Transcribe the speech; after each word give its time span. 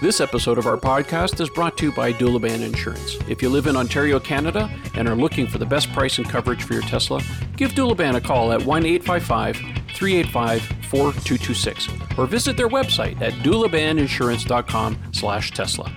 This 0.00 0.20
episode 0.20 0.58
of 0.58 0.66
our 0.68 0.76
podcast 0.76 1.40
is 1.40 1.50
brought 1.50 1.76
to 1.78 1.86
you 1.86 1.92
by 1.92 2.12
Doulaban 2.12 2.62
Insurance. 2.62 3.16
If 3.28 3.42
you 3.42 3.48
live 3.48 3.66
in 3.66 3.76
Ontario, 3.76 4.20
Canada, 4.20 4.70
and 4.94 5.08
are 5.08 5.16
looking 5.16 5.48
for 5.48 5.58
the 5.58 5.66
best 5.66 5.92
price 5.92 6.18
and 6.18 6.28
coverage 6.28 6.62
for 6.62 6.74
your 6.74 6.82
Tesla, 6.82 7.20
give 7.56 7.72
Doulaban 7.72 8.14
a 8.14 8.20
call 8.20 8.52
at 8.52 8.64
1 8.64 8.86
855 8.86 9.56
385 9.96 10.62
4226 10.86 11.88
or 12.16 12.28
visit 12.28 12.56
their 12.56 12.68
website 12.68 13.20
at 13.20 13.32
doulabaninsurance.com 13.42 14.98
slash 15.10 15.50
Tesla. 15.50 15.92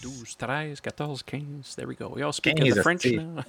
Dos, 0.00 0.34
tres, 0.34 0.80
quatorze, 0.80 1.22
quinze. 1.22 1.76
There 1.76 1.86
we 1.86 1.94
go. 1.94 2.08
We 2.08 2.22
all 2.22 2.32
speak 2.32 2.58
in 2.58 2.68
the 2.68 2.82
French 2.82 3.06
now. 3.06 3.44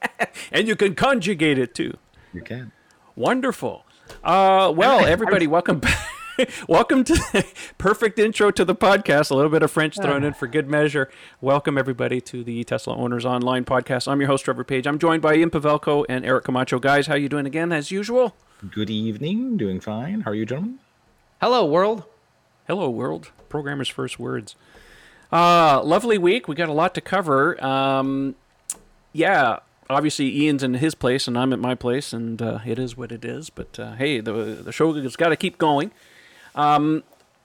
and 0.50 0.66
you 0.66 0.76
can 0.76 0.94
conjugate 0.94 1.58
it 1.58 1.74
too. 1.74 1.94
You 2.32 2.40
can. 2.40 2.72
Wonderful. 3.16 3.84
Uh, 4.24 4.72
well, 4.74 5.04
everybody, 5.04 5.46
welcome 5.46 5.80
back. 5.80 6.09
welcome 6.68 7.04
to 7.04 7.44
perfect 7.78 8.18
intro 8.18 8.50
to 8.50 8.64
the 8.64 8.74
podcast. 8.74 9.30
A 9.30 9.34
little 9.34 9.50
bit 9.50 9.62
of 9.62 9.70
French 9.70 9.96
thrown 9.96 10.24
in 10.24 10.32
for 10.32 10.46
good 10.46 10.68
measure. 10.68 11.10
Welcome 11.40 11.76
everybody 11.76 12.20
to 12.22 12.44
the 12.44 12.64
Tesla 12.64 12.96
Owners 12.96 13.24
Online 13.24 13.64
podcast. 13.64 14.08
I'm 14.08 14.20
your 14.20 14.28
host 14.28 14.44
Trevor 14.44 14.64
Page. 14.64 14.86
I'm 14.86 14.98
joined 14.98 15.22
by 15.22 15.34
Ian 15.34 15.50
Pavelko 15.50 16.04
and 16.08 16.24
Eric 16.24 16.44
Camacho. 16.44 16.78
Guys, 16.78 17.06
how 17.06 17.14
you 17.14 17.28
doing 17.28 17.46
again 17.46 17.72
as 17.72 17.90
usual? 17.90 18.34
Good 18.70 18.90
evening. 18.90 19.56
Doing 19.56 19.80
fine. 19.80 20.22
How 20.22 20.30
are 20.30 20.34
you, 20.34 20.46
gentlemen? 20.46 20.78
Hello, 21.40 21.64
world. 21.64 22.04
Hello, 22.66 22.88
world. 22.88 23.30
Programmer's 23.48 23.88
first 23.88 24.18
words. 24.18 24.54
Uh, 25.32 25.82
lovely 25.82 26.18
week. 26.18 26.48
We 26.48 26.54
got 26.54 26.68
a 26.68 26.74
lot 26.74 26.94
to 26.94 27.00
cover. 27.00 27.62
Um, 27.64 28.34
yeah, 29.12 29.60
obviously 29.88 30.34
Ian's 30.42 30.62
in 30.62 30.74
his 30.74 30.94
place 30.94 31.26
and 31.26 31.36
I'm 31.36 31.52
at 31.52 31.58
my 31.58 31.74
place, 31.74 32.12
and 32.12 32.40
uh, 32.40 32.60
it 32.64 32.78
is 32.78 32.96
what 32.96 33.12
it 33.12 33.24
is. 33.24 33.50
But 33.50 33.78
uh, 33.78 33.92
hey, 33.94 34.20
the 34.20 34.32
the 34.32 34.72
show 34.72 34.92
has 34.92 35.16
got 35.16 35.30
to 35.30 35.36
keep 35.36 35.58
going. 35.58 35.90
Um, 36.54 37.04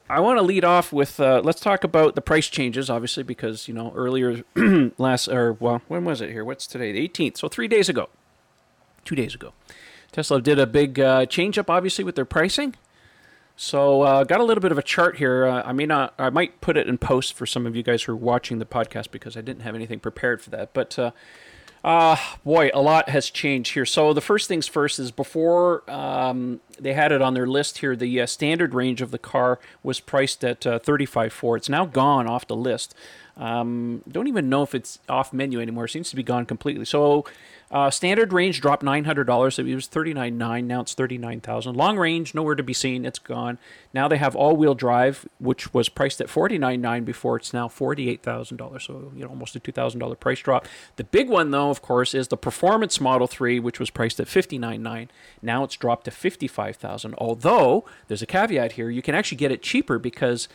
I 0.10 0.20
want 0.20 0.38
to 0.38 0.44
lead 0.44 0.64
off 0.64 0.94
with 0.94 1.20
uh, 1.20 1.42
let's 1.44 1.60
talk 1.60 1.84
about 1.84 2.16
the 2.16 2.22
price 2.22 2.48
changes, 2.48 2.90
obviously, 2.90 3.24
because 3.24 3.68
you 3.68 3.74
know 3.74 3.92
earlier 3.96 4.44
last 4.98 5.28
or 5.28 5.54
well, 5.54 5.82
when 5.88 6.06
was 6.06 6.22
it 6.22 6.30
here? 6.32 6.46
What's 6.46 6.68
today? 6.68 6.92
The 6.92 7.08
18th. 7.08 7.38
So 7.38 7.48
three 7.48 7.68
days 7.68 7.90
ago, 7.90 8.10
two 9.04 9.16
days 9.16 9.34
ago, 9.34 9.54
Tesla 10.12 10.42
did 10.42 10.60
a 10.60 10.68
big 10.68 11.00
uh, 11.00 11.26
change 11.26 11.58
up, 11.58 11.70
obviously, 11.70 12.04
with 12.04 12.16
their 12.16 12.26
pricing. 12.26 12.76
So 13.58 14.02
uh, 14.02 14.24
got 14.26 14.42
a 14.42 14.44
little 14.44 14.62
bit 14.62 14.72
of 14.72 14.78
a 14.78 14.84
chart 14.84 15.18
here. 15.18 15.46
Uh, 15.48 15.64
I 15.64 15.72
may 15.72 15.86
not, 15.86 16.14
I 16.20 16.30
might 16.30 16.60
put 16.60 16.76
it 16.76 16.88
in 16.88 16.98
post 16.98 17.34
for 17.34 17.46
some 17.46 17.66
of 17.66 17.76
you 17.76 17.84
guys 17.84 18.04
who 18.04 18.12
are 18.12 18.18
watching 18.18 18.60
the 18.60 18.66
podcast 18.66 19.12
because 19.12 19.38
I 19.38 19.42
didn't 19.42 19.62
have 19.62 19.76
anything 19.76 20.00
prepared 20.00 20.42
for 20.42 20.50
that. 20.52 20.74
But 20.74 21.00
uh, 21.86 22.18
boy, 22.44 22.72
a 22.74 22.82
lot 22.82 23.10
has 23.10 23.30
changed 23.30 23.76
here. 23.76 23.86
So 23.86 24.12
the 24.12 24.20
first 24.20 24.48
things 24.48 24.66
first 24.68 24.98
is 24.98 25.12
before 25.12 25.88
um, 25.88 26.60
they 26.80 26.94
had 26.94 27.12
it 27.12 27.22
on 27.22 27.36
their 27.36 27.46
list 27.46 27.78
here, 27.78 27.96
the 27.96 28.22
uh, 28.22 28.26
standard 28.26 28.74
range 28.74 29.04
of 29.04 29.12
the 29.12 29.20
car 29.20 29.60
was 29.84 30.00
priced 30.00 30.44
at 30.44 30.66
uh, 30.66 30.80
35.4. 30.80 31.58
It's 31.58 31.70
now 31.70 31.86
gone 31.86 32.26
off 32.26 32.48
the 32.48 32.56
list. 32.56 32.96
Um, 33.38 34.02
don't 34.10 34.28
even 34.28 34.50
know 34.50 34.64
if 34.64 34.74
it's 34.74 35.00
off 35.10 35.34
menu 35.34 35.60
anymore. 35.60 35.86
It 35.86 35.92
seems 35.92 36.10
to 36.10 36.16
be 36.16 36.24
gone 36.24 36.46
completely. 36.46 36.86
So 36.86 37.26
uh, 37.70 37.90
standard 37.90 38.32
range 38.32 38.62
dropped 38.62 38.84
nine 38.84 39.04
hundred 39.04 39.26
dollars. 39.26 39.60
It 39.60 39.66
was 39.66 39.88
thirty 39.88 40.14
nine 40.14 40.38
nine. 40.38 40.68
Now 40.68 40.82
it's 40.82 40.94
thirty 40.94 41.18
nine 41.18 41.42
thousand. 41.42 41.76
Long 41.76 41.98
range 41.98 42.34
nowhere 42.34 42.56
to 42.56 42.64
be 42.64 42.74
seen. 42.74 43.06
It's 43.06 43.20
gone. 43.20 43.58
Now 43.94 44.08
they 44.08 44.18
have 44.18 44.36
all 44.36 44.56
wheel 44.56 44.76
drive, 44.76 45.28
which 45.40 45.74
was 45.74 45.90
priced 45.90 46.22
at 46.22 46.30
forty 46.30 46.58
nine 46.58 46.80
nine 46.80 47.04
before. 47.04 47.36
It's 47.38 47.54
now 47.54 47.68
forty 47.68 48.10
eight 48.10 48.24
thousand 48.24 48.58
dollars. 48.58 48.86
So 48.86 49.12
you 49.16 49.24
know 49.24 49.30
almost 49.30 49.56
a 49.56 49.60
two 49.60 49.72
thousand 49.72 50.00
dollar 50.00 50.16
price 50.16 50.40
drop. 50.40 50.68
The 50.96 51.04
big 51.04 51.28
one 51.28 51.52
though, 51.52 51.70
of 51.70 51.82
course, 51.82 52.14
is 52.14 52.30
the 52.30 52.38
Performance 52.38 53.02
Model 53.02 53.28
Three, 53.28 53.60
which 53.60 53.80
was 53.80 53.90
priced 53.90 54.20
at 54.20 54.28
fifty 54.28 54.58
nine 54.58 54.82
nine. 54.82 55.10
Now 55.42 55.64
it's 55.64 55.76
dropped 55.76 56.06
to 56.06 56.12
fifty 56.12 56.48
five 56.48 56.78
thousand. 56.78 57.16
Although 57.18 57.84
there's 58.08 58.22
a 58.22 58.28
caveat 58.28 58.74
here, 58.74 58.90
you 58.90 59.02
can 59.02 59.16
actually 59.16 59.38
get 59.38 59.52
it 59.52 59.62
cheaper 59.62 60.00
because 60.00 60.48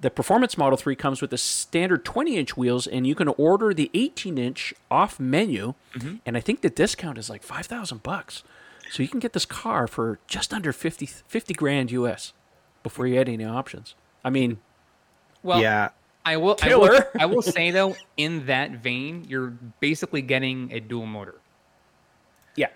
the 0.00 0.10
Performance 0.10 0.56
Model 0.56 0.76
3 0.76 0.94
comes 0.94 1.20
with 1.20 1.30
the 1.30 1.38
standard 1.38 2.04
20 2.04 2.36
inch 2.36 2.56
wheels, 2.56 2.86
and 2.86 3.06
you 3.06 3.14
can 3.14 3.28
order 3.28 3.74
the 3.74 3.90
18 3.94 4.38
inch 4.38 4.72
off 4.90 5.18
menu. 5.18 5.74
Mm-hmm. 5.94 6.16
And 6.24 6.36
I 6.36 6.40
think 6.40 6.60
the 6.60 6.70
discount 6.70 7.18
is 7.18 7.28
like 7.28 7.42
5000 7.42 8.02
bucks. 8.02 8.42
So 8.90 9.02
you 9.02 9.08
can 9.08 9.20
get 9.20 9.32
this 9.32 9.44
car 9.44 9.86
for 9.86 10.18
just 10.26 10.54
under 10.54 10.72
50, 10.72 11.04
50 11.06 11.54
grand 11.54 11.90
US 11.90 12.32
before 12.82 13.06
you 13.06 13.20
add 13.20 13.28
any 13.28 13.44
options. 13.44 13.94
I 14.24 14.30
mean, 14.30 14.58
Well, 15.42 15.60
yeah. 15.60 15.90
I 16.24 16.36
will. 16.36 16.56
I 16.62 16.74
will, 16.76 17.00
I 17.18 17.26
will 17.26 17.42
say 17.56 17.70
though, 17.70 17.96
in 18.16 18.46
that 18.46 18.70
vein, 18.82 19.24
you're 19.28 19.50
basically 19.80 20.22
getting 20.22 20.70
a 20.72 20.80
dual 20.80 21.06
motor. 21.06 21.36
yeah. 22.56 22.68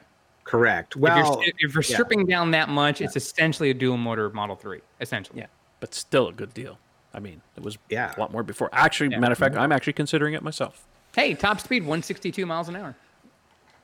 Correct. 0.44 0.96
If 0.96 1.00
Well, 1.02 1.40
you're, 1.40 1.52
if 1.58 1.74
you're 1.74 1.82
yeah. 1.82 1.94
stripping 1.94 2.26
down 2.26 2.50
that 2.50 2.68
much, 2.68 3.00
it's 3.00 3.14
essentially 3.16 3.70
a 3.70 3.74
dual 3.74 3.96
motor 3.96 4.28
Model 4.30 4.56
Three. 4.56 4.80
Essentially. 5.00 5.38
Yeah. 5.40 5.46
But 5.80 5.94
still 5.94 6.28
a 6.28 6.32
good 6.32 6.52
deal. 6.52 6.78
I 7.14 7.20
mean, 7.20 7.42
it 7.56 7.62
was 7.62 7.78
Yeah. 7.88 8.12
a 8.16 8.20
lot 8.20 8.32
more 8.32 8.42
before. 8.42 8.70
Actually, 8.72 9.10
Yeah. 9.10 9.18
matter 9.18 9.32
of 9.32 9.38
fact, 9.38 9.54
mm-hmm. 9.54 9.64
I'm 9.64 9.72
actually 9.72 9.92
considering 9.92 10.34
it 10.34 10.42
myself. 10.42 10.86
Hey, 11.14 11.34
top 11.34 11.60
speed 11.60 11.82
162 11.82 12.46
miles 12.46 12.68
an 12.68 12.76
hour. 12.76 12.94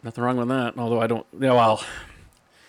Nothing 0.03 0.25
wrong 0.25 0.37
with 0.37 0.49
that. 0.49 0.79
Although 0.79 1.01
I 1.01 1.07
don't, 1.07 1.27
you 1.33 1.41
know, 1.41 1.57
well, 1.57 1.85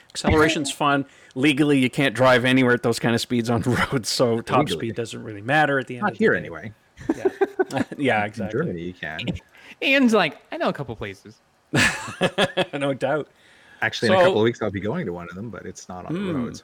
acceleration's 0.09 0.71
fun. 0.83 1.05
Legally, 1.35 1.79
you 1.79 1.89
can't 1.89 2.13
drive 2.15 2.43
anywhere 2.43 2.73
at 2.73 2.83
those 2.83 2.99
kind 2.99 3.15
of 3.15 3.21
speeds 3.21 3.49
on 3.49 3.61
roads, 3.91 4.09
so 4.09 4.41
top 4.41 4.59
Legally. 4.59 4.77
speed 4.87 4.95
doesn't 4.95 5.23
really 5.23 5.41
matter 5.41 5.79
at 5.79 5.87
the 5.87 5.95
end. 5.95 6.03
not 6.03 6.11
of 6.13 6.17
the 6.17 6.23
here 6.23 6.33
day. 6.33 6.39
anyway. 6.39 6.73
Yeah, 7.15 7.27
yeah, 7.97 8.21
In 8.21 8.27
exactly. 8.27 8.59
Germany, 8.59 8.81
you 8.81 8.93
can. 8.93 9.19
Ian's 9.81 10.13
like, 10.13 10.37
I 10.51 10.57
know 10.57 10.67
a 10.69 10.73
couple 10.73 10.95
places. 10.95 11.37
no 12.73 12.93
doubt. 12.93 13.29
Actually, 13.81 14.09
in 14.09 14.15
a 14.15 14.17
couple 14.17 14.39
of 14.39 14.43
weeks, 14.43 14.61
I'll 14.61 14.71
be 14.71 14.81
going 14.81 15.05
to 15.05 15.13
one 15.13 15.27
of 15.29 15.35
them, 15.35 15.49
but 15.49 15.65
it's 15.65 15.87
not 15.87 16.05
on 16.05 16.13
the 16.13 16.19
hmm. 16.19 16.43
roads. 16.43 16.63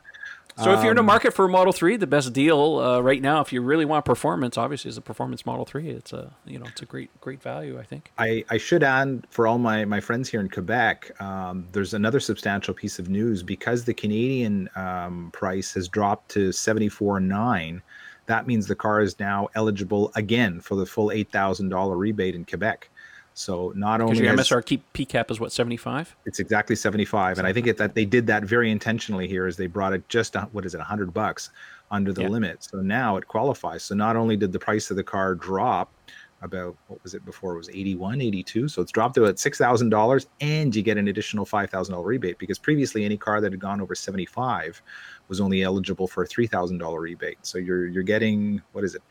So 0.58 0.72
if 0.72 0.82
you're 0.84 0.92
in 0.92 0.96
the 0.96 1.02
Um, 1.02 1.08
market 1.08 1.34
for 1.34 1.46
a 1.46 1.50
Model 1.50 1.74
Three, 1.74 1.98
the 1.98 2.08
best 2.08 2.32
deal 2.32 2.80
uh, 2.80 3.02
right 3.02 3.22
now, 3.22 3.42
if 3.42 3.52
you 3.52 3.62
really 3.62 3.84
want 3.84 4.06
performance, 4.06 4.58
obviously 4.58 4.88
is 4.88 4.98
a 4.98 5.02
Performance 5.02 5.46
Model 5.46 5.66
Three. 5.66 5.90
It's 5.90 6.14
a 6.14 6.32
you 6.46 6.58
know 6.58 6.66
it's 6.68 6.82
a 6.82 6.86
great 6.86 7.10
great 7.20 7.42
value, 7.42 7.78
I 7.78 7.84
think. 7.84 8.12
I, 8.18 8.46
I 8.50 8.58
should 8.58 8.82
add 8.82 9.28
for 9.30 9.48
all 9.48 9.58
my, 9.58 9.84
my 9.84 10.00
friends 10.00 10.30
here 10.30 10.40
in 10.40 10.50
Quebec, 10.50 11.20
um, 11.22 11.68
there's 11.74 11.94
another 11.94 12.22
substantial 12.22 12.74
piece 12.74 13.00
of 13.00 13.10
news 13.10 13.44
because 13.44 13.84
the 13.84 13.94
Canadian 13.94 14.70
um, 14.78 15.30
price 15.34 15.74
has 15.74 15.90
dropped 15.90 16.30
to 16.32 16.50
74.9. 16.50 17.82
That 18.28 18.48
means 18.48 18.68
the 18.68 18.76
car 18.76 19.02
is 19.02 19.20
now 19.20 19.50
eligible 19.56 20.12
again 20.16 20.62
for 20.62 20.76
the 20.76 20.86
full 20.86 21.10
$8,000 21.10 21.98
rebate 21.98 22.34
in 22.34 22.46
Quebec. 22.46 22.90
So 23.38 23.74
not 23.76 24.00
only 24.00 24.24
your 24.24 24.34
MSR 24.34 24.66
keep 24.66 24.82
P 24.94 25.06
cap 25.06 25.30
is 25.30 25.42
what 25.42 25.52
seventy 25.52 25.76
five. 25.76 26.16
It's 26.26 26.40
exactly 26.40 26.76
75. 26.76 27.38
And 27.38 27.46
I 27.46 27.52
think 27.52 27.68
it, 27.68 27.78
that 27.78 27.94
they 27.94 28.06
did 28.06 28.26
that 28.28 28.44
very 28.46 28.72
intentionally 28.72 29.28
here 29.28 29.46
is 29.46 29.58
they 29.58 29.68
brought 29.68 29.92
it 29.92 30.08
just, 30.08 30.36
what 30.54 30.66
is 30.66 30.74
it, 30.74 30.78
100 30.80 31.14
bucks 31.14 31.50
under 31.92 32.14
the 32.14 32.22
Yeah. 32.22 32.30
limit. 32.30 32.64
So 32.64 32.78
now 32.78 33.18
it 33.18 33.28
qualifies. 33.28 33.84
So 33.84 33.94
not 33.94 34.16
only 34.16 34.38
did 34.38 34.54
the 34.54 34.60
price 34.60 34.90
of 34.90 34.96
the 34.96 35.04
car 35.04 35.36
drop 35.36 35.92
about, 36.42 36.78
what 36.88 37.04
was 37.04 37.14
it 37.14 37.26
before? 37.26 37.54
It 37.54 37.58
was 37.58 37.70
81, 37.70 38.22
82. 38.22 38.70
So 38.70 38.82
it's 38.82 38.92
dropped 38.92 39.16
to 39.16 39.24
about 39.24 39.36
$6,000 39.36 40.26
and 40.40 40.74
you 40.74 40.82
get 40.82 40.98
an 40.98 41.10
additional 41.10 41.46
$5,000 41.46 42.06
rebate 42.06 42.40
because 42.40 42.58
previously 42.58 43.04
any 43.04 43.18
car 43.18 43.42
that 43.42 43.52
had 43.52 43.60
gone 43.60 43.82
over 43.82 43.96
75 43.96 44.82
was 45.28 45.42
only 45.42 45.62
eligible 45.62 46.08
for 46.08 46.24
a 46.24 46.28
$3,000 46.28 47.00
rebate. 47.00 47.40
So 47.42 47.58
you're, 47.58 47.88
you're 47.88 48.04
getting, 48.04 48.62
what 48.72 48.86
is 48.86 48.96
it? 48.96 49.02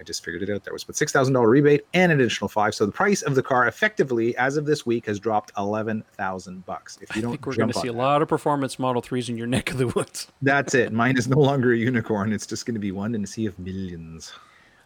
I 0.00 0.02
just 0.02 0.24
figured 0.24 0.42
it 0.42 0.50
out. 0.50 0.64
There 0.64 0.72
was 0.72 0.82
but 0.82 0.96
six 0.96 1.12
thousand 1.12 1.34
dollar 1.34 1.50
rebate 1.50 1.86
and 1.92 2.10
an 2.10 2.20
additional 2.20 2.48
five. 2.48 2.74
So 2.74 2.86
the 2.86 2.92
price 2.92 3.20
of 3.20 3.34
the 3.34 3.42
car, 3.42 3.68
effectively, 3.68 4.34
as 4.38 4.56
of 4.56 4.64
this 4.64 4.86
week, 4.86 5.04
has 5.06 5.20
dropped 5.20 5.52
eleven 5.58 6.02
thousand 6.16 6.64
bucks. 6.64 6.98
If 7.02 7.14
you 7.14 7.20
don't 7.20 7.32
think 7.32 7.46
we're 7.46 7.54
going 7.54 7.70
to 7.70 7.78
see 7.78 7.88
a 7.88 7.92
lot 7.92 8.22
of 8.22 8.28
Performance 8.28 8.78
Model 8.78 9.02
Threes 9.02 9.28
in 9.28 9.36
your 9.36 9.46
neck 9.46 9.70
of 9.70 9.76
the 9.76 9.88
woods. 9.88 10.28
that's 10.42 10.74
it. 10.74 10.92
Mine 10.92 11.18
is 11.18 11.28
no 11.28 11.38
longer 11.38 11.72
a 11.72 11.76
unicorn. 11.76 12.32
It's 12.32 12.46
just 12.46 12.64
going 12.64 12.74
to 12.74 12.80
be 12.80 12.92
one 12.92 13.14
in 13.14 13.22
a 13.22 13.26
sea 13.26 13.44
of 13.44 13.58
millions. 13.58 14.32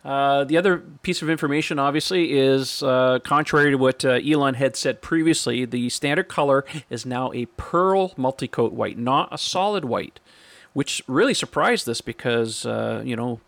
Uh, 0.05 0.45
the 0.45 0.57
other 0.57 0.79
piece 1.03 1.23
of 1.23 1.31
information, 1.31 1.79
obviously, 1.79 2.33
is 2.37 2.83
uh, 2.83 3.21
contrary 3.25 3.71
to 3.71 3.77
what 3.77 4.05
uh, 4.05 4.21
Elon 4.23 4.55
had 4.55 4.77
said 4.77 5.01
previously, 5.01 5.65
the 5.65 5.89
standard 5.89 6.29
color 6.29 6.65
is 6.91 7.07
now 7.07 7.33
a 7.33 7.47
pearl 7.47 8.11
multicoat 8.11 8.73
white, 8.73 8.99
not 8.99 9.29
a 9.33 9.39
solid 9.39 9.87
white, 9.87 10.21
which 10.75 11.03
really 11.07 11.33
surprised 11.33 11.89
us 11.89 12.03
because, 12.03 12.67
uh, 12.67 13.01
you 13.03 13.17
know, 13.17 13.41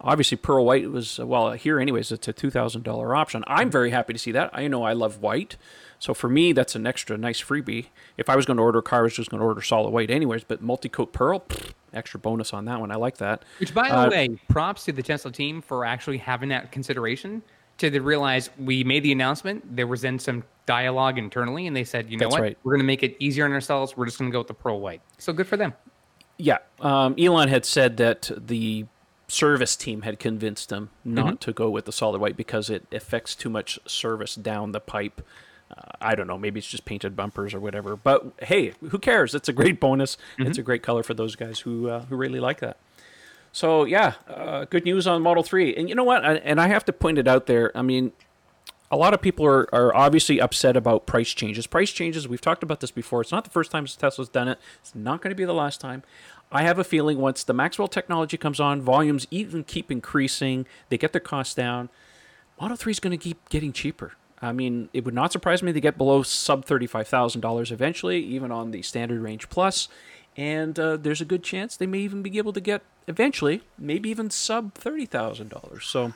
obviously 0.00 0.36
pearl 0.36 0.64
white 0.64 0.90
was, 0.90 1.18
well, 1.18 1.52
here, 1.52 1.80
anyways, 1.80 2.12
it's 2.12 2.28
a 2.28 2.32
$2,000 2.32 3.16
option. 3.16 3.44
I'm 3.46 3.70
very 3.70 3.90
happy 3.90 4.12
to 4.12 4.18
see 4.18 4.32
that. 4.32 4.50
I 4.52 4.68
know 4.68 4.84
I 4.84 4.92
love 4.92 5.20
white. 5.20 5.56
So 5.98 6.14
for 6.14 6.28
me, 6.28 6.52
that's 6.52 6.74
an 6.74 6.86
extra 6.86 7.18
nice 7.18 7.42
freebie. 7.42 7.86
If 8.16 8.28
I 8.28 8.36
was 8.36 8.46
going 8.46 8.56
to 8.56 8.62
order 8.62 8.78
a 8.78 8.82
car, 8.82 9.00
I 9.00 9.02
was 9.02 9.14
just 9.14 9.30
going 9.30 9.40
to 9.40 9.46
order 9.46 9.60
solid 9.62 9.90
white 9.90 10.10
anyways, 10.10 10.44
but 10.44 10.62
multi 10.62 10.88
coat 10.88 11.12
pearl, 11.12 11.40
pfft, 11.40 11.72
extra 11.92 12.20
bonus 12.20 12.52
on 12.52 12.64
that 12.66 12.78
one. 12.78 12.92
I 12.92 12.96
like 12.96 13.16
that. 13.18 13.44
Which, 13.58 13.74
by 13.74 13.88
the 13.88 13.96
Uh, 13.96 14.10
way, 14.10 14.28
props 14.48 14.84
to 14.84 14.92
the 14.92 15.02
Tesla 15.02 15.32
team 15.32 15.60
for 15.60 15.84
actually 15.84 16.18
having 16.18 16.50
that 16.50 16.70
consideration. 16.70 17.42
To 17.78 17.90
the 17.90 18.00
realize 18.00 18.50
we 18.58 18.82
made 18.82 19.04
the 19.04 19.12
announcement, 19.12 19.76
there 19.76 19.86
was 19.86 20.02
then 20.02 20.18
some 20.18 20.42
dialogue 20.66 21.16
internally, 21.16 21.68
and 21.68 21.76
they 21.76 21.84
said, 21.84 22.10
you 22.10 22.18
know 22.18 22.28
what, 22.28 22.40
right. 22.40 22.58
we're 22.64 22.72
going 22.72 22.80
to 22.80 22.86
make 22.86 23.04
it 23.04 23.16
easier 23.20 23.44
on 23.44 23.52
ourselves. 23.52 23.96
We're 23.96 24.06
just 24.06 24.18
going 24.18 24.30
to 24.30 24.32
go 24.32 24.40
with 24.40 24.48
the 24.48 24.54
pearl 24.54 24.80
white. 24.80 25.00
So 25.18 25.32
good 25.32 25.46
for 25.46 25.56
them. 25.56 25.72
Yeah, 26.38 26.58
um, 26.80 27.14
Elon 27.18 27.48
had 27.48 27.64
said 27.64 27.96
that 27.98 28.30
the 28.36 28.86
service 29.28 29.76
team 29.76 30.02
had 30.02 30.18
convinced 30.18 30.72
him 30.72 30.90
not 31.04 31.40
to 31.42 31.52
go 31.52 31.70
with 31.70 31.84
the 31.84 31.92
solid 31.92 32.20
white 32.20 32.36
because 32.36 32.70
it 32.70 32.86
affects 32.90 33.34
too 33.34 33.50
much 33.50 33.78
service 33.86 34.34
down 34.34 34.72
the 34.72 34.80
pipe. 34.80 35.20
Uh, 35.70 35.82
I 36.00 36.14
don't 36.14 36.26
know. 36.26 36.38
Maybe 36.38 36.58
it's 36.58 36.68
just 36.68 36.86
painted 36.86 37.14
bumpers 37.14 37.52
or 37.52 37.60
whatever. 37.60 37.94
But 37.94 38.32
hey, 38.42 38.72
who 38.88 38.98
cares? 38.98 39.34
It's 39.34 39.48
a 39.48 39.52
great 39.52 39.78
bonus. 39.80 40.16
It's 40.38 40.58
a 40.58 40.62
great 40.62 40.82
color 40.82 41.02
for 41.02 41.14
those 41.14 41.36
guys 41.36 41.60
who 41.60 41.88
uh, 41.88 42.06
who 42.06 42.16
really 42.16 42.40
like 42.40 42.60
that. 42.60 42.78
So 43.52 43.84
yeah, 43.84 44.14
uh, 44.28 44.64
good 44.64 44.84
news 44.84 45.06
on 45.06 45.20
Model 45.22 45.42
Three. 45.42 45.74
And 45.76 45.88
you 45.88 45.94
know 45.94 46.04
what? 46.04 46.24
I, 46.24 46.34
and 46.36 46.60
I 46.60 46.68
have 46.68 46.84
to 46.86 46.92
point 46.92 47.18
it 47.18 47.28
out 47.28 47.46
there. 47.46 47.76
I 47.76 47.82
mean, 47.82 48.12
a 48.90 48.96
lot 48.96 49.12
of 49.12 49.20
people 49.20 49.44
are, 49.46 49.72
are 49.74 49.94
obviously 49.94 50.40
upset 50.40 50.76
about 50.76 51.06
price 51.06 51.30
changes. 51.30 51.66
Price 51.66 51.90
changes. 51.90 52.26
We've 52.26 52.40
talked 52.40 52.62
about 52.62 52.80
this 52.80 52.90
before. 52.90 53.20
It's 53.20 53.32
not 53.32 53.44
the 53.44 53.50
first 53.50 53.70
time 53.70 53.84
Tesla's 53.86 54.28
done 54.28 54.48
it. 54.48 54.58
It's 54.80 54.94
not 54.94 55.20
going 55.20 55.30
to 55.30 55.36
be 55.36 55.44
the 55.44 55.54
last 55.54 55.80
time. 55.80 56.02
I 56.50 56.62
have 56.62 56.78
a 56.78 56.84
feeling 56.84 57.18
once 57.18 57.44
the 57.44 57.52
Maxwell 57.52 57.88
technology 57.88 58.36
comes 58.36 58.58
on, 58.58 58.80
volumes 58.80 59.26
even 59.30 59.64
keep 59.64 59.90
increasing. 59.90 60.66
They 60.88 60.98
get 60.98 61.12
their 61.12 61.20
costs 61.20 61.54
down. 61.54 61.90
Model 62.60 62.76
Three 62.76 62.92
is 62.92 63.00
going 63.00 63.18
to 63.18 63.22
keep 63.22 63.48
getting 63.50 63.72
cheaper. 63.72 64.14
I 64.40 64.52
mean, 64.52 64.88
it 64.92 65.04
would 65.04 65.14
not 65.14 65.32
surprise 65.32 65.62
me 65.62 65.72
to 65.72 65.80
get 65.80 65.98
below 65.98 66.22
sub 66.22 66.64
thirty-five 66.64 67.08
thousand 67.08 67.40
dollars 67.40 67.70
eventually, 67.72 68.22
even 68.24 68.50
on 68.50 68.70
the 68.70 68.82
standard 68.82 69.20
range 69.20 69.48
plus. 69.48 69.88
And 70.36 70.78
uh, 70.78 70.96
there's 70.96 71.20
a 71.20 71.24
good 71.24 71.42
chance 71.42 71.76
they 71.76 71.86
may 71.86 71.98
even 71.98 72.22
be 72.22 72.38
able 72.38 72.52
to 72.52 72.60
get 72.60 72.82
eventually, 73.08 73.62
maybe 73.76 74.08
even 74.08 74.30
sub 74.30 74.74
thirty 74.74 75.06
thousand 75.06 75.50
dollars. 75.50 75.86
So, 75.86 76.12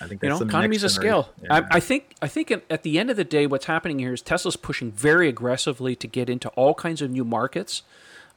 I 0.00 0.08
think 0.08 0.22
you 0.22 0.28
know, 0.28 0.38
the 0.38 0.46
economies 0.46 0.82
of 0.82 0.90
scale. 0.90 1.30
Yeah. 1.40 1.54
I, 1.54 1.76
I 1.76 1.80
think 1.80 2.14
I 2.20 2.26
think 2.26 2.50
at 2.50 2.82
the 2.82 2.98
end 2.98 3.10
of 3.10 3.16
the 3.16 3.24
day, 3.24 3.46
what's 3.46 3.66
happening 3.66 4.00
here 4.00 4.12
is 4.12 4.20
Tesla's 4.20 4.56
pushing 4.56 4.90
very 4.90 5.28
aggressively 5.28 5.94
to 5.94 6.06
get 6.08 6.28
into 6.28 6.48
all 6.50 6.74
kinds 6.74 7.00
of 7.00 7.10
new 7.10 7.24
markets, 7.24 7.82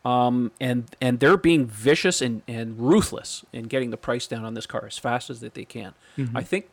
um, 0.04 0.52
and 0.60 0.96
and 1.00 1.20
they're 1.20 1.38
being 1.38 1.66
vicious 1.68 2.22
and, 2.22 2.42
and 2.48 2.80
ruthless 2.80 3.46
in 3.54 3.66
getting 3.66 3.92
the 3.92 3.98
price 3.98 4.28
down 4.28 4.46
on 4.46 4.54
this 4.54 4.66
car 4.66 4.86
as 4.86 4.98
fast 4.98 5.30
as 5.30 5.40
that 5.42 5.54
they 5.54 5.66
can. 5.66 5.94
I 6.36 6.44
think 6.44 6.70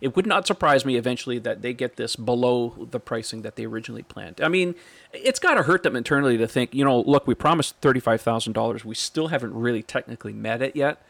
it 0.00 0.16
would 0.16 0.26
not 0.26 0.46
surprise 0.46 0.84
me 0.84 0.96
eventually 0.96 1.38
that 1.38 1.62
they 1.62 1.72
get 1.72 1.96
this 1.96 2.16
below 2.16 2.88
the 2.90 3.00
pricing 3.00 3.42
that 3.42 3.56
they 3.56 3.64
originally 3.64 4.02
planned. 4.02 4.40
I 4.40 4.48
mean, 4.48 4.74
it's 5.12 5.38
got 5.38 5.54
to 5.54 5.62
hurt 5.62 5.84
them 5.84 5.96
internally 5.96 6.36
to 6.36 6.46
think, 6.46 6.74
you 6.74 6.84
know, 6.84 7.00
look, 7.00 7.26
we 7.26 7.34
promised 7.34 7.76
thirty-five 7.80 8.20
thousand 8.20 8.52
dollars, 8.52 8.84
we 8.84 8.94
still 8.94 9.28
haven't 9.28 9.54
really 9.54 9.82
technically 9.82 10.32
met 10.32 10.60
it 10.60 10.74
yet. 10.76 11.00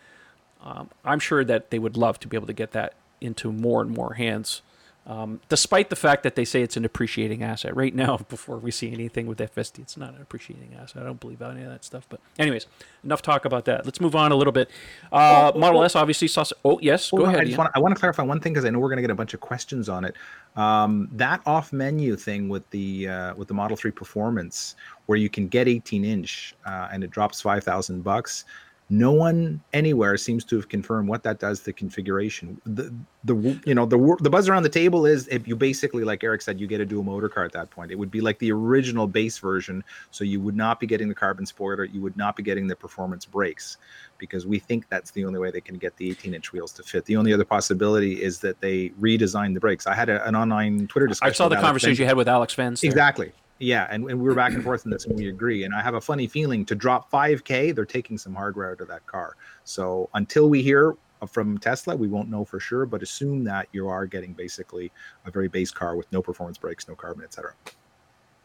Um, 0.63 0.91
I'm 1.05 1.21
sure 1.21 1.45
that 1.45 1.71
they 1.71 1.79
would 1.79 1.97
love 1.97 2.21
to 2.21 2.29
be 2.29 2.37
able 2.37 2.47
to 2.49 2.53
get 2.53 2.73
that 2.73 2.95
into 3.21 3.51
more 3.53 3.81
and 3.81 3.91
more 3.91 4.15
hands, 4.15 4.63
um, 5.07 5.41
despite 5.49 5.89
the 5.89 5.97
fact 5.97 6.25
that 6.25 6.35
they 6.35 6.45
say 6.45 6.63
it's 6.63 6.77
an 6.77 6.85
appreciating 6.85 7.43
asset. 7.43 7.77
Right 7.77 7.95
now, 7.95 8.17
before 8.29 8.59
we 8.59 8.71
see 8.71 8.93
anything 8.93 9.27
with 9.27 9.39
FSD, 9.39 9.79
it's 9.81 9.97
not 9.97 10.15
an 10.15 10.21
appreciating 10.21 10.75
asset. 10.75 11.03
I 11.03 11.07
don't 11.07 11.21
believe 11.21 11.41
any 11.41 11.63
of 11.63 11.71
that 11.71 11.85
stuff. 11.85 12.07
But, 12.09 12.21
anyways, 12.39 12.67
enough 13.05 13.23
talk 13.23 13.45
about 13.45 13.67
that. 13.67 13.85
Let's 13.85 14.01
move 14.01 14.17
on 14.17 14.33
a 14.33 14.37
little 14.37 14.53
bit. 14.53 14.69
Uh, 15.13 15.53
Model 15.55 15.85
S 15.85 15.95
obviously 15.95 16.27
saw. 16.27 16.45
Oh, 16.65 16.81
yes, 16.83 17.11
go 17.11 17.19
Well, 17.19 17.27
ahead. 17.27 17.53
I, 17.53 17.57
want, 17.57 17.71
I 17.75 17.79
want 17.79 17.95
to 17.95 18.01
clarify 18.01 18.25
one 18.25 18.41
thing 18.41 18.53
because 18.53 18.65
I 18.65 18.71
know 18.71 18.81
we're 18.81 18.89
going 18.89 18.97
to 18.97 19.03
get 19.03 19.11
a 19.11 19.15
bunch 19.15 19.33
of 19.35 19.41
questions 19.41 19.89
on 19.89 20.05
it. 20.05 20.17
Um, 20.57 21.09
that 21.13 21.41
off 21.47 21.73
menu 21.73 22.17
thing 22.17 22.49
with 22.49 22.69
the 22.71 23.09
uh, 23.09 23.35
with 23.37 23.47
the 23.49 23.55
Model 23.55 23.77
3 23.77 23.91
Performance, 23.93 24.75
where 25.07 25.19
you 25.19 25.29
can 25.29 25.47
get 25.47 25.69
18 25.69 26.05
inch 26.05 26.55
uh, 26.65 26.89
and 26.93 27.05
it 27.05 27.11
drops 27.11 27.41
5,000 27.41 28.03
bucks. 28.03 28.45
No 28.89 29.11
one 29.11 29.61
anywhere 29.73 30.17
seems 30.17 30.45
to 30.45 30.57
have 30.57 30.69
confirmed 30.69 31.09
what 31.09 31.25
that 31.25 31.41
does 31.41 31.61
to 31.61 31.73
configuration. 31.73 32.61
The 32.65 32.95
the 33.25 33.35
you 33.67 33.75
know 33.75 33.85
the 33.85 34.17
the 34.21 34.31
buzz 34.31 34.49
around 34.49 34.63
the 34.63 34.69
table 34.69 35.07
is 35.07 35.27
if 35.27 35.49
you 35.49 35.57
basically 35.57 36.05
like 36.05 36.23
Eric 36.23 36.41
said 36.41 36.61
you 36.61 36.69
get 36.69 36.81
a 36.81 36.87
dual 36.87 37.03
motor 37.03 37.29
car 37.29 37.45
at 37.45 37.51
that 37.53 37.71
point. 37.71 37.91
It 37.91 37.99
would 37.99 38.13
be 38.13 38.21
like 38.21 38.39
the 38.39 38.53
original 38.53 39.09
base 39.09 39.39
version, 39.39 39.83
so 40.13 40.23
you 40.23 40.41
would 40.41 40.55
not 40.55 40.79
be 40.79 40.87
getting 40.87 41.09
the 41.09 41.17
carbon 41.17 41.47
spoiler, 41.47 41.85
you 41.85 42.01
would 42.01 42.17
not 42.17 42.37
be 42.37 42.45
getting 42.45 42.69
the 42.69 42.77
performance 42.77 43.25
brakes 43.25 43.79
because 44.19 44.47
we 44.47 44.61
think 44.61 44.89
that's 44.89 45.11
the 45.11 45.25
only 45.25 45.41
way 45.41 45.51
they 45.51 45.61
can 45.61 45.79
get 45.79 45.97
the 45.97 46.09
18 46.11 46.35
inch 46.35 46.53
wheels 46.53 46.71
to 46.73 46.85
fit. 46.85 47.05
The 47.07 47.17
only 47.17 47.33
other 47.33 47.45
possibility 47.45 48.23
is 48.23 48.39
that 48.41 48.61
they 48.61 48.91
redesign 49.01 49.53
the 49.53 49.61
brakes. 49.61 49.89
I 49.89 49.95
had 49.95 50.09
a, 50.09 50.25
an 50.29 50.37
online 50.37 50.87
Twitter 50.87 51.09
discussion. 51.09 51.31
I 51.31 51.35
saw 51.35 51.49
the 51.49 51.57
conversation 51.57 52.01
you 52.03 52.07
had 52.07 52.17
with 52.17 52.29
Alex 52.29 52.55
Vance. 52.55 52.85
Exactly. 52.85 53.33
Yeah, 53.59 53.87
and, 53.91 54.09
and 54.11 54.21
we 54.21 54.29
were 54.29 54.35
back 54.35 54.53
and 54.53 54.63
forth 54.63 54.85
on 54.87 54.91
this, 54.91 55.07
and 55.07 55.17
we 55.17 55.29
agree. 55.29 55.65
And 55.65 55.75
I 55.75 55.81
have 55.81 55.95
a 55.95 56.01
funny 56.01 56.27
feeling 56.27 56.65
to 56.67 56.75
drop 56.75 57.11
5K, 57.11 57.75
they're 57.75 57.87
taking 57.87 58.19
some 58.19 58.35
hardware 58.35 58.73
out 58.73 58.81
of 58.81 58.89
that 58.89 59.07
car. 59.07 59.37
So 59.65 60.11
until 60.15 60.49
we 60.51 60.63
hear 60.63 60.97
from 61.27 61.57
Tesla, 61.59 61.97
we 61.97 62.09
won't 62.09 62.29
know 62.29 62.45
for 62.45 62.61
sure. 62.61 62.85
But 62.85 63.03
assume 63.03 63.45
that 63.45 63.69
you 63.73 63.89
are 63.89 64.07
getting 64.07 64.33
basically 64.35 64.93
a 65.25 65.31
very 65.31 65.49
base 65.49 65.71
car 65.71 65.97
with 65.97 66.11
no 66.13 66.21
performance 66.21 66.59
brakes, 66.59 66.87
no 66.89 66.95
carbon, 66.95 67.25
etc. 67.25 67.55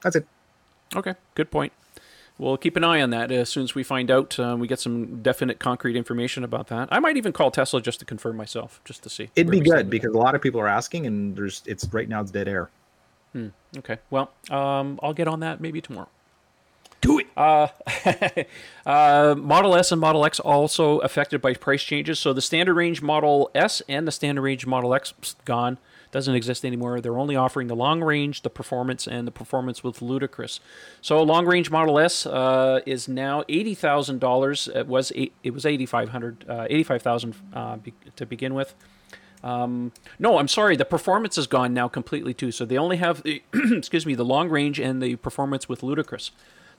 That's 0.02 0.16
it. 0.16 0.26
Okay, 0.96 1.16
good 1.36 1.52
point. 1.52 1.74
We'll 2.38 2.58
keep 2.58 2.76
an 2.76 2.84
eye 2.84 3.02
on 3.02 3.12
that 3.12 3.32
as 3.32 3.50
soon 3.50 3.64
as 3.64 3.76
we 3.76 3.84
find 3.84 4.10
out. 4.10 4.40
Uh, 4.40 4.56
we 4.58 4.68
get 4.68 4.80
some 4.80 5.22
definite, 5.22 5.60
concrete 5.60 5.96
information 5.96 6.44
about 6.44 6.68
that. 6.68 6.88
I 6.92 7.00
might 7.00 7.18
even 7.18 7.34
call 7.34 7.52
Tesla 7.52 7.82
just 7.82 8.00
to 8.00 8.06
confirm 8.06 8.36
myself, 8.36 8.82
just 8.84 9.04
to 9.04 9.10
see. 9.10 9.30
It'd 9.36 9.52
be 9.52 9.60
good 9.60 9.90
because 9.90 10.14
a 10.16 10.18
lot 10.18 10.34
of 10.34 10.42
people 10.42 10.60
are 10.60 10.68
asking, 10.68 11.06
and 11.06 11.36
there's 11.36 11.62
it's 11.66 11.88
right 11.94 12.10
now 12.10 12.22
it's 12.22 12.32
dead 12.32 12.48
air. 12.48 12.70
That. 13.34 13.52
Okay, 13.78 13.98
well, 14.10 14.32
um, 14.50 15.00
I'll 15.02 15.14
get 15.14 15.28
on 15.28 15.40
that 15.42 15.62
maybe 15.62 15.82
tomorrow. 15.82 16.10
Do 17.02 17.18
it. 17.18 17.28
Uh, 17.36 17.68
uh, 18.86 19.36
Model 19.36 19.76
S 19.76 19.92
and 19.92 20.00
Model 20.00 20.24
X 20.24 20.40
also 20.40 21.00
affected 21.00 21.42
by 21.42 21.56
price 21.56 21.82
changes. 21.82 22.20
So 22.20 22.32
the 22.32 22.42
standard 22.42 22.76
range 22.76 23.02
Model 23.02 23.50
S 23.56 23.82
and 23.90 24.08
the 24.08 24.12
standard 24.12 24.44
range 24.44 24.68
Model 24.68 24.94
X 24.94 25.36
gone 25.44 25.80
doesn't 26.12 26.36
exist 26.36 26.64
anymore. 26.64 27.02
They're 27.02 27.18
only 27.18 27.36
offering 27.36 27.68
the 27.68 27.76
long 27.76 28.04
range, 28.04 28.44
the 28.44 28.50
performance, 28.50 29.08
and 29.08 29.26
the 29.26 29.32
performance 29.32 29.84
with 29.84 30.02
ludicrous. 30.02 30.60
So 31.02 31.18
a 31.18 31.24
long 31.24 31.46
range 31.46 31.72
Model 31.72 31.98
S 31.98 32.26
uh, 32.26 32.82
is 32.86 33.08
now 33.08 33.44
eighty 33.50 33.74
thousand 33.74 34.20
dollars. 34.20 34.68
It 34.68 34.88
was 34.88 35.12
eight, 35.16 35.34
it 35.44 35.56
was 35.56 35.66
eighty 35.66 35.88
five 35.88 36.10
hundred 36.10 36.46
uh, 36.48 36.68
eighty 36.70 36.84
five 36.84 37.02
thousand 37.02 37.36
uh, 37.54 37.78
be- 37.78 37.94
to 38.16 38.26
begin 38.26 38.54
with. 38.54 38.76
Um, 39.44 39.92
no, 40.20 40.38
I'm 40.38 40.48
sorry. 40.48 40.76
The 40.76 40.86
performance 40.86 41.38
is 41.38 41.48
gone 41.48 41.74
now 41.74 41.88
completely 41.88 42.34
too. 42.34 42.52
So 42.52 42.66
they 42.66 42.78
only 42.78 42.98
have 42.98 43.24
the 43.24 43.42
excuse 43.54 44.06
me 44.06 44.16
the 44.16 44.26
long 44.26 44.50
range 44.50 44.80
and 44.80 45.02
the 45.02 45.16
performance 45.18 45.68
with 45.68 45.84
ludicrous. 45.84 46.32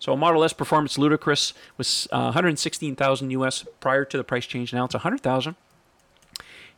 So 0.03 0.13
a 0.13 0.17
Model 0.17 0.43
S 0.43 0.53
Performance 0.53 0.99
Ludicrous 0.99 1.55
was 1.79 2.09
uh, 2.11 2.35
116,000 2.35 3.31
US 3.31 3.65
prior 3.79 4.05
to 4.07 4.17
the 4.17 4.25
price 4.25 4.47
change. 4.47 4.73
Now 4.73 4.85
it's 4.85 4.95
100,000. 4.95 5.55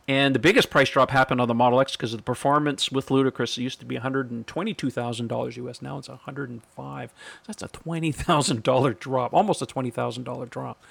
And 0.07 0.35
the 0.35 0.39
biggest 0.39 0.69
price 0.69 0.91
drop 0.91 1.09
happened 1.09 1.41
on 1.41 1.47
the 1.47 1.55
Model 1.55 1.81
X 1.81 1.93
because 1.93 2.11
the 2.11 2.21
performance 2.21 2.91
with 2.91 3.09
Ludicrous. 3.09 3.57
It 3.57 3.63
used 3.63 3.79
to 3.79 3.85
be 3.87 3.97
$122,000 3.97 5.57
US. 5.57 5.81
Now 5.81 5.97
it's 5.97 6.07
105. 6.07 7.13
That's 7.47 7.63
a 7.63 7.67
$20,000 7.67 8.99
drop, 8.99 9.33
almost 9.33 9.59
a 9.63 9.65
$20,000 9.65 10.49
drop. 10.51 10.83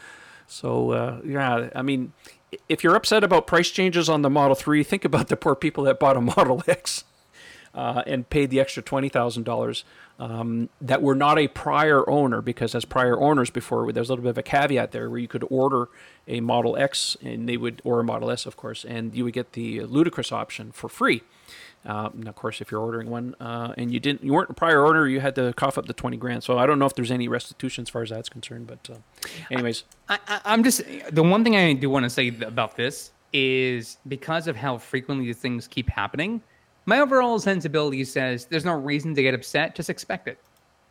So 0.48 0.90
uh, 0.90 1.20
yeah, 1.24 1.70
I 1.72 1.82
mean, 1.82 2.14
if 2.68 2.84
you're 2.84 2.96
upset 2.96 3.24
about 3.24 3.46
price 3.46 3.70
changes 3.70 4.08
on 4.08 4.22
the 4.22 4.30
Model 4.30 4.54
3, 4.54 4.82
think 4.82 5.04
about 5.04 5.28
the 5.28 5.36
poor 5.36 5.54
people 5.54 5.84
that 5.84 5.98
bought 5.98 6.16
a 6.16 6.20
Model 6.20 6.62
X 6.68 7.04
uh, 7.74 8.02
and 8.06 8.28
paid 8.30 8.50
the 8.50 8.60
extra 8.60 8.82
twenty 8.82 9.08
thousand 9.08 9.42
dollars 9.42 9.84
um, 10.18 10.68
that 10.80 11.02
were 11.02 11.14
not 11.14 11.38
a 11.38 11.48
prior 11.48 12.08
owner 12.08 12.40
because 12.40 12.74
as 12.74 12.84
prior 12.84 13.20
owners 13.20 13.50
before 13.50 13.90
there's 13.92 14.08
a 14.08 14.12
little 14.12 14.22
bit 14.22 14.30
of 14.30 14.38
a 14.38 14.42
caveat 14.42 14.92
there 14.92 15.10
where 15.10 15.18
you 15.18 15.28
could 15.28 15.44
order 15.50 15.88
a 16.28 16.40
Model 16.40 16.76
X 16.76 17.16
and 17.22 17.48
they 17.48 17.56
would 17.56 17.82
or 17.84 18.00
a 18.00 18.04
Model 18.04 18.30
S 18.30 18.46
of 18.46 18.56
course 18.56 18.84
and 18.84 19.14
you 19.14 19.24
would 19.24 19.32
get 19.32 19.52
the 19.52 19.80
ludicrous 19.82 20.30
option 20.30 20.70
for 20.70 20.88
free. 20.88 21.22
Uh, 21.86 22.08
and 22.14 22.26
of 22.26 22.34
course, 22.34 22.60
if 22.60 22.70
you're 22.70 22.80
ordering 22.80 23.10
one 23.10 23.34
uh, 23.40 23.74
and 23.76 23.92
you 23.92 24.00
didn't, 24.00 24.24
you 24.24 24.32
weren't 24.32 24.48
a 24.48 24.54
prior 24.54 24.82
order, 24.82 25.06
you 25.06 25.20
had 25.20 25.34
to 25.34 25.52
cough 25.52 25.76
up 25.76 25.86
the 25.86 25.92
twenty 25.92 26.16
grand. 26.16 26.42
So 26.42 26.58
I 26.58 26.66
don't 26.66 26.78
know 26.78 26.86
if 26.86 26.94
there's 26.94 27.10
any 27.10 27.28
restitution 27.28 27.82
as 27.82 27.90
far 27.90 28.02
as 28.02 28.10
that's 28.10 28.28
concerned. 28.28 28.66
But, 28.66 28.88
uh, 28.90 28.96
anyways, 29.50 29.84
I, 30.08 30.18
I, 30.26 30.40
I'm 30.46 30.64
just 30.64 30.82
the 31.12 31.22
one 31.22 31.44
thing 31.44 31.56
I 31.56 31.74
do 31.74 31.90
want 31.90 32.04
to 32.04 32.10
say 32.10 32.28
about 32.28 32.76
this 32.76 33.12
is 33.34 33.98
because 34.08 34.46
of 34.46 34.56
how 34.56 34.78
frequently 34.78 35.26
these 35.26 35.36
things 35.36 35.68
keep 35.68 35.90
happening. 35.90 36.40
My 36.86 37.00
overall 37.00 37.38
sensibility 37.38 38.04
says 38.04 38.46
there's 38.46 38.64
no 38.64 38.74
reason 38.74 39.14
to 39.14 39.22
get 39.22 39.34
upset. 39.34 39.74
Just 39.74 39.90
expect 39.90 40.28
it. 40.28 40.38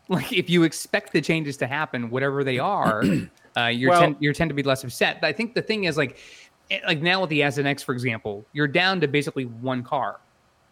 Like 0.10 0.34
if 0.34 0.50
you 0.50 0.64
expect 0.64 1.14
the 1.14 1.22
changes 1.22 1.56
to 1.58 1.66
happen, 1.66 2.10
whatever 2.10 2.44
they 2.44 2.60
are, 2.60 3.04
uh, 3.58 3.68
you're 3.68 3.90
Well- 3.92 4.02
tend, 4.02 4.18
you're 4.20 4.34
tend 4.34 4.50
to 4.50 4.54
be 4.54 4.62
less 4.62 4.84
upset. 4.84 5.22
But 5.22 5.28
I 5.28 5.32
think 5.34 5.56
the 5.56 5.62
thing 5.62 5.86
is 5.86 5.96
like, 5.96 6.18
eh, 6.70 6.80
like 6.86 7.02
now 7.02 7.22
with 7.22 7.30
the 7.30 7.42
S 7.42 7.58
and 7.58 7.66
X, 7.68 7.82
for 7.82 7.94
example, 7.94 8.46
you're 8.52 8.68
down 8.68 9.00
to 9.00 9.08
basically 9.08 9.46
one 9.46 9.82
car. 9.82 10.20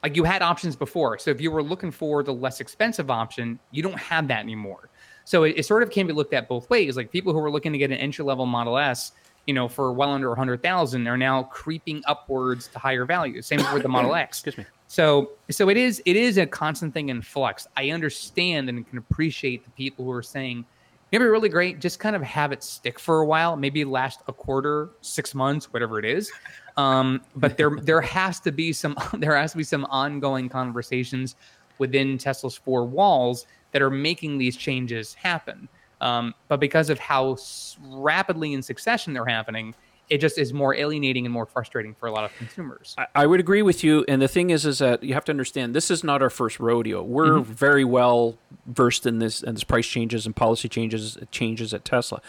Like 0.04 0.16
you 0.16 0.24
had 0.24 0.42
options 0.42 0.76
before. 0.76 1.18
So 1.20 1.30
if 1.30 1.40
you 1.40 1.52
were 1.52 1.62
looking 1.62 1.92
for 1.92 2.24
the 2.24 2.34
less 2.34 2.60
expensive 2.60 3.12
option, 3.12 3.60
you 3.72 3.84
don't 3.84 4.00
have 4.00 4.28
that 4.30 4.40
anymore. 4.40 4.90
So 5.26 5.44
it, 5.44 5.56
it 5.58 5.66
sort 5.66 5.84
of 5.84 5.92
can 5.92 6.08
be 6.08 6.14
looked 6.14 6.34
at 6.34 6.48
both 6.48 6.70
ways. 6.70 6.98
Like 6.98 7.12
people 7.12 7.34
who 7.34 7.40
are 7.40 7.52
looking 7.52 7.72
to 7.72 7.78
get 7.78 7.92
an 7.92 7.98
entry 7.98 8.26
level 8.26 8.46
Model 8.46 8.78
S, 8.78 9.12
you 9.46 9.54
know, 9.54 9.68
for 9.68 9.94
well 9.94 10.12
under 10.12 10.30
100,000 10.30 11.08
are 11.08 11.18
now 11.18 11.44
creeping 11.44 12.02
upwards 12.08 12.68
to 12.70 12.80
higher 12.80 13.06
values. 13.06 13.46
Same 13.46 13.60
with 13.74 13.84
the 13.84 13.90
Model 13.98 14.16
X. 14.16 14.40
excuse 14.40 14.58
me. 14.58 14.66
So 14.88 15.32
so 15.50 15.70
it 15.70 15.78
is 15.78 16.02
it 16.06 16.18
is 16.18 16.38
a 16.38 16.46
constant 16.46 16.94
thing 16.94 17.10
in 17.10 17.22
flux. 17.22 17.68
I 17.78 17.92
understand 17.92 18.68
and 18.68 18.88
can 18.88 18.98
appreciate 18.98 19.64
the 19.64 19.72
people 19.72 20.04
who 20.04 20.12
are 20.12 20.24
saying 20.24 20.66
it'd 21.12 21.24
be 21.24 21.30
really 21.30 21.50
great, 21.50 21.80
just 21.80 22.00
kind 22.00 22.16
of 22.16 22.22
have 22.22 22.52
it 22.52 22.64
stick 22.64 23.00
for 23.00 23.20
a 23.20 23.26
while, 23.26 23.58
maybe 23.58 23.84
last 23.84 24.22
a 24.28 24.34
quarter, 24.34 24.90
six 25.02 25.36
months, 25.36 25.72
whatever 25.74 26.00
it 26.00 26.06
is. 26.06 26.32
Um, 26.78 27.22
but 27.36 27.58
there 27.58 27.72
there 27.82 28.02
has 28.02 28.40
to 28.42 28.52
be 28.52 28.74
some 28.74 28.96
there 29.14 29.36
has 29.36 29.52
to 29.52 29.58
be 29.58 29.64
some 29.64 29.86
ongoing 29.86 30.50
conversations 30.50 31.36
within 31.78 32.18
Tesla's 32.18 32.56
four 32.56 32.86
walls 32.86 33.46
that 33.72 33.82
are 33.82 33.90
making 33.90 34.38
these 34.38 34.56
changes 34.56 35.14
happen. 35.14 35.68
Um, 36.00 36.34
but 36.48 36.60
because 36.60 36.90
of 36.90 37.00
how 37.00 37.34
s- 37.34 37.78
rapidly 37.84 38.54
in 38.54 38.62
succession 38.62 39.14
they're 39.14 39.26
happening, 39.26 39.76
it 40.12 40.20
just 40.20 40.38
is 40.38 40.52
more 40.52 40.76
alienating 40.76 41.26
and 41.26 41.32
more 41.32 41.46
frustrating 41.46 41.96
for 41.96 42.06
a 42.06 42.12
lot 42.12 42.26
of 42.26 42.36
consumers. 42.36 42.94
I, 42.98 43.08
I 43.16 43.26
would 43.26 43.40
agree 43.40 43.62
with 43.62 43.82
you. 43.82 44.04
And 44.10 44.22
the 44.22 44.28
thing 44.28 44.50
is, 44.50 44.66
is 44.66 44.80
that 44.80 45.04
you 45.04 45.14
have 45.14 45.24
to 45.26 45.32
understand 45.32 45.74
this 45.74 45.90
is 45.90 46.04
not 46.04 46.22
our 46.22 46.30
first 46.30 46.60
rodeo. 46.60 47.02
We're 47.02 47.40
very 47.40 47.86
well 47.86 48.38
versed 48.66 49.06
in 49.06 49.20
this 49.20 49.42
and 49.42 49.56
this 49.56 49.64
price 49.64 49.88
changes 49.88 50.26
and 50.26 50.36
policy 50.36 50.68
changes 50.68 51.18
changes 51.32 51.74
at 51.74 51.86
Tesla. 51.86 52.22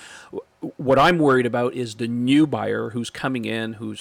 what 0.76 0.96
I'm 0.96 1.18
worried 1.18 1.44
about 1.44 1.74
is 1.74 1.96
the 1.96 2.06
new 2.06 2.46
buyer 2.46 2.90
who's 2.90 3.10
coming 3.10 3.44
in, 3.44 3.74
who's 3.74 4.00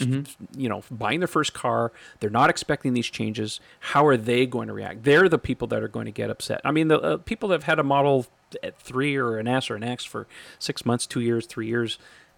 you 0.56 0.70
know 0.70 0.84
buying 0.92 1.20
their 1.20 1.28
first 1.28 1.56
car. 1.56 1.92
They're 2.20 2.30
not 2.30 2.52
expecting 2.52 2.94
these 2.94 3.08
changes. 3.08 3.60
How 3.80 4.06
are 4.06 4.16
they 4.16 4.46
going 4.46 4.68
to 4.68 4.74
react? 4.74 5.04
They're 5.04 5.28
the 5.28 5.40
people 5.40 5.68
that 5.70 5.82
are 5.82 5.88
going 5.88 6.06
to 6.06 6.12
get 6.12 6.30
upset. 6.30 6.62
I 6.64 6.70
mean, 6.72 6.88
the 6.88 7.00
uh, 7.00 7.18
people 7.18 7.50
that 7.50 7.56
have 7.56 7.64
had 7.64 7.80
a 7.80 7.84
Model 7.84 8.28
at 8.62 8.80
Three 8.80 9.16
or 9.16 9.40
an 9.40 9.48
S 9.48 9.72
or 9.72 9.76
an 9.76 9.84
X 9.84 10.06
for 10.06 10.28
six 10.60 10.86
months, 10.86 11.08
two 11.08 11.22
years, 11.22 11.48
three 11.48 11.68
years. 11.68 11.98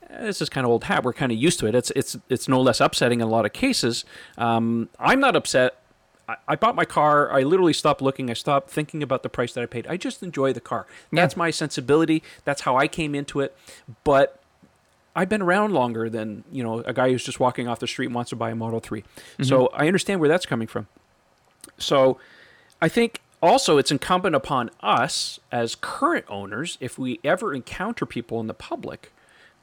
Eh, 0.09 0.25
This 0.25 0.41
is 0.41 0.49
kind 0.49 0.65
of 0.65 0.71
old 0.71 0.85
hat. 0.85 1.03
We're 1.03 1.13
kind 1.13 1.31
of 1.31 1.37
used 1.37 1.59
to 1.59 1.67
it. 1.67 1.75
It's 1.75 1.91
it's 1.91 2.17
it's 2.29 2.47
no 2.47 2.61
less 2.61 2.81
upsetting 2.81 3.21
in 3.21 3.27
a 3.27 3.29
lot 3.29 3.45
of 3.45 3.53
cases. 3.53 4.05
Um, 4.37 4.89
I'm 4.99 5.19
not 5.19 5.35
upset 5.35 5.77
I, 6.27 6.35
I 6.47 6.55
bought 6.55 6.75
my 6.75 6.85
car. 6.85 7.31
I 7.31 7.41
literally 7.41 7.73
stopped 7.73 8.01
looking. 8.01 8.29
I 8.29 8.33
stopped 8.33 8.69
thinking 8.69 9.03
about 9.03 9.23
the 9.23 9.29
price 9.29 9.53
that 9.53 9.61
I 9.61 9.65
paid. 9.65 9.87
I 9.87 9.97
just 9.97 10.23
enjoy 10.23 10.53
the 10.53 10.61
car. 10.61 10.87
That's 11.11 11.35
my 11.35 11.51
sensibility. 11.51 12.23
That's 12.45 12.61
how 12.61 12.77
I 12.77 12.87
came 12.87 13.15
into 13.15 13.39
it. 13.39 13.55
But 14.03 14.39
I've 15.15 15.29
been 15.29 15.41
around 15.41 15.73
longer 15.73 16.09
than 16.09 16.43
you 16.51 16.63
know 16.63 16.79
a 16.79 16.93
guy 16.93 17.11
who's 17.11 17.23
just 17.23 17.39
walking 17.39 17.67
off 17.67 17.79
the 17.79 17.87
street 17.87 18.07
and 18.07 18.15
wants 18.15 18.29
to 18.29 18.35
buy 18.35 18.51
a 18.51 18.55
Model 18.55 18.79
3 18.79 19.03
So 19.43 19.67
I 19.67 19.87
understand 19.87 20.19
where 20.19 20.29
that's 20.29 20.45
coming 20.45 20.67
from. 20.67 20.87
So 21.77 22.17
I 22.81 22.89
think 22.89 23.21
also 23.41 23.77
it's 23.77 23.91
incumbent 23.91 24.35
upon 24.35 24.71
us 24.81 25.39
as 25.51 25.75
current 25.75 26.25
owners, 26.29 26.77
if 26.79 26.97
we 26.97 27.19
ever 27.23 27.53
encounter 27.53 28.05
people 28.05 28.39
in 28.39 28.47
the 28.47 28.53
public, 28.53 29.11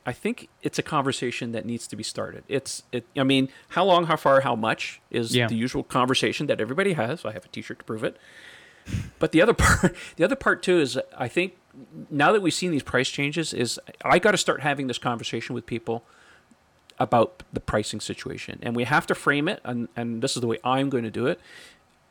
I 0.07 0.13
think 0.13 0.49
it's 0.63 0.79
a 0.79 0.83
conversation 0.83 1.53
that 1.53 1.67
needs 1.67 1.87
to 1.89 1.97
be 1.97 2.03
started. 2.03 2.45
It's 2.49 2.83
it 2.93 3.05
I 3.17 3.23
mean, 3.23 3.49
how 3.71 3.85
long, 3.85 4.07
how 4.07 4.17
far, 4.17 4.41
how 4.41 4.57
much 4.57 5.01
is 5.11 5.35
Yeah. 5.37 5.47
the 5.47 5.55
usual 5.57 5.83
conversation 5.83 6.47
that 6.47 6.61
everybody 6.61 6.95
has. 6.95 7.25
I 7.25 7.33
have 7.33 7.45
a 7.45 7.49
t-shirt 7.49 7.81
to 7.81 7.85
prove 7.85 8.03
it. 8.05 8.17
But 9.19 9.33
the 9.33 9.43
other 9.43 9.55
part 9.65 9.95
the 10.17 10.25
other 10.25 10.37
part 10.37 10.63
too 10.63 10.81
is 10.81 10.99
I 11.17 11.29
think 11.29 11.57
now 12.11 12.33
that 12.33 12.41
we've 12.43 12.55
seen 12.55 12.71
these 12.73 12.83
price 12.83 13.09
changes 13.11 13.53
is 13.53 13.79
I 14.05 14.19
got 14.19 14.33
to 14.33 14.39
start 14.39 14.61
having 14.61 14.87
this 14.87 14.99
conversation 14.99 15.55
with 15.55 15.67
people 15.67 16.05
about 16.99 17.43
the 17.53 17.61
pricing 17.61 17.99
situation 18.01 18.59
and 18.63 18.77
we 18.77 18.85
have 18.85 19.07
to 19.07 19.15
frame 19.15 19.49
it 19.49 19.59
and, 19.65 19.89
and 19.97 20.23
this 20.23 20.37
is 20.37 20.43
the 20.43 20.47
way 20.47 20.59
i'm 20.63 20.91
going 20.91 21.03
to 21.03 21.11
do 21.11 21.27
it 21.27 21.41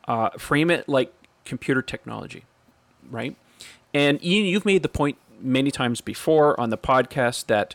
uh, 0.08 0.30
frame 0.30 0.68
it 0.68 0.88
like 0.88 1.12
computer 1.44 1.80
technology 1.80 2.44
right 3.08 3.36
and 3.94 4.22
ian 4.24 4.44
you've 4.46 4.66
made 4.66 4.82
the 4.82 4.88
point 4.88 5.16
many 5.40 5.70
times 5.70 6.00
before 6.00 6.58
on 6.60 6.70
the 6.70 6.78
podcast 6.78 7.46
that 7.46 7.74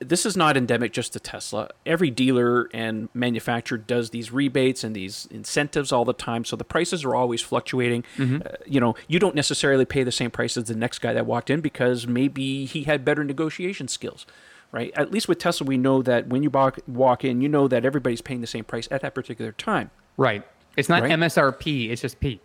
this 0.00 0.24
is 0.24 0.36
not 0.36 0.56
endemic 0.56 0.92
just 0.92 1.12
to 1.12 1.18
tesla 1.20 1.68
every 1.84 2.08
dealer 2.10 2.68
and 2.72 3.08
manufacturer 3.14 3.76
does 3.76 4.10
these 4.10 4.30
rebates 4.30 4.84
and 4.84 4.94
these 4.94 5.26
incentives 5.30 5.90
all 5.90 6.04
the 6.04 6.12
time 6.12 6.44
so 6.44 6.54
the 6.54 6.64
prices 6.64 7.04
are 7.04 7.14
always 7.16 7.42
fluctuating 7.42 8.04
uh, 8.18 8.38
you 8.64 8.78
know 8.78 8.94
you 9.08 9.18
don't 9.18 9.34
necessarily 9.34 9.84
pay 9.84 10.04
the 10.04 10.12
same 10.12 10.30
price 10.30 10.56
as 10.56 10.64
the 10.64 10.76
next 10.76 11.00
guy 11.00 11.12
that 11.12 11.26
walked 11.26 11.50
in 11.50 11.60
because 11.60 12.06
maybe 12.06 12.64
he 12.64 12.84
had 12.84 13.04
better 13.04 13.24
negotiation 13.24 13.88
skills 13.88 14.24
right? 14.70 14.92
At 14.94 15.10
least 15.10 15.28
with 15.28 15.38
Tesla, 15.38 15.66
we 15.66 15.78
know 15.78 16.02
that 16.02 16.26
when 16.26 16.42
you 16.42 16.50
walk, 16.50 16.78
walk 16.86 17.24
in, 17.24 17.40
you 17.40 17.48
know 17.48 17.68
that 17.68 17.86
everybody's 17.86 18.20
paying 18.20 18.42
the 18.42 18.46
same 18.46 18.64
price 18.64 18.86
at 18.90 19.00
that 19.00 19.14
particular 19.14 19.52
time. 19.52 19.90
Right. 20.18 20.46
It's 20.76 20.90
not 20.90 21.02
Right? 21.02 21.12
MSRP. 21.12 21.88
It's 21.90 22.02
just 22.02 22.20
P. 22.20 22.42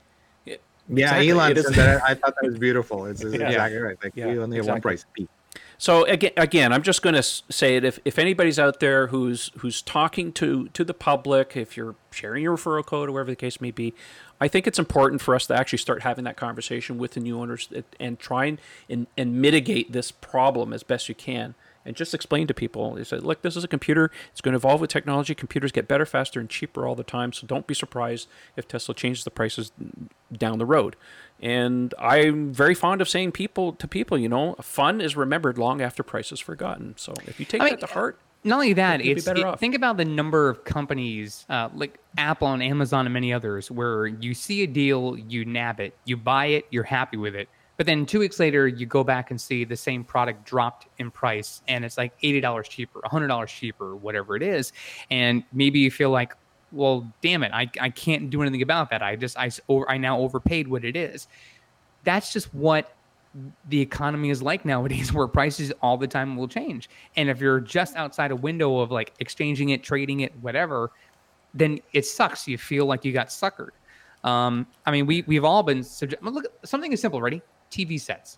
Yeah, 0.90 1.06
Exactly. 1.06 1.30
Elon 1.32 1.56
said 1.56 1.74
that. 1.74 2.04
I 2.04 2.14
thought 2.14 2.36
that 2.42 2.48
was 2.48 2.58
beautiful. 2.60 3.06
It's, 3.06 3.22
it's 3.22 3.36
Yeah. 3.40 3.50
exactly 3.50 3.80
right. 3.80 3.98
Like 4.04 4.14
Yeah, 4.16 4.28
we 4.28 4.40
only 4.40 4.58
have 4.58 4.68
one 4.68 4.82
price. 4.82 5.06
P. 5.14 5.28
So 5.78 6.06
again, 6.06 6.32
again, 6.38 6.74
I'm 6.74 6.82
just 6.82 7.02
going 7.02 7.16
to 7.16 7.24
say 7.24 7.76
it. 7.76 7.84
If, 7.84 8.00
if 8.06 8.18
anybody's 8.18 8.58
out 8.58 8.80
there 8.80 9.08
who's 9.08 9.52
who's 9.58 9.82
talking 9.82 10.32
to 10.34 10.70
to 10.70 10.84
the 10.84 10.94
public, 10.94 11.56
if 11.58 11.76
you're 11.78 11.96
sharing 12.12 12.44
your 12.44 12.58
referral 12.58 12.86
code 12.86 13.10
or 13.10 13.12
whatever 13.12 13.32
the 13.32 13.36
case 13.36 13.60
may 13.62 13.72
be, 13.72 13.94
I 14.40 14.48
think 14.48 14.66
it's 14.66 14.80
important 14.80 15.22
for 15.22 15.36
us 15.36 15.48
to 15.48 15.56
actually 15.56 15.80
start 15.80 16.04
having 16.04 16.24
that 16.26 16.38
conversation 16.38 16.98
with 16.98 17.12
the 17.12 17.20
new 17.20 17.40
owners 17.40 17.70
and, 17.74 17.84
and 18.00 18.20
try 18.20 18.46
and, 18.46 18.60
and 18.90 19.08
and 19.18 19.42
mitigate 19.42 19.92
this 19.92 20.12
problem 20.12 20.74
as 20.74 20.84
best 20.84 21.10
you 21.10 21.16
can. 21.16 21.56
And 21.86 21.96
just 21.98 22.14
explain 22.14 22.48
to 22.48 22.54
people, 22.54 22.96
is 22.96 23.10
that 23.10 23.26
look, 23.26 23.42
this 23.42 23.58
is 23.58 23.64
a 23.64 23.68
computer. 23.68 24.10
It's 24.32 24.40
going 24.42 24.54
to 24.54 24.58
evolve 24.58 24.80
with 24.82 24.90
technology. 24.90 25.36
Computers 25.36 25.72
get 25.72 25.88
better, 25.88 26.06
faster, 26.06 26.40
and 26.40 26.50
cheaper 26.50 26.88
all 26.88 26.96
the 26.96 27.04
time. 27.04 27.34
So 27.34 27.46
don't 27.46 27.68
be 27.68 27.74
surprised 27.74 28.28
if 28.56 28.68
Tesla 28.68 28.96
changes 28.96 29.24
the 29.26 29.32
prices 29.32 29.72
down 30.32 30.60
the 30.60 30.66
road. 30.66 30.96
And 31.42 31.94
I'm 32.00 32.54
very 32.54 32.74
fond 32.74 33.02
of 33.02 33.10
saying 33.10 33.34
people 33.34 33.74
to 33.74 33.88
people, 33.88 34.18
you 34.18 34.30
know, 34.30 34.56
fun 34.62 35.02
is 35.02 35.18
remembered 35.18 35.58
long 35.58 35.82
after 35.82 36.04
price 36.04 36.32
is 36.32 36.40
forgotten. 36.40 36.94
So 36.98 37.14
if 37.26 37.38
you 37.40 37.46
take 37.46 37.62
I 37.62 37.66
mean, 37.66 37.74
that 37.74 37.88
to 37.88 37.94
heart, 37.94 38.18
Not 38.46 38.56
only 38.56 38.74
that, 38.74 39.02
it's 39.02 39.26
better 39.26 39.42
it- 39.42 39.46
off. 39.46 39.60
think 39.60 39.76
about 39.76 39.98
the 39.98 40.06
number 40.06 40.48
of 40.50 40.64
companies 40.64 41.46
uh, 41.50 41.68
like 41.76 42.00
Apple 42.18 42.48
and 42.54 42.64
Amazon 42.64 43.06
and 43.06 43.14
many 43.14 43.34
others 43.34 43.70
where 43.70 44.08
you 44.08 44.34
see 44.34 44.64
a 44.64 44.68
deal, 44.68 45.18
you 45.18 45.44
nab 45.44 45.82
it, 45.82 45.98
you 46.06 46.16
buy 46.16 46.46
it, 46.46 46.66
you're 46.70 46.84
happy 46.84 47.18
with 47.18 47.36
it, 47.36 47.50
but 47.78 47.86
then 47.86 48.06
two 48.06 48.20
weeks 48.20 48.40
later 48.40 48.68
you 48.68 48.86
go 48.86 49.04
back 49.04 49.32
and 49.32 49.40
see 49.40 49.64
the 49.64 49.76
same 49.76 50.04
product 50.04 50.46
dropped 50.46 50.88
in 51.00 51.10
price 51.12 51.62
and 51.68 51.84
it's 51.84 51.98
like 51.98 52.14
eighty 52.22 52.40
dollars 52.40 52.68
cheaper, 52.68 53.02
hundred 53.06 53.28
dollars 53.28 53.52
cheaper, 53.52 53.96
whatever 53.96 54.36
it 54.36 54.44
is, 54.44 54.74
and 55.10 55.44
maybe 55.54 55.80
you 55.80 55.92
feel 55.92 56.10
like, 56.10 56.36
well, 56.72 57.12
damn 57.22 57.44
it, 57.44 57.52
I, 57.54 57.70
I 57.80 57.90
can't 57.90 58.30
do 58.30 58.42
anything 58.42 58.62
about 58.62 58.90
that. 58.92 59.02
I 59.02 59.16
just 59.16 59.38
I 59.38 59.50
over, 59.70 59.90
I 59.90 59.98
now 59.98 60.20
overpaid 60.20 60.68
what 60.68 60.86
it 60.86 60.96
is. 60.96 61.28
That's 62.04 62.34
just 62.34 62.54
what 62.54 62.96
the 63.70 63.82
economy 63.82 64.30
is 64.30 64.44
like 64.44 64.64
nowadays 64.64 65.12
where 65.14 65.28
prices 65.28 65.72
all 65.82 65.98
the 65.98 66.08
time 66.08 66.36
will 66.38 66.48
change. 66.48 66.90
And 67.16 67.30
if 67.30 67.40
you're 67.40 67.60
just 67.60 67.96
outside 67.96 68.32
a 68.32 68.36
window 68.36 68.80
of 68.80 68.92
like 68.92 69.14
exchanging 69.20 69.70
it 69.70 69.84
trading 69.84 70.20
it 70.22 70.34
whatever 70.42 70.92
then 71.54 71.80
it 71.94 72.06
sucks. 72.06 72.48
You 72.48 72.58
feel 72.58 72.86
like 72.86 73.06
you 73.06 73.14
got 73.14 73.28
suckered. 73.28 73.70
Um, 74.24 74.68
i 74.86 74.92
mean 74.92 75.06
we, 75.06 75.24
we've 75.28 75.44
all 75.44 75.64
been 75.64 75.84
subject 75.84 76.24
look 76.24 76.46
something 76.64 76.94
is 76.94 77.02
simple. 77.02 77.22
Ready 77.22 77.42
tv 77.74 78.00
sets. 78.00 78.38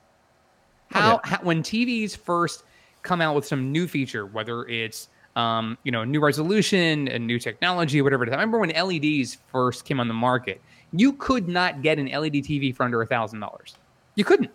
How, 0.92 1.20
how 1.24 1.38
when 1.42 1.63
tvs 1.63 2.15
first 2.15 2.63
come 3.01 3.22
out 3.22 3.36
with 3.36 3.46
some 3.46 3.72
new 3.72 3.88
feature 3.88 4.25
whether 4.25 4.65
it's 4.68 5.10
um, 5.36 5.77
you 5.84 5.92
know 5.92 6.04
new 6.04 6.22
resolution 6.22 7.08
and 7.08 7.27
new 7.27 7.39
technology 7.39 8.01
whatever 8.01 8.24
it 8.24 8.30
is 8.30 8.34
i 8.34 8.36
remember 8.36 8.60
when 8.60 8.70
leds 8.70 9.38
first 9.51 9.84
came 9.84 10.00
on 10.00 10.08
the 10.08 10.13
market 10.13 10.62
you 10.98 11.13
could 11.13 11.48
not 11.48 11.82
get 11.82 12.00
an 12.00 12.08
led 12.08 12.34
tv 12.34 12.75
for 12.75 12.84
under 12.84 13.01
a 13.01 13.06
thousand 13.06 13.39
dollars. 13.39 13.75
You 14.15 14.24
couldn't. 14.24 14.51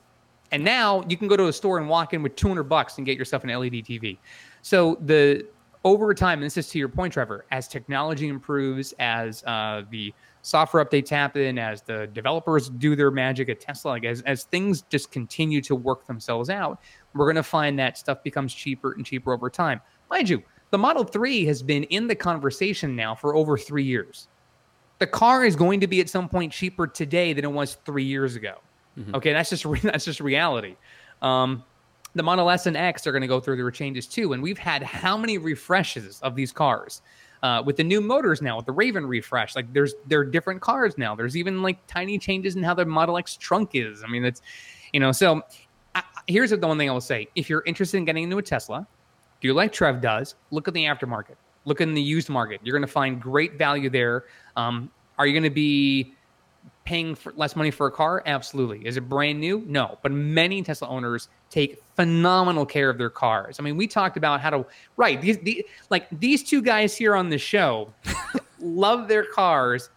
And 0.53 0.65
now 0.65 1.05
you 1.09 1.17
can 1.17 1.29
go 1.29 1.37
to 1.37 1.47
a 1.47 1.53
store 1.53 1.79
and 1.79 1.89
walk 1.89 2.13
in 2.13 2.23
with 2.23 2.35
200 2.35 2.65
bucks 2.65 2.97
and 2.97 3.07
get 3.07 3.17
yourself 3.17 3.45
an 3.45 3.51
LED 3.51 3.73
TV. 3.73 4.19
So 4.63 4.99
the 5.03 5.47
over 5.85 6.13
time, 6.13 6.39
and 6.41 6.47
this 6.47 6.57
is 6.57 6.69
to 6.71 6.79
your 6.79 6.89
point, 6.89 7.13
Trevor, 7.13 7.47
as 7.53 7.69
technology 7.69 8.29
improves, 8.29 8.93
as 8.99 9.45
uh, 9.45 9.83
the 9.91 10.13
software 10.43 10.85
updates 10.85 11.09
happen, 11.09 11.59
as 11.59 11.83
the 11.83 12.09
developers 12.09 12.69
do 12.69 12.97
their 12.97 13.11
magic 13.11 13.49
at 13.49 13.61
Tesla, 13.61 13.91
like 13.91 14.05
as, 14.05 14.23
as 14.23 14.45
things 14.45 14.83
just 14.83 15.11
continue 15.11 15.61
to 15.63 15.75
work 15.75 16.07
themselves 16.07 16.51
out, 16.51 16.81
we're 17.15 17.27
going 17.27 17.37
to 17.37 17.43
find 17.43 17.79
that 17.79 17.99
stuff 17.99 18.23
becomes 18.23 18.55
cheaper 18.55 18.93
and 18.93 19.05
cheaper 19.05 19.33
over 19.33 19.51
time. 19.51 19.81
Mind 20.11 20.29
you, 20.29 20.43
the 20.71 20.79
Model 20.79 21.05
3 21.05 21.45
has 21.47 21.63
been 21.63 21.85
in 21.85 22.07
the 22.07 22.15
conversation 22.15 22.97
now 22.97 23.15
for 23.15 23.35
over 23.35 23.59
three 23.59 23.85
years 23.85 24.29
the 25.01 25.07
car 25.07 25.45
is 25.45 25.57
going 25.57 25.81
to 25.81 25.89
be 25.89 26.01
at 26.01 26.09
some 26.09 26.29
point 26.29 26.53
cheaper 26.53 26.87
today 26.87 27.33
than 27.33 27.45
it 27.45 27.51
was 27.51 27.79
three 27.85 28.05
years 28.05 28.37
ago. 28.37 28.59
Okay, 29.15 29.33
that's 29.33 29.51
just 29.51 29.65
re- 29.65 29.81
that's 29.81 30.05
just 30.05 30.21
reality. 30.21 30.77
Um, 31.21 31.65
the 32.15 32.23
Model 32.23 32.51
S 32.51 32.67
and 32.67 32.77
X 32.77 33.07
are 33.07 33.13
going 33.13 33.23
to 33.23 33.29
go 33.29 33.41
through 33.41 33.57
their 33.57 33.71
changes 33.71 34.07
too, 34.07 34.33
and 34.33 34.43
we've 34.43 34.59
had 34.59 34.83
how 34.83 35.17
many 35.17 35.39
refreshes 35.39 36.21
of 36.21 36.37
these 36.37 36.53
cars 36.53 37.03
uh, 37.43 37.63
with 37.65 37.77
the 37.77 37.85
new 37.85 38.01
motors 38.01 38.43
now 38.43 38.57
with 38.57 38.67
the 38.67 38.73
Raven 38.73 39.07
refresh? 39.07 39.57
Like 39.57 39.73
there's 39.73 39.95
there 40.07 40.21
are 40.21 40.25
different 40.25 40.61
cars 40.61 40.99
now. 40.99 41.15
There's 41.15 41.37
even 41.37 41.63
like 41.63 41.85
tiny 41.87 42.19
changes 42.19 42.57
in 42.57 42.63
how 42.63 42.75
the 42.75 42.85
Model 42.85 43.19
X 43.19 43.37
trunk 43.37 43.71
is. 43.75 44.03
I 44.05 44.07
mean, 44.09 44.25
it's 44.25 44.43
you 44.93 45.01
know. 45.01 45.13
So 45.13 45.43
I, 45.95 46.03
here's 46.27 46.51
the 46.51 46.59
one 46.59 46.79
thing 46.79 46.91
I 46.91 46.93
will 46.93 47.01
say: 47.01 47.29
if 47.35 47.49
you're 47.49 47.63
interested 47.67 47.97
in 47.99 48.05
getting 48.05 48.25
into 48.25 48.39
a 48.39 48.43
Tesla, 48.43 48.87
do 49.41 49.53
like 49.53 49.73
Trev 49.73 50.01
does, 50.01 50.35
look 50.51 50.69
at 50.69 50.75
the 50.75 50.85
aftermarket, 50.85 51.37
look 51.65 51.81
in 51.81 51.95
the 51.95 52.03
used 52.03 52.29
market. 52.29 52.61
You're 52.63 52.77
going 52.77 52.87
to 52.87 52.93
find 52.93 53.21
great 53.21 53.57
value 53.57 53.91
there. 53.91 54.25
Um, 54.57 54.91
are 55.19 55.27
you 55.27 55.33
going 55.33 55.45
to 55.45 55.51
be 55.51 56.15
paying 56.91 57.15
for 57.15 57.33
less 57.37 57.55
money 57.55 57.71
for 57.71 57.87
a 57.87 57.91
car? 57.93 58.21
Absolutely. 58.27 58.85
Is 58.85 58.97
it 58.97 59.09
brand 59.09 59.39
new? 59.39 59.63
No. 59.69 59.97
But 60.03 60.11
many 60.11 60.61
Tesla 60.65 60.89
owners 60.89 61.29
take 61.49 61.81
phenomenal 61.95 62.67
care 62.67 62.91
of 62.91 62.99
their 62.99 63.11
cars. 63.11 63.61
I 63.61 63.63
mean, 63.63 63.77
we 63.77 63.87
talked 63.87 64.17
about 64.17 64.41
how 64.41 64.51
to 64.51 64.67
right 64.97 65.21
these, 65.21 65.39
the 65.39 65.65
like 65.89 66.09
these 66.11 66.43
two 66.43 66.61
guys 66.63 66.97
here 66.97 67.15
on 67.15 67.29
the 67.31 67.39
show 67.39 67.93
love 68.59 69.07
their 69.07 69.25
cars 69.25 69.89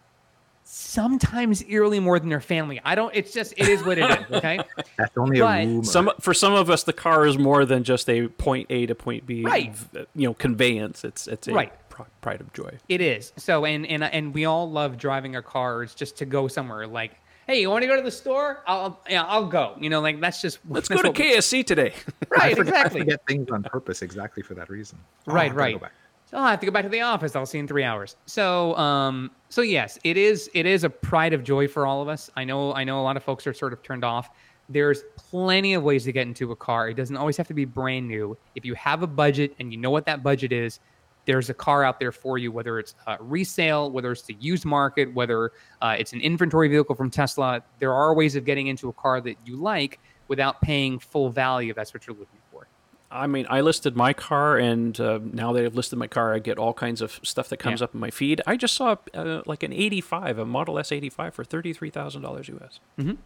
sometimes 0.66 1.62
eerily 1.64 2.00
more 2.00 2.18
than 2.20 2.28
their 2.28 2.40
family. 2.40 2.80
I 2.84 2.94
don't. 2.94 3.14
It's 3.14 3.32
just 3.32 3.54
it 3.56 3.68
is 3.68 3.82
what 3.84 3.98
it 3.98 4.08
is. 4.10 4.36
Okay. 4.36 4.60
That's 4.96 5.16
only 5.16 5.40
But 5.40 5.62
a 5.62 5.66
rumor. 5.66 5.84
some 5.84 6.10
for 6.20 6.32
some 6.32 6.54
of 6.54 6.70
us, 6.70 6.84
the 6.84 6.92
car 6.92 7.26
is 7.26 7.36
more 7.38 7.64
than 7.64 7.82
just 7.84 8.08
a 8.08 8.28
point 8.28 8.68
A 8.70 8.86
to 8.86 8.94
point 8.94 9.26
B, 9.26 9.42
Right. 9.42 9.74
you 10.14 10.28
know, 10.28 10.34
conveyance. 10.34 11.04
It's 11.04 11.26
it's 11.26 11.48
a 11.48 11.52
Right. 11.52 11.72
Pri- 11.94 12.06
pride 12.20 12.40
of 12.40 12.52
joy. 12.52 12.78
It 12.88 13.00
is. 13.00 13.32
So 13.36 13.64
and 13.64 13.86
and 13.86 14.02
and 14.04 14.34
we 14.34 14.44
all 14.44 14.70
love 14.70 14.98
driving 14.98 15.34
our 15.36 15.42
cars 15.42 15.94
just 15.94 16.16
to 16.18 16.26
go 16.26 16.48
somewhere. 16.48 16.86
Like, 16.86 17.12
hey, 17.46 17.60
you 17.60 17.70
want 17.70 17.82
to 17.82 17.86
go 17.88 17.96
to 17.96 18.02
the 18.02 18.10
store? 18.10 18.62
I'll 18.66 19.00
yeah, 19.08 19.22
I'll 19.24 19.46
go. 19.46 19.76
You 19.80 19.88
know, 19.90 20.00
like 20.00 20.20
that's 20.20 20.42
just 20.42 20.58
Let's 20.68 20.88
that's 20.88 21.00
go 21.00 21.02
to 21.02 21.08
what 21.10 21.18
we- 21.18 21.34
KSC 21.36 21.64
today. 21.64 21.94
Right, 22.30 22.52
I 22.52 22.54
forget, 22.54 22.74
exactly. 22.74 23.00
I 23.00 23.04
forget 23.04 23.26
things 23.28 23.48
on 23.50 23.62
purpose 23.62 24.02
exactly 24.02 24.42
for 24.42 24.54
that 24.54 24.68
reason. 24.68 24.98
Oh, 25.28 25.32
Right, 25.32 25.44
I 25.52 25.54
gotta 25.54 25.78
right. 25.78 25.92
So 26.26 26.38
I 26.38 26.50
have 26.50 26.58
to 26.60 26.66
go 26.66 26.72
back 26.72 26.82
to 26.82 26.88
the 26.88 27.02
office. 27.02 27.36
I'll 27.36 27.46
see 27.46 27.58
you 27.58 27.62
in 27.62 27.68
three 27.68 27.84
hours. 27.84 28.16
So, 28.26 28.74
um, 28.76 29.30
so 29.50 29.60
yes, 29.62 29.98
it 30.02 30.16
is. 30.16 30.50
It 30.52 30.66
is 30.66 30.82
a 30.82 30.90
pride 30.90 31.32
of 31.32 31.44
joy 31.44 31.68
for 31.68 31.86
all 31.86 32.02
of 32.02 32.08
us. 32.08 32.28
I 32.34 32.42
know. 32.44 32.74
I 32.74 32.82
know 32.82 33.00
a 33.00 33.04
lot 33.04 33.16
of 33.16 33.22
folks 33.22 33.46
are 33.46 33.54
sort 33.54 33.72
of 33.72 33.82
turned 33.84 34.04
off. 34.04 34.30
there's 34.68 35.02
plenty 35.16 35.74
of 35.74 35.82
ways 35.84 36.04
to 36.04 36.12
get 36.12 36.26
into 36.26 36.50
a 36.50 36.56
car. 36.56 36.88
It 36.88 36.94
doesn't 36.94 37.16
always 37.16 37.36
have 37.36 37.46
to 37.48 37.54
be 37.54 37.66
brand 37.66 38.08
new. 38.08 38.36
If 38.56 38.64
you 38.64 38.74
have 38.74 39.02
a 39.02 39.06
budget 39.06 39.54
and 39.60 39.70
you 39.70 39.78
know 39.78 39.90
what 39.90 40.06
that 40.06 40.22
budget 40.24 40.50
is, 40.52 40.80
there's 41.26 41.48
a 41.50 41.54
car 41.54 41.84
out 41.84 41.98
there 41.98 42.12
for 42.12 42.38
you, 42.38 42.52
whether 42.52 42.78
it's 42.78 42.94
uh, 43.06 43.16
resale, 43.20 43.90
whether 43.90 44.12
it's 44.12 44.22
the 44.22 44.36
used 44.40 44.64
market, 44.64 45.12
whether 45.14 45.52
uh, 45.82 45.96
it's 45.98 46.12
an 46.12 46.20
inventory 46.20 46.68
vehicle 46.68 46.94
from 46.94 47.10
Tesla. 47.10 47.62
There 47.78 47.92
are 47.94 48.14
ways 48.14 48.36
of 48.36 48.44
getting 48.44 48.66
into 48.66 48.88
a 48.88 48.92
car 48.92 49.20
that 49.22 49.36
you 49.44 49.56
like 49.56 49.98
without 50.28 50.60
paying 50.60 50.98
full 50.98 51.30
value 51.30 51.70
if 51.70 51.76
that's 51.76 51.92
what 51.94 52.06
you're 52.06 52.16
looking 52.16 52.38
for. 52.52 52.66
I 53.10 53.26
mean, 53.28 53.46
I 53.48 53.60
listed 53.60 53.94
my 53.96 54.12
car, 54.12 54.56
and 54.58 54.98
uh, 54.98 55.20
now 55.22 55.52
that 55.52 55.64
I've 55.64 55.76
listed 55.76 55.98
my 55.98 56.08
car, 56.08 56.34
I 56.34 56.40
get 56.40 56.58
all 56.58 56.72
kinds 56.74 57.00
of 57.00 57.20
stuff 57.22 57.48
that 57.50 57.58
comes 57.58 57.80
Yeah. 57.80 57.84
up 57.84 57.94
in 57.94 58.00
my 58.00 58.10
feed. 58.10 58.40
I 58.46 58.56
just 58.56 58.74
saw 58.74 58.96
uh, 59.14 59.42
like 59.46 59.62
an 59.62 59.72
85, 59.72 60.38
a 60.40 60.44
Model 60.44 60.78
S 60.80 60.90
85 60.90 61.32
for 61.34 61.44
$33,000 61.44 62.48
US. 62.48 62.80
Mhm. 62.98 63.18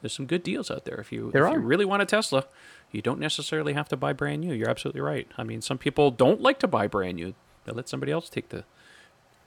There's 0.00 0.12
some 0.14 0.26
good 0.26 0.42
deals 0.42 0.70
out 0.70 0.84
there. 0.84 0.96
If 0.96 1.10
you 1.12 1.30
There 1.32 1.46
if 1.46 1.52
you 1.54 1.58
really 1.58 1.84
want 1.84 2.02
a 2.02 2.06
Tesla, 2.06 2.44
you 2.90 3.02
don't 3.02 3.20
necessarily 3.20 3.74
have 3.74 3.88
to 3.88 3.96
buy 3.96 4.12
brand 4.12 4.40
new. 4.40 4.54
You're 4.54 4.70
absolutely 4.70 5.00
right. 5.00 5.28
I 5.36 5.44
mean, 5.44 5.60
some 5.60 5.78
people 5.78 6.10
don't 6.10 6.40
like 6.40 6.58
to 6.60 6.68
buy 6.68 6.86
brand 6.86 7.16
new. 7.16 7.34
They 7.64 7.72
let 7.72 7.88
somebody 7.88 8.12
else 8.12 8.28
take 8.28 8.48
the, 8.48 8.64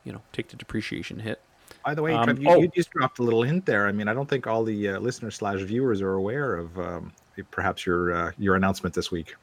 you 0.04 0.12
know, 0.14 0.22
take 0.32 0.50
the 0.50 0.56
depreciation 0.56 1.20
hit. 1.20 1.42
By 1.84 1.96
the 1.96 2.04
way, 2.04 2.14
Um, 2.14 2.26
Trev, 2.26 2.40
you, 2.40 2.50
oh. 2.50 2.62
you 2.62 2.68
just 2.68 2.92
dropped 2.92 3.20
a 3.20 3.24
little 3.24 3.42
hint 3.42 3.66
there. 3.66 3.88
I 3.88 3.92
mean, 3.92 4.08
I 4.08 4.14
don't 4.14 4.30
think 4.30 4.46
all 4.46 4.64
the 4.64 4.90
uh, 4.90 5.00
listeners 5.00 5.36
slash 5.36 5.62
viewers 5.62 6.02
are 6.02 6.14
aware 6.14 6.56
of 6.56 6.78
um, 6.78 7.14
perhaps 7.50 7.86
your 7.86 8.14
uh, 8.14 8.32
your 8.38 8.56
announcement 8.56 8.94
this 8.94 9.10
week. 9.12 9.36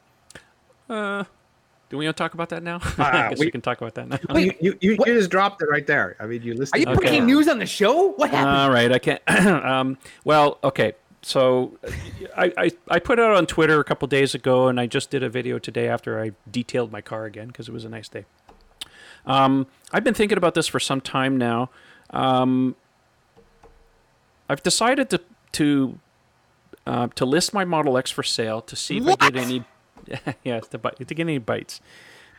Uh, 0.89 1.25
do 1.89 1.97
we 1.97 2.05
want 2.05 2.15
to 2.15 2.23
talk 2.23 2.35
about 2.35 2.49
that 2.49 2.63
now? 2.63 2.79
Ah, 2.97 3.25
I 3.25 3.29
guess 3.29 3.39
we, 3.39 3.47
we- 3.47 3.51
can 3.51 3.61
talk 3.61 3.81
about 3.81 3.95
that 3.95 4.07
now. 4.07 4.19
Wait, 4.33 4.55
you 4.61 4.77
you, 4.79 4.97
you, 5.05 5.05
just 5.05 5.31
dropped 5.31 5.61
it 5.61 5.69
right 5.69 5.85
there. 5.85 6.15
I 6.19 6.27
mean, 6.27 6.41
you 6.43 6.53
listed. 6.53 6.75
Are 6.75 6.79
you 6.79 6.85
it 6.85 6.97
Okay. 6.97 7.07
breaking 7.09 7.25
news 7.25 7.47
on 7.47 7.59
the 7.59 7.65
show? 7.65 8.11
What 8.11 8.29
happened? 8.29 8.57
All 8.57 8.69
right, 8.69 8.91
I 8.91 8.99
can't. 8.99 9.21
um, 9.65 9.97
well, 10.23 10.59
okay. 10.63 10.93
So 11.21 11.77
I, 12.35 12.53
I, 12.57 12.71
I 12.89 12.99
put 12.99 13.19
it 13.19 13.25
out 13.25 13.35
on 13.35 13.45
Twitter 13.45 13.79
a 13.79 13.83
couple 13.83 14.07
days 14.07 14.33
ago, 14.33 14.67
and 14.67 14.79
I 14.79 14.87
just 14.87 15.09
did 15.09 15.23
a 15.23 15.29
video 15.29 15.59
today 15.59 15.87
after 15.87 16.21
I 16.21 16.31
detailed 16.49 16.91
my 16.91 17.01
car 17.01 17.25
again 17.25 17.47
because 17.47 17.67
it 17.67 17.73
was 17.73 17.85
a 17.85 17.89
nice 17.89 18.07
day. 18.07 18.25
Um, 19.25 19.67
I've 19.91 20.03
been 20.03 20.13
thinking 20.13 20.37
about 20.37 20.53
this 20.53 20.67
for 20.67 20.79
some 20.79 21.01
time 21.01 21.37
now. 21.37 21.69
Um, 22.11 22.75
I've 24.47 24.63
decided 24.63 25.09
to 25.11 25.21
to 25.53 25.99
uh, 26.87 27.07
to 27.15 27.25
list 27.25 27.53
my 27.53 27.65
Model 27.65 27.97
X 27.97 28.11
for 28.11 28.23
sale 28.23 28.61
to 28.61 28.75
see 28.75 28.97
if 28.97 29.07
I 29.07 29.29
get 29.29 29.35
any. 29.35 29.63
yes, 30.43 30.67
to, 30.69 30.77
buy, 30.77 30.91
to 30.91 31.05
get 31.05 31.19
any 31.19 31.37
bites. 31.37 31.81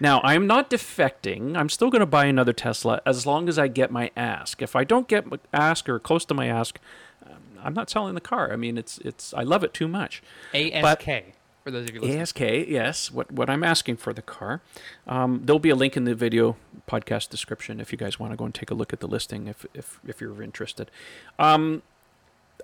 Now, 0.01 0.21
I'm 0.25 0.47
not 0.47 0.71
defecting. 0.71 1.57
I'm 1.57 1.69
still 1.69 1.91
going 1.91 2.01
to 2.01 2.07
buy 2.07 2.25
another 2.25 2.55
Tesla 2.55 3.03
as 3.05 3.27
long 3.27 3.49
as 3.49 3.59
I 3.59 3.69
get 3.69 3.91
my 3.91 4.11
ask. 4.17 4.63
If 4.63 4.75
I 4.75 4.83
don't 4.83 5.07
get 5.07 5.27
my 5.27 5.39
ask 5.53 5.89
or 5.89 5.99
close 5.99 6.25
to 6.25 6.35
my 6.35 6.47
ask, 6.47 6.81
I'm 7.63 7.75
not 7.75 7.91
selling 7.91 8.15
the 8.15 8.21
car. 8.21 8.53
I 8.53 8.57
mean, 8.57 8.79
it's 8.79 8.99
it's 8.99 9.35
I 9.35 9.43
love 9.43 9.65
it 9.65 9.75
too 9.75 9.89
much. 9.89 10.23
ASK 10.55 11.09
for 11.63 11.71
those 11.71 11.89
of 11.89 11.95
you 11.95 12.01
listening. 12.01 12.21
ASK, 12.21 12.41
yes, 12.69 13.11
what 13.11 13.31
what 13.31 13.51
I'm 13.51 13.63
asking 13.65 13.97
for 13.97 14.13
the 14.13 14.23
car. 14.23 14.61
Um, 15.07 15.43
there'll 15.45 15.59
be 15.61 15.71
a 15.71 15.77
link 15.77 15.97
in 15.97 16.05
the 16.05 16.15
video 16.15 16.57
podcast 16.89 17.29
description 17.29 17.81
if 17.81 17.93
you 17.93 17.99
guys 17.99 18.19
want 18.19 18.33
to 18.33 18.37
go 18.37 18.45
and 18.45 18.55
take 18.55 18.71
a 18.71 18.75
look 18.75 18.93
at 18.93 19.01
the 19.01 19.09
listing 19.09 19.47
if 19.47 19.67
if 19.75 20.01
if 20.07 20.21
you're 20.21 20.43
interested. 20.43 20.91
Um, 21.39 21.83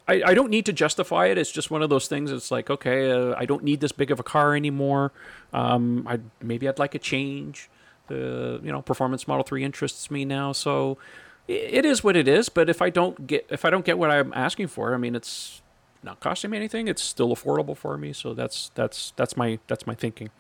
I, 0.09 0.23
I 0.27 0.35
don't 0.35 0.51
need 0.51 0.67
to 0.67 0.73
justify 0.73 1.27
it. 1.27 1.39
It's 1.39 1.51
just 1.51 1.71
one 1.71 1.83
of 1.83 1.91
those 1.91 2.07
things. 2.07 2.31
It's 2.31 2.51
like, 2.51 2.71
okay, 2.71 3.11
uh, 3.11 3.35
I 3.37 3.45
don't 3.45 3.65
need 3.65 3.81
this 3.81 3.93
big 3.93 4.11
of 4.11 4.21
a 4.21 4.23
car 4.23 4.55
anymore. 4.55 5.13
Um, 5.53 6.07
I 6.09 6.21
maybe 6.41 6.69
I'd 6.69 6.79
like 6.79 6.95
a 6.95 6.99
change. 6.99 7.69
The 8.09 8.61
you 8.63 8.71
know 8.73 8.83
performance 8.83 9.27
Model 9.27 9.45
Three 9.45 9.65
interests 9.65 10.11
me 10.11 10.25
now, 10.25 10.53
so 10.53 10.97
it 11.49 11.85
is 11.85 12.03
what 12.03 12.17
it 12.17 12.29
is. 12.29 12.49
But 12.49 12.69
if 12.69 12.83
I 12.83 12.91
don't 12.91 13.27
get 13.27 13.47
if 13.51 13.65
I 13.65 13.71
don't 13.71 13.85
get 13.85 13.99
what 13.99 14.11
I'm 14.11 14.33
asking 14.35 14.69
for, 14.69 14.95
I 14.95 14.99
mean, 14.99 15.15
it's 15.15 15.63
not 16.03 16.21
costing 16.21 16.51
me 16.51 16.57
anything. 16.57 16.89
It's 16.89 17.03
still 17.03 17.35
affordable 17.35 17.77
for 17.77 17.97
me. 17.97 18.13
So 18.13 18.35
that's 18.35 18.71
that's 18.75 19.13
that's 19.17 19.37
my 19.37 19.59
that's 19.67 19.87
my 19.87 19.95
thinking. 19.95 20.31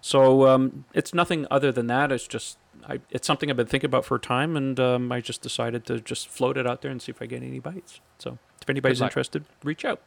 So 0.00 0.48
um, 0.48 0.84
it's 0.94 1.12
nothing 1.12 1.46
other 1.50 1.72
than 1.72 1.86
that. 1.88 2.10
It's 2.10 2.26
just 2.26 2.58
I, 2.88 3.00
it's 3.10 3.26
something 3.26 3.50
I've 3.50 3.56
been 3.56 3.66
thinking 3.66 3.88
about 3.88 4.04
for 4.04 4.16
a 4.16 4.20
time, 4.20 4.56
and 4.56 4.78
um, 4.80 5.12
I 5.12 5.20
just 5.20 5.42
decided 5.42 5.84
to 5.86 6.00
just 6.00 6.28
float 6.28 6.56
it 6.56 6.66
out 6.66 6.82
there 6.82 6.90
and 6.90 7.00
see 7.00 7.10
if 7.10 7.20
I 7.20 7.26
get 7.26 7.42
any 7.42 7.58
bites. 7.58 8.00
So 8.18 8.38
if 8.60 8.68
anybody's 8.68 9.00
interested, 9.00 9.44
reach 9.62 9.84
out. 9.84 10.00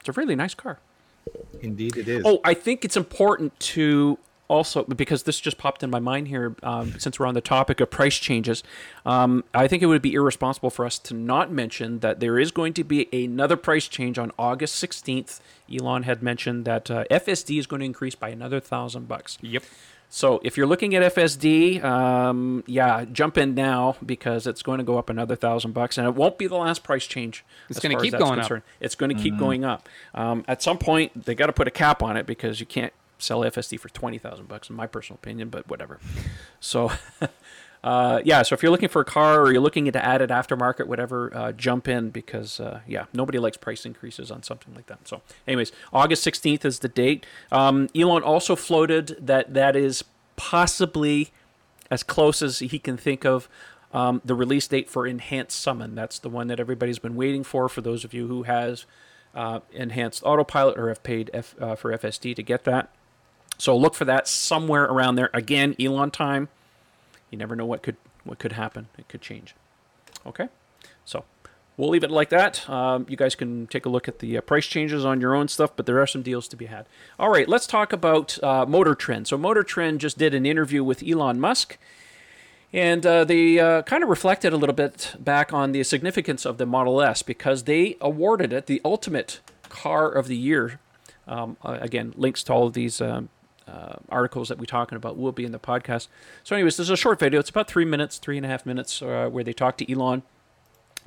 It's 0.00 0.08
a 0.08 0.12
really 0.12 0.36
nice 0.36 0.54
car. 0.54 0.80
Indeed, 1.60 1.96
it 1.96 2.08
is. 2.08 2.22
Oh, 2.24 2.40
I 2.44 2.54
think 2.54 2.84
it's 2.84 2.96
important 2.96 3.58
to 3.60 4.18
also 4.52 4.84
because 4.84 5.22
this 5.22 5.40
just 5.40 5.56
popped 5.56 5.82
in 5.82 5.88
my 5.88 5.98
mind 5.98 6.28
here. 6.28 6.54
Um, 6.62 6.98
since 7.00 7.18
we're 7.18 7.26
on 7.26 7.32
the 7.32 7.40
topic 7.40 7.80
of 7.80 7.90
price 7.90 8.18
changes, 8.18 8.62
um, 9.06 9.44
I 9.54 9.66
think 9.66 9.82
it 9.82 9.86
would 9.86 10.02
be 10.02 10.12
irresponsible 10.12 10.68
for 10.68 10.84
us 10.84 10.98
to 11.00 11.14
not 11.14 11.50
mention 11.50 12.00
that 12.00 12.20
there 12.20 12.38
is 12.38 12.50
going 12.50 12.74
to 12.74 12.84
be 12.84 13.08
another 13.12 13.56
price 13.56 13.88
change 13.88 14.18
on 14.18 14.30
August 14.38 14.76
sixteenth. 14.76 15.40
Elon 15.72 16.02
had 16.02 16.22
mentioned 16.22 16.66
that 16.66 16.90
uh, 16.90 17.04
FSD 17.10 17.58
is 17.58 17.66
going 17.66 17.80
to 17.80 17.86
increase 17.86 18.14
by 18.14 18.28
another 18.28 18.60
thousand 18.60 19.08
bucks. 19.08 19.38
Yep. 19.40 19.64
So 20.10 20.42
if 20.44 20.58
you're 20.58 20.66
looking 20.66 20.94
at 20.94 21.14
FSD, 21.14 21.82
um, 21.82 22.62
yeah, 22.66 23.06
jump 23.06 23.38
in 23.38 23.54
now 23.54 23.96
because 24.04 24.46
it's 24.46 24.62
going 24.62 24.76
to 24.76 24.84
go 24.84 24.98
up 24.98 25.08
another 25.08 25.34
thousand 25.34 25.72
bucks, 25.72 25.96
and 25.96 26.06
it 26.06 26.14
won't 26.14 26.36
be 26.36 26.46
the 26.46 26.56
last 26.56 26.82
price 26.82 27.06
change. 27.06 27.42
It's 27.70 27.80
gonna 27.80 27.98
keep 27.98 28.12
that's 28.12 28.22
going 28.22 28.38
up. 28.38 28.62
It's 28.80 28.94
going 28.94 29.16
to 29.16 29.22
keep 29.22 29.38
going 29.38 29.64
up. 29.64 29.88
Um, 30.14 30.44
at 30.46 30.62
some 30.62 30.76
point, 30.76 31.24
they 31.24 31.34
got 31.34 31.46
to 31.46 31.54
put 31.54 31.66
a 31.66 31.70
cap 31.70 32.02
on 32.02 32.18
it 32.18 32.26
because 32.26 32.60
you 32.60 32.66
can't 32.66 32.92
sell 33.22 33.40
FSD 33.40 33.78
for 33.78 33.88
twenty 33.88 34.18
thousand 34.18 34.48
bucks, 34.48 34.70
in 34.70 34.76
my 34.76 34.86
personal 34.86 35.16
opinion. 35.16 35.48
But 35.48 35.68
whatever. 35.68 35.98
So. 36.60 36.92
Uh, 37.84 38.20
yeah, 38.24 38.42
so 38.42 38.54
if 38.54 38.62
you're 38.62 38.70
looking 38.70 38.88
for 38.88 39.02
a 39.02 39.04
car 39.04 39.40
or 39.40 39.50
you're 39.50 39.60
looking 39.60 39.88
into 39.88 40.04
added 40.04 40.30
aftermarket, 40.30 40.86
whatever, 40.86 41.36
uh, 41.36 41.50
jump 41.50 41.88
in 41.88 42.10
because 42.10 42.60
uh, 42.60 42.80
yeah, 42.86 43.06
nobody 43.12 43.40
likes 43.40 43.56
price 43.56 43.84
increases 43.84 44.30
on 44.30 44.42
something 44.42 44.72
like 44.72 44.86
that. 44.86 45.08
So, 45.08 45.20
anyways, 45.48 45.72
August 45.92 46.24
16th 46.24 46.64
is 46.64 46.78
the 46.78 46.88
date. 46.88 47.26
Um, 47.50 47.88
Elon 47.92 48.22
also 48.22 48.54
floated 48.54 49.16
that 49.20 49.54
that 49.54 49.74
is 49.74 50.04
possibly 50.36 51.32
as 51.90 52.02
close 52.02 52.40
as 52.40 52.60
he 52.60 52.78
can 52.78 52.96
think 52.96 53.24
of 53.24 53.48
um, 53.92 54.22
the 54.24 54.34
release 54.34 54.66
date 54.68 54.88
for 54.88 55.06
Enhanced 55.06 55.58
Summon. 55.58 55.94
That's 55.94 56.18
the 56.18 56.28
one 56.28 56.46
that 56.48 56.60
everybody's 56.60 56.98
been 56.98 57.16
waiting 57.16 57.44
for. 57.44 57.68
For 57.68 57.80
those 57.80 58.04
of 58.04 58.14
you 58.14 58.28
who 58.28 58.44
has 58.44 58.86
uh, 59.34 59.60
Enhanced 59.72 60.22
Autopilot 60.24 60.78
or 60.78 60.88
have 60.88 61.02
paid 61.02 61.30
F, 61.34 61.54
uh, 61.60 61.74
for 61.74 61.92
FSD 61.96 62.36
to 62.36 62.42
get 62.42 62.64
that. 62.64 62.90
So 63.58 63.76
look 63.76 63.94
for 63.94 64.04
that 64.06 64.26
somewhere 64.26 64.84
around 64.84 65.14
there. 65.14 65.30
Again, 65.32 65.76
Elon 65.78 66.10
time 66.10 66.48
you 67.32 67.38
never 67.38 67.56
know 67.56 67.66
what 67.66 67.82
could 67.82 67.96
what 68.22 68.38
could 68.38 68.52
happen. 68.52 68.86
It 68.96 69.08
could 69.08 69.20
change. 69.20 69.56
Okay, 70.24 70.48
so 71.04 71.24
we'll 71.76 71.88
leave 71.88 72.04
it 72.04 72.10
like 72.10 72.28
that. 72.28 72.68
Um, 72.70 73.06
you 73.08 73.16
guys 73.16 73.34
can 73.34 73.66
take 73.66 73.84
a 73.84 73.88
look 73.88 74.06
at 74.06 74.20
the 74.20 74.38
uh, 74.38 74.40
price 74.42 74.66
changes 74.66 75.04
on 75.04 75.20
your 75.20 75.34
own 75.34 75.48
stuff, 75.48 75.72
but 75.74 75.86
there 75.86 76.00
are 76.00 76.06
some 76.06 76.22
deals 76.22 76.46
to 76.48 76.56
be 76.56 76.66
had. 76.66 76.86
All 77.18 77.30
right, 77.30 77.48
let's 77.48 77.66
talk 77.66 77.92
about 77.92 78.40
uh, 78.44 78.64
Motor 78.66 78.94
Trend. 78.94 79.26
So 79.26 79.36
Motor 79.36 79.64
Trend 79.64 80.00
just 80.00 80.18
did 80.18 80.34
an 80.34 80.46
interview 80.46 80.84
with 80.84 81.02
Elon 81.02 81.40
Musk. 81.40 81.78
And 82.74 83.04
uh, 83.04 83.24
they 83.24 83.58
uh, 83.58 83.82
kind 83.82 84.02
of 84.02 84.08
reflected 84.08 84.54
a 84.54 84.56
little 84.56 84.74
bit 84.74 85.14
back 85.18 85.52
on 85.52 85.72
the 85.72 85.82
significance 85.84 86.46
of 86.46 86.56
the 86.56 86.64
Model 86.64 87.02
S 87.02 87.20
because 87.20 87.64
they 87.64 87.98
awarded 88.00 88.50
it 88.50 88.64
the 88.64 88.80
ultimate 88.82 89.40
car 89.68 90.08
of 90.10 90.26
the 90.26 90.36
year. 90.36 90.80
Um, 91.28 91.58
again, 91.62 92.14
links 92.16 92.42
to 92.44 92.52
all 92.54 92.66
of 92.66 92.72
these 92.72 93.02
um, 93.02 93.28
uh, 93.66 93.96
articles 94.08 94.48
that 94.48 94.58
we're 94.58 94.64
talking 94.66 94.96
about 94.96 95.16
will 95.16 95.32
be 95.32 95.44
in 95.44 95.52
the 95.52 95.58
podcast. 95.58 96.08
So, 96.42 96.56
anyways, 96.56 96.76
there's 96.76 96.90
a 96.90 96.96
short 96.96 97.18
video. 97.18 97.40
It's 97.40 97.50
about 97.50 97.68
three 97.68 97.84
minutes, 97.84 98.18
three 98.18 98.36
and 98.36 98.46
a 98.46 98.48
half 98.48 98.66
minutes, 98.66 99.02
uh, 99.02 99.28
where 99.30 99.44
they 99.44 99.52
talk 99.52 99.76
to 99.78 99.92
Elon. 99.92 100.22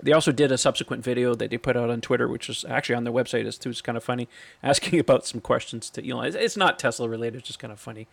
They 0.02 0.12
also 0.12 0.32
did 0.32 0.52
a 0.52 0.58
subsequent 0.58 1.04
video 1.04 1.36
that 1.36 1.50
they 1.50 1.58
put 1.58 1.78
out 1.78 1.90
on 1.90 2.02
Twitter, 2.02 2.28
which 2.28 2.50
is 2.50 2.66
actually 2.68 2.96
on 2.96 3.06
their 3.06 3.14
website. 3.14 3.46
It's 3.46 3.58
too. 3.58 3.70
It's 3.70 3.82
kind 3.82 3.98
of 3.98 4.04
funny, 4.04 4.28
asking 4.64 5.00
about 5.00 5.26
some 5.26 5.42
questions 5.42 5.90
to 5.92 6.08
Elon. 6.08 6.28
It's, 6.28 6.36
it's 6.36 6.58
not 6.58 6.80
Tesla 6.80 7.08
related. 7.08 7.40
It's 7.40 7.48
just 7.48 7.60
kind 7.60 7.72
of 7.72 7.80
funny. 7.80 8.08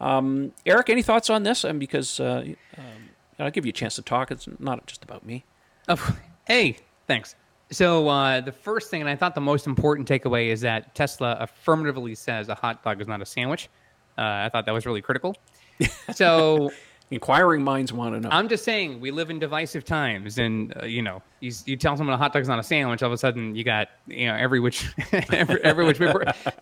Um, 0.00 0.52
Eric, 0.66 0.90
any 0.90 1.02
thoughts 1.02 1.30
on 1.30 1.42
this? 1.42 1.64
Um, 1.64 1.78
because 1.78 2.20
uh, 2.20 2.44
um, 2.76 3.10
I'll 3.38 3.50
give 3.50 3.64
you 3.64 3.70
a 3.70 3.72
chance 3.72 3.96
to 3.96 4.02
talk. 4.02 4.30
It's 4.30 4.48
not 4.58 4.86
just 4.86 5.04
about 5.04 5.24
me. 5.24 5.44
Oh, 5.88 6.16
hey, 6.46 6.78
thanks. 7.06 7.34
So 7.70 8.08
uh, 8.08 8.40
the 8.40 8.52
first 8.52 8.90
thing, 8.90 9.00
and 9.00 9.10
I 9.10 9.16
thought 9.16 9.34
the 9.34 9.40
most 9.40 9.66
important 9.66 10.08
takeaway, 10.08 10.48
is 10.48 10.60
that 10.60 10.94
Tesla 10.94 11.36
affirmatively 11.40 12.14
says 12.14 12.48
a 12.48 12.54
hot 12.54 12.84
dog 12.84 13.00
is 13.00 13.08
not 13.08 13.22
a 13.22 13.26
sandwich. 13.26 13.68
Uh, 14.16 14.22
I 14.22 14.48
thought 14.50 14.66
that 14.66 14.72
was 14.72 14.86
really 14.86 15.02
critical. 15.02 15.36
So 16.14 16.70
Inquiring 17.10 17.62
minds 17.62 17.92
want 17.92 18.14
to 18.14 18.20
know. 18.20 18.30
I'm 18.32 18.48
just 18.48 18.64
saying 18.64 18.98
we 18.98 19.10
live 19.10 19.28
in 19.28 19.38
divisive 19.38 19.84
times, 19.84 20.38
and 20.38 20.74
uh, 20.82 20.86
you 20.86 21.02
know, 21.02 21.22
you, 21.40 21.52
you 21.66 21.76
tell 21.76 21.96
someone 21.98 22.14
a 22.14 22.16
hot 22.16 22.32
dog's 22.32 22.48
not 22.48 22.58
a 22.58 22.62
sandwich, 22.62 23.02
all 23.02 23.08
of 23.08 23.12
a 23.12 23.18
sudden 23.18 23.54
you 23.54 23.62
got 23.62 23.88
you 24.06 24.26
know 24.26 24.34
every 24.34 24.58
which 24.58 24.86
every, 25.12 25.62
every 25.62 25.84
which 25.84 26.00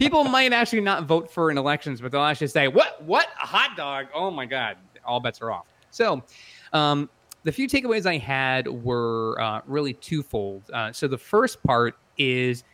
people 0.00 0.24
might 0.24 0.52
actually 0.52 0.80
not 0.80 1.04
vote 1.04 1.30
for 1.30 1.52
in 1.52 1.58
elections, 1.58 2.00
but 2.00 2.10
they'll 2.10 2.22
actually 2.22 2.48
say 2.48 2.66
what 2.66 3.00
what 3.04 3.28
a 3.40 3.46
hot 3.46 3.76
dog? 3.76 4.06
Oh 4.12 4.32
my 4.32 4.44
god, 4.44 4.78
all 5.04 5.20
bets 5.20 5.40
are 5.40 5.52
off. 5.52 5.66
So, 5.92 6.24
um, 6.72 7.08
the 7.44 7.52
few 7.52 7.68
takeaways 7.68 8.04
I 8.04 8.18
had 8.18 8.66
were 8.66 9.40
uh, 9.40 9.60
really 9.64 9.94
twofold. 9.94 10.64
Uh, 10.72 10.90
so 10.92 11.06
the 11.06 11.18
first 11.18 11.62
part 11.62 11.96
is 12.18 12.64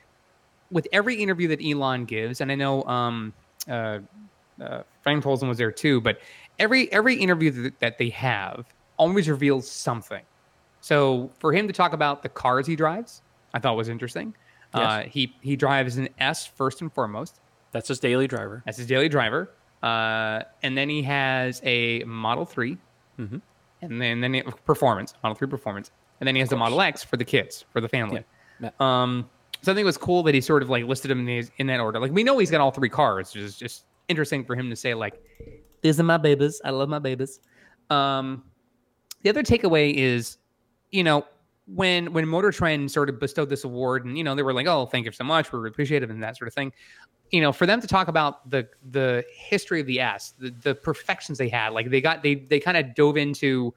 with 0.71 0.89
every 0.91 1.17
interview 1.17 1.49
that 1.49 1.63
Elon 1.63 2.07
gives, 2.07 2.41
and 2.41 2.51
I 2.51 2.55
know 2.55 2.83
um, 2.85 3.35
uh, 4.63 4.83
Frank 5.03 5.25
Tolson 5.25 5.49
was 5.49 5.59
there 5.59 5.71
too, 5.73 6.01
but 6.01 6.21
every 6.59 6.91
every 6.93 7.15
interview 7.15 7.51
that, 7.51 7.79
that 7.81 7.99
they 7.99 8.09
have 8.11 8.67
always 8.97 9.29
reveals 9.29 9.71
something. 9.71 10.23
So 10.81 11.31
for 11.39 11.53
him 11.53 11.67
to 11.67 11.73
talk 11.73 11.93
about 11.93 12.23
the 12.23 12.29
cars 12.29 12.67
he 12.67 12.77
drives, 12.77 13.23
I 13.55 13.59
thought 13.59 13.77
was 13.77 13.89
interesting. 13.89 14.35
Uh, 14.75 15.03
he 15.03 15.35
he 15.41 15.57
drives 15.57 15.97
an 15.97 16.09
S 16.19 16.47
first 16.47 16.81
and 16.83 16.93
foremost. 16.93 17.41
That's 17.73 17.89
his 17.89 17.99
daily 18.01 18.27
driver. 18.27 18.63
That's 18.67 18.79
his 18.79 18.87
daily 18.87 19.09
driver. 19.09 19.51
Uh, 19.83 20.43
and 20.63 20.77
then 20.77 20.89
he 20.89 21.03
has 21.03 21.61
a 21.65 22.03
Model 22.05 22.45
3 22.45 22.77
Mhm. 23.19 23.41
and 23.83 24.01
then 24.03 24.21
then 24.21 24.35
it, 24.35 24.65
performance 24.65 25.15
Model 25.23 25.35
Three 25.37 25.49
performance, 25.49 25.91
and 26.21 26.27
then 26.27 26.35
he 26.35 26.41
has 26.41 26.49
the 26.49 26.57
Model 26.57 26.81
X 26.81 27.03
for 27.05 27.17
the 27.17 27.25
kids 27.25 27.65
for 27.73 27.81
the 27.81 27.89
family. 27.89 28.25
Yeah. 28.61 28.71
Um, 28.81 29.29
so 29.63 29.73
I 29.73 29.75
think 29.75 29.83
it 29.83 29.87
was 29.87 29.99
cool 29.99 30.23
that 30.25 30.35
he 30.35 30.41
sort 30.41 30.63
of 30.63 30.69
like 30.71 30.85
listed 30.85 31.11
them 31.11 31.27
in, 31.29 31.49
in 31.59 31.67
that 31.69 31.81
order. 31.81 31.99
Like 32.01 32.13
we 32.13 32.23
know 32.25 32.39
he's 32.39 32.51
got 32.51 32.61
all 32.61 32.71
three 32.71 32.89
cars, 32.89 33.35
which 33.35 33.43
is 33.43 33.57
just 33.57 33.85
interesting 34.09 34.45
for 34.45 34.57
him 34.57 34.71
to 34.71 34.77
say 34.77 34.95
like, 34.95 35.23
"These 35.83 36.01
are 36.01 36.05
my 36.05 36.17
babies. 36.17 36.61
I 36.65 36.71
love 36.71 36.89
my 36.89 36.99
babies." 36.99 37.41
Um, 37.91 38.45
the 39.23 39.31
other 39.31 39.43
takeaway 39.43 39.95
is, 39.95 40.39
you 40.91 41.03
know, 41.03 41.25
when 41.67 42.13
when 42.13 42.27
Motor 42.27 42.51
Trend 42.51 42.91
sort 42.91 43.09
of 43.09 43.21
bestowed 43.21 43.51
this 43.51 43.65
award, 43.65 44.05
and 44.05 44.17
you 44.17 44.25
know 44.25 44.35
they 44.35 44.43
were 44.43 44.55
like, 44.55 44.67
"Oh, 44.67 44.87
thank 44.87 45.05
you 45.07 45.13
so 45.13 45.25
much. 45.25 45.53
We're 45.53 45.67
appreciative," 45.67 46.11
and 46.11 46.23
that 46.23 46.37
sort 46.37 46.49
of 46.49 46.55
thing. 46.55 46.73
You 47.31 47.43
know, 47.43 47.53
for 47.53 47.67
them 47.67 47.81
to 47.81 47.87
talk 47.87 48.09
about 48.09 48.49
the 48.51 48.69
the 48.91 49.25
history 49.31 49.81
of 49.81 49.87
the 49.87 50.01
S, 50.01 50.33
the, 50.39 50.51
the 50.63 50.75
perfections 50.75 51.37
they 51.37 51.49
had, 51.49 51.73
like 51.73 51.91
they 51.91 52.01
got 52.01 52.23
they 52.23 52.37
they 52.37 52.59
kind 52.59 52.77
of 52.77 52.95
dove 52.95 53.19
into, 53.19 53.75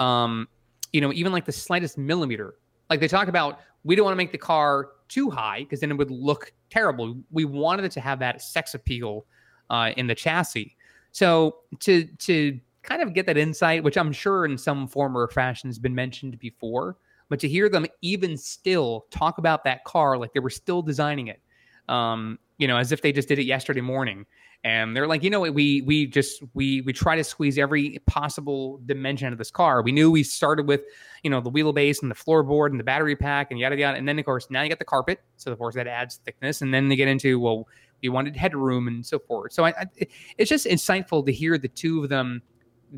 um, 0.00 0.48
you 0.92 1.00
know, 1.00 1.12
even 1.12 1.32
like 1.32 1.44
the 1.44 1.52
slightest 1.52 1.96
millimeter. 1.96 2.54
Like 2.90 3.00
they 3.00 3.08
talk 3.08 3.28
about, 3.28 3.60
we 3.84 3.94
don't 3.94 4.04
want 4.04 4.14
to 4.14 4.16
make 4.16 4.32
the 4.32 4.38
car 4.38 4.88
too 5.08 5.30
high 5.30 5.60
because 5.60 5.80
then 5.80 5.90
it 5.90 5.98
would 5.98 6.10
look 6.10 6.52
terrible. 6.70 7.16
We 7.30 7.44
wanted 7.44 7.84
it 7.84 7.92
to 7.92 8.00
have 8.00 8.18
that 8.20 8.42
sex 8.42 8.74
appeal 8.74 9.26
uh, 9.70 9.92
in 9.96 10.06
the 10.06 10.14
chassis. 10.14 10.76
So 11.12 11.56
to 11.80 12.04
to 12.04 12.60
kind 12.82 13.02
of 13.02 13.12
get 13.12 13.26
that 13.26 13.36
insight, 13.36 13.84
which 13.84 13.98
I'm 13.98 14.12
sure 14.12 14.44
in 14.44 14.56
some 14.56 14.86
form 14.86 15.16
or 15.16 15.28
fashion 15.28 15.68
has 15.68 15.78
been 15.78 15.94
mentioned 15.94 16.38
before, 16.38 16.96
but 17.28 17.38
to 17.40 17.48
hear 17.48 17.68
them 17.68 17.86
even 18.02 18.36
still 18.36 19.06
talk 19.10 19.38
about 19.38 19.64
that 19.64 19.84
car 19.84 20.16
like 20.16 20.32
they 20.32 20.40
were 20.40 20.50
still 20.50 20.82
designing 20.82 21.28
it, 21.28 21.40
um, 21.88 22.38
you 22.56 22.66
know, 22.66 22.76
as 22.76 22.92
if 22.92 23.02
they 23.02 23.12
just 23.12 23.28
did 23.28 23.38
it 23.38 23.44
yesterday 23.44 23.80
morning. 23.80 24.26
And 24.64 24.96
they're 24.96 25.06
like, 25.06 25.22
you 25.22 25.30
know, 25.30 25.40
we 25.40 25.82
we 25.82 26.06
just 26.06 26.42
we 26.54 26.80
we 26.80 26.92
try 26.92 27.14
to 27.14 27.22
squeeze 27.22 27.58
every 27.58 28.00
possible 28.06 28.80
dimension 28.86 29.32
of 29.32 29.38
this 29.38 29.52
car. 29.52 29.82
We 29.82 29.92
knew 29.92 30.10
we 30.10 30.24
started 30.24 30.66
with, 30.66 30.80
you 31.22 31.30
know, 31.30 31.40
the 31.40 31.50
wheelbase 31.50 32.02
and 32.02 32.10
the 32.10 32.16
floorboard 32.16 32.70
and 32.70 32.80
the 32.80 32.84
battery 32.84 33.14
pack 33.14 33.52
and 33.52 33.60
yada 33.60 33.76
yada. 33.76 33.96
And 33.96 34.08
then 34.08 34.18
of 34.18 34.24
course 34.24 34.48
now 34.50 34.62
you 34.62 34.68
got 34.68 34.80
the 34.80 34.84
carpet, 34.84 35.20
so 35.36 35.52
of 35.52 35.58
course 35.58 35.76
that 35.76 35.86
adds 35.86 36.16
thickness. 36.24 36.60
And 36.60 36.74
then 36.74 36.88
they 36.88 36.96
get 36.96 37.06
into 37.06 37.38
well, 37.38 37.68
we 38.02 38.08
wanted 38.08 38.36
headroom 38.36 38.88
and 38.88 39.04
so 39.04 39.18
forth. 39.18 39.52
So 39.52 39.64
I, 39.64 39.70
I 39.70 39.86
it's 40.36 40.48
just 40.48 40.66
insightful 40.66 41.24
to 41.26 41.32
hear 41.32 41.58
the 41.58 41.68
two 41.68 42.02
of 42.02 42.08
them 42.08 42.42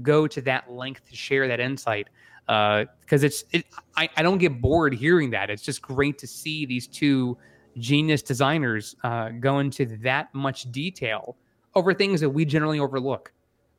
go 0.03 0.27
to 0.27 0.41
that 0.43 0.71
length 0.71 1.09
to 1.09 1.17
share 1.17 1.49
that 1.49 1.61
insight 1.61 2.09
because 2.47 3.23
it's 3.23 3.45
it, 3.53 3.67
I, 3.97 4.09
I 4.17 4.23
don't 4.23 4.39
get 4.39 4.61
bored 4.61 4.95
hearing 4.95 5.31
that. 5.31 5.51
It's 5.51 5.63
just 5.63 5.83
great 5.83 6.19
to 6.19 6.27
see 6.27 6.67
these 6.67 6.87
two 6.87 7.39
genius 7.79 8.23
designers 8.23 8.97
uh, 9.05 9.31
go 9.31 9.61
into 9.61 9.87
that 9.99 10.35
much 10.35 10.71
detail 10.73 11.37
over 11.75 11.95
things 11.95 12.21
that 12.21 12.31
we 12.31 12.45
generally 12.45 12.81
overlook. 12.81 13.33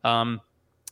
Um, 0.04 0.42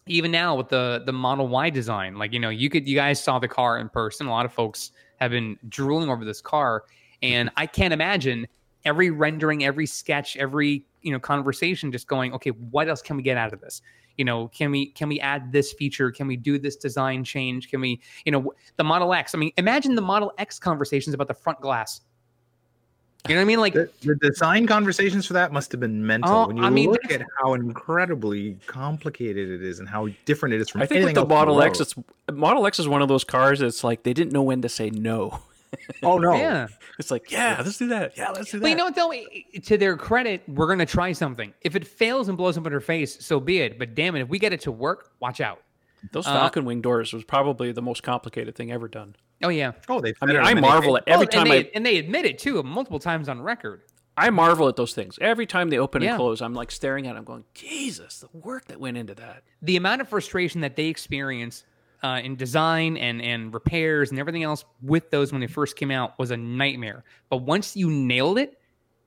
even 0.08 0.32
now 0.32 0.56
with 0.56 0.70
the 0.70 1.04
the 1.06 1.14
model 1.14 1.48
y 1.48 1.70
design 1.70 2.16
like 2.16 2.34
you 2.34 2.40
know 2.40 2.50
you 2.50 2.68
could 2.70 2.88
you 2.88 2.96
guys 2.96 3.24
saw 3.24 3.40
the 3.40 3.48
car 3.48 3.80
in 3.80 3.90
person. 3.90 4.28
A 4.28 4.32
lot 4.32 4.46
of 4.46 4.54
folks 4.54 4.92
have 5.20 5.32
been 5.32 5.58
drooling 5.70 6.10
over 6.10 6.26
this 6.26 6.42
car. 6.42 6.84
And 7.22 7.50
i 7.58 7.66
can't 7.66 7.94
imagine 7.94 8.48
every 8.86 9.10
rendering 9.10 9.64
every 9.64 9.86
sketch 9.86 10.38
every 10.38 10.86
you 11.02 11.12
know 11.12 11.20
conversation 11.20 11.92
just 11.92 12.08
going 12.08 12.34
okay 12.34 12.52
what 12.52 12.88
else 12.88 13.02
can 13.02 13.18
we 13.18 13.24
get 13.24 13.38
out 13.38 13.54
of 13.54 13.62
this 13.62 13.82
you 14.18 14.26
know 14.26 14.48
can 14.50 14.72
we 14.72 14.88
can 14.88 15.10
we 15.10 15.20
add 15.20 15.52
this 15.52 15.74
feature 15.74 16.12
can 16.12 16.28
we 16.28 16.36
do 16.36 16.60
this 16.60 16.76
design 16.76 17.24
change 17.24 17.70
can 17.70 17.82
we 17.82 18.00
you 18.26 18.32
know 18.32 18.54
the 18.78 18.84
model 18.84 19.14
x 19.14 19.34
i 19.34 19.38
mean 19.38 19.52
imagine 19.58 19.96
the 19.96 20.02
model 20.02 20.32
x 20.38 20.60
conversations 20.60 21.14
about 21.14 21.28
the 21.28 21.34
front 21.34 21.60
glass 21.62 22.02
you 23.28 23.36
know 23.36 23.40
what 23.40 23.44
i 23.44 23.46
mean 23.46 23.60
like 23.60 23.74
The, 23.74 23.90
the 24.02 24.16
design 24.16 24.66
conversations 24.66 25.26
for 25.26 25.34
that 25.34 25.52
must 25.52 25.74
have 25.74 25.82
been 25.82 26.06
mental. 26.06 26.34
Oh, 26.34 26.48
when 26.48 26.56
you 26.56 26.64
I 26.64 26.70
mean, 26.70 26.90
look 26.90 27.12
at 27.12 27.22
how 27.38 27.54
incredibly 27.54 28.58
complicated 28.66 29.50
it 29.50 29.62
is 29.62 29.80
and 29.80 29.90
how 29.90 30.08
different 30.24 30.56
it 30.56 30.62
is 30.62 30.70
from 30.70 30.82
I 30.82 30.86
think 30.86 31.04
with 31.04 31.16
the 31.16 31.20
else 31.20 31.26
on 31.26 31.38
Model 31.38 31.62
X, 31.62 31.80
road. 31.80 32.06
it's 32.28 32.38
Model 32.38 32.66
X 32.66 32.80
is 32.80 32.88
one 32.88 33.02
of 33.02 33.10
those 33.10 33.26
cars 33.26 33.60
that's 33.60 33.84
like 33.84 34.04
they 34.04 34.14
didn't 34.14 34.32
know 34.32 34.42
when 34.42 34.62
to 34.62 34.70
say 34.70 34.90
no. 34.90 35.42
Oh 36.04 36.18
no, 36.18 36.34
yeah 36.36 36.68
It's 36.98 37.12
like, 37.12 37.32
yeah, 37.32 37.62
let's 37.64 37.78
do 37.78 37.88
that. 37.88 38.18
Yeah, 38.18 38.32
let's 38.32 38.52
do 38.52 38.60
that. 38.60 38.64
But 38.64 38.70
you 38.70 38.76
know 38.76 38.86
what, 38.86 38.96
though? 38.96 39.14
To 39.62 39.78
their 39.78 39.96
credit, 39.98 40.44
we're 40.48 40.66
going 40.68 40.80
to 40.80 40.86
try 40.86 41.12
something. 41.12 41.54
If 41.62 41.76
it 41.76 41.88
fails 41.88 42.28
and 42.28 42.38
blows 42.38 42.58
up 42.58 42.66
in 42.68 42.74
her 42.74 42.80
face, 42.82 43.24
so 43.26 43.40
be 43.40 43.60
it. 43.60 43.80
But 43.80 43.96
damn 43.96 44.16
it, 44.16 44.22
if 44.22 44.30
we 44.30 44.40
get 44.40 44.52
it 44.54 44.62
to 44.62 44.72
work, 44.72 45.12
watch 45.20 45.40
out. 45.42 45.62
Those 46.12 46.28
uh, 46.28 46.32
Falcon 46.34 46.66
wing 46.66 46.82
doors 46.82 47.14
was 47.14 47.24
probably 47.24 47.72
the 47.72 47.82
most 47.82 48.04
complicated 48.04 48.56
thing 48.56 48.72
ever 48.72 48.88
done. 48.88 49.16
Oh, 49.44 49.50
yeah. 49.50 49.74
Oh, 49.88 50.00
they. 50.02 50.14
I 50.22 50.26
mean, 50.26 50.38
I 50.38 50.54
marvel 50.54 50.98
at 50.98 51.04
every 51.08 51.26
Well, 51.26 51.28
time 51.28 51.42
and 51.44 51.52
they, 51.52 51.60
I 51.68 51.72
and 51.76 51.86
they 51.86 51.98
admit 51.98 52.26
it, 52.26 52.40
too, 52.40 52.62
multiple 52.64 53.00
times 53.00 53.30
on 53.30 53.42
record. 53.42 53.82
I 54.18 54.30
marvel 54.32 54.68
at 54.68 54.76
those 54.76 54.94
things. 54.94 55.18
Every 55.22 55.46
time 55.46 55.70
they 55.70 55.78
open 55.78 56.02
Yeah. 56.02 56.10
and 56.10 56.18
close, 56.18 56.42
I'm 56.42 56.54
like 56.54 56.72
staring 56.72 57.08
at. 57.08 57.16
them, 57.16 57.24
going, 57.24 57.46
Jesus, 57.54 58.20
the 58.20 58.38
work 58.38 58.66
that 58.66 58.80
went 58.80 58.98
into 58.98 59.16
that. 59.16 59.44
The 59.62 59.78
amount 59.78 60.02
of 60.02 60.10
frustration 60.10 60.60
that 60.62 60.76
they 60.76 60.88
experience 60.88 61.64
uh, 62.04 62.22
in 62.24 62.36
design 62.36 62.98
and, 62.98 63.22
and 63.22 63.54
repairs 63.54 64.10
and 64.12 64.20
everything 64.20 64.44
else 64.44 64.64
with 64.82 65.10
those 65.12 65.32
when 65.32 65.42
they 65.42 65.48
first 65.48 65.76
came 65.76 65.92
out 65.92 66.18
was 66.20 66.32
a 66.32 66.38
nightmare. 66.38 67.04
But 67.30 67.38
once 67.38 67.76
you 67.76 67.90
nailed 67.90 68.38
it, 68.38 68.58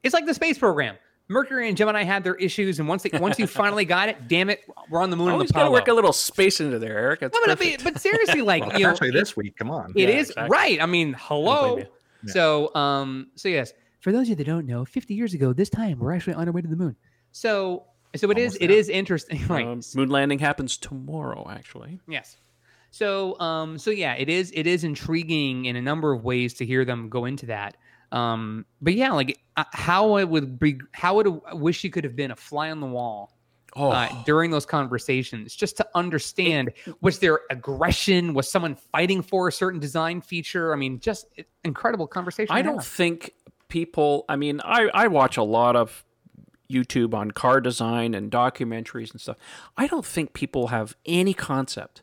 it's 0.03 0.13
like 0.15 0.27
the 0.27 0.35
space 0.35 0.59
program. 0.59 0.97
Mercury 1.29 1.69
and 1.69 1.77
Gemini 1.77 2.03
had 2.03 2.25
their 2.25 2.35
issues, 2.35 2.79
and 2.79 2.87
once 2.89 3.05
they, 3.05 3.17
once 3.19 3.39
you 3.39 3.47
finally 3.47 3.85
got 3.87 4.09
it, 4.11 4.29
damn 4.29 4.51
it, 4.51 4.61
we're 4.91 5.01
on 5.01 5.09
the 5.09 5.17
moon. 5.17 5.29
and 5.29 5.35
Always 5.35 5.53
got 5.53 5.65
to 5.65 5.71
work 5.71 5.89
a 5.89 5.95
little 5.95 6.13
space 6.13 6.61
into 6.61 6.79
there, 6.79 6.99
Eric. 6.99 7.21
That's 7.21 7.33
No, 7.35 7.41
but, 7.47 7.59
perfect. 7.59 7.85
but, 7.85 7.93
but 7.95 8.03
seriously, 8.03 8.43
like 8.43 8.67
Well, 8.67 8.79
you 8.79 8.85
know, 8.85 8.93
especially 8.93 9.13
this 9.19 9.35
week. 9.37 9.57
Come 9.57 9.71
on. 9.71 9.93
It 9.97 10.09
Yeah, 10.11 10.17
is 10.17 10.31
exactly. 10.31 10.51
right. 10.53 10.83
I 10.83 10.87
mean, 10.87 11.15
hello. 11.19 11.75
blame 11.77 11.87
you. 12.25 12.29
So, 12.31 12.75
um, 12.75 13.29
so 13.37 13.49
yes, 13.49 13.73
for 14.01 14.13
those 14.13 14.23
of 14.23 14.29
you 14.31 14.35
that 14.35 14.45
don't 14.45 14.67
know, 14.67 14.85
50 14.85 15.15
years 15.15 15.33
ago, 15.33 15.53
this 15.55 15.71
time 15.71 15.99
we're 16.01 16.13
actually 16.13 16.35
on 16.35 16.47
our 16.49 16.53
way 16.53 16.61
to 16.61 16.69
the 16.69 16.77
moon. 16.77 16.97
So, 17.31 17.85
so 18.15 18.31
it 18.31 18.37
is. 18.37 18.53
Almost 18.55 18.63
It 18.63 18.67
there. 18.69 18.77
is 18.77 18.89
interesting, 18.91 19.47
right? 19.49 19.67
Um, 19.67 19.81
moon 19.95 20.11
landing 20.11 20.39
happens 20.41 20.77
tomorrow, 20.77 21.49
actually. 21.51 21.99
yes. 22.07 22.37
So, 22.93 23.39
um, 23.41 23.79
so 23.79 23.91
yeah, 23.91 24.15
it 24.15 24.29
is. 24.29 24.53
It 24.55 24.69
is 24.69 24.85
intriguing 24.85 25.65
in 25.65 25.75
a 25.75 25.83
number 25.83 26.13
of 26.13 26.23
ways 26.23 26.55
to 26.55 26.65
hear 26.65 26.85
them 26.85 27.09
go 27.09 27.25
into 27.25 27.47
that. 27.47 27.77
Um, 28.13 28.67
but 28.81 28.95
yeah, 28.95 29.11
like 29.13 29.41
uh, 29.57 29.65
how 29.73 30.19
it 30.19 30.29
would 30.29 30.61
be, 30.61 30.79
how 30.93 31.17
would 31.17 31.27
I 31.49 31.55
wish 31.55 31.83
you 31.83 31.91
could 31.91 32.05
have 32.05 32.15
been 32.15 32.31
a 32.31 32.37
fly 32.37 32.71
on 32.71 32.81
the 32.81 32.87
wall 32.87 33.33
Oh, 33.75 33.89
uh, 33.91 34.09
during 34.25 34.51
those 34.51 34.67
conversations 34.67 35.57
just 35.57 35.79
to 35.79 35.89
understand 35.95 36.75
was 37.01 37.21
there 37.21 37.41
aggression 37.49 38.35
was 38.35 38.47
someone 38.47 38.75
fighting 38.75 39.23
for 39.23 39.49
a 39.49 39.53
certain 39.53 39.81
design 39.81 40.21
feature 40.21 40.75
i 40.75 40.77
mean 40.77 41.01
just 41.01 41.25
incredible 41.65 42.07
conversation 42.07 42.55
I 42.55 42.61
don't 42.61 42.75
have. 42.75 42.87
think 42.87 43.33
people. 43.73 44.27
I 44.29 44.37
mean, 44.37 44.61
I 44.63 44.89
I 44.93 45.09
watch 45.09 45.37
a 45.37 45.43
lot 45.43 45.75
of 45.75 46.05
YouTube 46.71 47.15
on 47.15 47.31
car 47.31 47.61
design 47.61 48.15
and 48.15 48.31
documentaries 48.31 49.11
and 49.11 49.21
stuff. 49.21 49.39
I 49.77 49.87
don't 49.87 50.05
think 50.05 50.35
people 50.35 50.69
have 50.69 50.95
any 51.07 51.35
concept 51.35 52.03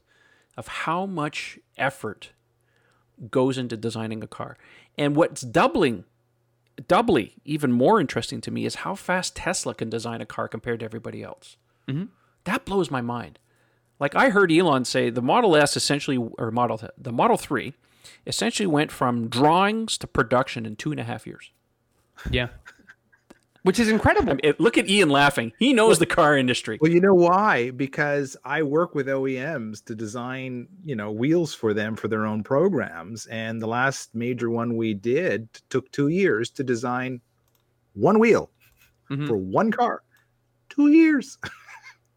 of 0.57 0.67
how 0.67 1.05
much 1.05 1.59
effort 1.77 2.31
goes 3.29 3.57
into 3.57 3.75
designing 3.77 4.23
a 4.23 4.27
car. 4.27 4.57
And 4.97 5.15
what's 5.15 5.41
doubling, 5.41 6.05
doubly 6.87 7.35
even 7.45 7.71
more 7.71 7.99
interesting 7.99 8.41
to 8.41 8.51
me 8.51 8.65
is 8.65 8.75
how 8.75 8.95
fast 8.95 9.35
Tesla 9.35 9.73
can 9.73 9.89
design 9.89 10.21
a 10.21 10.25
car 10.25 10.47
compared 10.47 10.79
to 10.79 10.85
everybody 10.85 11.23
else. 11.23 11.57
Mhm. 11.87 12.09
That 12.45 12.65
blows 12.65 12.89
my 12.89 13.01
mind. 13.01 13.39
Like 13.99 14.15
I 14.15 14.29
heard 14.29 14.51
Elon 14.51 14.85
say, 14.85 15.09
the 15.09 15.21
Model 15.21 15.55
S 15.55 15.75
essentially, 15.75 16.17
or 16.17 16.51
Model 16.51 16.81
the 16.97 17.11
Model 17.11 17.35
Three, 17.37 17.73
essentially 18.25 18.67
went 18.67 18.91
from 18.91 19.27
drawings 19.27 19.97
to 19.97 20.07
production 20.07 20.65
in 20.65 20.75
two 20.77 20.91
and 20.91 20.99
a 20.99 21.03
half 21.03 21.27
years. 21.27 21.51
yeah 22.31 22.49
which 23.69 23.77
is 23.77 23.87
incredible 23.87 24.31
I 24.31 24.35
mean, 24.41 24.55
look 24.57 24.79
at 24.79 24.89
Ian 24.89 25.09
laughing. 25.11 25.51
He 25.59 25.73
knows 25.73 25.99
the 25.99 26.07
car 26.07 26.35
industry. 26.35 26.79
Well, 26.81 26.91
you 26.91 26.99
know 26.99 27.13
why? 27.13 27.69
Because 27.69 28.35
I 28.43 28.63
work 28.63 28.95
with 28.95 29.05
OEMs 29.05 29.85
to 29.85 29.93
design, 29.93 30.67
you 30.83 30.95
know, 30.95 31.11
wheels 31.11 31.53
for 31.53 31.71
them 31.75 31.95
for 31.95 32.07
their 32.07 32.25
own 32.25 32.41
programs. 32.41 33.27
And 33.27 33.61
the 33.61 33.67
last 33.67 34.15
major 34.15 34.49
one 34.49 34.75
we 34.75 34.95
did 34.95 35.47
took 35.69 35.91
two 35.91 36.07
years 36.07 36.49
to 36.49 36.63
design 36.63 37.21
one 37.93 38.17
wheel 38.17 38.49
Mhm. 39.11 39.27
for 39.27 39.37
one 39.37 39.69
car. 39.69 40.01
Two 40.69 40.87
years 40.91 41.37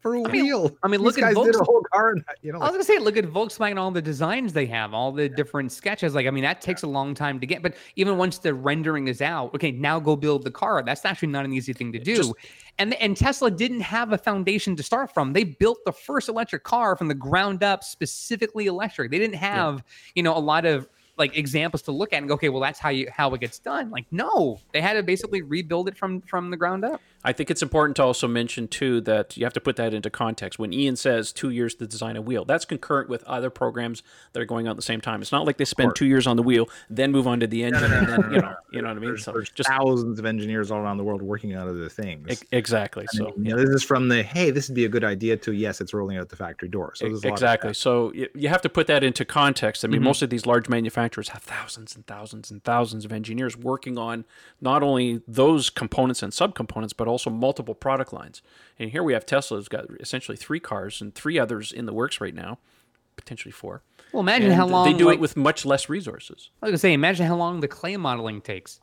for 0.03 0.13
a 0.15 0.23
I 0.23 0.31
mean- 0.31 0.43
wheel. 0.43 0.77
I 0.83 0.87
mean, 0.87 0.99
These 0.99 1.05
look 1.05 1.17
at 1.17 1.21
guys 1.21 1.29
did 1.29 1.35
Volks- 1.53 1.57
a 1.59 1.63
whole 1.63 1.81
car. 1.91 2.11
in 2.11 2.23
that, 2.27 2.37
You 2.43 2.51
know, 2.51 2.59
I 2.59 2.65
was 2.65 2.71
gonna 2.73 2.83
say, 2.83 2.99
look 2.99 3.17
at 3.17 3.23
Volkswagen, 3.25 3.77
all 3.79 3.89
the 3.89 4.01
designs 4.01 4.53
they 4.53 4.65
have, 4.67 4.93
all 4.93 5.11
the 5.11 5.27
different 5.29 5.71
sketches. 5.71 6.13
Like, 6.13 6.27
I 6.27 6.29
mean, 6.29 6.43
that 6.43 6.61
takes 6.61 6.83
a 6.83 6.87
long 6.87 7.15
time 7.15 7.39
to 7.39 7.47
get. 7.47 7.63
But 7.63 7.73
even 7.95 8.17
once 8.17 8.37
the 8.37 8.53
rendering 8.53 9.07
is 9.07 9.21
out, 9.21 9.55
okay, 9.55 9.71
now 9.71 9.99
go 9.99 10.15
build 10.15 10.43
the 10.43 10.51
car. 10.51 10.83
That's 10.83 11.05
actually 11.05 11.29
not 11.29 11.45
an 11.45 11.53
easy 11.53 11.73
thing 11.73 11.91
to 11.93 11.99
do. 11.99 12.15
Just- 12.17 12.33
and 12.77 12.93
and 12.95 13.15
Tesla 13.17 13.49
didn't 13.49 13.81
have 13.81 14.11
a 14.13 14.17
foundation 14.17 14.75
to 14.75 14.83
start 14.83 15.13
from. 15.13 15.33
They 15.33 15.43
built 15.45 15.79
the 15.85 15.91
first 15.93 16.27
electric 16.29 16.63
car 16.63 16.95
from 16.95 17.07
the 17.07 17.13
ground 17.15 17.63
up, 17.63 17.83
specifically 17.83 18.65
electric. 18.67 19.09
They 19.09 19.19
didn't 19.19 19.37
have, 19.37 19.83
you 20.15 20.23
know, 20.23 20.35
a 20.37 20.39
lot 20.39 20.65
of 20.65 20.87
like 21.15 21.37
examples 21.37 21.83
to 21.83 21.91
look 21.91 22.11
at 22.11 22.17
and 22.17 22.27
go, 22.27 22.33
okay, 22.33 22.49
well, 22.49 22.59
that's 22.61 22.79
how 22.79 22.89
you 22.89 23.07
how 23.11 23.31
it 23.35 23.39
gets 23.41 23.59
done. 23.59 23.91
Like, 23.91 24.05
no, 24.11 24.59
they 24.73 24.81
had 24.81 24.93
to 24.93 25.03
basically 25.03 25.43
rebuild 25.43 25.87
it 25.87 25.95
from 25.95 26.21
from 26.21 26.49
the 26.49 26.57
ground 26.57 26.83
up. 26.83 26.99
I 27.23 27.31
think 27.31 27.49
it's 27.49 27.61
important 27.61 27.95
to 27.97 28.03
also 28.03 28.27
mention 28.27 28.67
too 28.67 28.99
that 29.01 29.37
you 29.37 29.45
have 29.45 29.53
to 29.53 29.61
put 29.61 29.75
that 29.77 29.93
into 29.93 30.09
context. 30.09 30.59
When 30.59 30.73
Ian 30.73 30.95
says 30.95 31.31
two 31.31 31.49
years 31.49 31.73
to 31.75 31.87
design 31.87 32.15
a 32.17 32.21
wheel, 32.21 32.43
that's 32.45 32.65
concurrent 32.65 33.09
with 33.09 33.23
other 33.23 33.49
programs 33.49 34.03
that 34.33 34.41
are 34.41 34.45
going 34.45 34.67
on 34.67 34.71
at 34.71 34.75
the 34.75 34.81
same 34.81 34.99
time. 35.01 35.21
It's 35.21 35.31
not 35.31 35.45
like 35.45 35.57
they 35.57 35.65
spend 35.65 35.95
two 35.95 36.05
years 36.05 36.27
on 36.27 36.35
the 36.35 36.43
wheel, 36.43 36.67
then 36.89 37.11
move 37.11 37.27
on 37.27 37.39
to 37.39 37.47
the 37.47 37.63
engine, 37.63 37.91
and 37.91 38.07
then 38.07 38.31
you 38.31 38.41
know, 38.41 38.55
you 38.71 38.81
know 38.81 38.89
what 38.89 38.97
I 38.97 38.99
mean. 38.99 39.09
There's, 39.11 39.23
So 39.23 39.31
there's 39.31 39.49
just 39.49 39.69
thousands 39.69 40.19
of 40.19 40.25
engineers 40.25 40.69
all 40.71 40.79
around 40.79 40.97
the 40.97 41.03
world 41.03 41.21
working 41.21 41.55
on 41.55 41.67
other 41.67 41.87
things. 41.89 42.41
e- 42.43 42.45
exactly. 42.51 43.03
I 43.03 43.17
So 43.17 43.33
you 43.37 43.55
know, 43.55 43.57
this 43.57 43.69
is 43.69 43.83
from 43.83 44.09
the 44.09 44.21
hey, 44.23 44.51
this 44.51 44.67
would 44.69 44.75
be 44.75 44.85
a 44.85 44.89
good 44.89 45.03
idea 45.03 45.37
to 45.37 45.53
yes, 45.53 45.79
it's 45.81 45.93
rolling 45.93 46.17
out 46.17 46.29
the 46.29 46.35
factory 46.35 46.67
door. 46.69 46.93
So 46.95 47.05
exactly. 47.05 47.73
So 47.73 48.11
you 48.13 48.49
have 48.49 48.61
to 48.61 48.69
put 48.69 48.87
that 48.87 49.03
into 49.03 49.23
context. 49.25 49.83
I 49.83 49.87
mean, 49.87 49.93
Mm-hmm. 49.93 50.03
most 50.07 50.21
of 50.23 50.29
these 50.29 50.45
large 50.45 50.67
manufacturers 50.67 51.29
have 51.29 51.43
thousands 51.43 51.95
and 51.95 52.05
thousands 52.07 52.51
and 52.51 52.63
thousands 52.63 53.05
of 53.05 53.11
engineers 53.13 53.55
working 53.55 53.97
on 53.97 54.25
not 54.59 54.83
only 54.83 55.21
those 55.27 55.69
components 55.69 56.21
and 56.23 56.33
subcomponents, 56.33 56.91
but 56.97 57.07
also 57.13 57.29
multiple 57.29 57.73
product 57.73 58.11
lines. 58.11 58.41
And 58.77 58.91
here 58.91 59.03
we 59.03 59.13
have 59.13 59.25
Tesla's 59.25 59.69
got 59.69 59.85
essentially 59.99 60.35
three 60.35 60.59
cars 60.59 60.99
and 61.01 61.15
three 61.15 61.39
others 61.39 61.71
in 61.71 61.85
the 61.85 61.93
works 61.93 62.19
right 62.19 62.35
now, 62.35 62.59
potentially 63.15 63.51
four. 63.51 63.81
Well, 64.11 64.21
imagine 64.21 64.47
And 64.47 64.55
how 64.55 64.67
long 64.67 64.91
they 64.91 64.97
do 64.97 65.05
like, 65.05 65.15
it 65.15 65.21
with 65.21 65.37
much 65.37 65.65
less 65.65 65.89
resources. 65.89 66.49
I 66.61 66.65
was 66.65 66.71
gonna 66.71 66.77
say, 66.79 66.93
imagine 66.93 67.25
how 67.25 67.35
long 67.35 67.61
the 67.61 67.67
clay 67.67 67.95
modeling 67.95 68.41
takes. 68.41 68.79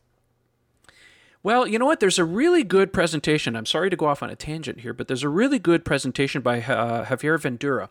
Well, 1.43 1.67
you 1.67 1.79
know 1.79 1.87
what? 1.87 2.01
There's 2.01 2.19
a 2.19 2.25
really 2.25 2.65
good 2.65 2.93
presentation. 2.93 3.57
I'm 3.57 3.67
sorry 3.67 3.89
to 3.89 3.97
go 3.97 4.07
off 4.07 4.23
on 4.23 4.29
a 4.29 4.37
tangent 4.37 4.81
here, 4.81 4.93
but 4.93 5.09
there's 5.09 5.23
a 5.23 5.29
really 5.29 5.59
good 5.59 5.85
presentation 5.85 6.43
by 6.43 6.61
uh, 6.61 7.07
Javier 7.07 7.39
Verdura. 7.39 7.89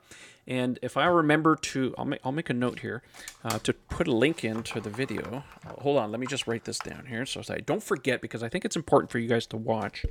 And 0.49 0.79
if 0.81 0.97
I 0.97 1.05
remember 1.05 1.55
to, 1.55 1.93
I'll 1.95 2.05
make, 2.05 2.19
I'll 2.25 2.31
make 2.31 2.49
a 2.49 2.53
note 2.53 2.79
here 2.79 3.03
uh, 3.43 3.59
to 3.59 3.71
put 3.71 4.07
a 4.07 4.12
link 4.12 4.43
into 4.43 4.81
the 4.81 4.89
video. 4.89 5.43
Uh, 5.65 5.73
hold 5.81 5.97
on, 5.99 6.09
let 6.09 6.19
me 6.19 6.25
just 6.25 6.47
write 6.47 6.65
this 6.65 6.79
down 6.79 7.05
here 7.05 7.23
so 7.27 7.41
I 7.49 7.59
don't 7.59 7.83
forget 7.83 8.19
because 8.19 8.41
I 8.41 8.49
think 8.49 8.65
it's 8.65 8.75
important 8.75 9.12
for 9.12 9.19
you 9.19 9.27
guys 9.29 9.45
to 9.47 9.57
watch. 9.57 10.05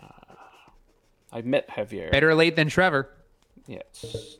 Uh, 0.00 0.06
I've 1.32 1.46
met 1.46 1.68
Javier. 1.68 2.12
Better 2.12 2.32
late 2.34 2.54
than 2.54 2.68
Trevor. 2.68 3.10
Yes. 3.66 4.36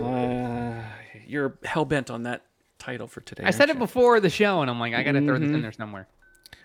uh, 0.00 0.82
you're 1.26 1.58
hell 1.64 1.84
bent 1.84 2.08
on 2.08 2.22
that 2.22 2.42
title 2.78 3.08
for 3.08 3.20
today. 3.22 3.42
I 3.44 3.50
said 3.50 3.68
it 3.70 3.74
you? 3.74 3.80
before 3.80 4.20
the 4.20 4.30
show, 4.30 4.60
and 4.62 4.70
I'm 4.70 4.78
like, 4.78 4.94
I 4.94 5.02
gotta 5.02 5.20
throw 5.20 5.38
this 5.38 5.46
Mm-hmm. 5.46 5.54
in 5.56 5.62
there 5.62 5.72
somewhere. 5.72 6.06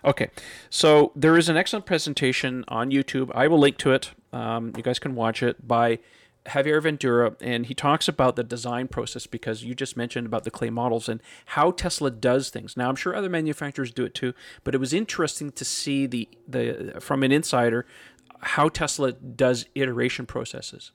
Okay, 0.06 0.30
so 0.70 1.12
there 1.16 1.38
is 1.38 1.50
an 1.50 1.58
excellent 1.58 1.88
presentation 1.88 2.64
on 2.68 2.92
YouTube. 2.92 3.32
I 3.34 3.48
will 3.48 3.58
link 3.58 3.78
to 3.80 3.94
it. 3.94 4.12
Um, 4.32 4.74
you 4.78 4.84
guys 4.84 5.00
can 5.00 5.16
watch 5.16 5.42
it 5.42 5.68
by 5.68 5.98
Javier 6.48 6.82
Verdura, 6.82 7.36
and 7.42 7.66
he 7.66 7.74
talks 7.74 8.08
about 8.08 8.36
the 8.36 8.44
design 8.44 8.88
process 8.88 9.28
because 9.28 9.64
you 9.64 9.76
just 9.76 9.98
mentioned 9.98 10.26
about 10.26 10.44
the 10.44 10.52
clay 10.52 10.70
models 10.70 11.10
and 11.10 11.22
how 11.48 11.72
Tesla 11.72 12.10
does 12.10 12.50
things. 12.50 12.78
Now, 12.78 12.90
I'm 12.90 12.96
sure 12.96 13.16
other 13.16 13.30
manufacturers 13.30 13.92
do 13.92 14.06
it 14.06 14.14
too, 14.14 14.34
but 14.64 14.74
it 14.74 14.80
was 14.80 14.94
interesting 14.94 15.52
to 15.52 15.66
see 15.66 16.06
the 16.06 16.30
the 16.48 16.96
from 17.00 17.24
an 17.24 17.32
insider 17.32 17.86
how 18.40 18.70
Tesla 18.70 19.14
does 19.14 19.66
iteration 19.76 20.26
processes 20.26 20.92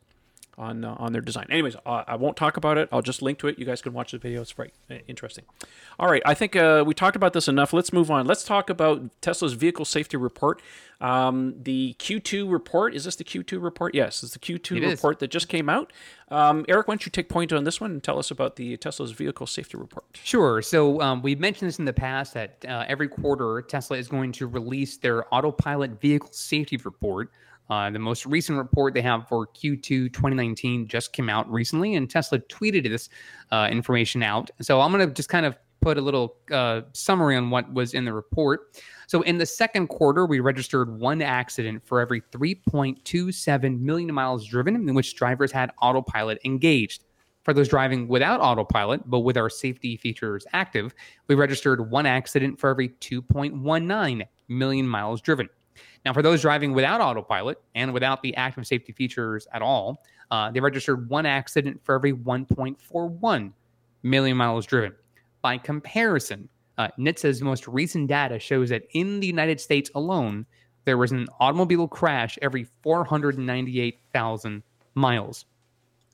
on 0.58 0.84
uh, 0.84 0.94
on 0.98 1.12
their 1.12 1.22
design. 1.22 1.46
Anyways, 1.50 1.76
uh, 1.86 2.04
I 2.06 2.16
won't 2.16 2.36
talk 2.36 2.56
about 2.56 2.78
it. 2.78 2.88
I'll 2.92 3.02
just 3.02 3.22
link 3.22 3.38
to 3.40 3.48
it. 3.48 3.58
You 3.58 3.64
guys 3.64 3.82
can 3.82 3.92
watch 3.92 4.12
the 4.12 4.18
video. 4.18 4.42
It's 4.42 4.52
very 4.52 4.72
uh, 4.90 4.96
interesting. 5.08 5.44
All 5.98 6.08
right, 6.08 6.22
I 6.24 6.34
think 6.34 6.56
uh, 6.56 6.84
we 6.86 6.94
talked 6.94 7.16
about 7.16 7.32
this 7.32 7.48
enough. 7.48 7.72
Let's 7.72 7.92
move 7.92 8.10
on. 8.10 8.26
Let's 8.26 8.44
talk 8.44 8.70
about 8.70 9.02
Tesla's 9.20 9.54
vehicle 9.54 9.84
safety 9.84 10.16
report. 10.16 10.60
Um, 11.00 11.56
the 11.60 11.96
Q2 11.98 12.50
report. 12.50 12.94
Is 12.94 13.04
this 13.04 13.16
the 13.16 13.24
Q2 13.24 13.60
report? 13.60 13.92
Yes, 13.94 14.22
it's 14.22 14.34
the 14.34 14.38
Q2 14.38 14.76
It 14.76 14.84
is. 14.84 14.92
report 14.92 15.18
that 15.18 15.32
just 15.32 15.48
came 15.48 15.68
out. 15.68 15.92
Um, 16.28 16.64
Eric, 16.68 16.86
why 16.86 16.92
don't 16.92 17.04
you 17.04 17.10
take 17.10 17.28
point 17.28 17.52
on 17.52 17.64
this 17.64 17.80
one 17.80 17.90
and 17.90 18.02
tell 18.02 18.20
us 18.20 18.30
about 18.30 18.54
the 18.54 18.76
Tesla's 18.76 19.10
vehicle 19.10 19.46
safety 19.48 19.76
report? 19.76 20.04
Sure. 20.22 20.62
So 20.62 21.00
um, 21.00 21.20
we've 21.20 21.40
mentioned 21.40 21.68
this 21.68 21.80
in 21.80 21.84
the 21.86 21.92
past 21.92 22.34
that 22.34 22.64
uh, 22.68 22.84
every 22.86 23.08
quarter 23.08 23.62
Tesla 23.62 23.96
is 23.96 24.06
going 24.06 24.30
to 24.32 24.46
release 24.46 24.96
their 24.96 25.32
autopilot 25.34 26.00
vehicle 26.00 26.28
safety 26.30 26.76
report. 26.76 27.30
Uh, 27.70 27.90
the 27.90 27.98
most 27.98 28.26
recent 28.26 28.58
report 28.58 28.92
they 28.92 29.02
have 29.02 29.26
for 29.28 29.46
Q2 29.46 29.82
2019 29.82 30.88
just 30.88 31.12
came 31.12 31.28
out 31.30 31.50
recently, 31.50 31.94
and 31.94 32.10
Tesla 32.10 32.38
tweeted 32.38 32.84
this 32.84 33.08
uh, 33.50 33.68
information 33.70 34.22
out. 34.22 34.50
So 34.60 34.80
I'm 34.80 34.92
going 34.92 35.06
to 35.06 35.14
just 35.14 35.28
kind 35.28 35.46
of 35.46 35.56
put 35.82 35.98
a 35.98 36.00
little 36.00 36.36
uh, 36.50 36.82
summary 36.92 37.36
on 37.36 37.50
what 37.50 37.70
was 37.74 37.92
in 37.92 38.04
the 38.04 38.12
report. 38.12 38.80
So 39.08 39.20
in 39.22 39.36
the 39.36 39.44
second 39.44 39.88
quarter, 39.88 40.24
we 40.24 40.40
registered 40.40 40.98
one 40.98 41.20
accident 41.20 41.84
for 41.84 42.00
every 42.00 42.22
3.27 42.32 43.80
million 43.80 44.14
miles 44.14 44.46
driven 44.46 44.76
in 44.76 44.94
which 44.94 45.16
drivers 45.16 45.52
had 45.52 45.72
autopilot 45.82 46.38
engaged. 46.44 47.04
For 47.42 47.52
those 47.52 47.68
driving 47.68 48.06
without 48.06 48.40
autopilot, 48.40 49.02
but 49.10 49.20
with 49.20 49.36
our 49.36 49.50
safety 49.50 49.96
features 49.96 50.46
active, 50.52 50.94
we 51.26 51.34
registered 51.34 51.90
one 51.90 52.06
accident 52.06 52.60
for 52.60 52.70
every 52.70 52.90
2.19 52.90 54.22
million 54.48 54.86
miles 54.86 55.20
driven. 55.20 55.48
Now, 56.04 56.12
for 56.12 56.22
those 56.22 56.42
driving 56.42 56.72
without 56.72 57.00
autopilot 57.00 57.58
and 57.74 57.92
without 57.92 58.22
the 58.22 58.34
active 58.34 58.66
safety 58.66 58.92
features 58.92 59.46
at 59.52 59.62
all, 59.62 60.02
uh, 60.30 60.50
they 60.50 60.60
registered 60.60 61.08
one 61.08 61.26
accident 61.26 61.80
for 61.84 61.94
every 61.94 62.12
1.41 62.12 63.52
million 64.02 64.36
miles 64.36 64.66
driven. 64.66 64.94
By 65.42 65.58
comparison, 65.58 66.48
uh, 66.78 66.88
NHTSA's 66.98 67.42
most 67.42 67.68
recent 67.68 68.08
data 68.08 68.38
shows 68.38 68.70
that 68.70 68.82
in 68.94 69.20
the 69.20 69.26
United 69.26 69.60
States 69.60 69.90
alone, 69.94 70.46
there 70.84 70.98
was 70.98 71.12
an 71.12 71.26
automobile 71.38 71.86
crash 71.86 72.38
every 72.42 72.66
498,000 72.82 74.62
miles. 74.94 75.44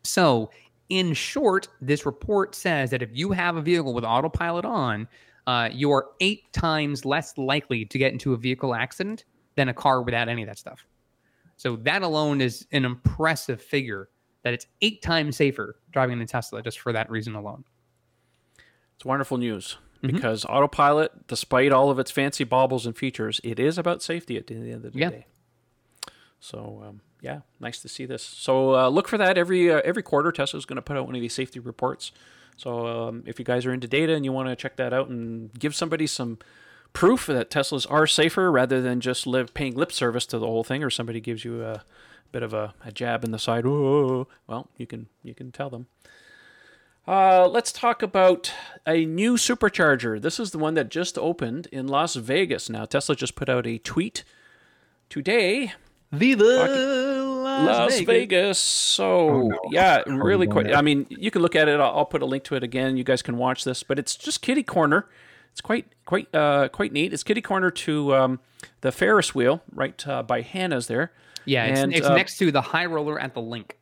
So, 0.03 0.51
in 0.90 1.12
short, 1.14 1.68
this 1.81 2.05
report 2.07 2.55
says 2.55 2.90
that 2.90 3.03
if 3.03 3.11
you 3.12 3.31
have 3.33 3.57
a 3.57 3.62
vehicle 3.62 3.94
with 3.94 4.05
autopilot 4.05 4.64
on, 4.64 5.07
uh, 5.46 5.68
you 5.72 5.90
are 5.92 6.09
eight 6.20 6.53
times 6.53 7.05
less 7.05 7.37
likely 7.38 7.85
to 7.87 7.98
get 7.98 8.12
into 8.12 8.35
a 8.35 8.37
vehicle 8.37 8.74
accident 8.74 9.24
than 9.59 9.68
a 9.68 9.75
car 9.75 10.01
without 10.01 10.29
any 10.29 10.42
of 10.42 10.49
that 10.49 10.57
stuff. 10.59 10.87
So 11.57 11.75
that 11.83 12.03
alone 12.03 12.40
is 12.40 12.66
an 12.71 12.85
impressive 12.85 13.61
figure 13.61 14.09
that 14.44 14.55
it's 14.55 14.66
eight 14.81 15.03
times 15.03 15.37
safer 15.37 15.77
driving 15.90 16.21
a 16.21 16.27
Tesla 16.27 16.62
just 16.62 16.79
for 16.79 16.92
that 16.92 17.11
reason 17.11 17.35
alone. 17.35 17.64
It's 18.94 19.05
wonderful 19.05 19.37
news 19.37 19.77
because 20.01 20.44
autopilot, 20.44 21.27
despite 21.27 21.73
all 21.73 21.90
of 21.90 21.99
its 21.99 22.12
fancy 22.12 22.44
baubles 22.44 22.87
and 22.87 22.97
features, 22.97 23.40
it 23.42 23.59
is 23.59 23.77
about 23.79 24.01
safety 24.01 24.37
at 24.37 24.47
the 24.47 24.55
end 24.55 24.85
of 24.85 24.92
the 24.92 24.99
Yeah. 24.99 25.11
day. 25.11 25.27
So 26.40 26.85
um, 26.87 27.01
yeah, 27.21 27.40
nice 27.59 27.81
to 27.83 27.88
see 27.88 28.07
this. 28.07 28.23
So 28.23 28.77
uh, 28.77 28.88
look 28.88 29.09
for 29.09 29.18
that 29.18 29.37
every 29.37 29.73
uh, 29.73 29.81
every 29.85 30.05
quarter. 30.05 30.31
Tesla's 30.31 30.64
going 30.64 30.77
to 30.77 30.83
put 30.83 30.97
out 30.97 31.07
one 31.07 31.16
of 31.16 31.21
these 31.21 31.35
safety 31.35 31.59
reports. 31.59 32.12
So 32.57 32.87
um, 32.87 33.25
if 33.27 33.38
you 33.40 33.44
guys 33.44 33.66
are 33.66 33.73
into 33.73 33.88
data 33.88 34.14
and 34.14 34.25
you 34.25 34.33
want 34.33 34.49
to 34.49 34.57
check 34.57 34.77
that 34.77 34.92
out 34.92 35.09
and 35.09 35.53
give 35.59 35.75
somebody 35.75 36.07
some 36.07 36.38
proof 36.92 37.27
that 37.27 37.51
Teslas 37.51 37.87
are 37.90 38.07
safer 38.07 38.51
rather 38.51 38.81
than 38.81 39.01
just 39.01 39.27
live 39.27 39.55
paying 39.55 39.74
lip 39.74 39.92
service 39.92 40.27
to 40.27 40.38
the 40.38 40.46
whole 40.46 40.64
thing, 40.64 40.83
or 40.83 40.90
somebody 40.90 41.20
gives 41.20 41.44
you 41.44 41.62
a 41.64 41.85
bit 42.33 42.42
of 42.42 42.53
a, 42.53 42.74
a 42.85 42.92
jab 42.92 43.24
in 43.24 43.31
the 43.31 43.38
side, 43.38 43.64
oh, 43.66 44.27
well, 44.46 44.68
you 44.77 44.87
can 44.87 45.07
you 45.22 45.35
can 45.35 45.51
tell 45.53 45.70
them. 45.70 45.87
Uh, 47.07 47.48
let's 47.48 47.72
talk 47.72 48.03
about 48.03 48.53
a 48.87 49.07
new 49.07 49.37
supercharger. 49.37 50.20
This 50.20 50.38
is 50.38 50.51
the 50.51 50.59
one 50.59 50.74
that 50.74 50.90
just 50.90 51.16
opened 51.16 51.66
in 51.72 51.87
Las 51.88 52.16
Vegas. 52.16 52.68
Now, 52.68 52.85
Tesla 52.85 53.16
just 53.16 53.35
put 53.35 53.48
out 53.48 53.66
a 53.66 53.79
tweet 53.79 54.24
today. 55.09 55.72
Viva 56.12 56.44
Las, 56.44 58.01
Vegas. 58.01 58.59
So, 58.59 59.31
Oh, 59.31 59.48
no. 59.48 59.59
yeah, 59.70 60.03
How 60.07 60.12
are 60.12 60.14
we 60.16 60.20
really 60.20 60.46
quite. 60.46 60.74
I 60.74 60.83
mean, 60.83 61.07
you 61.09 61.31
can 61.31 61.40
look 61.42 61.57
at 61.57 61.66
it. 61.68 61.81
I'll, 61.81 61.98
I'll 61.98 62.05
put 62.07 62.20
a 62.22 62.27
link 62.27 62.44
to 62.44 62.55
it 62.57 62.62
again. 62.62 62.96
You 62.98 63.05
guys 63.05 63.22
can 63.22 63.37
watch 63.38 63.64
this, 63.64 63.83
but 63.83 63.98
it's 63.98 64.14
just 64.14 64.42
kitty 64.42 64.62
corner. 64.62 65.07
It's 65.59 65.61
quite 65.61 65.87
quite 66.07 66.33
uh, 66.33 66.68
quite 66.68 66.92
neat. 66.92 67.12
It's 67.12 67.25
kitty 67.25 67.40
corner 67.42 67.73
to 67.73 68.14
um, 68.14 68.40
the 68.81 68.92
Ferris 68.92 69.35
wheel 69.35 69.61
right 69.75 70.07
uh, 70.07 70.23
by 70.23 70.40
Harrah's 70.40 70.87
there. 70.87 71.11
Yeah, 71.47 71.64
it's, 71.64 71.81
And, 71.81 71.92
it's 71.92 72.07
uh, 72.07 72.14
next 72.14 72.38
to 72.38 72.53
the 72.53 72.61
high 72.61 72.87
roller 72.87 73.18
at 73.18 73.35
the 73.35 73.40
LINQ. 73.40 73.73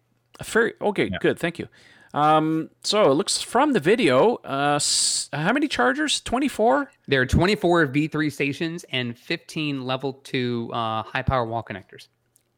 A 0.40 0.44
Fer- 0.44 0.72
okay, 0.80 1.10
good. 1.20 1.38
Thank 1.38 1.58
you. 1.58 1.68
Um, 2.14 2.70
so 2.82 3.10
it 3.10 3.14
looks 3.14 3.42
from 3.42 3.74
the 3.74 3.80
video. 3.80 4.36
Uh, 4.36 4.76
s- 4.76 5.28
how 5.34 5.52
many 5.52 5.68
chargers? 5.68 6.22
Twenty 6.22 6.48
four. 6.48 6.90
There 7.08 7.20
are 7.20 7.26
24 7.26 7.88
V3 7.88 8.32
stations 8.32 8.86
and 8.90 9.18
15 9.18 9.84
level 9.84 10.14
2 10.14 10.70
uh, 10.72 11.02
high 11.02 11.20
power 11.22 11.44
wall 11.44 11.62
connectors 11.62 12.08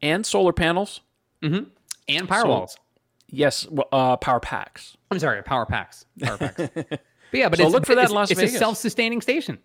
and 0.01 0.25
solar 0.25 0.53
panels. 0.53 1.01
and 1.41 1.67
power 2.25 2.41
So- 2.43 2.47
walls. 2.47 2.77
Yes, 3.31 3.67
well, 3.69 3.87
uh, 3.91 4.15
power 4.15 4.39
packs. 4.39 4.95
I'm 5.11 5.19
sorry, 5.19 5.43
power 5.43 5.65
packs. 5.65 6.05
Power 6.21 6.37
packs. 6.37 6.61
but 7.31 7.39
yeah, 7.39 7.49
but 7.49 7.59
So 7.59 7.65
it's, 7.65 7.73
look 7.73 7.85
for 7.85 7.95
that 7.95 8.03
it's, 8.03 8.11
in 8.11 8.15
Las 8.15 8.31
it's 8.31 8.39
Vegas. 8.39 8.55
a 8.55 8.59
self-sustaining 8.59 9.21
station. 9.21 9.59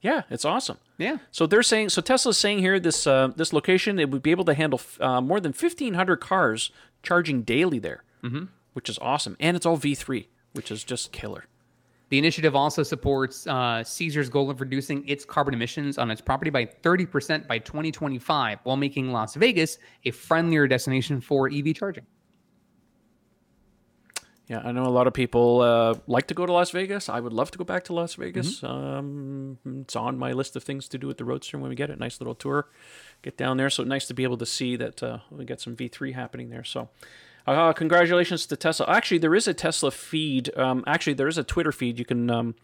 Yeah, 0.00 0.22
it's 0.30 0.44
awesome. 0.44 0.78
Yeah. 0.96 1.18
So 1.30 1.46
they're 1.46 1.62
saying, 1.62 1.90
so 1.90 2.00
Tesla's 2.00 2.38
saying 2.38 2.60
here, 2.60 2.80
this 2.80 3.06
uh, 3.06 3.28
this 3.36 3.52
location, 3.52 3.98
it 3.98 4.10
would 4.10 4.22
be 4.22 4.30
able 4.30 4.46
to 4.46 4.54
handle 4.54 4.80
uh, 4.98 5.20
more 5.20 5.40
than 5.40 5.52
fifteen 5.52 5.94
hundred 5.94 6.16
cars 6.18 6.70
charging 7.02 7.42
daily 7.42 7.78
there, 7.78 8.02
mm-hmm. 8.22 8.44
which 8.72 8.88
is 8.88 8.98
awesome, 9.00 9.36
and 9.38 9.56
it's 9.56 9.66
all 9.66 9.76
V 9.76 9.94
three, 9.94 10.28
which 10.52 10.70
is 10.70 10.84
just 10.84 11.12
killer. 11.12 11.44
The 12.08 12.18
initiative 12.18 12.56
also 12.56 12.82
supports 12.82 13.46
uh, 13.46 13.84
Caesar's 13.84 14.28
goal 14.28 14.50
of 14.50 14.60
reducing 14.60 15.06
its 15.06 15.24
carbon 15.24 15.54
emissions 15.54 15.96
on 15.96 16.10
its 16.10 16.20
property 16.20 16.50
by 16.50 16.66
30% 16.66 17.46
by 17.46 17.58
2025, 17.58 18.58
while 18.64 18.76
making 18.76 19.12
Las 19.12 19.36
Vegas 19.36 19.78
a 20.04 20.10
friendlier 20.10 20.66
destination 20.66 21.20
for 21.20 21.48
EV 21.48 21.72
charging. 21.72 22.04
Yeah, 24.50 24.62
I 24.64 24.72
know 24.72 24.82
a 24.82 24.90
lot 24.90 25.06
of 25.06 25.12
people 25.12 25.60
uh, 25.60 25.94
like 26.08 26.26
to 26.26 26.34
go 26.34 26.44
to 26.44 26.52
Las 26.52 26.72
Vegas. 26.72 27.08
I 27.08 27.20
would 27.20 27.32
love 27.32 27.52
to 27.52 27.58
go 27.58 27.62
back 27.62 27.84
to 27.84 27.92
Las 27.92 28.16
Vegas. 28.16 28.64
Um, 28.64 29.58
it's 29.82 29.94
on 29.94 30.18
my 30.18 30.32
list 30.32 30.56
of 30.56 30.64
things 30.64 30.88
to 30.88 30.98
do 30.98 31.06
with 31.06 31.18
the 31.18 31.24
Roadster 31.24 31.56
when 31.56 31.68
we 31.68 31.76
get 31.76 31.88
it. 31.88 32.00
Nice 32.00 32.20
little 32.20 32.34
tour, 32.34 32.66
get 33.22 33.36
down 33.36 33.58
there. 33.58 33.70
So 33.70 33.84
nice 33.84 34.08
to 34.08 34.14
be 34.14 34.24
able 34.24 34.38
to 34.38 34.46
see 34.46 34.74
that 34.74 35.04
uh, 35.04 35.18
we 35.30 35.44
got 35.44 35.60
some 35.60 35.76
V3 35.76 36.14
happening 36.14 36.50
there. 36.50 36.64
So. 36.64 36.88
Uh, 37.46 37.72
congratulations 37.72 38.44
to 38.46 38.56
Tesla. 38.56 38.86
Actually, 38.88 39.18
there 39.18 39.34
is 39.34 39.48
a 39.48 39.54
Tesla 39.54 39.90
feed. 39.90 40.54
Um, 40.58 40.84
actually, 40.86 41.14
there 41.14 41.28
is 41.28 41.38
a 41.38 41.44
Twitter 41.44 41.72
feed 41.72 41.98
you 41.98 42.04
can 42.04 42.28
um, 42.28 42.54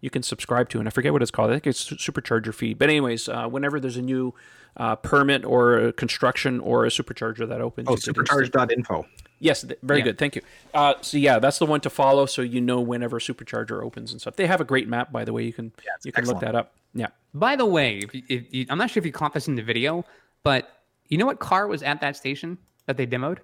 you 0.00 0.10
can 0.10 0.22
subscribe 0.22 0.68
to, 0.70 0.78
and 0.78 0.86
I 0.88 0.90
forget 0.90 1.12
what 1.12 1.22
it's 1.22 1.30
called. 1.30 1.50
I 1.50 1.54
think 1.54 1.66
it's 1.66 1.84
Supercharger 1.90 2.54
feed. 2.54 2.78
But 2.78 2.88
anyways, 2.90 3.28
uh, 3.28 3.46
whenever 3.48 3.80
there's 3.80 3.96
a 3.96 4.02
new 4.02 4.34
uh, 4.76 4.94
permit 4.96 5.44
or 5.44 5.76
a 5.78 5.92
construction 5.92 6.60
or 6.60 6.84
a 6.84 6.88
supercharger 6.88 7.48
that 7.48 7.60
opens, 7.62 7.88
Oh, 7.88 7.92
you 7.92 7.96
supercharge.info. 7.98 9.06
Yes, 9.38 9.62
th- 9.62 9.78
very 9.82 10.00
Yeah. 10.00 10.04
good. 10.06 10.18
Thank 10.18 10.36
you. 10.36 10.42
Uh, 10.74 10.94
so 11.00 11.16
yeah, 11.16 11.38
that's 11.38 11.58
the 11.58 11.66
one 11.66 11.80
to 11.80 11.90
follow, 11.90 12.26
so 12.26 12.42
you 12.42 12.60
know 12.60 12.80
whenever 12.80 13.18
Supercharger 13.18 13.82
opens 13.82 14.12
and 14.12 14.20
stuff. 14.20 14.36
They 14.36 14.46
have 14.46 14.60
a 14.60 14.64
great 14.64 14.86
map, 14.88 15.12
by 15.12 15.24
the 15.24 15.32
way. 15.32 15.44
You 15.44 15.52
can 15.52 15.72
it's 15.96 16.04
you 16.06 16.12
can 16.12 16.26
look 16.26 16.40
that 16.40 16.54
up. 16.54 16.72
Yeah. 16.94 17.08
By 17.34 17.56
the 17.56 17.66
way, 17.66 17.98
if 17.98 18.14
you, 18.14 18.22
if 18.28 18.54
you, 18.54 18.66
I'm 18.70 18.78
not 18.78 18.90
sure 18.90 19.00
if 19.00 19.06
you 19.06 19.12
caught 19.12 19.32
this 19.34 19.48
in 19.48 19.54
the 19.56 19.62
video, 19.62 20.04
but 20.42 20.82
you 21.08 21.16
know 21.18 21.26
what 21.26 21.38
car 21.38 21.66
was 21.66 21.82
at 21.82 22.00
that 22.02 22.16
station 22.16 22.56
that 22.86 22.96
they 22.96 23.06
demoed? 23.06 23.38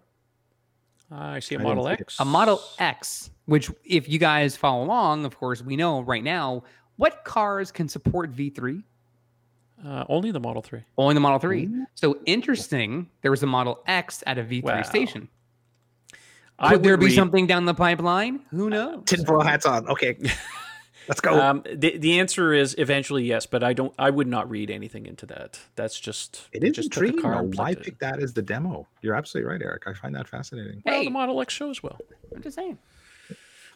Uh, 1.11 1.15
I 1.17 1.39
see 1.41 1.55
a 1.57 1.59
I 1.59 1.63
Model 1.63 1.85
didn't 1.85 1.99
see 1.99 2.03
it. 2.03 2.07
X. 2.07 2.21
A 2.21 2.25
Model 2.25 2.61
X, 2.79 3.31
which, 3.47 3.71
if 3.85 4.09
you 4.09 4.19
guys 4.19 4.57
follow 4.57 4.85
along, 4.85 5.25
of 5.25 5.37
course, 5.39 5.63
we 5.63 5.77
know 5.77 6.01
right 6.03 6.23
now 6.25 6.65
what 6.97 7.25
cars 7.25 7.71
can 7.73 7.89
support 7.89 8.33
V3. 8.33 8.83
Uh, 9.85 10.05
only 10.09 10.31
the 10.31 10.39
Model 10.41 10.63
Three. 10.63 10.85
Only 10.97 11.15
the 11.15 11.21
Model 11.21 11.41
3. 11.41 11.69
So 11.95 12.19
interesting, 12.25 13.11
there 13.23 13.33
was 13.33 13.43
a 13.43 13.47
Model 13.47 13.83
X 13.87 14.23
at 14.27 14.39
a 14.39 14.43
V3 14.45 14.63
Wow. 14.63 14.83
station. 14.83 15.29
I 16.59 16.75
Could 16.75 16.85
there 16.85 16.97
be 16.97 17.07
read- 17.07 17.15
something 17.17 17.47
down 17.49 17.65
the 17.65 17.75
pipeline? 17.75 18.41
Who 18.51 18.71
knows? 18.71 19.03
Tinfoil 19.07 19.41
hats 19.41 19.67
on. 19.67 19.89
Okay. 19.89 20.17
Let's 21.09 21.21
go. 21.21 21.41
Um, 21.43 21.65
the 21.75 21.99
the 21.99 22.21
answer 22.21 22.53
is 22.53 22.77
eventually 22.79 23.25
yes, 23.25 23.45
but 23.45 23.65
I 23.65 23.73
don't. 23.73 23.93
I 23.99 24.09
would 24.11 24.29
not 24.29 24.49
read 24.49 24.71
anything 24.71 25.07
into 25.07 25.27
that. 25.27 25.59
That's 25.75 25.99
just 25.99 26.49
it 26.53 26.63
is 26.63 26.77
just 26.77 26.93
took 26.93 27.03
a 27.03 27.07
intriguing. 27.07 27.23
car 27.33 27.43
though. 27.43 27.51
Why 27.61 27.75
pick 27.75 27.99
that 27.99 28.23
as 28.23 28.33
the 28.35 28.43
demo? 28.43 28.87
You're 29.01 29.17
absolutely 29.17 29.51
right, 29.51 29.61
Eric. 29.61 29.83
I 29.89 29.95
find 29.95 30.15
that 30.15 30.29
fascinating. 30.29 30.81
Well, 30.87 31.03
the 31.03 31.11
Model 31.11 31.41
X 31.41 31.53
shows 31.53 31.83
well. 31.83 31.99
I'm 32.33 32.41
just 32.41 32.55
saying. 32.55 32.79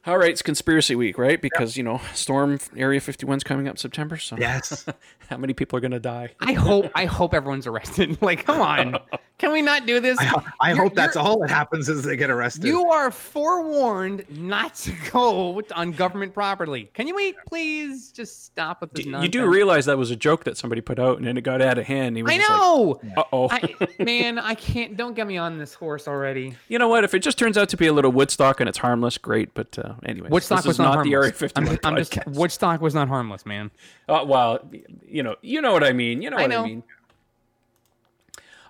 All 0.07 0.19
right, 0.19 0.31
it's 0.31 0.43
conspiracy 0.43 0.95
week, 0.95 1.19
right? 1.19 1.43
Because 1.43 1.77
you 1.77 1.83
know, 1.83 2.01
Storm 2.15 2.61
Area 2.77 3.01
51's 3.01 3.43
coming 3.43 3.67
up 3.67 3.77
September. 3.77 4.17
So 4.19 4.37
Yes. 4.39 4.87
how 5.29 5.37
many 5.37 5.53
people 5.53 5.77
are 5.77 5.81
going 5.81 5.91
to 5.91 5.99
die? 5.99 6.31
I 6.39 6.53
hope 6.53 6.93
I 6.95 7.07
hope 7.07 7.35
everyone's 7.35 7.67
arrested. 7.67 8.17
Like, 8.27 8.45
come 8.47 8.61
on. 8.61 8.99
Can 9.39 9.53
we 9.53 9.61
not 9.61 9.85
do 9.85 10.01
this? 10.01 10.17
I, 10.19 10.43
I 10.61 10.75
hope 10.75 10.95
that's 10.95 11.15
all 11.15 11.39
that 11.41 11.51
happens 11.51 11.91
is 11.91 12.03
they 12.03 12.17
get 12.17 12.31
arrested. 12.31 12.65
You 12.65 12.87
are 12.91 13.11
forewarned 13.11 14.25
not 14.31 14.75
to 14.77 14.93
go 15.13 15.61
on 15.75 15.93
government 15.93 16.33
property. 16.33 16.91
Can 16.95 17.07
you 17.07 17.15
wait, 17.15 17.37
please? 17.47 18.13
Just 18.13 18.47
stop 18.47 18.81
with 18.81 18.93
this 18.93 19.05
You 19.05 19.13
nonsense. 19.13 19.33
do 19.33 19.47
realize 19.47 19.85
that 19.87 19.99
was 19.99 20.11
a 20.11 20.17
joke 20.17 20.45
that 20.45 20.57
somebody 20.57 20.81
put 20.81 20.99
out, 20.99 21.19
and 21.19 21.27
then 21.27 21.37
it 21.37 21.43
got 21.43 21.61
out 21.61 21.77
of 21.77 21.85
hand. 21.85 22.17
He 22.17 22.23
was 22.23 22.33
I 22.33 22.39
just 22.39 22.49
like, 22.49 22.59
know. 22.59 23.01
Uh 23.17 23.23
oh. 23.33 23.59
Man, 24.03 24.39
I 24.39 24.55
can't. 24.55 24.97
Don't 24.97 25.15
get 25.15 25.27
me 25.27 25.37
on 25.37 25.59
this 25.59 25.75
horse 25.75 26.09
already. 26.09 26.57
You 26.69 26.79
know 26.79 26.89
what? 26.89 27.05
If 27.05 27.13
it 27.13 27.19
just 27.19 27.39
turns 27.39 27.59
out 27.59 27.69
to 27.69 27.77
be 27.77 27.87
a 27.89 27.93
little 27.93 28.13
Woodstock 28.13 28.61
and 28.61 28.69
it's 28.71 28.79
harmless, 28.79 29.19
great. 29.19 29.53
But 29.53 29.79
uh, 29.79 29.95
anyway, 30.07 30.31
Woodstock 30.31 30.61
this 30.61 30.67
was 30.67 30.77
is 30.77 30.79
not, 30.79 30.95
not 30.97 31.05
the 31.05 31.13
harmless. 31.13 31.43
Area 31.43 31.51
51 31.51 31.79
I'm, 31.85 31.93
I'm 31.93 31.97
just 31.99 32.13
podcast. 32.13 32.35
Woodstock 32.37 32.81
was 32.81 32.95
not 32.95 33.09
harmless, 33.09 33.45
man. 33.45 33.71
Uh, 34.09 34.25
well, 34.27 34.67
you 35.07 35.23
know, 35.23 35.37
you 35.43 35.61
know 35.61 35.73
what 35.75 35.85
I 35.85 35.93
mean. 35.93 36.23
You 36.23 36.31
know 36.31 36.39
I 36.39 36.43
what 36.43 36.51
know. 36.51 36.63
I 36.63 36.67
mean. 36.67 36.83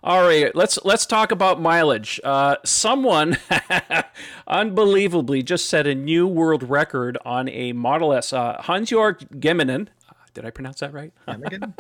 All 0.06 0.22
right, 0.22 0.54
let's 0.54 0.78
let's 0.84 1.04
talk 1.04 1.32
about 1.32 1.60
mileage. 1.60 2.20
Uh, 2.22 2.54
someone 2.64 3.38
unbelievably 4.46 5.42
just 5.42 5.68
set 5.68 5.88
a 5.88 5.96
new 5.96 6.28
world 6.28 6.62
record 6.62 7.18
on 7.24 7.48
a 7.48 7.72
Model 7.72 8.12
S. 8.12 8.32
Uh, 8.32 8.62
Hans-Jörg 8.62 9.40
Gemminen. 9.40 9.88
Did 10.32 10.44
I 10.44 10.50
pronounce 10.50 10.78
that 10.78 10.92
right? 10.92 11.12
Amigan? 11.26 11.74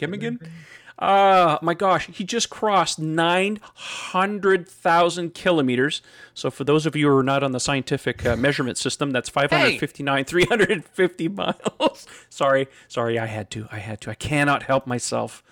Gemmingen? 0.00 0.44
Uh, 0.96 1.58
my 1.60 1.74
gosh, 1.74 2.06
he 2.06 2.22
just 2.22 2.50
crossed 2.50 3.00
900,000 3.00 5.34
kilometers. 5.34 6.02
So, 6.34 6.52
for 6.52 6.62
those 6.62 6.86
of 6.86 6.94
you 6.94 7.08
who 7.08 7.16
are 7.16 7.22
not 7.24 7.42
on 7.42 7.50
the 7.50 7.58
scientific 7.58 8.24
uh, 8.24 8.36
measurement 8.36 8.78
system, 8.78 9.10
that's 9.10 9.28
559, 9.28 10.24
350 10.24 11.28
miles. 11.28 12.06
sorry, 12.30 12.68
sorry, 12.86 13.18
I 13.18 13.26
had 13.26 13.50
to. 13.50 13.66
I 13.72 13.80
had 13.80 14.00
to. 14.02 14.10
I 14.10 14.14
cannot 14.14 14.62
help 14.62 14.86
myself. 14.86 15.42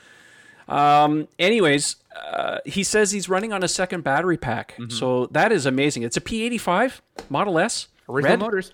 Um, 0.69 1.29
anyways, 1.39 1.97
uh, 2.17 2.59
he 2.65 2.83
says 2.85 3.11
he's 3.11 3.29
running 3.29 3.53
on 3.53 3.63
a 3.63 3.69
second 3.69 4.05
battery 4.05 4.37
pack. 4.37 4.77
So, 4.89 5.27
that 5.27 5.53
is 5.53 5.67
amazing. 5.67 6.03
It's 6.03 6.17
a 6.17 6.21
P85 6.21 7.01
Model 7.29 7.59
S. 7.59 7.89
Original 8.09 8.33
red. 8.33 8.41
Motors. 8.41 8.73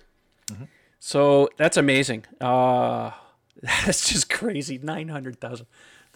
So 1.01 1.49
that's 1.57 1.77
amazing. 1.77 2.25
Uh, 2.41 3.13
that's 3.63 4.11
just 4.11 4.29
crazy. 4.31 4.79
900,000. 4.79 5.67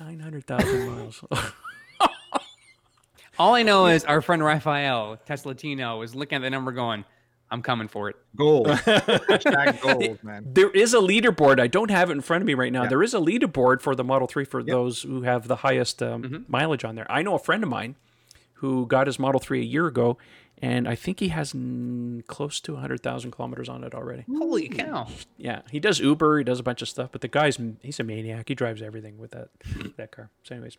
900,000 0.01 0.87
miles. 0.97 1.25
All 3.39 3.55
I 3.55 3.63
know 3.63 3.87
is 3.87 4.05
our 4.05 4.21
friend 4.21 4.45
Raphael 4.45 5.19
Teslatino 5.27 5.99
was 5.99 6.15
looking 6.15 6.37
at 6.37 6.43
the 6.43 6.51
number, 6.51 6.71
going, 6.73 7.05
"I'm 7.53 7.62
coming 7.62 7.87
for 7.88 8.09
it." 8.09 8.17
Gold. 8.35 8.67
Gold, 9.83 10.19
man. 10.25 10.47
there 10.53 10.71
is 10.71 10.95
a 10.95 10.99
leaderboard. 10.99 11.61
I 11.61 11.67
don't 11.69 11.91
have 11.91 12.09
it 12.11 12.15
in 12.15 12.21
front 12.21 12.43
of 12.43 12.47
me 12.47 12.55
right 12.55 12.73
now. 12.73 12.83
Yeah. 12.85 12.88
There 12.88 13.03
is 13.03 13.15
a 13.15 13.19
leaderboard 13.19 13.81
for 13.81 13.95
the 13.95 14.03
Model 14.05 14.27
3 14.27 14.45
for 14.45 14.62
those 14.62 15.03
who 15.03 15.23
have 15.23 15.47
the 15.49 15.57
highest 15.57 16.03
um, 16.03 16.23
Mm-hmm. 16.23 16.37
mileage 16.49 16.85
on 16.85 16.95
there. 16.97 17.07
I 17.11 17.23
know 17.23 17.35
a 17.35 17.38
friend 17.38 17.62
of 17.62 17.69
mine 17.69 17.97
who 18.55 18.87
got 18.87 19.07
his 19.07 19.19
Model 19.19 19.41
3 19.41 19.61
a 19.61 19.65
year 19.65 19.87
ago, 19.87 20.17
and 20.61 20.88
I 20.88 20.95
think 20.95 21.19
he 21.21 21.29
has 21.29 21.53
mm, 21.53 22.25
close 22.29 22.61
to 22.61 22.73
100,000 22.75 23.31
kilometers 23.33 23.69
on 23.69 23.83
it 23.85 23.93
already. 23.95 24.25
Holy 24.31 24.69
cow! 24.69 25.09
Yeah, 25.37 25.62
he 25.71 25.81
does 25.81 25.99
Uber, 25.99 26.38
he 26.38 26.45
does 26.45 26.61
a 26.61 26.62
bunch 26.62 26.81
of 26.83 26.88
stuff, 26.88 27.11
but 27.12 27.21
the 27.21 27.29
guy's 27.29 27.59
he's 27.83 27.99
a 27.99 28.05
maniac. 28.05 28.49
He 28.49 28.55
drives 28.55 28.81
everything 28.81 29.19
with 29.19 29.33
that 29.33 29.49
that 29.97 30.12
car. 30.12 30.31
So, 30.45 30.55
anyways, 30.55 30.79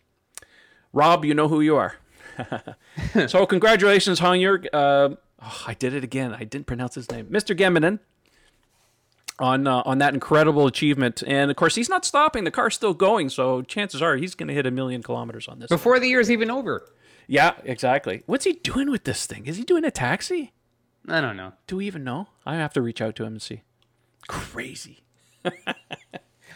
Rob, 0.94 1.26
you 1.26 1.34
know 1.34 1.50
who 1.50 1.60
you 1.62 1.76
are. 1.76 1.96
so, 3.28 3.46
congratulations, 3.46 4.20
Hanyurg. 4.22 4.68
Uh, 4.74 5.16
oh, 5.44 5.64
I 5.68 5.74
did 5.74 5.94
it 5.94 6.04
again. 6.04 6.34
I 6.34 6.44
didn't 6.44 6.66
pronounce 6.68 6.96
his 6.96 7.10
name, 7.12 7.28
Mr. 7.28 7.58
Geminin, 7.58 8.00
on 9.40 9.68
uh, 9.68 9.82
on 9.86 9.98
that 10.00 10.14
incredible 10.14 10.68
achievement. 10.68 11.24
And 11.26 11.50
of 11.52 11.58
course, 11.58 11.76
he's 11.76 11.90
not 11.90 12.06
stopping. 12.06 12.44
The 12.44 12.52
car's 12.52 12.76
still 12.76 12.94
going, 12.94 13.30
so 13.30 13.62
chances 13.62 14.02
are 14.02 14.16
he's 14.16 14.36
going 14.36 14.48
to 14.48 14.54
hit 14.54 14.66
a 14.66 14.72
million 14.72 15.04
kilometers 15.04 15.48
on 15.48 15.60
this. 15.60 15.70
thing. 15.70 15.78
Before 15.78 16.00
the 16.00 16.08
year's 16.08 16.30
even 16.32 16.50
over. 16.50 16.88
Yeah, 17.28 17.54
exactly. 17.64 18.24
What's 18.26 18.44
he 18.46 18.54
doing 18.54 18.92
with 18.92 19.06
this 19.06 19.26
thing? 19.26 19.46
Is 19.46 19.58
he 19.58 19.64
doing 19.64 19.86
a 19.86 19.92
taxi? 19.92 20.52
I 21.08 21.22
don't 21.22 21.38
know. 21.38 21.54
Do 21.68 21.78
we 21.78 21.88
even 21.88 22.04
know? 22.04 22.28
I 22.46 22.56
have 22.56 22.74
to 22.74 22.82
reach 22.82 23.02
out 23.02 23.16
to 23.18 23.24
him 23.24 23.34
and 23.34 23.42
see. 23.42 23.62
Crazy. 24.28 25.04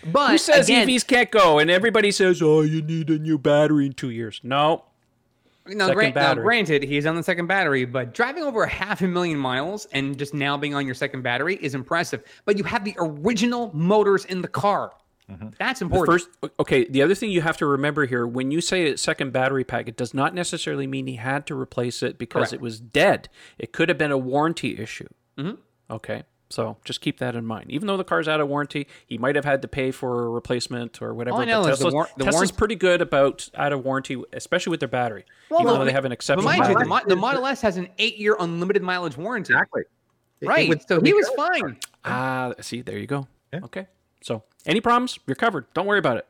But 0.06 0.32
Who 0.32 0.38
says 0.38 0.70
again, 0.70 0.88
EVs 0.88 1.06
can't 1.06 1.32
go? 1.32 1.60
And 1.60 1.70
everybody 1.70 2.12
says, 2.12 2.42
"Oh, 2.42 2.62
you 2.62 2.82
need 2.82 3.10
a 3.10 3.18
new 3.18 3.38
battery 3.38 3.86
in 3.88 3.94
two 3.94 4.10
years." 4.10 4.40
No, 4.44 4.86
Now, 5.70 5.94
grant, 5.94 6.16
now, 6.16 6.34
granted, 6.34 6.84
he's 6.84 7.06
on 7.06 7.16
the 7.16 7.24
second 7.24 7.48
battery, 7.48 7.86
but 7.86 8.14
driving 8.14 8.44
over 8.44 8.64
a 8.64 8.70
half 8.70 9.02
a 9.02 9.08
million 9.08 9.38
miles 9.38 9.88
and 9.92 10.18
just 10.18 10.34
now 10.34 10.58
being 10.58 10.74
on 10.74 10.86
your 10.86 10.96
second 10.96 11.22
battery 11.22 11.56
is 11.62 11.76
impressive. 11.76 12.24
But 12.46 12.58
you 12.58 12.64
have 12.64 12.84
the 12.84 12.96
original 12.98 13.72
motors 13.74 14.26
in 14.26 14.42
the 14.42 14.48
car. 14.48 14.94
That's 15.60 15.82
important. 15.82 16.22
first. 16.22 16.54
Okay, 16.60 16.86
the 16.86 17.02
other 17.02 17.14
thing 17.14 17.32
you 17.32 17.42
have 17.42 17.58
to 17.58 17.66
remember 17.66 18.06
here: 18.06 18.26
when 18.26 18.50
you 18.50 18.62
say 18.62 18.92
a 18.92 18.98
second 18.98 19.34
battery 19.34 19.66
pack, 19.66 19.90
it 19.90 19.98
does 19.98 20.14
not 20.14 20.34
necessarily 20.34 20.88
mean 20.88 21.06
he 21.06 21.18
had 21.18 21.46
to 21.48 21.60
replace 21.60 22.02
it 22.02 22.18
because 22.18 22.50
Correct. 22.50 22.54
it 22.54 22.62
was 22.62 22.80
dead. 22.80 23.28
It 23.58 23.74
could 23.74 23.90
have 23.90 23.98
been 23.98 24.12
a 24.12 24.18
warranty 24.18 24.80
issue. 24.80 25.08
Mm-hmm. 25.38 25.56
Okay, 25.92 26.24
so 26.50 26.78
just 26.86 27.02
keep 27.02 27.20
that 27.20 27.36
in 27.36 27.46
mind. 27.46 27.70
Even 27.72 27.88
though 27.88 27.98
the 27.98 28.04
car's 28.04 28.28
out 28.28 28.40
of 28.40 28.48
warranty, 28.48 28.88
he 29.06 29.18
might 29.18 29.36
have 29.36 29.46
had 29.46 29.62
to 29.64 29.68
pay 29.68 29.92
for 29.92 30.26
a 30.26 30.30
replacement 30.30 31.02
or 31.02 31.14
whatever. 31.14 31.36
All 31.36 31.42
I 31.42 31.46
but 31.46 31.52
know 31.52 31.60
is 31.62 31.66
the 31.66 31.72
Tesla's, 31.72 31.94
war- 31.94 32.10
the 32.18 32.24
Tesla's 32.26 32.36
warrant- 32.52 32.58
pretty 32.58 32.76
good 32.76 33.02
about 33.02 33.50
out 33.56 33.74
of 33.74 33.84
warranty, 33.84 34.22
especially 34.34 34.72
with 34.72 34.80
their 34.80 34.88
battery. 34.90 35.26
Well, 35.50 35.62
even 35.62 35.74
no, 35.74 35.80
though 35.80 35.86
they 35.86 35.92
have 35.92 36.06
an 36.06 36.10
but 36.10 36.14
exceptional. 36.14 36.46
mind 36.52 36.68
you, 36.72 36.80
the. 36.80 36.86
Mo- 36.86 37.02
the 37.08 37.16
Model 37.16 37.46
S 37.46 37.62
has 37.62 37.78
an 37.78 37.90
eight-year 37.98 38.38
unlimited 38.40 38.82
mileage 38.84 39.18
warranty. 39.18 39.54
Exactly. 39.54 39.82
It- 39.82 39.88
it 40.46 40.48
Right. 40.48 40.70
would 40.70 40.88
so 40.88 41.02
he 41.02 41.14
was 41.14 41.28
good. 41.30 41.36
fine. 41.36 41.78
Ah, 42.06 42.54
see, 42.62 42.82
there 42.82 42.98
you 43.00 43.08
go. 43.08 43.28
Yeah. 43.52 43.62
Okay. 43.64 43.88
So, 44.22 44.44
any 44.68 44.82
problems? 44.82 45.18
You're 45.26 45.36
covered. 45.36 45.66
Don't 45.74 45.86
worry 45.88 46.00
about 46.00 46.18
it. 46.18 46.28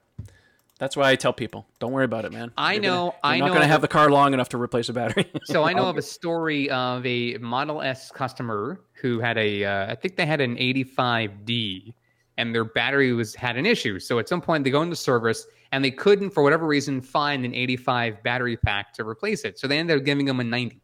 That's 0.79 0.95
why 0.95 1.09
I 1.09 1.15
tell 1.15 1.33
people, 1.33 1.65
don't 1.79 1.91
worry 1.91 2.05
about 2.05 2.25
it, 2.25 2.31
man. 2.31 2.51
I 2.57 2.73
You're 2.73 2.81
know- 2.83 2.89
Gonna, 2.89 3.03
you're 3.05 3.13
I 3.23 3.39
not 3.39 3.45
know 3.47 3.51
going 3.53 3.61
to 3.63 3.67
have 3.67 3.81
the 3.81 3.87
car 3.87 4.11
long 4.11 4.33
enough 4.33 4.49
to 4.49 4.57
replace 4.61 4.89
a 4.89 4.93
battery. 4.93 5.25
So 5.45 5.63
I 5.63 5.73
know 5.73 5.85
of 5.87 5.97
a 5.97 6.01
story 6.17 6.69
of 6.69 7.03
a 7.05 7.37
Model 7.37 7.81
S 7.81 8.11
customer 8.11 8.81
who 9.01 9.19
had 9.19 9.37
a, 9.39 9.63
uh, 9.65 9.91
I 9.91 9.95
think 9.95 10.15
they 10.17 10.25
had 10.27 10.39
an 10.41 10.55
85D, 10.57 11.93
and 12.37 12.53
their 12.53 12.63
battery 12.65 13.13
was 13.13 13.33
had 13.33 13.57
an 13.57 13.65
issue. 13.65 13.99
So 13.99 14.19
at 14.19 14.29
some 14.29 14.41
point 14.41 14.63
they 14.63 14.69
go 14.69 14.81
into 14.83 14.95
service 14.95 15.47
and 15.71 15.83
they 15.83 15.89
couldn't, 15.91 16.29
for 16.29 16.43
whatever 16.43 16.67
reason, 16.67 17.01
find 17.01 17.43
an 17.43 17.53
85 17.55 18.21
battery 18.23 18.57
pack 18.57 18.93
to 18.93 19.07
replace 19.07 19.43
it. 19.45 19.57
So 19.57 19.67
they 19.67 19.79
ended 19.79 19.97
up 19.97 20.05
giving 20.05 20.25
them 20.25 20.39
a 20.39 20.43
90. 20.43 20.79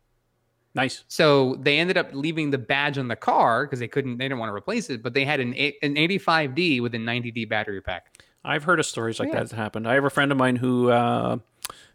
nice. 0.73 1.03
So 1.07 1.55
they 1.61 1.77
ended 1.77 1.97
up 1.97 2.09
leaving 2.13 2.49
the 2.49 2.57
badge 2.57 2.97
on 2.97 3.07
the 3.07 3.15
car 3.15 3.65
because 3.65 3.79
they 3.79 3.87
couldn't, 3.87 4.17
they 4.17 4.25
didn't 4.25 4.39
want 4.39 4.49
to 4.49 4.55
replace 4.55 4.89
it. 4.89 5.03
But 5.03 5.13
they 5.13 5.23
had 5.25 5.39
an 5.39 5.53
a- 5.53 5.77
an 5.83 5.95
85D 5.95 6.81
with 6.81 6.95
a 6.95 6.97
90D 6.97 7.47
battery 7.47 7.81
pack. 7.81 8.17
I've 8.45 8.63
heard 8.65 8.79
of 8.79 8.85
stories 8.85 9.19
like 9.19 9.29
Yeah. 9.31 9.43
that 9.43 9.51
happened. 9.55 9.87
I 9.87 9.93
have 9.95 10.03
a 10.03 10.09
friend 10.09 10.31
of 10.31 10.37
mine 10.37 10.57
who 10.57 10.89
uh, 10.89 11.37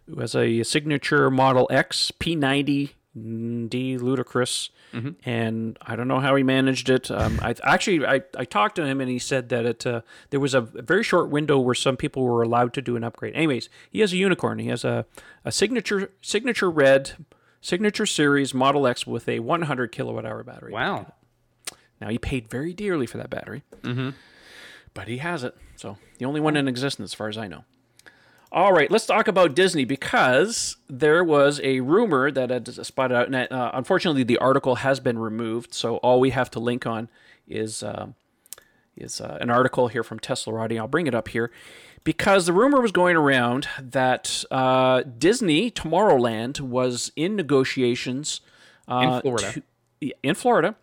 who 0.06 0.20
has 0.20 0.34
a 0.34 0.62
signature 0.62 1.30
Model 1.30 1.66
X 1.70 2.10
P90 2.18 2.90
D 3.68 3.98
ludicrous, 3.98 4.70
and 5.24 5.76
I 5.82 5.96
don't 5.96 6.06
know 6.08 6.20
how 6.20 6.36
he 6.36 6.42
managed 6.44 6.88
it. 6.88 7.10
Um, 7.10 7.40
I 7.42 7.54
actually 7.64 8.06
I, 8.06 8.22
I 8.36 8.44
talked 8.44 8.76
to 8.76 8.86
him 8.86 9.00
and 9.00 9.10
he 9.10 9.18
said 9.18 9.48
that 9.48 9.66
it 9.66 9.86
uh, 9.86 10.02
there 10.30 10.38
was 10.40 10.54
a 10.54 10.60
very 10.60 11.02
short 11.02 11.28
window 11.28 11.58
where 11.58 11.74
some 11.74 11.96
people 11.96 12.22
were 12.24 12.42
allowed 12.42 12.72
to 12.74 12.82
do 12.82 12.94
an 12.96 13.02
upgrade. 13.04 13.34
Anyways, 13.34 13.68
he 13.90 14.00
has 14.00 14.12
a 14.12 14.16
unicorn. 14.16 14.58
He 14.60 14.68
has 14.68 14.84
a, 14.84 15.04
a 15.44 15.50
signature 15.50 16.12
signature 16.22 16.70
red 16.70 17.12
signature 17.60 18.06
series 18.06 18.54
Model 18.54 18.86
X 18.86 19.06
with 19.06 19.28
a 19.28 19.40
100 19.40 19.90
kilowatt 19.90 20.24
hour 20.24 20.44
battery. 20.44 20.72
Wow. 20.72 21.12
Now 22.00 22.08
he 22.08 22.18
paid 22.18 22.48
very 22.48 22.72
dearly 22.72 23.06
for 23.06 23.18
that 23.18 23.30
battery, 23.30 23.64
mm-hmm. 23.82 24.10
but 24.94 25.08
he 25.08 25.18
has 25.18 25.42
it. 25.42 25.56
So 25.74 25.98
the 26.18 26.24
only 26.24 26.40
one 26.40 26.56
in 26.56 26.68
existence, 26.68 27.10
as 27.10 27.14
far 27.14 27.28
as 27.28 27.38
I 27.38 27.48
know. 27.48 27.64
All 28.50 28.72
right, 28.72 28.90
let's 28.90 29.04
talk 29.04 29.28
about 29.28 29.54
Disney 29.54 29.84
because 29.84 30.76
there 30.88 31.22
was 31.22 31.60
a 31.62 31.80
rumor 31.80 32.30
that 32.30 32.48
had 32.50 32.66
spotted 32.86 33.14
out, 33.14 33.26
and 33.26 33.36
uh, 33.52 33.70
unfortunately, 33.74 34.22
the 34.22 34.38
article 34.38 34.76
has 34.76 35.00
been 35.00 35.18
removed. 35.18 35.74
So 35.74 35.96
all 35.98 36.18
we 36.18 36.30
have 36.30 36.50
to 36.52 36.58
link 36.60 36.86
on 36.86 37.10
is 37.46 37.82
uh, 37.82 38.06
is 38.96 39.20
uh, 39.20 39.36
an 39.40 39.50
article 39.50 39.88
here 39.88 40.02
from 40.02 40.18
Teslarati. 40.18 40.78
I'll 40.78 40.88
bring 40.88 41.06
it 41.06 41.14
up 41.14 41.28
here 41.28 41.52
because 42.04 42.46
the 42.46 42.54
rumor 42.54 42.80
was 42.80 42.90
going 42.90 43.16
around 43.16 43.68
that 43.78 44.44
uh, 44.50 45.02
Disney 45.02 45.70
Tomorrowland 45.70 46.60
was 46.60 47.12
in 47.16 47.36
negotiations 47.36 48.40
uh, 48.88 49.00
In 49.16 49.20
Florida. 49.20 49.52
to- 49.52 49.62
in 50.22 50.34
Florida 50.34 50.74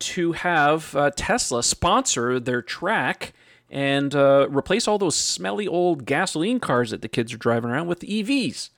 to 0.00 0.32
have 0.32 0.94
uh, 0.94 1.10
Tesla 1.16 1.62
sponsor 1.62 2.38
their 2.40 2.60
track 2.60 3.32
and 3.70 4.14
uh, 4.14 4.48
replace 4.50 4.88
all 4.88 4.98
those 4.98 5.16
smelly 5.16 5.66
old 5.66 6.06
gasoline 6.06 6.60
cars 6.60 6.90
that 6.90 7.02
the 7.02 7.08
kids 7.08 7.32
are 7.32 7.38
driving 7.38 7.70
around 7.70 7.86
with 7.86 8.00
EVs. 8.00 8.70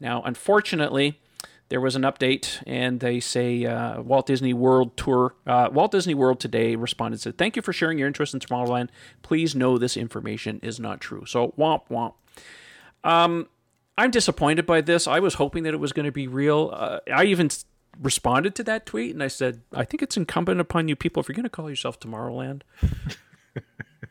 Now, 0.00 0.22
unfortunately, 0.24 1.20
there 1.68 1.80
was 1.80 1.96
an 1.96 2.02
update, 2.02 2.62
and 2.66 3.00
they 3.00 3.20
say 3.20 3.64
uh, 3.64 4.02
Walt 4.02 4.26
Disney 4.26 4.52
World 4.52 4.96
Tour, 4.96 5.34
uh, 5.46 5.70
Walt 5.72 5.92
Disney 5.92 6.14
World 6.14 6.40
today 6.40 6.76
responded 6.76 7.20
said, 7.20 7.38
"Thank 7.38 7.56
you 7.56 7.62
for 7.62 7.72
sharing 7.72 7.98
your 7.98 8.08
interest 8.08 8.34
in 8.34 8.40
Tomorrowland. 8.40 8.88
Please 9.22 9.54
know 9.54 9.78
this 9.78 9.96
information 9.96 10.60
is 10.62 10.78
not 10.78 11.00
true." 11.00 11.24
So, 11.24 11.54
womp 11.58 11.88
womp. 11.88 12.14
Um, 13.04 13.48
I'm 13.96 14.10
disappointed 14.10 14.66
by 14.66 14.80
this. 14.80 15.06
I 15.06 15.20
was 15.20 15.34
hoping 15.34 15.62
that 15.64 15.74
it 15.74 15.80
was 15.80 15.92
going 15.92 16.06
to 16.06 16.12
be 16.12 16.26
real. 16.26 16.70
Uh, 16.72 16.98
I 17.12 17.24
even 17.24 17.50
responded 18.00 18.54
to 18.56 18.64
that 18.64 18.86
tweet 18.86 19.12
and 19.12 19.22
I 19.22 19.28
said, 19.28 19.62
I 19.72 19.84
think 19.84 20.02
it's 20.02 20.16
incumbent 20.16 20.60
upon 20.60 20.88
you 20.88 20.96
people, 20.96 21.20
if 21.20 21.28
you're 21.28 21.34
going 21.34 21.44
to 21.44 21.50
call 21.50 21.68
yourself 21.68 22.00
Tomorrowland, 22.00 22.62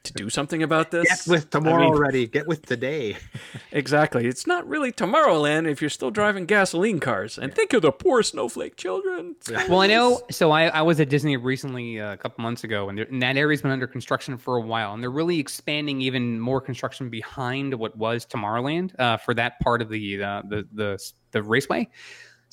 to 0.03 0.13
do 0.13 0.29
something 0.29 0.63
about 0.63 0.91
this. 0.91 1.25
Get 1.25 1.31
with 1.31 1.45
I 1.47 1.59
tomorrow 1.59 1.83
mean, 1.85 1.93
already. 1.93 2.27
Get 2.27 2.47
with 2.47 2.65
today. 2.65 3.17
Exactly. 3.73 4.27
It's 4.27 4.45
not 4.45 4.67
really 4.67 4.91
Tomorrowland 4.91 5.65
if 5.69 5.81
you're 5.81 5.89
still 5.89 6.11
driving 6.11 6.45
gasoline 6.45 6.99
cars. 6.99 7.37
And 7.37 7.53
think 7.53 7.71
of 7.71 7.81
the 7.81 7.91
poor 7.91 8.21
snowflake 8.21 8.75
children. 8.75 9.35
Well, 9.69 9.79
I 9.79 9.87
know. 9.87 10.21
So 10.31 10.51
I, 10.51 10.67
I 10.67 10.81
was 10.81 10.99
at 10.99 11.09
Disney 11.09 11.37
recently 11.37 11.99
uh, 11.99 12.13
a 12.13 12.17
couple 12.17 12.41
months 12.41 12.63
ago, 12.63 12.89
and, 12.89 12.99
and 12.99 13.21
that 13.21 13.37
area's 13.37 13.61
been 13.61 13.71
under 13.71 13.87
construction 13.87 14.37
for 14.37 14.57
a 14.57 14.61
while, 14.61 14.93
and 14.93 15.01
they're 15.01 15.11
really 15.11 15.39
expanding 15.39 16.01
even 16.01 16.39
more 16.39 16.59
construction 16.59 17.09
behind 17.09 17.73
what 17.73 17.95
was 17.97 18.25
Tomorrowland 18.25 18.97
uh, 18.99 19.17
for 19.17 19.33
that 19.35 19.59
part 19.59 19.81
of 19.81 19.89
the 19.89 20.23
uh, 20.23 20.41
the 20.47 20.67
the 20.73 21.11
the 21.31 21.43
raceway. 21.43 21.87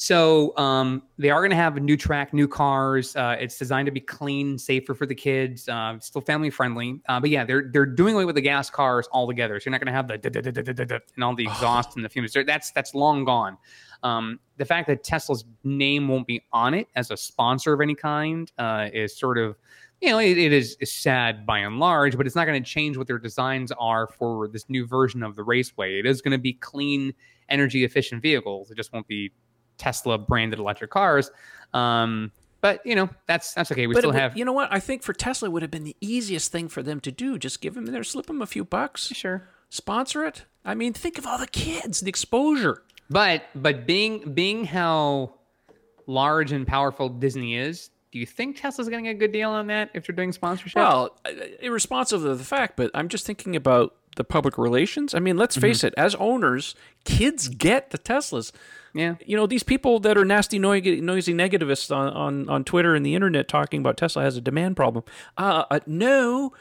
So 0.00 0.56
um, 0.56 1.02
they 1.18 1.28
are 1.28 1.40
going 1.40 1.50
to 1.50 1.56
have 1.56 1.76
a 1.76 1.80
new 1.80 1.96
track, 1.96 2.32
new 2.32 2.46
cars. 2.46 3.16
Uh, 3.16 3.36
it's 3.40 3.58
designed 3.58 3.86
to 3.86 3.92
be 3.92 3.98
clean, 4.00 4.56
safer 4.56 4.94
for 4.94 5.06
the 5.06 5.14
kids, 5.14 5.68
uh, 5.68 5.98
still 5.98 6.20
family 6.20 6.50
friendly. 6.50 7.00
Uh, 7.08 7.18
but 7.18 7.30
yeah, 7.30 7.44
they're 7.44 7.68
they're 7.72 7.84
doing 7.84 8.14
away 8.14 8.24
with 8.24 8.36
the 8.36 8.40
gas 8.40 8.70
cars 8.70 9.08
altogether. 9.10 9.58
So 9.58 9.64
you're 9.66 9.72
not 9.72 9.80
going 9.80 9.88
to 9.88 9.92
have 9.92 10.06
the 10.06 11.02
and 11.16 11.24
all 11.24 11.34
the 11.34 11.42
exhaust 11.42 11.96
and 11.96 12.04
the 12.04 12.08
fumes. 12.08 12.32
That's 12.32 12.70
that's 12.70 12.94
long 12.94 13.24
gone. 13.24 13.58
Um, 14.04 14.38
the 14.56 14.64
fact 14.64 14.86
that 14.86 15.02
Tesla's 15.02 15.44
name 15.64 16.06
won't 16.06 16.28
be 16.28 16.44
on 16.52 16.74
it 16.74 16.86
as 16.94 17.10
a 17.10 17.16
sponsor 17.16 17.72
of 17.72 17.80
any 17.80 17.96
kind 17.96 18.52
uh, 18.56 18.86
is 18.92 19.18
sort 19.18 19.36
of, 19.36 19.56
you 20.00 20.10
know, 20.10 20.20
it, 20.20 20.38
it 20.38 20.52
is 20.52 20.76
sad 20.84 21.44
by 21.44 21.58
and 21.58 21.80
large, 21.80 22.16
but 22.16 22.24
it's 22.24 22.36
not 22.36 22.44
going 22.44 22.62
to 22.62 22.70
change 22.70 22.96
what 22.96 23.08
their 23.08 23.18
designs 23.18 23.72
are 23.80 24.06
for 24.06 24.46
this 24.46 24.70
new 24.70 24.86
version 24.86 25.24
of 25.24 25.34
the 25.34 25.42
raceway. 25.42 25.98
It 25.98 26.06
is 26.06 26.22
going 26.22 26.30
to 26.30 26.38
be 26.38 26.52
clean, 26.52 27.12
energy 27.48 27.82
efficient 27.82 28.22
vehicles. 28.22 28.70
It 28.70 28.76
just 28.76 28.92
won't 28.92 29.08
be 29.08 29.32
Tesla 29.78 30.18
branded 30.18 30.58
electric 30.58 30.90
cars. 30.90 31.30
Um, 31.72 32.32
but 32.60 32.84
you 32.84 32.94
know, 32.96 33.08
that's 33.26 33.54
that's 33.54 33.70
okay. 33.72 33.86
We 33.86 33.94
But 33.94 34.00
still 34.00 34.10
would- 34.12 34.18
have 34.20 34.36
you 34.36 34.44
know 34.44 34.52
what? 34.52 34.72
I 34.72 34.80
think 34.80 35.02
for 35.02 35.12
Tesla 35.12 35.48
it 35.48 35.52
would 35.52 35.62
have 35.62 35.70
been 35.70 35.84
the 35.84 35.96
easiest 36.00 36.50
thing 36.52 36.68
for 36.68 36.82
them 36.82 37.00
to 37.00 37.12
do. 37.12 37.38
Just 37.38 37.60
give 37.60 37.74
them 37.74 37.86
there, 37.86 38.02
slip 38.04 38.26
them 38.26 38.42
a 38.42 38.46
few 38.46 38.64
bucks, 38.64 39.06
sure. 39.06 39.48
sponsor 39.70 40.24
it. 40.26 40.44
I 40.64 40.74
mean, 40.74 40.92
think 40.92 41.18
of 41.18 41.26
all 41.26 41.38
the 41.38 41.46
kids, 41.46 42.00
the 42.00 42.08
exposure. 42.08 42.82
But 43.08 43.44
but 43.54 43.86
being 43.86 44.32
being 44.34 44.64
how 44.64 45.34
large 46.06 46.52
and 46.52 46.66
powerful 46.66 47.08
Disney 47.08 47.56
is, 47.56 47.90
do 48.12 48.18
you 48.18 48.26
think 48.26 48.60
Tesla's 48.60 48.88
getting 48.88 49.08
a 49.08 49.14
good 49.14 49.32
deal 49.32 49.50
on 49.50 49.66
that 49.68 49.90
if 49.94 50.06
they're 50.06 50.16
doing 50.16 50.32
sponsorship? 50.32 50.76
Well, 50.76 51.16
irresponsive 51.60 52.24
of 52.24 52.38
the 52.38 52.44
fact, 52.44 52.76
but 52.76 52.90
I'm 52.94 53.08
just 53.08 53.24
thinking 53.26 53.54
about 53.56 53.94
the 54.16 54.24
public 54.24 54.58
relations. 54.58 55.14
I 55.14 55.20
mean, 55.20 55.36
let's 55.36 55.56
face 55.56 55.84
it, 55.84 55.94
as 55.96 56.14
owners, 56.16 56.74
kids 57.04 57.48
get 57.48 57.90
the 57.90 57.98
Teslas. 57.98 58.50
Yeah. 58.94 59.16
You 59.24 59.36
know, 59.36 59.46
these 59.46 59.62
people 59.62 60.00
that 60.00 60.16
are 60.16 60.24
nasty, 60.24 60.58
noisy, 60.58 61.00
noisy 61.00 61.34
negativists 61.34 61.94
on, 61.94 62.08
on, 62.12 62.48
on 62.48 62.64
Twitter 62.64 62.94
and 62.94 63.04
the 63.04 63.14
internet 63.14 63.48
talking 63.48 63.80
about 63.80 63.96
Tesla 63.96 64.22
has 64.22 64.36
a 64.36 64.40
demand 64.40 64.76
problem. 64.76 65.04
Uh, 65.36 65.64
uh, 65.70 65.80
no, 65.86 66.52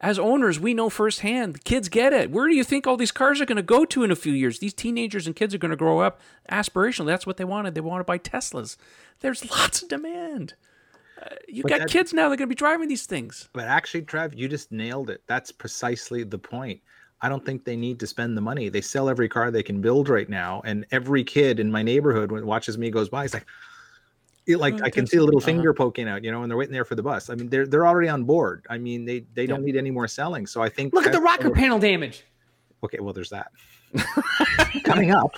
as 0.00 0.18
owners, 0.18 0.60
we 0.60 0.74
know 0.74 0.90
firsthand. 0.90 1.54
The 1.54 1.58
kids 1.60 1.88
get 1.88 2.12
it. 2.12 2.30
Where 2.30 2.48
do 2.48 2.54
you 2.54 2.64
think 2.64 2.86
all 2.86 2.96
these 2.96 3.12
cars 3.12 3.40
are 3.40 3.46
going 3.46 3.56
to 3.56 3.62
go 3.62 3.84
to 3.86 4.02
in 4.04 4.10
a 4.10 4.16
few 4.16 4.32
years? 4.32 4.58
These 4.58 4.74
teenagers 4.74 5.26
and 5.26 5.34
kids 5.34 5.54
are 5.54 5.58
going 5.58 5.70
to 5.70 5.76
grow 5.76 6.00
up 6.00 6.20
aspirational. 6.50 7.06
That's 7.06 7.26
what 7.26 7.36
they 7.38 7.44
wanted. 7.44 7.74
They 7.74 7.80
want 7.80 8.00
to 8.00 8.04
buy 8.04 8.18
Teslas. 8.18 8.76
There's 9.20 9.48
lots 9.50 9.82
of 9.82 9.88
demand. 9.88 10.54
Uh, 11.20 11.34
you 11.48 11.62
But 11.62 11.70
got 11.70 11.78
that- 11.80 11.88
kids 11.90 12.12
now 12.12 12.28
They're 12.28 12.36
going 12.36 12.48
to 12.48 12.54
be 12.54 12.54
driving 12.54 12.88
these 12.88 13.06
things. 13.06 13.48
But 13.54 13.64
actually, 13.64 14.02
Trev, 14.02 14.34
you 14.34 14.48
just 14.48 14.70
nailed 14.70 15.08
it. 15.08 15.22
That's 15.26 15.50
precisely 15.50 16.24
the 16.24 16.38
point. 16.38 16.80
I 17.26 17.28
don't 17.28 17.44
think 17.44 17.64
they 17.64 17.74
need 17.74 17.98
to 17.98 18.06
spend 18.06 18.36
the 18.36 18.40
money. 18.40 18.68
They 18.68 18.80
sell 18.80 19.08
every 19.08 19.28
car 19.28 19.50
they 19.50 19.64
can 19.64 19.80
build 19.80 20.08
right 20.08 20.28
now, 20.28 20.62
and 20.64 20.86
every 20.92 21.24
kid 21.24 21.58
in 21.58 21.72
my 21.72 21.82
neighborhood 21.82 22.30
when 22.30 22.46
watches 22.46 22.78
me 22.78 22.88
goes 22.88 23.08
by, 23.08 23.22
he's 23.22 23.34
like, 23.34 23.46
it, 24.46 24.58
like 24.58 24.74
Oh, 24.74 24.84
I 24.84 24.90
can 24.90 25.08
see 25.08 25.16
a 25.16 25.24
little 25.24 25.40
uh-huh. 25.40 25.46
finger 25.46 25.74
poking 25.74 26.06
out, 26.06 26.22
you 26.22 26.30
know, 26.30 26.42
and 26.42 26.48
they're 26.48 26.56
waiting 26.56 26.72
there 26.72 26.84
for 26.84 26.94
the 26.94 27.02
bus. 27.02 27.28
I 27.28 27.34
mean, 27.34 27.48
they're 27.48 27.66
they're 27.66 27.84
already 27.84 28.08
on 28.08 28.22
board. 28.22 28.64
I 28.70 28.78
mean, 28.78 29.04
they 29.04 29.24
they 29.34 29.44
don't 29.44 29.64
need 29.64 29.74
any 29.74 29.90
more 29.90 30.06
selling. 30.06 30.46
So 30.46 30.62
I 30.62 30.68
think 30.68 30.94
Look 30.94 31.04
at 31.04 31.10
the 31.10 31.20
rocker 31.20 31.50
panel 31.50 31.80
damage. 31.80 32.22
Okay, 32.84 33.00
well, 33.00 33.12
there's 33.12 33.30
that 33.30 33.50
coming 34.84 35.10
up. 35.10 35.32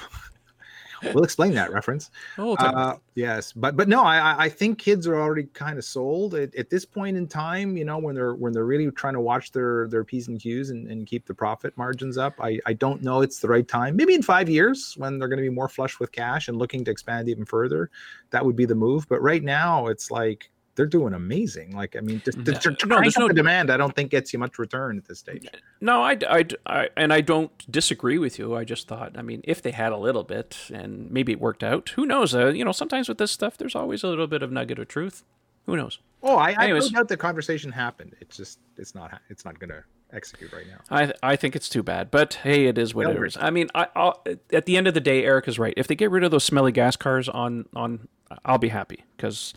We'll 1.03 1.24
explain 1.24 1.53
that 1.55 1.72
reference. 1.72 2.11
Oh, 2.38 2.55
Uh, 2.55 2.96
yes, 3.14 3.53
but 3.53 3.76
but 3.76 3.88
no, 3.88 4.03
I 4.03 4.18
I- 4.18 4.36
I 4.44 4.49
think 4.49 4.78
kids 4.78 5.07
are 5.07 5.16
already 5.16 5.44
kind 5.55 5.78
of 5.78 5.84
sold 5.84 6.34
at, 6.34 6.55
at 6.55 6.70
this 6.70 6.84
point 6.84 7.16
in 7.16 7.26
time. 7.26 7.76
You 7.76 7.84
know, 7.84 7.99
when 7.99 8.14
they're 8.14 8.34
when 8.34 8.53
they're 8.53 8.64
really 8.64 8.90
trying 8.92 9.14
to 9.14 9.20
watch 9.20 9.53
their 9.53 9.88
their 9.88 10.05
p's 10.05 10.28
and 10.28 10.40
q's 10.40 10.70
and, 10.70 10.90
and 10.90 11.07
keep 11.07 11.26
the 11.26 11.34
profit 11.34 11.76
margins 11.76 12.16
up. 12.18 12.34
I 12.40 12.61
I 12.66 12.72
don't 12.74 13.03
know 13.03 13.22
it's 13.22 13.40
the 13.40 13.49
right 13.49 13.66
time. 13.66 13.96
Maybe 13.96 14.14
in 14.14 14.22
five 14.22 14.49
years 14.49 14.94
when 14.96 15.18
they're 15.18 15.28
going 15.28 15.38
to 15.42 15.49
be 15.51 15.55
more 15.55 15.68
flush 15.68 15.99
with 16.01 16.12
cash 16.12 16.49
and 16.49 16.57
looking 16.59 16.84
to 16.84 16.90
expand 16.90 17.28
even 17.28 17.44
further, 17.44 17.90
that 18.30 18.44
would 18.44 18.57
be 18.57 18.64
the 18.66 18.74
move. 18.74 19.09
But 19.09 19.20
right 19.22 19.42
now, 19.42 19.86
it's 19.88 20.11
like 20.11 20.51
they're 20.79 20.87
doing 20.87 21.12
amazing. 21.12 21.76
Like 21.76 21.97
I 21.97 22.01
mean, 22.01 22.22
just, 22.24 22.39
just, 22.45 22.62
just 22.62 22.87
No, 22.87 23.01
there's 23.01 23.18
no- 23.18 23.29
the 23.29 23.35
demand. 23.35 23.70
I 23.70 23.76
don't 23.76 23.95
think 23.95 24.11
gets 24.12 24.33
you 24.33 24.39
much 24.39 24.59
return 24.59 24.97
at 24.97 25.05
this 25.07 25.18
stage. 25.18 25.47
No, 25.81 26.03
I, 26.03 26.16
I, 26.31 26.45
I- 26.66 26.89
and 26.97 27.12
I 27.12 27.20
don't 27.20 27.51
disagree 27.70 28.16
with 28.16 28.39
you. 28.39 28.55
I 28.55 28.62
just 28.64 28.87
thought, 28.89 29.18
I 29.18 29.22
mean, 29.22 29.41
if 29.45 29.61
they 29.61 29.72
had 29.72 29.91
a 29.93 29.97
little 29.97 30.22
bit 30.24 30.57
and 30.72 31.11
maybe 31.11 31.33
it 31.33 31.41
worked 31.41 31.62
out, 31.64 31.91
who 31.91 32.07
knows? 32.07 32.35
Uh, 32.35 32.47
you 32.47 32.64
know, 32.64 32.72
sometimes 32.72 33.09
with 33.09 33.18
this 33.18 33.33
stuff, 33.33 33.59
there's 33.59 33.74
always 33.74 34.03
a 34.05 34.07
little 34.09 34.29
bit 34.29 34.43
of 34.43 34.51
nugget 34.53 34.79
of 34.79 34.89
truth. 34.89 35.24
Who 35.66 35.76
knows? 35.76 35.99
Oh, 36.22 36.37
I, 36.37 36.51
I 36.51 36.55
no 36.55 36.62
Anyways. 36.62 36.91
doubt 36.91 37.09
the 37.09 37.16
conversation 37.16 37.70
happened. 37.72 38.14
It's 38.20 38.37
just 38.37 38.61
it's 38.79 38.95
not 38.95 39.20
it's 39.29 39.45
not 39.45 39.59
going 39.59 39.70
to 39.70 39.83
execute 40.12 40.51
right 40.53 40.64
now. 40.66 40.79
I, 40.91 41.12
I 41.22 41.37
think 41.37 41.55
it's 41.55 41.68
too 41.68 41.83
bad, 41.83 42.11
but 42.11 42.35
hey, 42.43 42.64
it 42.66 42.79
is 42.79 42.95
what 42.95 43.11
it 43.11 43.22
is. 43.22 43.37
I 43.39 43.51
mean, 43.51 43.68
I, 43.74 43.89
I'll, 43.95 44.24
at 44.53 44.64
the 44.64 44.79
end 44.79 44.87
of 44.89 44.95
the 44.95 45.01
day, 45.01 45.24
Eric 45.24 45.47
is 45.49 45.59
right. 45.59 45.74
If 45.76 45.87
they 45.87 45.95
get 45.95 46.11
rid 46.11 46.24
of 46.24 46.31
those 46.31 46.45
smelly 46.45 46.72
gas 46.72 46.97
cars 46.97 47.29
on, 47.29 47.66
on, 47.76 48.09
I'll 48.47 48.57
be 48.57 48.68
happy 48.70 49.05
because 49.18 49.53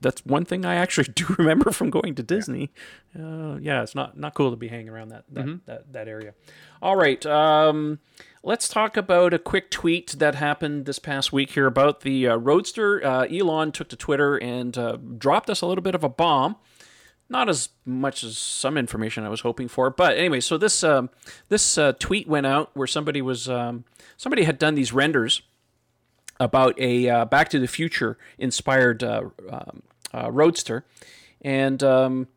that's 0.00 0.24
one 0.24 0.44
thing 0.44 0.64
I 0.64 0.76
actually 0.76 1.08
do 1.14 1.34
remember 1.38 1.70
from 1.70 1.90
going 1.90 2.14
to 2.14 2.22
Disney. 2.22 2.70
Yeah, 3.16 3.24
uh, 3.24 3.58
yeah 3.60 3.82
it's 3.82 3.94
not 3.94 4.18
not 4.18 4.34
cool 4.34 4.50
to 4.50 4.56
be 4.56 4.68
hanging 4.68 4.88
around 4.88 5.08
that 5.10 5.24
that, 5.32 5.66
that, 5.66 5.92
that 5.92 6.08
area. 6.08 6.34
All 6.80 6.96
right, 6.96 7.24
um, 7.26 7.98
let's 8.42 8.68
talk 8.68 8.96
about 8.96 9.34
a 9.34 9.38
quick 9.38 9.70
tweet 9.70 10.16
that 10.18 10.34
happened 10.34 10.86
this 10.86 10.98
past 10.98 11.32
week 11.32 11.50
here 11.50 11.66
about 11.66 12.00
the 12.00 12.28
uh, 12.28 12.36
Roadster. 12.36 13.04
Uh, 13.04 13.26
Elon 13.26 13.72
took 13.72 13.88
to 13.88 13.96
Twitter 13.96 14.36
and 14.36 14.76
uh, 14.78 14.96
dropped 14.96 15.50
us 15.50 15.60
a 15.60 15.66
little 15.66 15.82
bit 15.82 15.94
of 15.94 16.04
a 16.04 16.08
bomb 16.08 16.56
not 17.28 17.48
as 17.48 17.68
much 17.84 18.24
as 18.24 18.38
some 18.38 18.78
information 18.78 19.24
I 19.24 19.28
was 19.28 19.40
hoping 19.40 19.68
for. 19.68 19.90
But 19.90 20.16
anyway, 20.16 20.40
so 20.40 20.56
this 20.56 20.82
um, 20.82 21.10
this 21.48 21.76
uh, 21.76 21.92
tweet 21.92 22.26
went 22.26 22.46
out 22.46 22.70
where 22.74 22.86
somebody 22.86 23.20
was 23.20 23.48
um, 23.48 23.84
somebody 24.16 24.44
had 24.44 24.58
done 24.58 24.74
these 24.74 24.92
renders 24.92 25.42
about 26.40 26.78
a 26.80 27.08
uh, 27.08 27.24
Back 27.24 27.48
to 27.50 27.58
the 27.58 27.68
Future 27.68 28.18
inspired 28.38 29.02
uh, 29.02 29.24
um, 29.50 29.82
uh, 30.14 30.30
roadster, 30.30 30.84
and 31.42 31.82
um, 31.82 32.28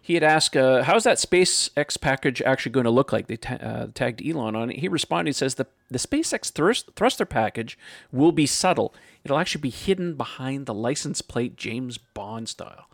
he 0.00 0.14
had 0.14 0.22
asked, 0.22 0.56
uh, 0.56 0.82
"How's 0.84 1.04
that 1.04 1.18
SpaceX 1.18 2.00
package 2.00 2.42
actually 2.42 2.72
going 2.72 2.84
to 2.84 2.90
look 2.90 3.12
like?" 3.12 3.26
They 3.26 3.36
ta- 3.36 3.54
uh, 3.54 3.86
tagged 3.94 4.26
Elon 4.26 4.56
on 4.56 4.70
it. 4.70 4.78
He 4.78 4.88
responded, 4.88 5.30
he 5.30 5.32
"says 5.34 5.56
the 5.56 5.66
the 5.90 5.98
SpaceX 5.98 6.50
thrust- 6.50 6.90
thruster 6.96 7.26
package 7.26 7.78
will 8.12 8.32
be 8.32 8.46
subtle. 8.46 8.94
It'll 9.24 9.38
actually 9.38 9.62
be 9.62 9.70
hidden 9.70 10.14
behind 10.14 10.66
the 10.66 10.74
license 10.74 11.22
plate, 11.22 11.56
James 11.56 11.98
Bond 11.98 12.48
style." 12.48 12.86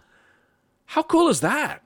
How 0.91 1.03
cool 1.03 1.29
is 1.29 1.41
that? 1.41 1.83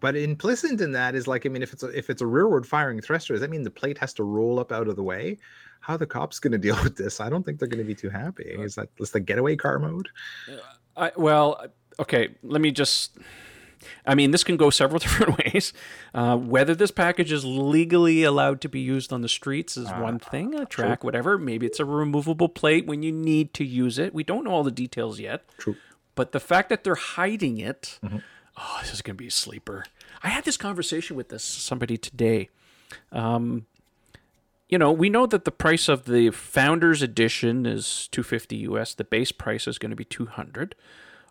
But 0.00 0.16
implicit 0.16 0.80
in 0.80 0.92
that 0.92 1.14
is 1.14 1.28
like, 1.28 1.44
I 1.44 1.50
mean, 1.50 1.62
if 1.62 1.72
it's 1.72 1.82
a, 1.82 1.88
if 1.88 2.08
it's 2.08 2.22
a 2.22 2.26
rearward 2.26 2.66
firing 2.66 3.00
thruster, 3.00 3.34
does 3.34 3.42
that 3.42 3.50
mean 3.50 3.62
the 3.62 3.70
plate 3.70 3.98
has 3.98 4.14
to 4.14 4.24
roll 4.24 4.58
up 4.58 4.72
out 4.72 4.88
of 4.88 4.96
the 4.96 5.02
way? 5.02 5.36
How 5.80 5.94
are 5.94 5.98
the 5.98 6.06
cops 6.06 6.38
going 6.38 6.52
to 6.52 6.58
deal 6.58 6.78
with 6.82 6.96
this? 6.96 7.20
I 7.20 7.28
don't 7.28 7.44
think 7.44 7.58
they're 7.58 7.68
going 7.68 7.78
to 7.78 7.84
be 7.84 7.94
too 7.94 8.10
happy. 8.10 8.54
Uh, 8.56 8.62
is 8.62 8.74
that 8.76 8.88
is 8.98 9.10
the 9.10 9.20
getaway 9.20 9.56
car 9.56 9.78
mode? 9.78 10.08
Uh, 10.48 10.56
I, 10.96 11.12
well, 11.16 11.58
uh, 11.60 12.02
okay. 12.02 12.30
Let 12.42 12.60
me 12.60 12.70
just. 12.70 13.16
I 14.04 14.14
mean, 14.14 14.30
this 14.30 14.44
can 14.44 14.58
go 14.58 14.68
several 14.68 14.98
different 15.00 15.38
ways. 15.38 15.72
Uh, 16.12 16.36
whether 16.36 16.74
this 16.74 16.90
package 16.90 17.32
is 17.32 17.44
legally 17.46 18.24
allowed 18.24 18.60
to 18.60 18.68
be 18.68 18.80
used 18.80 19.10
on 19.10 19.22
the 19.22 19.28
streets 19.28 19.76
is 19.78 19.88
one 19.88 20.20
ah, 20.22 20.30
thing. 20.30 20.54
A 20.54 20.66
track, 20.66 21.02
whatever. 21.02 21.38
Maybe 21.38 21.66
it's 21.66 21.80
a 21.80 21.86
removable 21.86 22.50
plate 22.50 22.86
when 22.86 23.02
you 23.02 23.10
need 23.10 23.54
to 23.54 23.64
use 23.64 23.98
it. 23.98 24.12
We 24.12 24.22
don't 24.22 24.44
know 24.44 24.50
all 24.50 24.64
the 24.64 24.70
details 24.70 25.18
yet. 25.18 25.44
True. 25.56 25.76
But 26.14 26.32
the 26.32 26.40
fact 26.40 26.68
that 26.68 26.84
they're 26.84 26.94
hiding 26.94 27.58
it, 27.58 27.98
mm-hmm. 28.04 28.18
oh, 28.58 28.78
this 28.82 28.92
is 28.92 29.00
going 29.00 29.16
to 29.16 29.22
be 29.22 29.28
a 29.28 29.30
sleeper. 29.30 29.86
I 30.22 30.28
had 30.28 30.44
this 30.44 30.58
conversation 30.58 31.16
with 31.16 31.30
this 31.30 31.42
somebody 31.42 31.96
today. 31.96 32.50
Um, 33.12 33.66
you 34.70 34.78
know, 34.78 34.92
we 34.92 35.10
know 35.10 35.26
that 35.26 35.44
the 35.44 35.50
price 35.50 35.88
of 35.88 36.04
the 36.04 36.30
Founders 36.30 37.02
Edition 37.02 37.66
is 37.66 38.08
two 38.12 38.22
fifty 38.22 38.56
US. 38.58 38.94
The 38.94 39.04
base 39.04 39.32
price 39.32 39.66
is 39.66 39.78
going 39.78 39.90
to 39.90 39.96
be 39.96 40.04
two 40.04 40.26
hundred. 40.26 40.74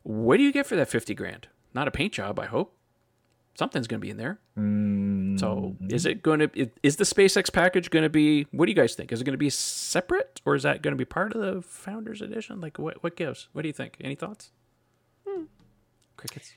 What 0.03 0.37
do 0.37 0.43
you 0.43 0.51
get 0.51 0.67
for 0.67 0.75
that 0.75 0.89
fifty 0.89 1.15
grand? 1.15 1.47
Not 1.73 1.87
a 1.87 1.91
paint 1.91 2.13
job, 2.13 2.39
I 2.39 2.45
hope. 2.45 2.75
Something's 3.55 3.87
going 3.87 3.99
to 3.99 4.05
be 4.05 4.09
in 4.09 4.17
there. 4.17 4.39
So, 4.55 4.61
mm-hmm. 4.61 5.93
is 5.93 6.05
it 6.05 6.21
going 6.21 6.39
to? 6.39 6.69
Is 6.83 6.97
the 6.97 7.03
SpaceX 7.03 7.51
package 7.51 7.89
going 7.89 8.03
to 8.03 8.09
be? 8.09 8.45
What 8.51 8.65
do 8.65 8.71
you 8.71 8.75
guys 8.75 8.95
think? 8.95 9.11
Is 9.11 9.21
it 9.21 9.23
going 9.23 9.33
to 9.33 9.37
be 9.37 9.49
separate, 9.49 10.41
or 10.45 10.55
is 10.55 10.63
that 10.63 10.81
going 10.81 10.93
to 10.93 10.97
be 10.97 11.05
part 11.05 11.33
of 11.33 11.41
the 11.41 11.61
Founders 11.61 12.21
Edition? 12.21 12.61
Like, 12.61 12.77
what? 12.77 13.03
What 13.03 13.15
gives? 13.15 13.49
What 13.53 13.63
do 13.63 13.67
you 13.67 13.73
think? 13.73 13.97
Any 14.01 14.15
thoughts? 14.15 14.51
Hmm. 15.27 15.43
Crickets. 16.17 16.53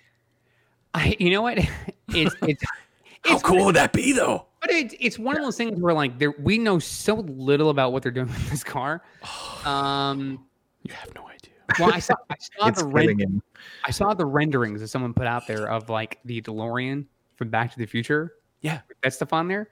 I, 0.94 1.16
you 1.18 1.30
know 1.30 1.42
what? 1.42 1.58
It's 2.14 2.34
it's 2.42 2.62
How 3.24 3.34
it's 3.34 3.42
cool 3.42 3.66
would 3.66 3.76
that 3.76 3.92
be, 3.92 4.12
though? 4.12 4.46
But 4.62 4.70
it, 4.70 4.94
it's 5.00 5.18
one 5.18 5.36
of 5.36 5.42
those 5.42 5.56
things 5.56 5.78
where 5.80 5.92
like 5.92 6.18
there 6.18 6.32
we 6.40 6.56
know 6.56 6.78
so 6.78 7.16
little 7.16 7.68
about 7.68 7.92
what 7.92 8.02
they're 8.02 8.12
doing 8.12 8.28
with 8.28 8.50
this 8.50 8.64
car. 8.64 9.02
Um, 9.66 10.44
You 10.82 10.92
have 10.94 11.14
no 11.14 11.26
idea. 11.28 11.52
well, 11.78 11.92
I 11.92 11.98
saw 12.00 12.14
I 12.30 12.34
saw 12.38 12.70
the 12.70 12.82
killing 12.90 13.18
ren- 13.18 13.18
him. 13.20 13.42
I 13.84 13.90
saw 13.92 14.14
the 14.14 14.24
renderings 14.26 14.80
that 14.80 14.88
someone 14.88 15.12
put 15.14 15.26
out 15.26 15.46
there 15.46 15.68
of 15.68 15.88
like 15.88 16.18
the 16.24 16.40
DeLorean 16.42 17.06
from 17.36 17.50
Back 17.50 17.72
to 17.72 17.78
the 17.78 17.86
Future. 17.86 18.34
Yeah. 18.60 18.80
with 18.88 18.96
that 19.02 19.12
stuff 19.14 19.32
on 19.32 19.48
there. 19.48 19.68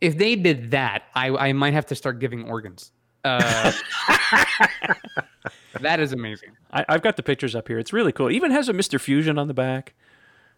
If 0.00 0.18
they 0.18 0.34
did 0.36 0.70
that, 0.72 1.04
I 1.14 1.28
I 1.30 1.52
might 1.52 1.72
have 1.74 1.86
to 1.86 1.94
start 1.94 2.18
giving 2.20 2.48
organs. 2.48 2.92
Uh, 3.24 3.72
that 5.80 5.98
is 6.00 6.12
amazing. 6.12 6.50
I, 6.72 6.84
I've 6.88 7.02
got 7.02 7.16
the 7.16 7.22
pictures 7.22 7.54
up 7.54 7.68
here. 7.68 7.78
It's 7.78 7.92
really 7.92 8.12
cool. 8.12 8.28
It 8.28 8.34
even 8.34 8.50
has 8.50 8.68
a 8.68 8.72
Mr. 8.72 9.00
Fusion 9.00 9.38
on 9.38 9.48
the 9.48 9.54
back. 9.54 9.94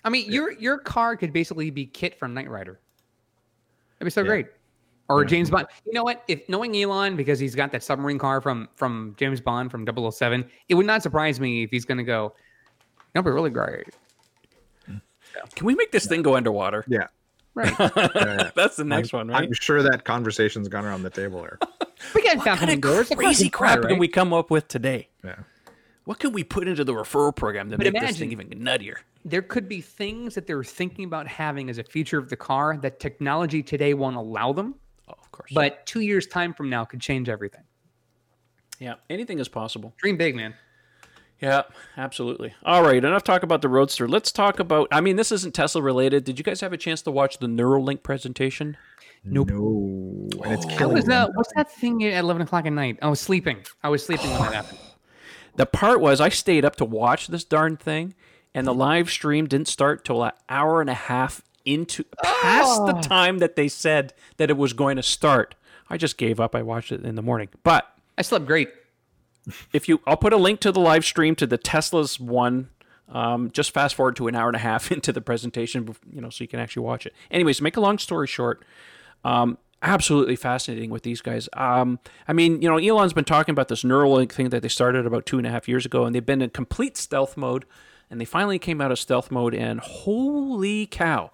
I 0.04 0.08
mean, 0.10 0.30
your 0.30 0.52
your 0.52 0.78
car 0.78 1.16
could 1.16 1.32
basically 1.32 1.70
be 1.70 1.86
KITT 1.86 2.18
from 2.18 2.34
Knight 2.34 2.50
Rider. 2.50 2.80
That'd 3.98 4.06
be 4.06 4.10
so 4.10 4.22
Yeah. 4.22 4.28
great. 4.28 4.46
Or 5.08 5.24
James 5.24 5.50
Bond. 5.50 5.68
You 5.86 5.92
know 5.92 6.02
what? 6.02 6.24
If 6.26 6.48
knowing 6.48 6.76
Elon 6.76 7.14
because 7.16 7.38
he's 7.38 7.54
got 7.54 7.70
that 7.72 7.82
submarine 7.84 8.18
car 8.18 8.40
from 8.40 8.68
from 8.74 9.14
James 9.16 9.40
Bond 9.40 9.70
from 9.70 9.84
007, 9.84 10.44
it 10.68 10.74
would 10.74 10.86
not 10.86 11.02
surprise 11.02 11.38
me 11.38 11.62
if 11.62 11.70
he's 11.70 11.84
going 11.84 11.98
to 11.98 12.04
go. 12.04 12.34
That'd 13.12 13.24
be 13.24 13.30
really 13.30 13.50
great. 13.50 13.86
Can 15.54 15.66
we 15.66 15.74
make 15.76 15.92
this 15.92 16.06
thing 16.06 16.22
go 16.22 16.34
underwater? 16.36 16.84
Yeah. 16.88 17.06
Right. 17.54 17.72
That's 18.54 18.76
the 18.76 18.84
next 18.84 19.12
one, 19.12 19.28
right? 19.28 19.44
I'm 19.44 19.52
sure 19.52 19.82
that 19.82 20.04
conversation's 20.04 20.68
gone 20.68 20.84
around 20.84 21.04
the 21.04 21.10
table 21.10 21.40
here. 21.40 21.58
we 22.14 22.22
got 22.22 22.36
what 22.36 22.44
found 22.44 22.58
kind 22.60 22.72
of 22.72 22.80
doors. 22.80 23.08
Crazy 23.08 23.44
we 23.44 23.50
can, 23.50 23.58
crap 23.58 23.78
right? 23.78 23.88
can 23.88 23.98
we 23.98 24.08
come 24.08 24.32
up 24.32 24.50
with 24.50 24.68
today? 24.68 25.08
Yeah. 25.24 25.36
What 26.06 26.18
can 26.20 26.32
we 26.32 26.42
put 26.44 26.66
into 26.68 26.82
the 26.84 26.92
referral 26.94 27.34
program 27.34 27.68
to 27.70 27.76
But 27.76 27.92
make 27.92 28.00
this 28.00 28.18
thing 28.18 28.32
even 28.32 28.48
nuttier? 28.48 28.94
There 29.24 29.42
could 29.42 29.68
be 29.68 29.80
things 29.80 30.34
that 30.36 30.46
they're 30.46 30.62
thinking 30.64 31.04
about 31.04 31.26
having 31.26 31.68
as 31.68 31.78
a 31.78 31.84
feature 31.84 32.16
of 32.18 32.28
the 32.30 32.36
car 32.36 32.78
that 32.82 33.00
technology 33.00 33.62
today 33.62 33.92
won't 33.92 34.16
allow 34.16 34.52
them, 34.52 34.76
Oh, 35.08 35.14
of 35.20 35.30
course. 35.32 35.50
but 35.52 35.84
two 35.84 36.00
years 36.00 36.26
time 36.28 36.54
from 36.54 36.70
now 36.70 36.84
could 36.84 37.00
change 37.00 37.28
everything. 37.28 37.62
yeah, 38.78 38.94
anything 39.10 39.38
is 39.40 39.48
possible. 39.48 39.94
Dream 39.98 40.16
big, 40.16 40.34
man. 40.36 40.54
Yeah, 41.40 41.62
absolutely. 41.98 42.54
All 42.64 42.82
right, 42.82 42.96
enough 43.04 43.24
talk 43.24 43.42
about 43.42 43.60
the 43.60 43.68
Roadster. 43.68 44.08
Let's 44.08 44.30
talk 44.32 44.58
about. 44.58 44.88
I 44.90 45.00
mean, 45.02 45.16
this 45.16 45.30
isn't 45.32 45.54
Tesla 45.54 45.82
related. 45.82 46.24
Did 46.24 46.38
you 46.38 46.44
guys 46.44 46.60
have 46.62 46.72
a 46.72 46.78
chance 46.78 47.02
to 47.02 47.10
watch 47.10 47.38
the 47.38 47.46
Neuralink 47.46 48.02
presentation? 48.02 48.76
Nope. 49.24 49.50
No. 49.50 50.28
And 50.44 50.52
it's 50.54 50.64
Oh. 50.64 50.68
What 50.68 50.78
killing 50.78 50.94
was 50.94 51.04
that? 51.06 51.30
What's 51.34 51.52
that 51.56 51.70
thing 51.72 52.02
at 52.04 52.20
11 52.22 52.42
o'clock 52.42 52.64
at 52.64 52.72
night? 52.72 52.98
I 53.02 53.08
was 53.08 53.20
sleeping. 53.20 53.58
I 53.82 53.88
was 53.90 54.02
sleeping 54.06 54.30
when 54.30 54.38
that 54.40 54.54
happened. 54.54 54.78
The 55.56 55.66
part 55.66 56.00
was 56.00 56.20
I 56.20 56.28
stayed 56.28 56.64
up 56.64 56.76
to 56.76 56.84
watch 56.84 57.28
this 57.28 57.44
darn 57.44 57.76
thing, 57.76 58.14
and 58.54 58.66
the 58.66 58.74
live 58.74 59.10
stream 59.10 59.46
didn't 59.46 59.68
start 59.68 60.04
till 60.04 60.22
an 60.22 60.32
hour 60.48 60.80
and 60.80 60.90
a 60.90 60.94
half 60.94 61.42
into 61.64 62.04
past 62.22 62.86
the 62.86 62.92
time 62.92 63.38
that 63.38 63.56
they 63.56 63.68
said 63.68 64.12
that 64.36 64.50
it 64.50 64.56
was 64.56 64.72
going 64.72 64.96
to 64.96 65.02
start. 65.02 65.54
I 65.90 65.96
just 65.96 66.16
gave 66.16 66.38
up. 66.40 66.54
I 66.54 66.62
watched 66.62 66.92
it 66.92 67.04
in 67.04 67.14
the 67.16 67.22
morning, 67.22 67.48
but 67.64 67.86
I 68.16 68.22
slept 68.22 68.46
great. 68.46 68.68
if 69.72 69.88
you 69.88 70.00
i'll 70.08 70.16
put 70.16 70.32
a 70.32 70.36
link 70.36 70.58
to 70.58 70.72
the 70.72 70.80
live 70.80 71.04
stream 71.04 71.34
to 71.36 71.46
the 71.46 71.56
tesla's 71.56 72.18
one 72.18 72.68
um, 73.08 73.52
just 73.52 73.70
fast 73.70 73.94
forward 73.94 74.16
to 74.16 74.26
an 74.26 74.34
hour 74.34 74.48
and 74.48 74.56
a 74.56 74.60
half 74.60 74.90
into 74.96 75.12
the 75.12 75.20
presentation 75.20 75.94
you 76.12 76.20
know 76.20 76.30
so 76.30 76.42
you 76.42 76.48
can 76.48 76.58
actually 76.58 76.82
watch 76.82 77.06
it 77.06 77.14
anyways 77.30 77.62
make 77.62 77.76
a 77.76 77.80
long 77.80 77.96
story 77.98 78.26
short 78.26 78.64
um, 79.24 79.56
absolutely 79.82 80.36
fascinating 80.36 80.90
with 80.90 81.02
these 81.02 81.20
guys. 81.20 81.48
Um, 81.52 81.98
i 82.28 82.32
mean 82.32 82.62
you 82.62 82.68
know 82.68 82.78
elon's 82.78 83.12
been 83.12 83.24
talking 83.24 83.52
about 83.52 83.68
this 83.68 83.82
neuralink 83.82 84.32
thing 84.32 84.48
that 84.50 84.62
they 84.62 84.68
started 84.68 85.06
about 85.06 85.26
two 85.26 85.38
and 85.38 85.46
a 85.46 85.50
half 85.50 85.68
years 85.68 85.84
ago 85.86 86.04
and 86.04 86.14
they've 86.14 86.24
been 86.24 86.42
in 86.42 86.50
complete 86.50 86.96
stealth 86.96 87.36
mode 87.36 87.64
and 88.10 88.20
they 88.20 88.24
finally 88.24 88.58
came 88.58 88.80
out 88.80 88.92
of 88.92 88.98
stealth 89.00 89.30
mode 89.32 89.52
and 89.52 89.80
holy 89.80 90.86
cow. 90.86 91.30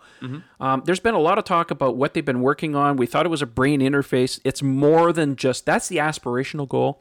Um, 0.58 0.82
there's 0.86 1.00
been 1.00 1.14
a 1.14 1.18
lot 1.18 1.36
of 1.36 1.44
talk 1.44 1.70
about 1.70 1.96
what 1.96 2.14
they've 2.14 2.24
been 2.24 2.40
working 2.40 2.74
on. 2.74 2.96
We 2.96 3.04
thought 3.06 3.26
it 3.26 3.28
was 3.28 3.42
a 3.42 3.46
brain 3.46 3.80
interface. 3.80 4.40
It's 4.42 4.62
more 4.62 5.12
than 5.12 5.36
just 5.36 5.66
that's 5.66 5.88
the 5.88 5.98
aspirational 5.98 6.66
goal. 6.66 7.00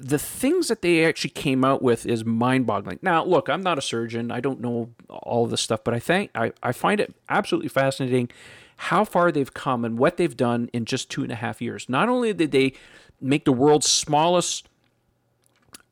The 0.00 0.18
things 0.18 0.68
that 0.68 0.82
they 0.82 1.04
actually 1.06 1.30
came 1.30 1.64
out 1.64 1.80
with 1.80 2.04
is 2.04 2.24
mind-boggling. 2.26 2.98
Now, 3.00 3.24
look, 3.24 3.48
I'm 3.48 3.62
not 3.62 3.78
a 3.78 3.80
surgeon. 3.82 4.30
I 4.30 4.40
don't 4.40 4.60
know 4.60 4.90
all 5.08 5.44
of 5.44 5.50
this 5.50 5.62
stuff, 5.62 5.82
but 5.82 5.94
I 5.94 5.98
think 5.98 6.30
I, 6.34 6.52
I 6.62 6.72
find 6.72 7.00
it 7.00 7.14
absolutely 7.30 7.68
fascinating 7.68 8.28
how 8.76 9.04
far 9.04 9.30
they've 9.30 9.54
come 9.54 9.84
and 9.84 9.98
what 9.98 10.16
they've 10.16 10.36
done 10.36 10.68
in 10.72 10.84
just 10.84 11.10
two 11.10 11.22
and 11.22 11.32
a 11.32 11.36
half 11.36 11.62
years. 11.62 11.88
Not 11.88 12.08
only 12.08 12.32
did 12.32 12.52
they 12.52 12.72
make 13.20 13.44
the 13.44 13.52
world's 13.52 13.88
smallest 13.88 14.68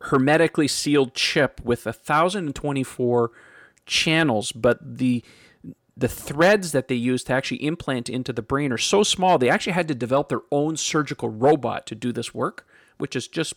hermetically 0.03 0.69
sealed 0.69 1.15
chip 1.15 1.61
with 1.65 1.87
1024 1.87 3.31
channels, 3.87 4.53
but 4.53 4.79
the 4.99 5.25
the 5.95 6.09
threads 6.09 6.73
that 6.73 6.89
they 6.89 6.95
use 6.95 7.23
to 7.23 7.33
actually 7.35 7.63
implant 7.65 8.09
into 8.09 8.33
the 8.33 8.41
brain 8.41 8.73
are 8.73 8.79
so 8.79 9.03
small 9.03 9.37
they 9.37 9.51
actually 9.51 9.75
had 9.75 9.87
to 9.87 9.95
develop 9.95 10.31
their 10.31 10.41
own 10.51 10.75
surgical 10.75 11.29
robot 11.29 11.87
to 11.87 11.95
do 11.95 12.13
this 12.13 12.35
work, 12.35 12.67
which 12.99 13.15
is 13.15 13.29
just 13.29 13.55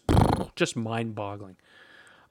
just 0.56 0.76
mind-boggling. 0.76 1.56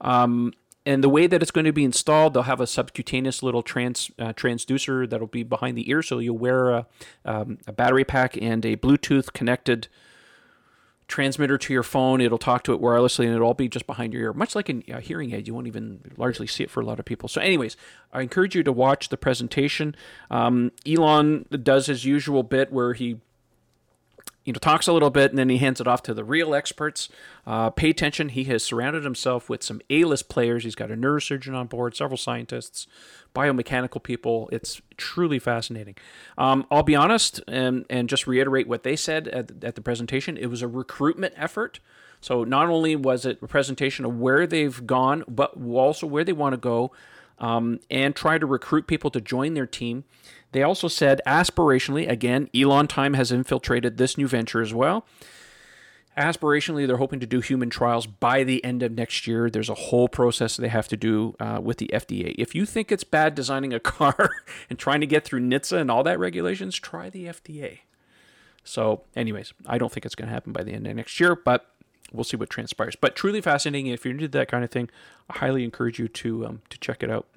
Um, 0.01 0.53
and 0.85 1.03
the 1.03 1.09
way 1.09 1.25
that 1.27 1.41
it's 1.41 1.51
going 1.51 1.65
to 1.65 1.73
be 1.73 1.83
installed, 1.83 2.33
they'll 2.33 2.43
have 2.43 2.61
a 2.61 2.67
subcutaneous 2.67 3.41
little 3.41 3.63
trans 3.63 4.11
uh, 4.19 4.33
transducer 4.33 5.09
that'll 5.09 5.27
be 5.27 5.43
behind 5.43 5.77
the 5.77 5.89
ear, 5.89 6.03
so 6.03 6.19
you'll 6.19 6.37
wear 6.37 6.69
a, 6.69 6.87
um, 7.25 7.57
a 7.65 7.71
battery 7.71 8.03
pack 8.03 8.37
and 8.41 8.65
a 8.65 8.77
Bluetooth 8.77 9.33
connected 9.33 9.87
transmitter 11.07 11.57
to 11.57 11.73
your 11.73 11.83
phone. 11.83 12.21
It'll 12.21 12.37
talk 12.37 12.63
to 12.63 12.73
it 12.73 12.81
wirelessly, 12.81 13.25
and 13.25 13.33
it'll 13.33 13.47
all 13.47 13.53
be 13.53 13.67
just 13.67 13.87
behind 13.87 14.13
your 14.13 14.21
ear, 14.21 14.33
much 14.33 14.55
like 14.55 14.69
a 14.69 14.99
hearing 15.01 15.33
aid. 15.33 15.47
You 15.47 15.53
won't 15.53 15.67
even 15.67 16.01
largely 16.17 16.47
see 16.47 16.63
it 16.63 16.69
for 16.69 16.81
a 16.81 16.85
lot 16.85 16.99
of 16.99 17.05
people. 17.05 17.29
So, 17.29 17.41
anyways, 17.41 17.77
I 18.13 18.21
encourage 18.21 18.55
you 18.55 18.63
to 18.63 18.71
watch 18.71 19.09
the 19.09 19.17
presentation. 19.17 19.95
Um, 20.29 20.71
Elon 20.87 21.45
does 21.63 21.87
his 21.87 22.05
usual 22.05 22.43
bit 22.43 22.71
where 22.71 22.93
he 22.93 23.19
you 24.45 24.53
know 24.53 24.59
talks 24.59 24.87
a 24.87 24.93
little 24.93 25.09
bit 25.09 25.31
and 25.31 25.37
then 25.37 25.49
he 25.49 25.57
hands 25.57 25.81
it 25.81 25.87
off 25.87 26.03
to 26.03 26.13
the 26.13 26.23
real 26.23 26.55
experts. 26.55 27.09
Uh, 27.45 27.71
pay 27.71 27.89
attention. 27.89 28.29
He 28.29 28.45
has 28.45 28.63
surrounded 28.63 29.03
himself 29.03 29.49
with 29.49 29.63
some 29.63 29.81
a-list 29.89 30.29
players. 30.29 30.63
He's 30.63 30.75
got 30.75 30.91
a 30.91 30.95
neurosurgeon 30.95 31.53
on 31.55 31.67
board 31.67 31.95
several 31.95 32.17
scientists 32.17 32.87
biomechanical 33.33 34.01
people. 34.01 34.47
It's 34.51 34.81
truly 34.95 35.39
fascinating. 35.39 35.95
Um, 36.37 36.65
i'll 36.71 36.83
be 36.83 36.95
honest 36.95 37.41
and, 37.47 37.85
and 37.89 38.07
just 38.07 38.27
reiterate 38.27 38.67
what 38.67 38.83
they 38.83 38.95
said 38.95 39.27
at, 39.27 39.63
at 39.63 39.75
the 39.75 39.81
presentation. 39.81 40.37
It 40.37 40.47
was 40.47 40.61
a 40.61 40.67
recruitment 40.67 41.33
effort. 41.35 41.79
So 42.21 42.43
not 42.43 42.69
only 42.69 42.95
was 42.95 43.25
it 43.25 43.39
a 43.41 43.47
presentation 43.47 44.05
of 44.05 44.17
where 44.17 44.47
they've 44.47 44.85
gone 44.87 45.25
but 45.27 45.59
also 45.61 46.07
where 46.07 46.23
they 46.23 46.33
want 46.33 46.53
to 46.53 46.57
go 46.57 46.91
um, 47.39 47.79
and 47.91 48.15
try 48.15 48.37
to 48.37 48.45
recruit 48.45 48.87
people 48.87 49.09
to 49.11 49.19
join 49.19 49.53
their 49.53 49.67
team 49.67 50.05
they 50.55 50.63
also 50.63 50.87
said 50.87 51.19
aspirationally, 51.27 52.09
again, 52.09 52.49
Elon 52.55 52.87
Time 52.87 53.13
has 53.15 53.29
infiltrated 53.29 53.97
this 53.97 54.17
new 54.17 54.25
venture 54.25 54.61
as 54.61 54.73
well. 54.73 55.05
aspirationally, 56.17 56.87
they're 56.87 56.95
hoping 56.95 57.19
to 57.19 57.25
do 57.25 57.41
human 57.41 57.69
trials 57.69 58.07
by 58.07 58.45
the 58.45 58.63
end 58.63 58.81
of 58.81 58.93
next 58.93 59.27
year. 59.27 59.49
There's 59.49 59.69
a 59.69 59.73
whole 59.73 60.07
process 60.07 60.55
they 60.55 60.69
have 60.69 60.87
to 60.87 60.95
do 60.95 61.35
uh, 61.41 61.59
with 61.61 61.77
the 61.77 61.89
FDA. 61.91 62.33
If 62.37 62.55
you 62.55 62.65
think 62.65 62.89
it's 62.89 63.03
bad 63.03 63.35
designing 63.35 63.73
a 63.73 63.79
car 63.81 64.29
and 64.69 64.79
trying 64.79 65.01
to 65.01 65.05
get 65.05 65.25
through 65.25 65.41
NHTSA 65.41 65.81
and 65.81 65.91
all 65.91 66.03
that 66.03 66.19
regulations, 66.19 66.77
try 66.77 67.09
the 67.09 67.25
FDA. 67.25 67.79
So, 68.63 69.03
anyways, 69.13 69.53
I 69.65 69.77
don't 69.77 69.91
think 69.91 70.05
it's 70.05 70.15
going 70.15 70.29
to 70.29 70.33
happen 70.33 70.53
by 70.53 70.63
the 70.63 70.71
end 70.71 70.87
of 70.87 70.95
next 70.95 71.19
year, 71.19 71.35
but 71.35 71.69
we'll 72.13 72.23
see 72.23 72.37
what 72.37 72.49
transpires. 72.49 72.95
But 72.95 73.17
truly 73.17 73.41
fascinating. 73.41 73.87
If 73.87 74.05
you're 74.05 74.13
into 74.13 74.29
that 74.29 74.47
kind 74.47 74.63
of 74.63 74.71
thing, 74.71 74.89
I 75.29 75.39
highly 75.39 75.65
encourage 75.65 75.99
you 75.99 76.07
to 76.07 76.45
um, 76.45 76.61
to 76.69 76.79
check 76.79 77.03
it 77.03 77.11
out. 77.11 77.27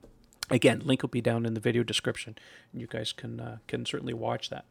Again, 0.51 0.83
link 0.85 1.03
will 1.03 1.09
be 1.09 1.21
down 1.21 1.45
in 1.45 1.55
the 1.55 1.61
video 1.61 1.83
description. 1.83 2.37
You 2.73 2.87
guys 2.87 3.13
can 3.13 3.41
uh, 3.41 3.59
can 3.67 3.85
certainly 3.85 4.15
watch 4.15 4.51
that. 4.51 4.65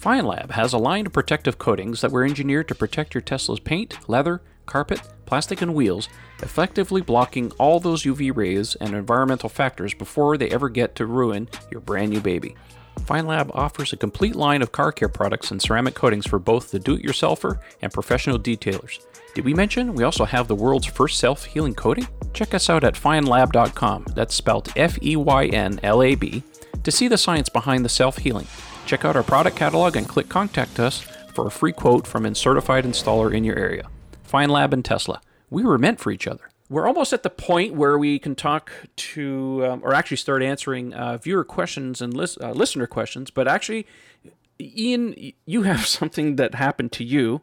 Feynlab 0.00 0.52
has 0.52 0.72
a 0.72 0.78
line 0.78 1.06
of 1.06 1.12
protective 1.12 1.58
coatings 1.58 2.00
that 2.00 2.10
were 2.10 2.24
engineered 2.24 2.68
to 2.68 2.74
protect 2.74 3.14
your 3.14 3.20
Tesla's 3.20 3.60
paint, 3.60 4.08
leather, 4.08 4.42
carpet, 4.66 5.00
plastic, 5.26 5.62
and 5.62 5.74
wheels, 5.74 6.08
effectively 6.42 7.00
blocking 7.00 7.50
all 7.52 7.80
those 7.80 8.04
UV 8.04 8.34
rays 8.34 8.76
and 8.76 8.94
environmental 8.94 9.48
factors 9.48 9.94
before 9.94 10.36
they 10.36 10.50
ever 10.50 10.68
get 10.68 10.94
to 10.96 11.06
ruin 11.06 11.48
your 11.70 11.80
brand 11.80 12.10
new 12.10 12.20
baby. 12.20 12.54
Feynlab 13.00 13.50
offers 13.54 13.92
a 13.92 13.96
complete 13.96 14.34
line 14.34 14.62
of 14.62 14.72
car 14.72 14.92
care 14.92 15.08
products 15.08 15.50
and 15.50 15.60
ceramic 15.60 15.94
coatings 15.94 16.26
for 16.26 16.38
both 16.38 16.70
the 16.70 16.78
do 16.78 16.94
it 16.94 17.02
yourselfer 17.02 17.58
and 17.82 17.92
professional 17.92 18.38
detailers. 18.38 19.00
Did 19.34 19.44
we 19.44 19.52
mention 19.52 19.94
we 19.94 20.04
also 20.04 20.24
have 20.24 20.48
the 20.48 20.54
world's 20.54 20.86
first 20.86 21.18
self 21.18 21.44
healing 21.44 21.74
coating? 21.74 22.06
Check 22.32 22.54
us 22.54 22.70
out 22.70 22.84
at 22.84 22.94
feynlab.com, 22.94 24.06
that's 24.14 24.34
spelled 24.34 24.72
F 24.76 24.98
E 25.02 25.16
Y 25.16 25.46
N 25.46 25.80
L 25.82 26.02
A 26.02 26.14
B, 26.14 26.42
to 26.82 26.90
see 26.90 27.08
the 27.08 27.18
science 27.18 27.48
behind 27.48 27.84
the 27.84 27.88
self 27.88 28.18
healing. 28.18 28.46
Check 28.86 29.04
out 29.04 29.16
our 29.16 29.22
product 29.22 29.56
catalog 29.56 29.96
and 29.96 30.08
click 30.08 30.28
Contact 30.28 30.78
Us 30.78 31.00
for 31.34 31.46
a 31.46 31.50
free 31.50 31.72
quote 31.72 32.06
from 32.06 32.24
a 32.26 32.34
certified 32.34 32.84
installer 32.84 33.34
in 33.34 33.44
your 33.44 33.58
area. 33.58 33.88
Feynlab 34.30 34.72
and 34.72 34.84
Tesla. 34.84 35.20
We 35.50 35.64
were 35.64 35.78
meant 35.78 36.00
for 36.00 36.10
each 36.10 36.26
other. 36.26 36.48
We're 36.70 36.86
almost 36.86 37.12
at 37.12 37.22
the 37.22 37.30
point 37.30 37.74
where 37.74 37.98
we 37.98 38.18
can 38.18 38.34
talk 38.34 38.72
to, 38.96 39.66
um, 39.66 39.80
or 39.84 39.92
actually 39.92 40.16
start 40.16 40.42
answering 40.42 40.94
uh, 40.94 41.18
viewer 41.18 41.44
questions 41.44 42.00
and 42.00 42.14
lis- 42.14 42.38
uh, 42.40 42.52
listener 42.52 42.86
questions. 42.86 43.30
But 43.30 43.46
actually, 43.46 43.86
Ian, 44.60 45.32
you 45.44 45.62
have 45.62 45.86
something 45.86 46.36
that 46.36 46.54
happened 46.54 46.92
to 46.92 47.04
you 47.04 47.42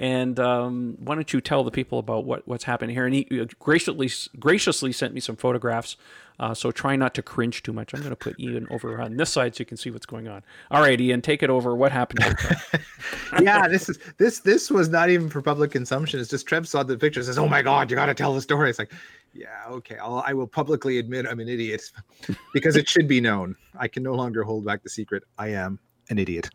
and 0.00 0.40
um, 0.40 0.96
why 1.00 1.14
don't 1.14 1.32
you 1.32 1.40
tell 1.40 1.64
the 1.64 1.70
people 1.70 1.98
about 1.98 2.24
what, 2.24 2.46
what's 2.48 2.64
happening 2.64 2.94
here? 2.94 3.04
And 3.04 3.14
he 3.14 3.24
graciously 3.58 4.10
graciously 4.38 4.92
sent 4.92 5.12
me 5.12 5.20
some 5.20 5.36
photographs. 5.36 5.96
Uh, 6.40 6.54
so 6.54 6.70
try 6.70 6.96
not 6.96 7.14
to 7.14 7.22
cringe 7.22 7.62
too 7.62 7.72
much. 7.72 7.92
I'm 7.92 8.00
going 8.00 8.10
to 8.10 8.16
put 8.16 8.40
Ian 8.40 8.66
over 8.70 9.00
on 9.00 9.16
this 9.16 9.30
side 9.30 9.54
so 9.54 9.60
you 9.60 9.66
can 9.66 9.76
see 9.76 9.90
what's 9.90 10.06
going 10.06 10.28
on. 10.28 10.42
All 10.70 10.80
right, 10.80 10.98
Ian, 10.98 11.20
take 11.20 11.42
it 11.42 11.50
over. 11.50 11.76
What 11.76 11.92
happened? 11.92 12.24
yeah, 13.42 13.68
this 13.68 13.88
is 13.90 13.98
this 14.16 14.40
this 14.40 14.70
was 14.70 14.88
not 14.88 15.10
even 15.10 15.28
for 15.28 15.42
public 15.42 15.70
consumption. 15.70 16.18
It's 16.18 16.30
just 16.30 16.46
Trev 16.46 16.66
saw 16.66 16.82
the 16.82 16.96
picture 16.96 17.22
says, 17.22 17.38
"Oh 17.38 17.46
my 17.46 17.60
God, 17.60 17.90
you 17.90 17.96
got 17.96 18.06
to 18.06 18.14
tell 18.14 18.34
the 18.34 18.40
story." 18.40 18.70
It's 18.70 18.78
like, 18.78 18.92
yeah, 19.34 19.64
okay, 19.68 19.98
I'll, 19.98 20.24
I 20.26 20.32
will 20.32 20.48
publicly 20.48 20.98
admit 20.98 21.26
I'm 21.28 21.38
an 21.38 21.48
idiot 21.48 21.82
because 22.54 22.76
it 22.76 22.88
should 22.88 23.06
be 23.06 23.20
known. 23.20 23.54
I 23.78 23.86
can 23.86 24.02
no 24.02 24.14
longer 24.14 24.42
hold 24.42 24.64
back 24.64 24.82
the 24.82 24.90
secret. 24.90 25.24
I 25.38 25.48
am 25.48 25.78
an 26.08 26.18
idiot. 26.18 26.48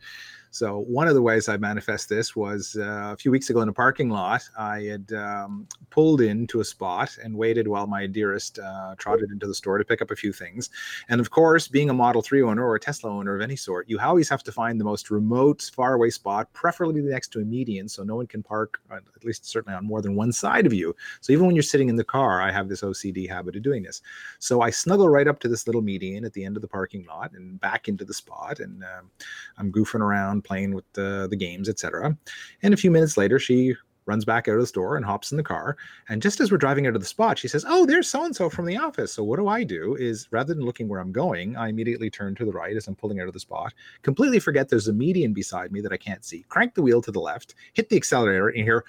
So 0.52 0.80
one 0.80 1.08
of 1.08 1.14
the 1.14 1.22
ways 1.22 1.50
I 1.50 1.58
manifest 1.58 2.10
this 2.10 2.36
was 2.36 2.78
uh, 2.80 3.12
a 3.14 3.18
few 3.18 3.32
weeks 3.32 3.50
ago 3.50 3.62
in 3.62 3.70
a 3.70 3.74
parking 3.74 4.10
lot. 4.10 4.44
I 4.58 4.82
had 4.82 5.12
um, 5.14 5.68
pulled 5.90 6.22
into 6.22 6.62
a 6.62 6.66
spot 6.66 7.18
and 7.24 7.36
waited 7.36 7.68
while 7.68 7.88
my 7.88 8.08
dearest 8.08 8.60
uh, 8.60 8.96
trotted 8.98 9.32
into 9.32 9.48
the 9.48 9.54
store 9.54 9.78
to 9.78 9.84
pick 9.84 10.02
up 10.02 10.12
a 10.12 10.16
few 10.16 10.32
things. 10.32 10.70
And 11.10 11.20
of 11.20 11.30
course, 11.30 11.68
being 11.68 11.90
a 11.90 11.94
Model 11.94 12.22
3 12.22 12.42
owner 12.44 12.66
or 12.66 12.76
a 12.76 12.80
Tesla 12.80 13.12
owner 13.12 13.36
of 13.36 13.42
any 13.42 13.56
sort, 13.56 13.90
you 13.90 14.00
always 14.00 14.30
have 14.30 14.44
to 14.44 14.52
find 14.52 14.80
the 14.80 14.86
most 14.86 15.12
remote, 15.12 15.70
faraway 15.76 16.10
spot, 16.10 16.52
preferably 16.54 17.02
next 17.02 17.30
to 17.34 17.40
a 17.40 17.46
median, 17.46 17.88
so 17.88 18.04
no 18.04 18.16
one 18.16 18.28
can 18.28 18.42
park, 18.42 18.80
at 18.92 19.24
least 19.24 19.46
certainly 19.46 19.76
on 19.76 19.86
more 19.86 20.02
than 20.02 20.16
one 20.16 20.32
side 20.32 20.66
of 20.66 20.74
you. 20.74 20.96
So 21.22 21.34
even 21.34 21.46
when 21.46 21.56
you're 21.56 21.64
sitting 21.64 21.90
in 21.90 21.96
the 21.96 22.04
car, 22.04 22.42
I 22.42 22.52
have 22.52 22.70
this 22.70 22.82
OCD 22.82 23.28
habit 23.28 23.56
of 23.56 23.64
doing 23.64 23.84
this. 23.84 24.02
So 24.40 24.62
I 24.62 24.70
snuggle 24.70 25.10
right 25.10 25.28
up 25.28 25.40
to 25.42 25.48
this 25.48 25.68
little 25.68 25.82
median 25.82 26.26
at 26.26 26.34
the 26.34 26.46
end 26.46 26.56
of 26.56 26.62
the 26.62 26.68
parking 26.68 27.06
lot 27.06 27.34
and 27.34 27.60
back 27.60 27.88
into 27.88 28.06
the 28.06 28.14
spot, 28.14 28.60
and 28.60 28.84
um, 28.84 29.12
I'm 29.58 29.72
goofing 29.72 30.02
around 30.02 30.37
playing 30.42 30.74
with 30.74 30.86
the, 30.94 31.28
the 31.30 31.36
games, 31.36 31.70
etc. 31.70 32.18
And 32.64 32.74
a 32.74 32.78
few 32.78 32.92
minutes 32.92 33.18
later, 33.18 33.40
she 33.40 33.76
runs 34.08 34.26
back 34.26 34.48
out 34.48 34.56
of 34.56 34.62
the 34.62 34.68
store 34.68 34.96
and 34.96 35.06
hops 35.06 35.32
in 35.32 35.38
the 35.38 35.44
car. 35.44 35.78
And 36.10 36.22
just 36.22 36.40
as 36.40 36.52
we're 36.52 36.58
driving 36.58 36.88
out 36.88 36.96
of 36.96 37.02
the 37.02 37.08
spot, 37.08 37.38
she 37.38 37.48
says, 37.48 37.66
Oh, 37.68 37.86
there's 37.86 38.10
so 38.10 38.24
and 38.24 38.36
so 38.36 38.50
from 38.50 38.66
the 38.66 38.78
office. 38.78 39.14
So, 39.14 39.24
what 39.24 39.38
do 39.38 39.48
I 39.48 39.64
do? 39.64 39.96
Is 39.96 40.28
rather 40.32 40.54
than 40.54 40.66
looking 40.66 40.88
where 40.88 41.00
I'm 41.00 41.12
going, 41.12 41.56
I 41.56 41.68
immediately 41.68 42.10
turn 42.10 42.34
to 42.36 42.46
the 42.46 42.52
right 42.52 42.76
as 42.76 42.88
I'm 42.88 42.96
pulling 42.96 43.20
out 43.20 43.28
of 43.28 43.34
the 43.34 43.40
spot, 43.40 43.74
completely 44.02 44.40
forget 44.40 44.70
there's 44.70 44.88
a 44.88 44.94
median 44.94 45.34
beside 45.34 45.72
me 45.72 45.82
that 45.82 45.94
I 45.94 45.98
can't 45.98 46.26
see, 46.26 46.46
crank 46.50 46.74
the 46.74 46.82
wheel 46.82 47.02
to 47.04 47.12
the 47.12 47.20
left, 47.20 47.54
hit 47.74 47.90
the 47.90 47.98
accelerator, 47.98 48.48
and 48.48 48.64
hear, 48.64 48.86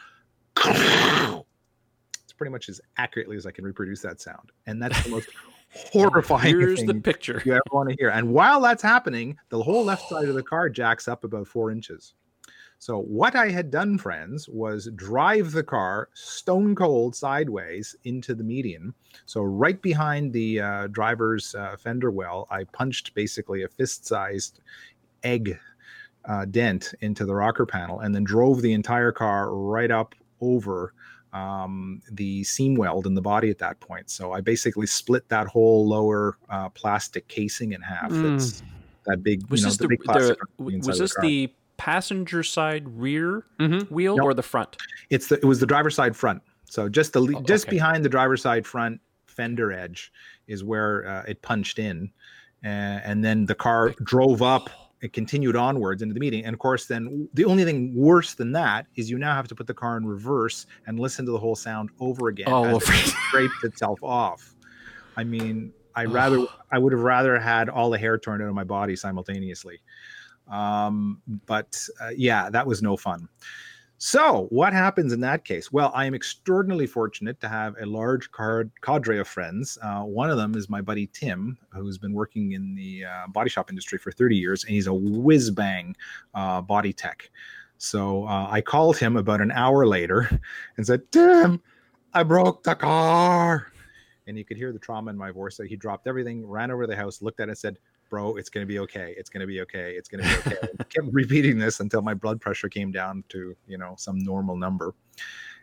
it's 0.64 2.32
pretty 2.36 2.52
much 2.52 2.68
as 2.68 2.80
accurately 2.96 3.36
as 3.36 3.44
I 3.44 3.50
can 3.50 3.64
reproduce 3.64 4.00
that 4.02 4.20
sound. 4.20 4.52
And 4.66 4.80
that's 4.80 5.02
the 5.02 5.10
most 5.10 5.28
horrifying. 5.92 6.58
Here's 6.58 6.82
the 6.84 6.94
picture 6.94 7.42
you 7.44 7.52
ever 7.52 7.62
want 7.72 7.88
to 7.90 7.96
hear. 7.98 8.10
And 8.10 8.32
while 8.32 8.60
that's 8.60 8.82
happening, 8.82 9.36
the 9.48 9.62
whole 9.62 9.84
left 9.84 10.08
side 10.08 10.28
of 10.28 10.34
the 10.34 10.42
car 10.42 10.68
jacks 10.68 11.08
up 11.08 11.24
about 11.24 11.46
four 11.48 11.70
inches. 11.70 12.14
So 12.80 13.00
what 13.00 13.34
I 13.34 13.48
had 13.48 13.72
done, 13.72 13.98
friends, 13.98 14.48
was 14.48 14.88
drive 14.94 15.50
the 15.50 15.64
car 15.64 16.10
stone 16.14 16.76
cold 16.76 17.16
sideways 17.16 17.96
into 18.04 18.34
the 18.34 18.44
median. 18.44 18.94
So 19.26 19.42
right 19.42 19.82
behind 19.82 20.32
the 20.32 20.60
uh, 20.60 20.86
driver's 20.86 21.56
uh, 21.56 21.76
fender 21.76 22.12
well, 22.12 22.46
I 22.50 22.64
punched 22.64 23.14
basically 23.14 23.64
a 23.64 23.68
fist-sized 23.68 24.60
egg 25.24 25.58
uh, 26.24 26.44
dent 26.44 26.94
into 27.00 27.24
the 27.24 27.34
rocker 27.34 27.66
panel, 27.66 28.00
and 28.00 28.14
then 28.14 28.22
drove 28.22 28.62
the 28.62 28.74
entire 28.74 29.10
car 29.10 29.52
right 29.52 29.90
up 29.90 30.14
over 30.40 30.92
um, 31.38 32.02
the 32.10 32.42
seam 32.44 32.74
weld 32.74 33.06
in 33.06 33.14
the 33.14 33.22
body 33.22 33.50
at 33.50 33.58
that 33.58 33.78
point. 33.80 34.10
So 34.10 34.32
I 34.32 34.40
basically 34.40 34.86
split 34.86 35.28
that 35.28 35.46
whole 35.46 35.86
lower 35.86 36.36
uh, 36.48 36.68
plastic 36.70 37.28
casing 37.28 37.72
in 37.72 37.80
half. 37.80 38.10
Mm. 38.10 38.32
That's 38.32 38.62
that 39.06 39.22
big. 39.22 39.48
Was 39.48 39.60
you 39.60 39.66
know, 39.66 39.70
this 39.70 39.78
the, 39.78 39.88
the, 39.88 40.36
the 40.58 40.78
was 40.86 40.98
this 40.98 41.14
the, 41.16 41.20
the, 41.20 41.52
passenger 41.76 42.42
side 42.42 42.88
rear 42.98 43.44
mm-hmm. 43.60 43.94
wheel 43.94 44.16
nope. 44.16 44.26
or 44.26 44.34
the 44.34 44.42
front? 44.42 44.76
It's 45.10 45.28
the 45.28 45.36
it 45.36 45.44
was 45.44 45.60
the 45.60 45.66
driver's 45.66 45.94
side 45.94 46.16
front. 46.16 46.42
So 46.64 46.88
just 46.88 47.12
the 47.12 47.20
oh, 47.20 47.42
just 47.42 47.66
okay. 47.66 47.76
behind 47.76 48.04
the 48.04 48.08
driver's 48.08 48.42
side 48.42 48.66
front 48.66 49.00
fender 49.26 49.72
edge 49.72 50.12
is 50.48 50.64
where 50.64 51.06
uh, 51.06 51.22
it 51.28 51.40
punched 51.42 51.78
in, 51.78 52.10
uh, 52.64 52.66
and 52.68 53.24
then 53.24 53.46
the 53.46 53.54
car 53.54 53.90
drove 54.04 54.42
up 54.42 54.70
it 55.00 55.12
continued 55.12 55.56
onwards 55.56 56.02
into 56.02 56.14
the 56.14 56.20
meeting. 56.20 56.44
And 56.44 56.52
of 56.52 56.58
course, 56.58 56.86
then 56.86 57.28
the 57.34 57.44
only 57.44 57.64
thing 57.64 57.94
worse 57.94 58.34
than 58.34 58.52
that 58.52 58.86
is 58.96 59.10
you 59.10 59.18
now 59.18 59.34
have 59.34 59.48
to 59.48 59.54
put 59.54 59.66
the 59.66 59.74
car 59.74 59.96
in 59.96 60.06
reverse 60.06 60.66
and 60.86 60.98
listen 60.98 61.24
to 61.26 61.32
the 61.32 61.38
whole 61.38 61.56
sound 61.56 61.90
over 62.00 62.28
again 62.28 62.48
oh, 62.48 62.64
as 62.64 62.82
it 62.82 63.14
scraped 63.28 63.64
itself 63.64 64.02
off. 64.02 64.54
I 65.16 65.24
mean, 65.24 65.72
I 65.94 66.04
rather 66.04 66.46
I 66.70 66.78
would 66.78 66.92
have 66.92 67.02
rather 67.02 67.38
had 67.38 67.68
all 67.68 67.90
the 67.90 67.98
hair 67.98 68.18
torn 68.18 68.40
out 68.42 68.48
of 68.48 68.54
my 68.54 68.64
body 68.64 68.94
simultaneously. 68.94 69.80
Um, 70.48 71.20
but 71.46 71.76
uh, 72.00 72.10
yeah, 72.16 72.50
that 72.50 72.66
was 72.66 72.82
no 72.82 72.96
fun. 72.96 73.28
So, 74.00 74.46
what 74.50 74.72
happens 74.72 75.12
in 75.12 75.18
that 75.22 75.44
case? 75.44 75.72
Well, 75.72 75.90
I 75.92 76.04
am 76.04 76.14
extraordinarily 76.14 76.86
fortunate 76.86 77.40
to 77.40 77.48
have 77.48 77.74
a 77.80 77.84
large 77.84 78.30
cadre 78.30 79.18
of 79.18 79.26
friends. 79.26 79.76
Uh, 79.82 80.02
one 80.02 80.30
of 80.30 80.36
them 80.36 80.54
is 80.54 80.70
my 80.70 80.80
buddy 80.80 81.08
Tim, 81.12 81.58
who's 81.70 81.98
been 81.98 82.12
working 82.12 82.52
in 82.52 82.76
the 82.76 83.06
uh, 83.06 83.26
body 83.26 83.50
shop 83.50 83.70
industry 83.70 83.98
for 83.98 84.12
30 84.12 84.36
years, 84.36 84.62
and 84.62 84.72
he's 84.72 84.86
a 84.86 84.94
whiz 84.94 85.50
bang 85.50 85.96
uh, 86.34 86.60
body 86.60 86.92
tech. 86.92 87.28
So, 87.78 88.24
uh, 88.28 88.46
I 88.48 88.60
called 88.60 88.96
him 88.96 89.16
about 89.16 89.40
an 89.40 89.50
hour 89.50 89.84
later 89.84 90.30
and 90.76 90.86
said, 90.86 91.02
Tim, 91.10 91.60
I 92.14 92.22
broke 92.22 92.62
the 92.62 92.76
car. 92.76 93.72
And 94.28 94.38
you 94.38 94.44
could 94.44 94.58
hear 94.58 94.72
the 94.72 94.78
trauma 94.78 95.10
in 95.10 95.16
my 95.16 95.32
voice. 95.32 95.56
So, 95.56 95.64
he 95.64 95.74
dropped 95.74 96.06
everything, 96.06 96.46
ran 96.46 96.70
over 96.70 96.86
the 96.86 96.94
house, 96.94 97.20
looked 97.20 97.40
at 97.40 97.48
it, 97.48 97.50
and 97.50 97.58
said, 97.58 97.78
bro, 98.08 98.36
it's 98.36 98.48
going 98.48 98.62
to 98.62 98.68
be 98.68 98.78
okay. 98.80 99.14
It's 99.16 99.30
going 99.30 99.40
to 99.40 99.46
be 99.46 99.60
okay. 99.62 99.92
It's 99.92 100.08
going 100.08 100.24
to 100.24 100.28
be 100.28 100.54
okay. 100.54 100.68
kept 100.88 101.08
repeating 101.12 101.58
this 101.58 101.80
until 101.80 102.02
my 102.02 102.14
blood 102.14 102.40
pressure 102.40 102.68
came 102.68 102.90
down 102.90 103.24
to, 103.30 103.56
you 103.66 103.78
know, 103.78 103.94
some 103.96 104.18
normal 104.18 104.56
number. 104.56 104.94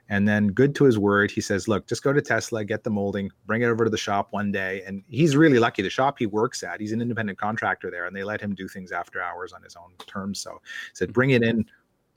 And 0.07 0.27
then, 0.27 0.49
good 0.49 0.75
to 0.75 0.83
his 0.83 0.99
word, 0.99 1.31
he 1.31 1.41
says, 1.41 1.67
Look, 1.67 1.87
just 1.87 2.03
go 2.03 2.13
to 2.13 2.21
Tesla, 2.21 2.63
get 2.63 2.83
the 2.83 2.91
molding, 2.91 3.31
bring 3.47 3.63
it 3.63 3.65
over 3.65 3.85
to 3.85 3.89
the 3.89 3.97
shop 3.97 4.27
one 4.31 4.51
day. 4.51 4.83
And 4.85 5.03
he's 5.09 5.35
really 5.35 5.57
lucky. 5.57 5.81
The 5.81 5.89
shop 5.89 6.19
he 6.19 6.27
works 6.27 6.61
at, 6.61 6.79
he's 6.79 6.91
an 6.91 7.01
independent 7.01 7.39
contractor 7.39 7.89
there, 7.89 8.05
and 8.05 8.15
they 8.15 8.23
let 8.23 8.39
him 8.39 8.53
do 8.53 8.67
things 8.67 8.91
after 8.91 9.21
hours 9.21 9.51
on 9.51 9.63
his 9.63 9.75
own 9.75 9.93
terms. 10.05 10.39
So 10.39 10.51
he 10.51 10.91
said, 10.93 11.11
Bring 11.11 11.31
it 11.31 11.41
in. 11.41 11.65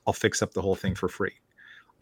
I'll 0.07 0.12
fix 0.12 0.43
up 0.43 0.53
the 0.53 0.61
whole 0.61 0.74
thing 0.74 0.95
for 0.95 1.09
free. 1.09 1.35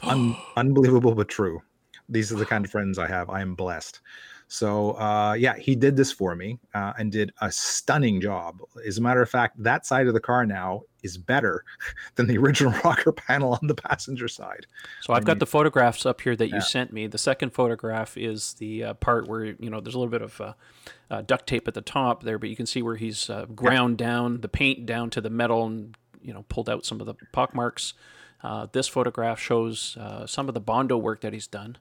Un- 0.02 0.36
unbelievable, 0.56 1.14
but 1.14 1.28
true. 1.28 1.62
These 2.08 2.32
are 2.32 2.36
the 2.36 2.46
kind 2.46 2.64
of 2.64 2.70
friends 2.70 2.98
I 2.98 3.06
have. 3.06 3.30
I 3.30 3.40
am 3.40 3.54
blessed. 3.54 4.00
So 4.48 4.92
uh, 4.92 5.34
yeah, 5.38 5.56
he 5.56 5.74
did 5.74 5.96
this 5.96 6.12
for 6.12 6.36
me 6.36 6.58
uh, 6.74 6.92
and 6.98 7.10
did 7.10 7.32
a 7.40 7.50
stunning 7.50 8.20
job. 8.20 8.60
As 8.86 8.98
a 8.98 9.02
matter 9.02 9.20
of 9.20 9.28
fact, 9.28 9.60
that 9.62 9.86
side 9.86 10.06
of 10.06 10.14
the 10.14 10.20
car 10.20 10.46
now 10.46 10.82
is 11.02 11.18
better 11.18 11.64
than 12.14 12.26
the 12.26 12.38
original 12.38 12.72
rocker 12.84 13.12
panel 13.12 13.54
on 13.60 13.66
the 13.66 13.74
passenger 13.74 14.28
side. 14.28 14.66
So 15.00 15.12
I've 15.12 15.18
I 15.18 15.20
mean, 15.20 15.26
got 15.26 15.38
the 15.40 15.46
photographs 15.46 16.06
up 16.06 16.20
here 16.20 16.36
that 16.36 16.48
you 16.48 16.56
yeah. 16.56 16.60
sent 16.60 16.92
me. 16.92 17.06
The 17.08 17.18
second 17.18 17.50
photograph 17.50 18.16
is 18.16 18.54
the 18.54 18.84
uh, 18.84 18.94
part 18.94 19.28
where 19.28 19.44
you 19.44 19.70
know 19.70 19.80
there's 19.80 19.94
a 19.94 19.98
little 19.98 20.12
bit 20.12 20.22
of 20.22 20.40
uh, 20.40 20.52
uh, 21.10 21.22
duct 21.22 21.46
tape 21.46 21.66
at 21.66 21.74
the 21.74 21.82
top 21.82 22.22
there, 22.22 22.38
but 22.38 22.48
you 22.48 22.56
can 22.56 22.66
see 22.66 22.82
where 22.82 22.96
he's 22.96 23.28
uh, 23.28 23.46
ground 23.46 24.00
yeah. 24.00 24.06
down 24.06 24.40
the 24.42 24.48
paint 24.48 24.86
down 24.86 25.10
to 25.10 25.20
the 25.20 25.30
metal 25.30 25.66
and 25.66 25.96
you 26.22 26.32
know 26.32 26.44
pulled 26.48 26.70
out 26.70 26.86
some 26.86 27.00
of 27.00 27.06
the 27.06 27.14
pock 27.32 27.54
marks. 27.54 27.94
Uh, 28.42 28.66
this 28.72 28.86
photograph 28.86 29.40
shows 29.40 29.96
uh, 29.96 30.26
some 30.26 30.46
of 30.46 30.54
the 30.54 30.60
Bondo 30.60 30.96
work 30.96 31.20
that 31.22 31.32
he's 31.32 31.46
done. 31.46 31.78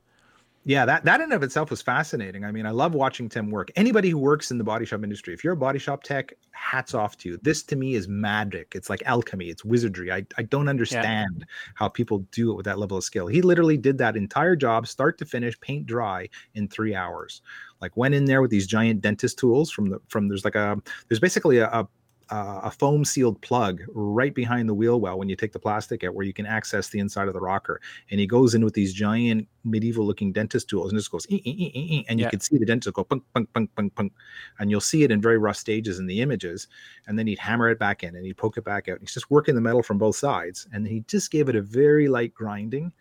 Yeah, 0.68 0.84
that 0.86 1.06
that 1.06 1.22
in 1.22 1.26
and 1.26 1.34
of 1.34 1.44
itself 1.44 1.70
was 1.70 1.84
fascinating. 1.84 2.44
I 2.44 2.52
mean, 2.52 2.66
I 2.66 2.72
love 2.72 2.96
watching 2.96 3.30
Tim 3.30 3.52
work. 3.52 3.70
Anybody 3.76 4.10
who 4.10 4.18
works 4.18 4.50
in 4.50 4.58
the 4.58 4.64
body 4.64 4.84
shop 4.84 5.04
industry, 5.04 5.32
if 5.32 5.44
you're 5.44 5.54
a 5.54 5.58
body 5.58 5.78
shop 5.78 6.02
tech, 6.02 6.34
hats 6.52 6.96
off 6.96 7.18
to 7.20 7.30
you. 7.30 7.40
This 7.44 7.62
to 7.64 7.76
me 7.76 7.94
is 7.94 8.08
magic. 8.08 8.74
It's 8.74 8.90
like 8.90 9.04
alchemy. 9.06 9.50
It's 9.50 9.64
wizardry. 9.64 10.12
I, 10.12 10.26
I 10.40 10.42
don't 10.42 10.68
understand 10.68 11.36
yeah. 11.38 11.46
how 11.76 11.88
people 11.88 12.26
do 12.32 12.52
it 12.52 12.56
with 12.56 12.66
that 12.66 12.80
level 12.80 12.98
of 12.98 13.04
skill. 13.04 13.28
He 13.28 13.44
literally 13.44 13.78
did 13.78 14.00
that 14.00 14.18
entire 14.18 14.56
job, 14.56 14.88
start 14.88 15.20
to 15.20 15.26
finish, 15.26 15.60
paint 15.60 15.86
dry 15.86 16.28
in 16.56 16.68
three 16.68 16.96
hours. 16.96 17.44
Like 17.80 17.96
went 17.96 18.16
in 18.16 18.26
there 18.26 18.42
with 18.42 18.50
these 18.50 18.66
giant 18.66 19.02
dentist 19.02 19.38
tools 19.38 19.70
from 19.70 19.90
the 19.90 20.00
from 20.08 20.28
there's 20.28 20.46
like 20.46 20.56
a 20.56 20.82
there's 21.08 21.20
basically 21.20 21.60
a, 21.60 21.68
a 21.68 21.88
uh, 22.30 22.62
a 22.64 22.72
foam 22.72 23.06
sealed 23.06 23.42
plug 23.42 23.82
right 23.94 24.34
behind 24.34 24.68
the 24.68 24.74
wheel 24.74 25.00
well 25.00 25.18
when 25.18 25.30
you 25.30 25.36
take 25.36 25.54
the 25.54 25.60
plastic 25.60 26.04
out 26.04 26.14
where 26.14 26.26
you 26.26 26.34
can 26.34 26.46
access 26.46 26.90
the 26.90 27.00
inside 27.00 27.28
of 27.28 27.34
the 27.34 27.40
rocker. 27.40 27.82
And 28.10 28.20
he 28.20 28.28
goes 28.28 28.56
in 28.56 28.64
with 28.64 28.74
these 28.74 28.94
giant 28.94 29.48
medieval 29.64 30.06
looking 30.06 30.32
dentist 30.32 30.70
tools 30.70 30.92
and 30.92 31.00
just 31.00 31.12
goes 31.12 31.26
ee, 31.30 31.42
ee, 31.46 31.72
ee, 31.76 32.06
and 32.08 32.20
you 32.20 32.26
yeah. 32.26 32.30
can 32.30 32.40
see 32.40 32.58
the 32.58 32.66
dentist 32.66 32.96
go 32.96 33.04
punk 33.04 33.24
punk 33.34 33.52
punk 33.54 33.70
punk 33.76 33.96
punk. 33.96 34.14
And 34.60 34.72
you'll 34.72 34.82
see 34.82 35.04
it 35.04 35.12
in 35.12 35.22
very 35.22 35.38
rough 35.38 35.58
stages 35.58 36.00
in 36.00 36.08
the 36.08 36.22
images. 36.22 36.68
And 37.08 37.18
then 37.18 37.28
he'd 37.28 37.40
hammer 37.40 37.70
it 37.70 37.80
back 37.80 38.04
in 38.04 38.16
and 38.16 38.26
he'd 38.26 38.38
poke 38.38 38.58
it 38.58 38.64
back 38.64 38.88
out. 38.88 38.94
And 38.94 39.02
he's 39.02 39.14
just 39.14 39.32
working 39.32 39.56
the 39.56 39.62
metal 39.62 39.84
from 39.84 39.98
both 39.98 40.16
sides. 40.16 40.68
And 40.74 40.88
he 40.88 41.02
just 41.08 41.32
gave 41.32 41.50
it 41.50 41.56
a 41.56 41.62
very 41.62 42.08
light 42.08 42.34
grinding 42.34 42.92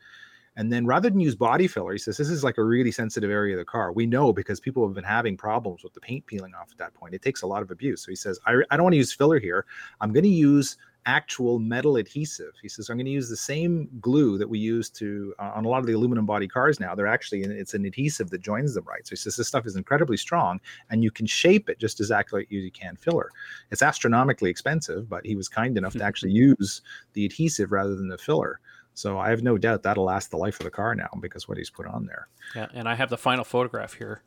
and 0.57 0.73
then 0.73 0.87
rather 0.87 1.11
than 1.11 1.21
use 1.21 1.35
body 1.35 1.67
filler, 1.67 1.93
he 1.93 1.99
says 1.99 2.17
this 2.17 2.31
is 2.31 2.45
like 2.45 2.59
a 2.59 2.65
really 2.65 2.93
sensitive 2.93 3.31
area 3.31 3.55
of 3.55 3.59
the 3.59 3.65
car. 3.65 3.93
We 3.93 4.07
know 4.07 4.33
because 4.33 4.61
people 4.61 4.87
have 4.87 4.95
been 4.95 5.05
having 5.05 5.37
problems 5.37 5.83
with 5.83 5.95
the 5.95 6.01
paint 6.01 6.27
peeling 6.27 6.55
off 6.55 6.71
at 6.71 6.79
that 6.79 6.95
point. 6.95 7.15
It 7.15 7.23
takes 7.23 7.43
a 7.43 7.47
lot 7.47 7.63
of 7.63 7.71
abuse. 7.71 8.03
So 8.05 8.11
he 8.11 8.17
says, 8.17 8.39
I, 8.47 8.55
I 8.71 8.77
don't 8.77 8.85
want 8.85 8.93
to 8.93 8.99
use 8.99 9.13
filler 9.13 9.41
here. 9.41 9.67
I'm 10.01 10.13
going 10.13 10.25
to 10.25 10.29
use 10.29 10.77
actual 11.07 11.59
metal 11.59 11.97
adhesive. 11.97 12.55
He 12.63 12.69
says, 12.69 12.89
I'm 12.89 12.97
going 12.97 13.07
to 13.07 13.13
use 13.13 13.29
the 13.29 13.37
same 13.37 13.89
glue 14.01 14.39
that 14.39 14.49
we 14.49 14.59
use 14.59 14.89
to 14.91 15.35
uh, 15.39 15.53
on 15.55 15.65
a 15.65 15.69
lot 15.69 15.81
of 15.81 15.87
the 15.87 15.93
aluminum 15.93 16.25
body 16.25 16.49
cars 16.49 16.81
now. 16.81 16.95
They're 16.95 17.07
actually, 17.07 17.43
it's 17.43 17.75
an 17.75 17.85
adhesive 17.85 18.31
that 18.31 18.41
joins 18.41 18.75
them 18.75 18.85
right. 18.85 19.07
So 19.07 19.11
he 19.11 19.17
says, 19.17 19.37
this 19.37 19.49
stuff 19.49 19.67
is 19.67 19.77
incredibly 19.77 20.17
strong 20.17 20.61
and 20.91 21.03
you 21.03 21.11
can 21.11 21.27
shape 21.27 21.69
it 21.69 21.79
just 21.79 22.01
exactly 22.01 22.41
like 22.41 22.51
you 22.51 22.71
can 22.71 22.97
filler. 22.97 23.31
It's 23.71 23.83
astronomically 23.83 24.51
expensive, 24.51 25.09
but 25.09 25.27
he 25.27 25.37
was 25.37 25.49
kind 25.49 25.77
enough 25.77 25.95
to 25.95 26.05
actually 26.05 26.33
use 26.33 26.81
the 27.13 27.27
adhesive 27.27 27.73
rather 27.73 27.97
than 27.97 28.09
the 28.09 28.19
filler. 28.19 28.61
So 28.95 29.19
I 29.19 29.31
have 29.31 29.43
no 29.43 29.59
doubt 29.59 29.83
that'll 29.83 30.05
last 30.05 30.31
the 30.31 30.37
life 30.37 30.61
of 30.61 30.65
the 30.65 30.71
car 30.71 30.95
now 30.95 31.11
because 31.21 31.49
what 31.49 31.59
he's 31.59 31.71
put 31.71 31.87
on 31.87 32.07
there. 32.07 32.29
Yeah, 32.55 32.69
and 32.73 32.89
I 32.89 32.95
have 32.95 33.11
the 33.11 33.19
final 33.19 33.45
photograph 33.45 33.95
here. 33.95 34.23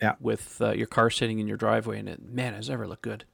Yeah, 0.00 0.14
with 0.20 0.60
uh, 0.60 0.72
your 0.72 0.86
car 0.86 1.10
sitting 1.10 1.38
in 1.38 1.46
your 1.46 1.56
driveway, 1.56 1.98
and 1.98 2.08
it 2.08 2.20
man, 2.22 2.54
has 2.54 2.68
ever 2.68 2.86
looked 2.86 3.02
good. 3.02 3.24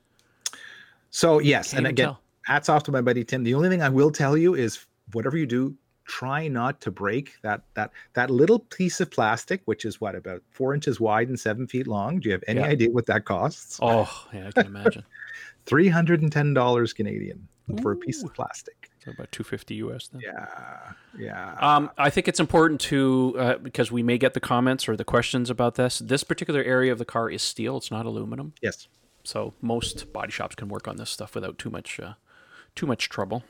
So 1.11 1.39
yes, 1.41 1.71
Can't 1.71 1.79
and 1.79 1.87
again, 1.89 2.07
tell. 2.09 2.21
hats 2.45 2.69
off 2.69 2.85
to 2.85 2.93
my 2.93 3.01
buddy 3.01 3.25
Tim. 3.25 3.43
The 3.43 3.55
only 3.55 3.69
thing 3.69 3.83
I 3.83 3.89
will 3.89 4.11
tell 4.11 4.37
you 4.37 4.55
is 4.55 4.85
whatever 5.13 5.37
you 5.37 5.47
do, 5.47 5.75
try 6.05 6.49
not 6.49 6.81
to 6.81 6.91
break 6.91 7.35
that 7.43 7.63
that 7.75 7.91
that 8.15 8.31
little 8.31 8.61
piece 8.61 9.01
of 9.01 9.11
plastic, 9.11 9.63
which 9.65 9.85
is 9.85 10.01
what 10.01 10.15
about 10.15 10.43
four 10.51 10.75
inches 10.75 11.01
wide 11.01 11.29
and 11.29 11.39
seven 11.39 11.67
feet 11.67 11.87
long. 11.87 12.21
Do 12.21 12.29
you 12.29 12.33
have 12.33 12.45
any 12.47 12.61
yeah. 12.61 12.67
idea 12.67 12.91
what 12.91 13.07
that 13.07 13.25
costs? 13.25 13.79
Oh, 13.83 14.11
yeah, 14.33 14.49
I 14.49 14.53
can 14.53 14.67
imagine. 14.67 15.05
Three 15.67 15.89
hundred 15.89 16.23
and 16.23 16.31
ten 16.31 16.55
dollars 16.55 16.93
Canadian 16.93 17.47
Ooh. 17.71 17.83
for 17.83 17.93
a 17.93 17.97
piece 17.97 18.23
of 18.23 18.33
plastic. 18.35 18.78
So 19.09 19.15
about 19.15 19.33
250 19.33 19.75
US 19.77 20.09
then. 20.09 20.21
Yeah. 20.25 20.93
Yeah. 21.19 21.55
Um, 21.61 21.91
I 21.97 22.11
think 22.11 22.29
it's 22.29 22.41
important 22.41 22.81
to, 22.83 23.35
uh, 23.39 23.57
because 23.59 23.91
we 23.91 24.03
may 24.03 24.19
get 24.19 24.35
the 24.35 24.41
comments 24.41 24.89
or 24.89 24.97
the 24.97 25.05
questions 25.05 25.51
about 25.51 25.77
this. 25.77 25.99
This 25.99 26.25
particular 26.25 26.63
area 26.63 26.93
of 26.93 26.99
the 26.99 27.05
car 27.05 27.31
is 27.31 27.43
steel, 27.43 27.77
it's 27.79 27.91
not 27.91 28.07
aluminum. 28.07 28.53
Yes. 28.61 28.89
So 29.25 29.55
most 29.61 30.13
body 30.13 30.31
shops 30.31 30.55
can 30.55 30.69
work 30.69 30.87
on 30.87 30.97
this 30.97 31.11
stuff 31.11 31.35
without 31.35 31.59
too 31.59 31.71
much, 31.71 31.99
uh, 32.01 32.15
too 32.75 32.87
much 32.87 33.09
trouble. 33.09 33.45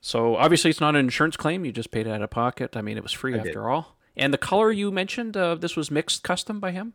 So 0.00 0.36
obviously 0.36 0.70
it's 0.70 0.80
not 0.80 0.96
an 0.96 1.00
insurance 1.04 1.36
claim. 1.36 1.64
You 1.64 1.72
just 1.72 1.90
paid 1.90 2.06
it 2.06 2.10
out 2.10 2.22
of 2.22 2.30
pocket. 2.30 2.76
I 2.76 2.82
mean, 2.82 2.96
it 2.96 3.02
was 3.02 3.12
free 3.12 3.34
I 3.34 3.38
after 3.38 3.50
did. 3.50 3.56
all. 3.58 3.96
And 4.16 4.34
the 4.34 4.38
color 4.38 4.70
you 4.72 4.90
mentioned, 4.90 5.36
uh, 5.36 5.54
this 5.54 5.76
was 5.76 5.90
mixed 5.90 6.22
custom 6.22 6.60
by 6.60 6.72
him 6.72 6.94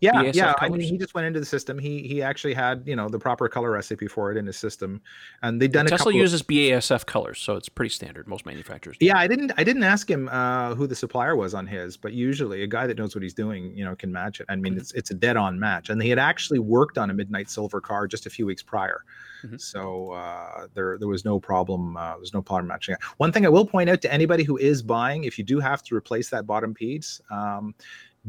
yeah 0.00 0.12
BASF 0.12 0.34
yeah 0.34 0.54
colors? 0.54 0.56
i 0.60 0.68
mean 0.68 0.80
he 0.80 0.96
just 0.96 1.14
went 1.14 1.26
into 1.26 1.40
the 1.40 1.46
system 1.46 1.78
he 1.78 2.06
he 2.06 2.22
actually 2.22 2.54
had 2.54 2.82
you 2.86 2.96
know 2.96 3.08
the 3.08 3.18
proper 3.18 3.48
color 3.48 3.70
recipe 3.70 4.06
for 4.06 4.30
it 4.30 4.36
in 4.36 4.46
his 4.46 4.56
system 4.56 5.00
and 5.42 5.60
they've 5.60 5.72
done 5.72 5.86
it. 5.86 5.90
tesla 5.90 6.12
uses 6.12 6.40
of... 6.40 6.46
basf 6.46 7.06
colors 7.06 7.38
so 7.38 7.56
it's 7.56 7.68
pretty 7.68 7.88
standard 7.88 8.26
most 8.26 8.46
manufacturers 8.46 8.96
do. 8.98 9.06
yeah 9.06 9.18
i 9.18 9.26
didn't 9.26 9.52
i 9.56 9.64
didn't 9.64 9.82
ask 9.82 10.10
him 10.10 10.28
uh, 10.30 10.74
who 10.74 10.86
the 10.86 10.94
supplier 10.94 11.36
was 11.36 11.54
on 11.54 11.66
his 11.66 11.96
but 11.96 12.12
usually 12.12 12.62
a 12.62 12.66
guy 12.66 12.86
that 12.86 12.98
knows 12.98 13.14
what 13.14 13.22
he's 13.22 13.34
doing 13.34 13.76
you 13.76 13.84
know 13.84 13.94
can 13.94 14.12
match 14.12 14.40
it 14.40 14.46
i 14.48 14.56
mean 14.56 14.72
mm-hmm. 14.72 14.80
it's 14.80 14.92
it's 14.92 15.10
a 15.10 15.14
dead 15.14 15.36
on 15.36 15.58
match 15.58 15.90
and 15.90 16.02
he 16.02 16.08
had 16.08 16.18
actually 16.18 16.58
worked 16.58 16.98
on 16.98 17.10
a 17.10 17.14
midnight 17.14 17.48
silver 17.50 17.80
car 17.80 18.06
just 18.06 18.26
a 18.26 18.30
few 18.30 18.46
weeks 18.46 18.62
prior 18.62 19.04
mm-hmm. 19.44 19.56
so 19.56 20.12
uh, 20.12 20.66
there 20.74 20.98
there 20.98 21.08
was 21.08 21.24
no 21.24 21.38
problem 21.38 21.96
uh, 21.96 22.16
there's 22.16 22.34
no 22.34 22.42
problem 22.42 22.66
matching 22.68 22.94
it 22.94 23.02
one 23.18 23.32
thing 23.32 23.44
i 23.44 23.48
will 23.48 23.66
point 23.66 23.90
out 23.90 24.00
to 24.00 24.12
anybody 24.12 24.44
who 24.44 24.56
is 24.56 24.82
buying 24.82 25.24
if 25.24 25.38
you 25.38 25.44
do 25.44 25.60
have 25.60 25.82
to 25.82 25.94
replace 25.94 26.30
that 26.30 26.46
bottom 26.46 26.74
piece 26.74 27.20
um, 27.30 27.74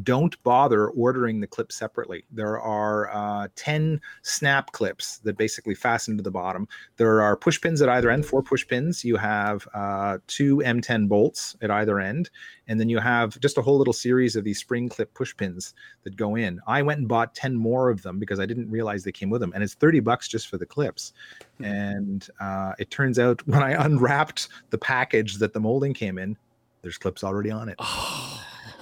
don't 0.03 0.41
bother 0.43 0.89
ordering 0.89 1.39
the 1.39 1.47
clips 1.47 1.75
separately. 1.75 2.23
There 2.31 2.59
are 2.59 3.09
uh, 3.11 3.47
10 3.55 3.99
snap 4.21 4.71
clips 4.71 5.19
that 5.19 5.37
basically 5.37 5.75
fasten 5.75 6.17
to 6.17 6.23
the 6.23 6.31
bottom. 6.31 6.67
There 6.97 7.21
are 7.21 7.35
push 7.35 7.59
pins 7.59 7.81
at 7.81 7.89
either 7.89 8.09
end, 8.09 8.25
four 8.25 8.43
push 8.43 8.67
pins. 8.67 9.03
You 9.03 9.15
have 9.17 9.67
uh, 9.73 10.19
two 10.27 10.57
M10 10.57 11.07
bolts 11.07 11.55
at 11.61 11.71
either 11.71 11.99
end. 11.99 12.29
And 12.67 12.79
then 12.79 12.89
you 12.89 12.99
have 12.99 13.39
just 13.39 13.57
a 13.57 13.61
whole 13.61 13.77
little 13.77 13.93
series 13.93 14.35
of 14.35 14.43
these 14.43 14.59
spring 14.59 14.89
clip 14.89 15.13
push 15.13 15.35
pins 15.35 15.73
that 16.03 16.15
go 16.15 16.35
in. 16.35 16.59
I 16.67 16.81
went 16.81 16.99
and 16.99 17.07
bought 17.07 17.33
10 17.33 17.55
more 17.55 17.89
of 17.89 18.03
them 18.03 18.19
because 18.19 18.39
I 18.39 18.45
didn't 18.45 18.69
realize 18.69 19.03
they 19.03 19.11
came 19.11 19.29
with 19.29 19.41
them. 19.41 19.51
And 19.53 19.63
it's 19.63 19.73
30 19.73 20.01
bucks 20.01 20.27
just 20.27 20.47
for 20.47 20.57
the 20.57 20.65
clips. 20.65 21.13
Mm-hmm. 21.59 21.63
And 21.63 22.29
uh, 22.39 22.73
it 22.77 22.91
turns 22.91 23.17
out 23.17 23.41
when 23.47 23.63
I 23.63 23.83
unwrapped 23.83 24.49
the 24.69 24.77
package 24.77 25.37
that 25.37 25.53
the 25.53 25.59
molding 25.59 25.93
came 25.93 26.17
in, 26.17 26.37
there's 26.83 26.97
clips 26.97 27.23
already 27.23 27.51
on 27.51 27.69
it. 27.69 27.75
Oh. 27.79 28.36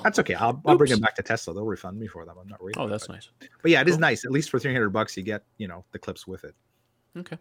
That's 0.05 0.19
okay. 0.19 0.35
I'll, 0.35 0.61
I'll 0.67 0.77
bring 0.77 0.91
them 0.91 0.99
back 0.99 1.15
to 1.15 1.23
Tesla. 1.23 1.55
They'll 1.55 1.65
refund 1.65 1.97
me 1.97 2.05
for 2.05 2.25
them. 2.25 2.35
I'm 2.39 2.47
not 2.47 2.61
worried. 2.61 2.75
Oh, 2.77 2.87
that's 2.87 3.05
it. 3.05 3.11
nice. 3.11 3.29
But 3.63 3.71
yeah, 3.71 3.81
it 3.81 3.87
is 3.87 3.97
nice. 3.97 4.23
At 4.23 4.29
least 4.29 4.51
for 4.51 4.59
300 4.59 4.91
bucks, 4.91 5.17
you 5.17 5.23
get 5.23 5.43
you 5.57 5.67
know 5.67 5.83
the 5.93 5.97
clips 5.97 6.27
with 6.27 6.43
it. 6.43 6.53
Okay. 7.17 7.39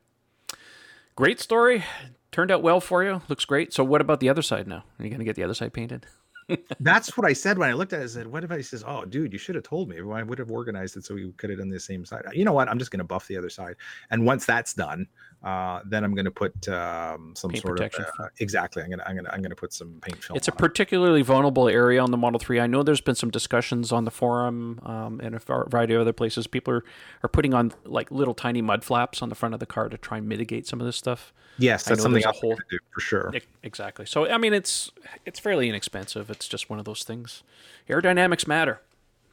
Great 1.15 1.41
story. 1.41 1.85
Turned 2.33 2.51
out 2.51 2.62
well 2.62 2.81
for 2.81 3.05
you. 3.05 3.21
Looks 3.29 3.45
great. 3.45 3.75
So 3.75 3.85
what 3.85 4.01
about 4.01 4.21
the 4.21 4.31
other 4.31 4.41
side 4.41 4.67
now? 4.67 4.83
Are 4.99 5.05
you 5.05 5.11
going 5.11 5.19
to 5.19 5.27
get 5.27 5.37
the 5.37 5.43
other 5.43 5.53
side 5.53 5.75
painted? 5.75 6.07
That's 6.81 7.19
what 7.19 7.27
I 7.27 7.35
said 7.35 7.59
when 7.59 7.69
I 7.69 7.75
looked 7.75 7.93
at 7.93 8.01
it. 8.01 8.05
I 8.05 8.07
said, 8.07 8.27
"What 8.27 8.45
if 8.45 8.51
I 8.51 8.62
says, 8.62 8.83
oh, 8.87 9.05
dude, 9.05 9.35
you 9.35 9.39
should 9.39 9.57
have 9.57 9.65
told 9.65 9.91
me. 9.91 9.99
I 9.99 10.23
would 10.23 10.39
have 10.39 10.51
organized 10.51 10.97
it 10.97 11.05
so 11.05 11.15
we 11.15 11.33
could 11.33 11.51
have 11.51 11.59
done 11.59 11.69
the 11.69 11.79
same 11.79 12.07
side. 12.07 12.23
You 12.33 12.47
know 12.47 12.55
what? 12.55 12.71
I'm 12.71 12.79
just 12.79 12.91
going 12.91 12.99
to 12.99 13.05
buff 13.05 13.29
the 13.29 13.37
other 13.37 13.51
side. 13.51 13.77
And 14.11 14.25
once 14.25 14.47
that's 14.47 14.73
done, 14.73 15.07
uh, 15.45 15.80
then 15.84 16.05
I'm 16.05 16.14
going 16.14 16.24
to 16.24 16.30
put 16.30 16.68
um, 16.68 17.34
some 17.36 17.51
paint 17.51 17.62
sort 17.62 17.76
protection. 17.76 18.05
of 18.05 18.24
uh, 18.24 18.28
exactly. 18.38 18.82
I'm 18.82 18.88
going 18.88 18.99
to 18.99 19.07
I'm 19.07 19.14
going 19.14 19.26
to 19.26 19.34
I'm 19.34 19.40
going 19.40 19.51
to 19.51 19.57
put 19.57 19.74
some 19.74 20.01
paint 20.01 20.24
film. 20.24 20.36
It's 20.38 20.49
a 20.49 20.53
particularly 20.53 21.20
it. 21.20 21.26
vulnerable 21.26 21.68
area 21.68 22.03
on 22.03 22.11
the 22.11 22.16
Model 22.16 22.40
Three. 22.40 22.61
I 22.61 22.66
know 22.66 22.82
there's 22.82 23.03
been 23.03 23.14
some 23.14 23.30
discussions 23.30 23.92
on 23.92 24.07
the 24.07 24.11
forum 24.11 24.80
um, 24.84 25.20
and 25.22 25.34
a 25.34 25.38
variety 25.38 25.92
of 25.92 26.01
other 26.01 26.14
places. 26.14 26.47
People 26.47 26.74
are 26.74 26.84
are 27.22 27.28
putting 27.28 27.53
on 27.53 27.72
like 27.84 28.11
little 28.11 28.32
tiny 28.32 28.62
mud 28.62 28.84
flaps 28.84 29.20
on 29.20 29.28
the 29.28 29.34
front 29.34 29.53
of 29.53 29.61
the 29.61 29.66
car 29.66 29.90
to 29.90 29.99
try 29.99 30.16
and 30.16 30.26
mitigate 30.26 30.66
some 30.66 30.80
of 30.80 30.86
this 30.86 30.97
stuff. 30.97 31.34
Yes, 31.59 31.84
that's 31.84 32.03
something 32.03 32.24
else 32.24 32.40
whole, 32.40 32.57
do 32.70 32.78
for 32.90 33.01
sure. 33.01 33.34
Exactly. 33.62 34.07
So 34.07 34.26
I 34.26 34.38
mean, 34.38 34.55
it's 34.55 34.90
it's 35.26 35.38
fairly 35.38 35.68
inexpensive. 35.68 36.30
It's 36.30 36.49
just 36.49 36.70
one 36.70 36.78
of 36.78 36.86
those 36.86 37.05
things. 37.05 37.42
Aerodynamics 37.88 38.47
matter. 38.47 38.80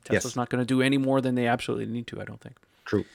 Tesla's 0.04 0.32
yes. 0.32 0.36
not 0.36 0.50
going 0.50 0.62
to 0.62 0.66
do 0.66 0.82
any 0.82 0.98
more 0.98 1.22
than 1.22 1.36
they 1.36 1.48
absolutely 1.48 1.86
need 1.86 2.08
to. 2.08 2.20
I 2.20 2.26
don't 2.26 2.42
think. 2.42 2.58
True. 2.84 3.06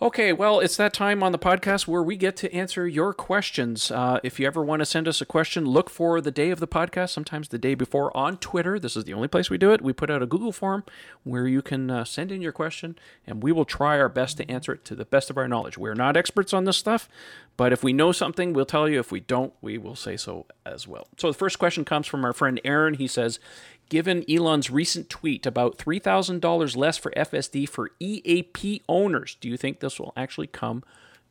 Okay, 0.00 0.32
well, 0.32 0.60
it's 0.60 0.76
that 0.76 0.92
time 0.92 1.24
on 1.24 1.32
the 1.32 1.40
podcast 1.40 1.88
where 1.88 2.04
we 2.04 2.16
get 2.16 2.36
to 2.36 2.54
answer 2.54 2.86
your 2.86 3.12
questions. 3.12 3.90
Uh, 3.90 4.20
if 4.22 4.38
you 4.38 4.46
ever 4.46 4.62
want 4.62 4.78
to 4.78 4.86
send 4.86 5.08
us 5.08 5.20
a 5.20 5.26
question, 5.26 5.64
look 5.64 5.90
for 5.90 6.20
the 6.20 6.30
day 6.30 6.50
of 6.50 6.60
the 6.60 6.68
podcast, 6.68 7.10
sometimes 7.10 7.48
the 7.48 7.58
day 7.58 7.74
before 7.74 8.16
on 8.16 8.36
Twitter. 8.36 8.78
This 8.78 8.96
is 8.96 9.02
the 9.06 9.12
only 9.12 9.26
place 9.26 9.50
we 9.50 9.58
do 9.58 9.72
it. 9.72 9.82
We 9.82 9.92
put 9.92 10.08
out 10.08 10.22
a 10.22 10.26
Google 10.26 10.52
form 10.52 10.84
where 11.24 11.48
you 11.48 11.62
can 11.62 11.90
uh, 11.90 12.04
send 12.04 12.30
in 12.30 12.40
your 12.40 12.52
question, 12.52 12.96
and 13.26 13.42
we 13.42 13.50
will 13.50 13.64
try 13.64 13.98
our 13.98 14.08
best 14.08 14.36
to 14.36 14.48
answer 14.48 14.74
it 14.74 14.84
to 14.84 14.94
the 14.94 15.04
best 15.04 15.30
of 15.30 15.36
our 15.36 15.48
knowledge. 15.48 15.76
We're 15.76 15.94
not 15.94 16.16
experts 16.16 16.54
on 16.54 16.62
this 16.62 16.76
stuff, 16.76 17.08
but 17.56 17.72
if 17.72 17.82
we 17.82 17.92
know 17.92 18.12
something, 18.12 18.52
we'll 18.52 18.66
tell 18.66 18.88
you. 18.88 19.00
If 19.00 19.10
we 19.10 19.18
don't, 19.18 19.52
we 19.60 19.78
will 19.78 19.96
say 19.96 20.16
so 20.16 20.46
as 20.64 20.86
well. 20.86 21.08
So 21.16 21.26
the 21.26 21.36
first 21.36 21.58
question 21.58 21.84
comes 21.84 22.06
from 22.06 22.24
our 22.24 22.32
friend 22.32 22.60
Aaron. 22.62 22.94
He 22.94 23.08
says, 23.08 23.40
given 23.88 24.24
Elon's 24.30 24.70
recent 24.70 25.08
tweet 25.08 25.46
about 25.46 25.78
$3,000 25.78 26.76
less 26.76 26.96
for 26.98 27.10
FSD 27.12 27.68
for 27.68 27.90
EAP 28.00 28.82
owners, 28.88 29.36
do 29.40 29.48
you 29.48 29.56
think 29.56 29.80
this 29.80 29.98
will 29.98 30.12
actually 30.16 30.46
come 30.46 30.82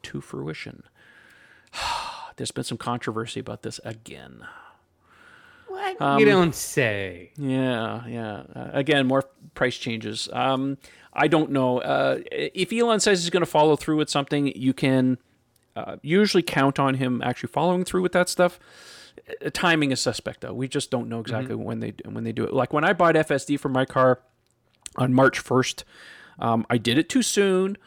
to 0.04 0.22
fruition? 0.22 0.84
There's 2.38 2.52
been 2.52 2.64
some 2.64 2.78
controversy 2.78 3.40
about 3.40 3.64
this 3.64 3.80
again. 3.84 4.46
What 5.68 6.02
um, 6.02 6.20
you 6.20 6.26
don't 6.26 6.56
say? 6.56 7.32
Yeah, 7.38 8.06
yeah. 8.08 8.44
Uh, 8.56 8.70
again, 8.74 9.08
more 9.08 9.24
price 9.54 9.78
changes. 9.78 10.30
Um, 10.32 10.78
I 11.14 11.28
don't 11.28 11.52
know. 11.52 11.80
Uh, 11.80 12.20
if 12.32 12.72
Elon 12.72 13.00
says 13.00 13.22
he's 13.22 13.30
going 13.30 13.42
to 13.42 13.50
follow 13.50 13.76
through 13.76 13.98
with 13.98 14.10
something, 14.10 14.48
you 14.56 14.74
can 14.74 15.18
uh, 15.76 15.98
usually 16.02 16.44
count 16.44 16.80
on 16.80 16.96
him 16.96 17.22
actually 17.24 17.50
following 17.50 17.84
through 17.84 18.02
with 18.02 18.12
that 18.14 18.30
stuff. 18.30 18.60
Timing 19.54 19.92
is 19.92 20.02
suspect 20.02 20.42
though. 20.42 20.54
We 20.54 20.68
just 20.68 20.92
don't 20.92 21.10
know 21.10 21.20
exactly 21.20 21.56
mm-hmm. 21.56 21.64
when 21.64 21.80
they 21.80 21.94
when 22.06 22.24
they 22.24 22.32
do 22.32 22.44
it. 22.44 22.54
Like 22.54 22.74
when 22.74 22.84
I 22.84 22.94
bought 22.94 23.16
FSD 23.16 23.60
for 23.60 23.70
my 23.70 23.86
car 23.86 24.20
on 24.96 25.14
March 25.14 25.40
first, 25.40 25.84
um, 26.40 26.66
I 26.70 26.78
did 26.78 26.98
it 26.98 27.10
too 27.10 27.22
soon. 27.22 27.78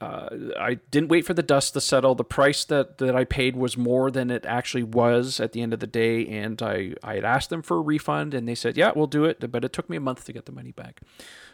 uh, 0.00 0.28
I 0.58 0.78
didn't 0.90 1.08
wait 1.08 1.26
for 1.26 1.34
the 1.34 1.42
dust 1.42 1.74
to 1.74 1.80
settle. 1.80 2.14
The 2.14 2.24
price 2.24 2.64
that, 2.64 2.98
that 2.98 3.14
I 3.14 3.24
paid 3.24 3.54
was 3.54 3.76
more 3.76 4.10
than 4.10 4.30
it 4.30 4.46
actually 4.46 4.82
was 4.82 5.40
at 5.40 5.52
the 5.52 5.60
end 5.60 5.74
of 5.74 5.80
the 5.80 5.86
day, 5.86 6.26
and 6.26 6.60
I, 6.62 6.94
I 7.02 7.16
had 7.16 7.24
asked 7.24 7.50
them 7.50 7.60
for 7.60 7.76
a 7.76 7.82
refund, 7.82 8.32
and 8.32 8.48
they 8.48 8.54
said, 8.54 8.76
"Yeah, 8.76 8.92
we'll 8.96 9.06
do 9.06 9.24
it," 9.24 9.50
but 9.50 9.64
it 9.64 9.72
took 9.72 9.90
me 9.90 9.96
a 9.96 10.00
month 10.00 10.24
to 10.24 10.32
get 10.32 10.46
the 10.46 10.52
money 10.52 10.72
back. 10.72 11.00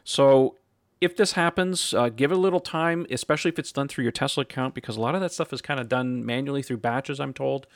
So 0.05 0.57
if 1.01 1.17
this 1.17 1.33
happens, 1.33 1.93
uh, 1.93 2.09
give 2.09 2.31
it 2.31 2.37
a 2.37 2.41
little 2.41 2.61
time, 2.61 3.07
especially 3.11 3.51
if 3.51 3.59
it's 3.59 3.73
done 3.73 3.89
through 3.89 4.05
your 4.05 4.13
Tesla 4.13 4.43
account, 4.43 4.75
because 4.75 4.97
a 4.97 5.01
lot 5.01 5.15
of 5.15 5.21
that 5.21 5.33
stuff 5.33 5.53
is 5.53 5.61
kind 5.61 5.81
of 5.81 5.89
done 5.89 6.25
manually 6.25 6.63
through 6.63 6.79
batches. 6.79 7.19
I'm 7.19 7.35
told. 7.35 7.67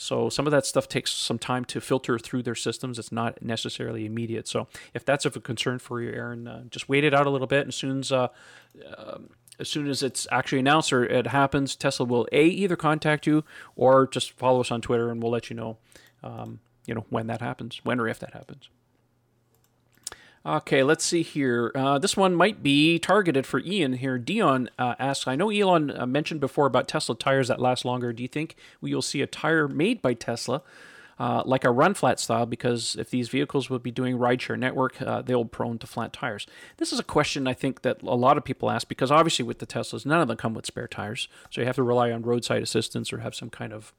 So 0.00 0.28
some 0.28 0.46
of 0.46 0.52
that 0.52 0.64
stuff 0.64 0.88
takes 0.88 1.12
some 1.12 1.40
time 1.40 1.64
to 1.66 1.80
filter 1.80 2.20
through 2.20 2.44
their 2.44 2.54
systems. 2.54 3.00
It's 3.00 3.10
not 3.10 3.42
necessarily 3.42 4.06
immediate. 4.06 4.46
So 4.46 4.68
if 4.94 5.04
that's 5.04 5.24
of 5.24 5.34
a 5.34 5.40
concern 5.40 5.80
for 5.80 6.00
you, 6.00 6.12
Aaron, 6.12 6.46
uh, 6.46 6.62
just 6.70 6.88
wait 6.88 7.02
it 7.02 7.12
out 7.12 7.26
a 7.26 7.30
little 7.30 7.48
bit. 7.48 7.62
And 7.62 7.68
as 7.68 7.74
soon 7.74 7.98
as 7.98 8.12
uh, 8.12 8.28
um, 8.96 9.30
as 9.58 9.68
soon 9.68 9.88
as 9.88 10.04
it's 10.04 10.28
actually 10.30 10.60
announced 10.60 10.92
or 10.92 11.04
it 11.04 11.26
happens, 11.26 11.74
Tesla 11.74 12.06
will 12.06 12.28
a 12.30 12.44
either 12.44 12.76
contact 12.76 13.26
you 13.26 13.42
or 13.74 14.06
just 14.06 14.30
follow 14.30 14.60
us 14.60 14.70
on 14.70 14.80
Twitter, 14.80 15.10
and 15.10 15.20
we'll 15.20 15.32
let 15.32 15.50
you 15.50 15.56
know, 15.56 15.78
um, 16.22 16.60
you 16.86 16.94
know, 16.94 17.04
when 17.10 17.26
that 17.26 17.40
happens, 17.40 17.80
when 17.82 17.98
or 17.98 18.06
if 18.06 18.20
that 18.20 18.34
happens. 18.34 18.68
Okay, 20.46 20.82
let's 20.82 21.04
see 21.04 21.22
here. 21.22 21.72
Uh, 21.74 21.98
this 21.98 22.16
one 22.16 22.34
might 22.34 22.62
be 22.62 22.98
targeted 22.98 23.44
for 23.44 23.60
Ian 23.60 23.94
here. 23.94 24.18
Dion 24.18 24.70
uh, 24.78 24.94
asks 24.98 25.26
I 25.26 25.36
know 25.36 25.50
Elon 25.50 25.90
uh, 25.90 26.06
mentioned 26.06 26.40
before 26.40 26.66
about 26.66 26.88
Tesla 26.88 27.16
tires 27.16 27.48
that 27.48 27.60
last 27.60 27.84
longer. 27.84 28.12
Do 28.12 28.22
you 28.22 28.28
think 28.28 28.56
we 28.80 28.94
will 28.94 29.02
see 29.02 29.20
a 29.20 29.26
tire 29.26 29.66
made 29.66 30.00
by 30.00 30.14
Tesla, 30.14 30.62
uh, 31.18 31.42
like 31.44 31.64
a 31.64 31.70
run 31.72 31.92
flat 31.92 32.20
style? 32.20 32.46
Because 32.46 32.96
if 32.96 33.10
these 33.10 33.28
vehicles 33.28 33.68
will 33.68 33.80
be 33.80 33.90
doing 33.90 34.16
rideshare 34.16 34.58
network, 34.58 35.02
uh, 35.02 35.22
they'll 35.22 35.44
be 35.44 35.50
prone 35.50 35.76
to 35.78 35.86
flat 35.86 36.12
tires. 36.12 36.46
This 36.76 36.92
is 36.92 37.00
a 37.00 37.04
question 37.04 37.48
I 37.48 37.54
think 37.54 37.82
that 37.82 38.00
a 38.02 38.14
lot 38.14 38.38
of 38.38 38.44
people 38.44 38.70
ask 38.70 38.88
because 38.88 39.10
obviously 39.10 39.44
with 39.44 39.58
the 39.58 39.66
Teslas, 39.66 40.06
none 40.06 40.20
of 40.20 40.28
them 40.28 40.36
come 40.36 40.54
with 40.54 40.66
spare 40.66 40.88
tires. 40.88 41.28
So 41.50 41.60
you 41.60 41.66
have 41.66 41.76
to 41.76 41.82
rely 41.82 42.12
on 42.12 42.22
roadside 42.22 42.62
assistance 42.62 43.12
or 43.12 43.18
have 43.18 43.34
some 43.34 43.50
kind 43.50 43.72
of 43.72 43.92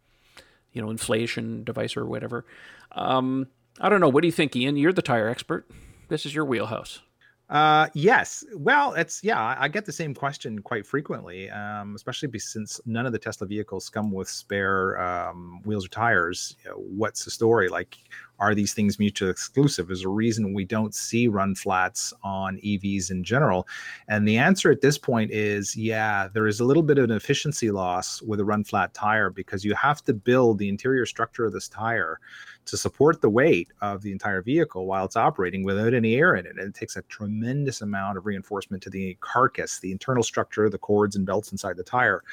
you 0.71 0.81
know 0.81 0.89
inflation 0.89 1.63
device 1.65 1.97
or 1.97 2.05
whatever. 2.05 2.45
Um, 2.93 3.47
I 3.79 3.89
don't 3.89 4.01
know. 4.01 4.09
What 4.09 4.21
do 4.21 4.27
you 4.27 4.31
think, 4.31 4.55
Ian? 4.55 4.77
You're 4.77 4.93
the 4.93 5.01
tire 5.01 5.27
expert. 5.27 5.69
This 6.09 6.25
is 6.25 6.35
your 6.35 6.45
wheelhouse. 6.45 7.01
Uh, 7.49 7.87
yes. 7.93 8.43
Well, 8.53 8.93
it's 8.93 9.23
yeah. 9.23 9.55
I 9.57 9.67
get 9.67 9.85
the 9.85 9.91
same 9.91 10.13
question 10.13 10.59
quite 10.59 10.85
frequently, 10.85 11.49
um, 11.49 11.95
especially 11.95 12.37
since 12.37 12.79
none 12.85 13.05
of 13.05 13.11
the 13.11 13.17
Tesla 13.17 13.47
vehicles 13.47 13.89
come 13.89 14.11
with 14.11 14.29
spare 14.29 14.99
um, 14.99 15.61
wheels 15.65 15.85
or 15.85 15.89
tires. 15.89 16.55
You 16.63 16.71
know, 16.71 16.77
what's 16.77 17.25
the 17.25 17.31
story? 17.31 17.69
Like, 17.69 17.97
are 18.39 18.55
these 18.55 18.73
things 18.73 18.99
mutually 18.99 19.31
exclusive? 19.31 19.91
Is 19.91 20.03
a 20.03 20.09
reason 20.09 20.53
we 20.53 20.65
don't 20.65 20.95
see 20.95 21.27
run 21.27 21.55
flats 21.55 22.13
on 22.23 22.57
EVs 22.57 23.11
in 23.11 23.23
general? 23.23 23.67
And 24.07 24.27
the 24.27 24.37
answer 24.37 24.71
at 24.71 24.81
this 24.81 24.97
point 24.97 25.31
is 25.31 25.75
yeah. 25.75 26.27
There 26.33 26.47
is 26.47 26.59
a 26.59 26.65
little 26.65 26.83
bit 26.83 26.97
of 26.97 27.05
an 27.05 27.11
efficiency 27.11 27.71
loss 27.71 28.21
with 28.21 28.39
a 28.39 28.45
run 28.45 28.63
flat 28.63 28.93
tire 28.93 29.29
because 29.29 29.65
you 29.65 29.75
have 29.75 30.03
to 30.05 30.13
build 30.13 30.57
the 30.57 30.69
interior 30.69 31.05
structure 31.05 31.45
of 31.45 31.53
this 31.53 31.67
tire 31.67 32.19
to 32.65 32.77
support 32.77 33.21
the 33.21 33.29
weight 33.29 33.69
of 33.81 34.01
the 34.01 34.11
entire 34.11 34.41
vehicle 34.41 34.85
while 34.85 35.05
it's 35.05 35.15
operating 35.15 35.63
without 35.63 35.93
any 35.93 36.15
air 36.15 36.35
in 36.35 36.45
it. 36.45 36.57
And 36.57 36.67
it 36.67 36.75
takes 36.75 36.95
a 36.95 37.01
tremendous 37.03 37.81
amount 37.81 38.17
of 38.17 38.25
reinforcement 38.25 38.83
to 38.83 38.89
the 38.89 39.17
carcass, 39.21 39.79
the 39.79 39.91
internal 39.91 40.23
structure, 40.23 40.69
the 40.69 40.77
cords 40.77 41.15
and 41.15 41.25
belts 41.25 41.51
inside 41.51 41.77
the 41.77 41.83
tire. 41.83 42.23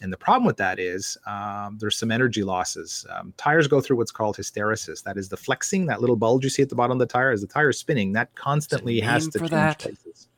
And 0.00 0.12
the 0.12 0.16
problem 0.16 0.44
with 0.44 0.56
that 0.58 0.78
is 0.78 1.16
um, 1.26 1.78
there's 1.80 1.96
some 1.96 2.10
energy 2.10 2.42
losses. 2.42 3.06
Um, 3.10 3.32
tires 3.36 3.68
go 3.68 3.80
through 3.80 3.96
what's 3.96 4.10
called 4.10 4.36
hysteresis. 4.36 5.02
That 5.02 5.16
is 5.16 5.28
the 5.28 5.36
flexing, 5.36 5.86
that 5.86 6.00
little 6.00 6.16
bulge 6.16 6.44
you 6.44 6.50
see 6.50 6.62
at 6.62 6.68
the 6.68 6.74
bottom 6.74 6.92
of 6.92 6.98
the 6.98 7.12
tire 7.12 7.30
as 7.30 7.40
the 7.40 7.46
tire 7.46 7.70
is 7.70 7.78
spinning, 7.78 8.12
that 8.12 8.34
constantly 8.34 9.00
has 9.00 9.28
to 9.28 9.38
change 9.38 9.50
that? 9.50 9.78
places. 9.78 10.28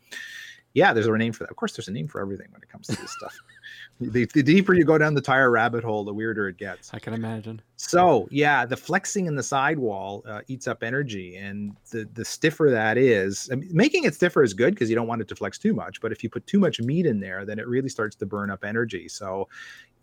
Yeah, 0.75 0.93
there's 0.93 1.07
a 1.07 1.17
name 1.17 1.33
for 1.33 1.45
that. 1.45 1.51
Of 1.51 1.57
course, 1.57 1.75
there's 1.75 1.89
a 1.89 1.93
name 1.93 2.07
for 2.07 2.21
everything 2.21 2.49
when 2.51 2.63
it 2.63 2.69
comes 2.69 2.87
to 2.89 2.97
this 2.97 3.11
stuff. 3.13 3.37
The, 3.99 4.27
the 4.27 4.43
deeper 4.43 4.75
you 4.75 4.85
go 4.85 4.99
down 4.99 5.15
the 5.15 5.23
tire 5.23 5.51
rabbit 5.51 5.83
hole, 5.83 6.05
the 6.05 6.13
weirder 6.13 6.49
it 6.49 6.59
gets. 6.59 6.93
I 6.93 6.99
can 6.99 7.15
imagine. 7.15 7.63
So 7.79 8.27
yeah, 8.31 8.65
the 8.65 8.77
flexing 8.77 9.27
in 9.27 9.35
the 9.35 9.43
sidewall 9.43 10.25
uh, 10.27 10.41
eats 10.49 10.67
up 10.67 10.83
energy, 10.83 11.37
and 11.37 11.77
the 11.91 12.09
the 12.15 12.25
stiffer 12.25 12.71
that 12.71 12.97
is, 12.97 13.51
I 13.53 13.57
mean, 13.57 13.69
making 13.71 14.05
it 14.05 14.15
stiffer 14.15 14.43
is 14.43 14.55
good 14.55 14.75
because 14.75 14.89
you 14.89 14.97
don't 14.97 15.07
want 15.07 15.21
it 15.21 15.29
to 15.29 15.37
flex 15.37 15.59
too 15.59 15.75
much. 15.75 16.01
But 16.01 16.11
if 16.11 16.25
you 16.25 16.31
put 16.31 16.47
too 16.47 16.59
much 16.59 16.81
meat 16.81 17.05
in 17.05 17.21
there, 17.21 17.45
then 17.45 17.59
it 17.59 17.69
really 17.69 17.91
starts 17.91 18.17
to 18.17 18.27
burn 18.27 18.51
up 18.51 18.65
energy. 18.65 19.09
So 19.09 19.49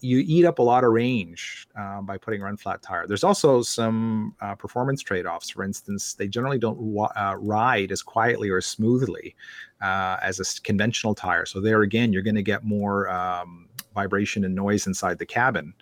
you 0.01 0.24
eat 0.28 0.45
up 0.45 0.59
a 0.59 0.61
lot 0.61 0.84
of 0.84 0.91
range 0.91 1.65
uh, 1.80 2.01
by 2.01 2.17
putting 2.17 2.41
a 2.41 2.45
run 2.45 2.57
flat 2.57 2.82
tire. 2.82 3.07
There's 3.07 3.24
also 3.24 3.63
some 3.63 4.36
uh, 4.41 4.53
performance 4.53 5.01
trade 5.01 5.26
offs. 5.26 5.49
For 5.49 5.63
instance, 5.63 6.13
they 6.13 6.28
generally 6.28 6.59
don't 6.59 6.78
wa- 6.78 7.11
uh, 7.15 7.38
ride 7.39 7.91
as 7.91 8.03
quietly 8.03 8.49
or 8.49 8.61
smoothly 8.61 9.36
uh, 9.82 10.17
as 10.21 10.39
a 10.39 10.61
conventional 10.61 11.15
tire. 11.15 11.45
So 11.45 11.59
there 11.59 11.82
again, 11.82 12.13
you're 12.13 12.21
going 12.21 12.36
to 12.36 12.43
get 12.43 12.63
more 12.63 13.09
um, 13.09 13.69
vibration 13.95 14.43
and 14.43 14.53
noise 14.53 14.86
inside 14.86 15.17
the 15.17 15.26
cabin. 15.26 15.74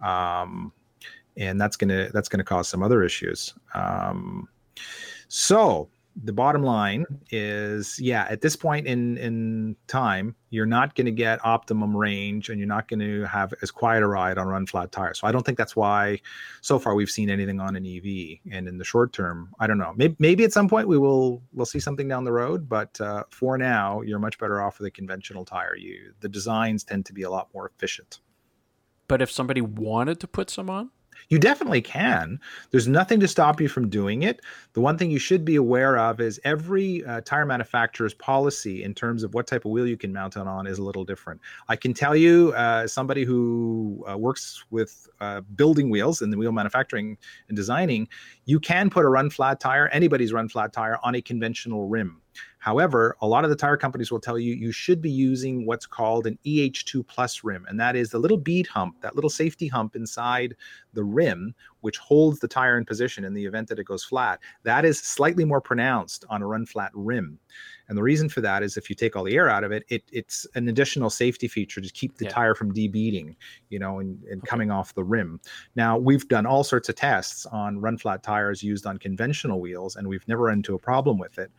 Um, 0.00 0.72
and 1.36 1.60
that's 1.60 1.76
gonna 1.76 2.10
that's 2.12 2.28
gonna 2.28 2.44
cause 2.44 2.68
some 2.68 2.82
other 2.82 3.02
issues. 3.02 3.54
Um, 3.74 4.48
so 5.28 5.88
the 6.22 6.32
bottom 6.32 6.62
line 6.62 7.04
is 7.30 7.98
yeah 8.00 8.26
at 8.30 8.40
this 8.40 8.54
point 8.54 8.86
in 8.86 9.18
in 9.18 9.74
time 9.88 10.34
you're 10.50 10.66
not 10.66 10.94
going 10.94 11.06
to 11.06 11.10
get 11.10 11.44
optimum 11.44 11.96
range 11.96 12.48
and 12.48 12.60
you're 12.60 12.68
not 12.68 12.86
going 12.86 13.00
to 13.00 13.24
have 13.24 13.52
as 13.62 13.72
quiet 13.72 14.02
a 14.02 14.06
ride 14.06 14.38
on 14.38 14.46
run 14.46 14.64
flat 14.64 14.92
tires. 14.92 15.18
So 15.18 15.26
i 15.26 15.32
don't 15.32 15.44
think 15.44 15.58
that's 15.58 15.74
why 15.74 16.20
so 16.60 16.78
far 16.78 16.94
we've 16.94 17.10
seen 17.10 17.30
anything 17.30 17.60
on 17.60 17.74
an 17.74 17.84
ev 17.84 18.04
and 18.52 18.68
in 18.68 18.78
the 18.78 18.84
short 18.84 19.12
term 19.12 19.50
i 19.58 19.66
don't 19.66 19.78
know. 19.78 19.92
Maybe, 19.96 20.14
maybe 20.18 20.44
at 20.44 20.52
some 20.52 20.68
point 20.68 20.86
we 20.86 20.98
will 20.98 21.42
we'll 21.52 21.66
see 21.66 21.80
something 21.80 22.06
down 22.06 22.22
the 22.22 22.32
road 22.32 22.68
but 22.68 23.00
uh, 23.00 23.24
for 23.30 23.58
now 23.58 24.00
you're 24.02 24.20
much 24.20 24.38
better 24.38 24.62
off 24.62 24.78
with 24.78 24.86
a 24.86 24.90
conventional 24.92 25.44
tire. 25.44 25.76
You 25.76 26.12
the 26.20 26.28
designs 26.28 26.84
tend 26.84 27.06
to 27.06 27.12
be 27.12 27.22
a 27.22 27.30
lot 27.30 27.48
more 27.52 27.68
efficient. 27.68 28.20
But 29.08 29.20
if 29.20 29.30
somebody 29.30 29.60
wanted 29.60 30.20
to 30.20 30.28
put 30.28 30.48
some 30.48 30.70
on, 30.70 30.90
you 31.28 31.38
definitely 31.38 31.82
can. 31.82 32.40
There's 32.70 32.88
nothing 32.88 33.20
to 33.20 33.28
stop 33.28 33.60
you 33.60 33.68
from 33.68 33.88
doing 33.88 34.22
it. 34.22 34.40
The 34.72 34.80
one 34.80 34.98
thing 34.98 35.10
you 35.10 35.18
should 35.18 35.44
be 35.44 35.56
aware 35.56 35.98
of 35.98 36.20
is 36.20 36.40
every 36.44 37.04
uh, 37.04 37.20
tire 37.22 37.46
manufacturer's 37.46 38.14
policy 38.14 38.82
in 38.82 38.94
terms 38.94 39.22
of 39.22 39.34
what 39.34 39.46
type 39.46 39.64
of 39.64 39.70
wheel 39.70 39.86
you 39.86 39.96
can 39.96 40.12
mount 40.12 40.36
it 40.36 40.46
on 40.46 40.66
is 40.66 40.78
a 40.78 40.82
little 40.82 41.04
different. 41.04 41.40
I 41.68 41.76
can 41.76 41.94
tell 41.94 42.16
you, 42.16 42.52
uh, 42.52 42.86
somebody 42.86 43.24
who 43.24 44.04
uh, 44.10 44.16
works 44.16 44.64
with 44.70 45.08
uh, 45.20 45.40
building 45.54 45.90
wheels 45.90 46.22
in 46.22 46.30
the 46.30 46.36
wheel 46.36 46.52
manufacturing 46.52 47.18
and 47.48 47.56
designing, 47.56 48.08
you 48.44 48.60
can 48.60 48.90
put 48.90 49.04
a 49.04 49.08
run 49.08 49.30
flat 49.30 49.60
tire, 49.60 49.88
anybody's 49.88 50.32
run 50.32 50.48
flat 50.48 50.72
tire, 50.72 50.98
on 51.02 51.14
a 51.14 51.22
conventional 51.22 51.88
rim. 51.88 52.20
However, 52.58 53.16
a 53.20 53.26
lot 53.26 53.44
of 53.44 53.50
the 53.50 53.56
tire 53.56 53.76
companies 53.76 54.10
will 54.10 54.20
tell 54.20 54.38
you 54.38 54.54
you 54.54 54.72
should 54.72 55.00
be 55.02 55.10
using 55.10 55.66
what's 55.66 55.86
called 55.86 56.26
an 56.26 56.38
EH2 56.46 57.06
plus 57.06 57.44
rim, 57.44 57.66
and 57.68 57.78
that 57.78 57.94
is 57.96 58.10
the 58.10 58.18
little 58.18 58.38
bead 58.38 58.66
hump, 58.66 59.00
that 59.02 59.14
little 59.14 59.30
safety 59.30 59.68
hump 59.68 59.94
inside 59.94 60.54
the 60.94 61.04
rim, 61.04 61.54
which 61.80 61.98
holds 61.98 62.38
the 62.40 62.48
tire 62.48 62.78
in 62.78 62.84
position 62.84 63.24
in 63.24 63.34
the 63.34 63.44
event 63.44 63.68
that 63.68 63.78
it 63.78 63.84
goes 63.84 64.04
flat. 64.04 64.40
That 64.62 64.84
is 64.84 64.98
slightly 64.98 65.44
more 65.44 65.60
pronounced 65.60 66.24
on 66.30 66.40
a 66.42 66.46
run 66.46 66.64
flat 66.64 66.90
rim. 66.94 67.38
And 67.88 67.98
the 67.98 68.02
reason 68.02 68.30
for 68.30 68.40
that 68.40 68.62
is 68.62 68.78
if 68.78 68.88
you 68.88 68.96
take 68.96 69.14
all 69.14 69.24
the 69.24 69.34
air 69.36 69.50
out 69.50 69.62
of 69.62 69.70
it, 69.70 69.84
it 69.88 70.04
it's 70.10 70.46
an 70.54 70.68
additional 70.68 71.10
safety 71.10 71.48
feature 71.48 71.82
to 71.82 71.90
keep 71.92 72.16
the 72.16 72.24
Yeah. 72.24 72.30
tire 72.30 72.54
from 72.54 72.72
debeading, 72.72 73.36
you 73.68 73.78
know, 73.78 73.98
and, 73.98 74.22
and 74.24 74.42
coming 74.44 74.70
off 74.70 74.94
the 74.94 75.04
rim. 75.04 75.38
Now, 75.76 75.98
we've 75.98 76.26
done 76.28 76.46
all 76.46 76.64
sorts 76.64 76.88
of 76.88 76.94
tests 76.94 77.44
on 77.46 77.78
run 77.80 77.98
flat 77.98 78.22
tires 78.22 78.62
used 78.62 78.86
on 78.86 78.96
conventional 78.96 79.60
wheels, 79.60 79.96
and 79.96 80.08
we've 80.08 80.26
never 80.26 80.44
run 80.44 80.58
into 80.58 80.74
a 80.74 80.78
problem 80.78 81.18
with 81.18 81.38
it. 81.38 81.50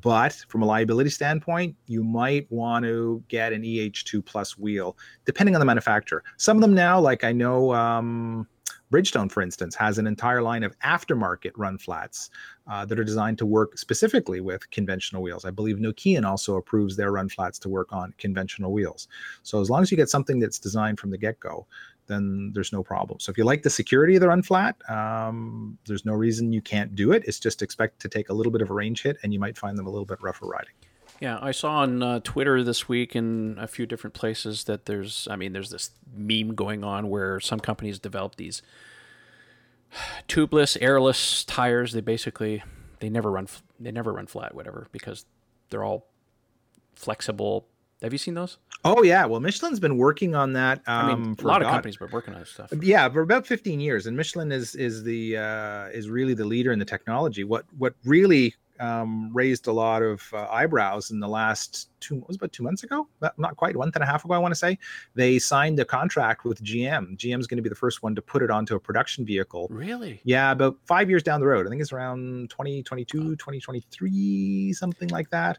But 0.00 0.44
from 0.48 0.62
a 0.62 0.66
liability 0.66 1.10
standpoint, 1.10 1.76
you 1.86 2.04
might 2.04 2.50
want 2.50 2.84
to 2.84 3.22
get 3.28 3.52
an 3.52 3.62
EH2 3.62 4.24
plus 4.24 4.58
wheel, 4.58 4.96
depending 5.24 5.54
on 5.54 5.60
the 5.60 5.64
manufacturer. 5.64 6.22
Some 6.36 6.56
of 6.56 6.60
them 6.60 6.74
now, 6.74 7.00
like 7.00 7.24
I 7.24 7.32
know 7.32 7.72
um, 7.72 8.46
Bridgestone, 8.94 9.30
for 9.30 9.42
instance, 9.42 9.74
has 9.74 9.98
an 9.98 10.06
entire 10.06 10.42
line 10.42 10.62
of 10.62 10.78
aftermarket 10.80 11.50
run 11.56 11.78
flats 11.78 12.30
uh, 12.68 12.84
that 12.84 12.98
are 12.98 13.04
designed 13.04 13.38
to 13.38 13.46
work 13.46 13.76
specifically 13.76 14.40
with 14.40 14.70
conventional 14.70 15.22
wheels. 15.22 15.44
I 15.44 15.50
believe 15.50 15.78
Nokian 15.78 16.24
also 16.24 16.56
approves 16.56 16.96
their 16.96 17.10
run 17.10 17.28
flats 17.28 17.58
to 17.60 17.68
work 17.68 17.92
on 17.92 18.14
conventional 18.18 18.72
wheels. 18.72 19.08
So 19.42 19.60
as 19.60 19.68
long 19.68 19.82
as 19.82 19.90
you 19.90 19.96
get 19.96 20.10
something 20.10 20.38
that's 20.38 20.58
designed 20.58 21.00
from 21.00 21.10
the 21.10 21.18
get 21.18 21.40
go, 21.40 21.66
then 22.06 22.52
there's 22.54 22.72
no 22.72 22.82
problem. 22.82 23.20
So 23.20 23.30
if 23.30 23.38
you 23.38 23.44
like 23.44 23.62
the 23.62 23.70
security 23.70 24.16
of 24.16 24.20
the 24.20 24.28
run 24.28 24.42
flat, 24.42 24.76
um, 24.90 25.78
there's 25.86 26.04
no 26.04 26.12
reason 26.12 26.52
you 26.52 26.60
can't 26.60 26.94
do 26.94 27.12
it. 27.12 27.24
It's 27.26 27.38
just 27.38 27.62
expect 27.62 28.00
to 28.00 28.08
take 28.08 28.28
a 28.28 28.34
little 28.34 28.52
bit 28.52 28.62
of 28.62 28.70
a 28.70 28.74
range 28.74 29.02
hit, 29.02 29.16
and 29.22 29.32
you 29.32 29.40
might 29.40 29.56
find 29.56 29.78
them 29.78 29.86
a 29.86 29.90
little 29.90 30.06
bit 30.06 30.20
rougher 30.22 30.46
riding. 30.46 30.74
Yeah, 31.20 31.38
I 31.40 31.52
saw 31.52 31.78
on 31.78 32.02
uh, 32.02 32.20
Twitter 32.24 32.62
this 32.62 32.88
week 32.88 33.14
in 33.14 33.56
a 33.58 33.66
few 33.66 33.86
different 33.86 34.14
places 34.14 34.64
that 34.64 34.86
there's, 34.86 35.28
I 35.30 35.36
mean, 35.36 35.52
there's 35.52 35.70
this 35.70 35.90
meme 36.12 36.54
going 36.54 36.84
on 36.84 37.08
where 37.08 37.40
some 37.40 37.60
companies 37.60 37.98
develop 37.98 38.36
these 38.36 38.62
tubeless, 40.28 40.76
airless 40.80 41.44
tires. 41.44 41.92
They 41.92 42.00
basically 42.00 42.62
they 43.00 43.08
never 43.08 43.30
run 43.30 43.48
they 43.78 43.92
never 43.92 44.12
run 44.12 44.26
flat, 44.26 44.54
whatever, 44.54 44.88
because 44.92 45.24
they're 45.70 45.84
all 45.84 46.06
flexible. 46.94 47.66
Have 48.02 48.12
you 48.12 48.18
seen 48.18 48.34
those? 48.34 48.58
Oh 48.84 49.02
yeah, 49.02 49.24
well 49.24 49.40
Michelin's 49.40 49.80
been 49.80 49.96
working 49.96 50.34
on 50.34 50.52
that. 50.54 50.78
Um, 50.86 51.06
I 51.06 51.14
mean, 51.14 51.32
a 51.32 51.34
for 51.36 51.48
lot 51.48 51.62
of 51.62 51.66
God- 51.66 51.72
companies 51.72 51.98
were 52.00 52.08
working 52.12 52.34
on 52.34 52.40
this 52.40 52.50
stuff. 52.50 52.70
Yeah, 52.82 53.08
for 53.08 53.22
about 53.22 53.46
15 53.46 53.80
years, 53.80 54.06
and 54.06 54.16
Michelin 54.16 54.52
is 54.52 54.74
is 54.74 55.02
the 55.04 55.38
uh, 55.38 55.86
is 55.88 56.10
really 56.10 56.34
the 56.34 56.44
leader 56.44 56.72
in 56.72 56.78
the 56.78 56.84
technology. 56.84 57.44
What 57.44 57.64
what 57.78 57.94
really 58.04 58.54
um, 58.80 59.30
raised 59.32 59.66
a 59.66 59.72
lot 59.72 60.02
of 60.02 60.22
uh, 60.32 60.46
eyebrows 60.50 61.10
in 61.10 61.20
the 61.20 61.28
last 61.28 61.90
two 62.00 62.24
was 62.26 62.36
about 62.36 62.52
two 62.52 62.62
months 62.62 62.82
ago? 62.82 63.08
Not 63.38 63.56
quite 63.56 63.76
one 63.76 63.90
and 63.94 64.02
a 64.02 64.06
half 64.06 64.24
ago 64.24 64.34
i 64.34 64.38
want 64.38 64.52
to 64.52 64.58
say. 64.58 64.78
They 65.14 65.38
signed 65.38 65.78
a 65.80 65.84
contract 65.84 66.44
with 66.44 66.62
gm 66.62 67.16
gm's 67.16 67.46
going 67.46 67.56
to 67.56 67.62
be 67.62 67.68
the 67.68 67.74
first 67.74 68.02
one 68.02 68.14
to 68.14 68.22
put 68.22 68.42
it 68.42 68.50
onto 68.50 68.74
a 68.74 68.80
production 68.80 69.24
vehicle. 69.24 69.68
Really? 69.70 70.20
yeah 70.24 70.52
about 70.52 70.76
five 70.84 71.08
years 71.08 71.22
down 71.22 71.40
the 71.40 71.46
road. 71.46 71.66
I 71.66 71.70
think 71.70 71.80
it's 71.80 71.92
around 71.92 72.50
2022 72.50 73.36
2023 73.36 74.72
something 74.72 75.08
like 75.08 75.30
that. 75.30 75.58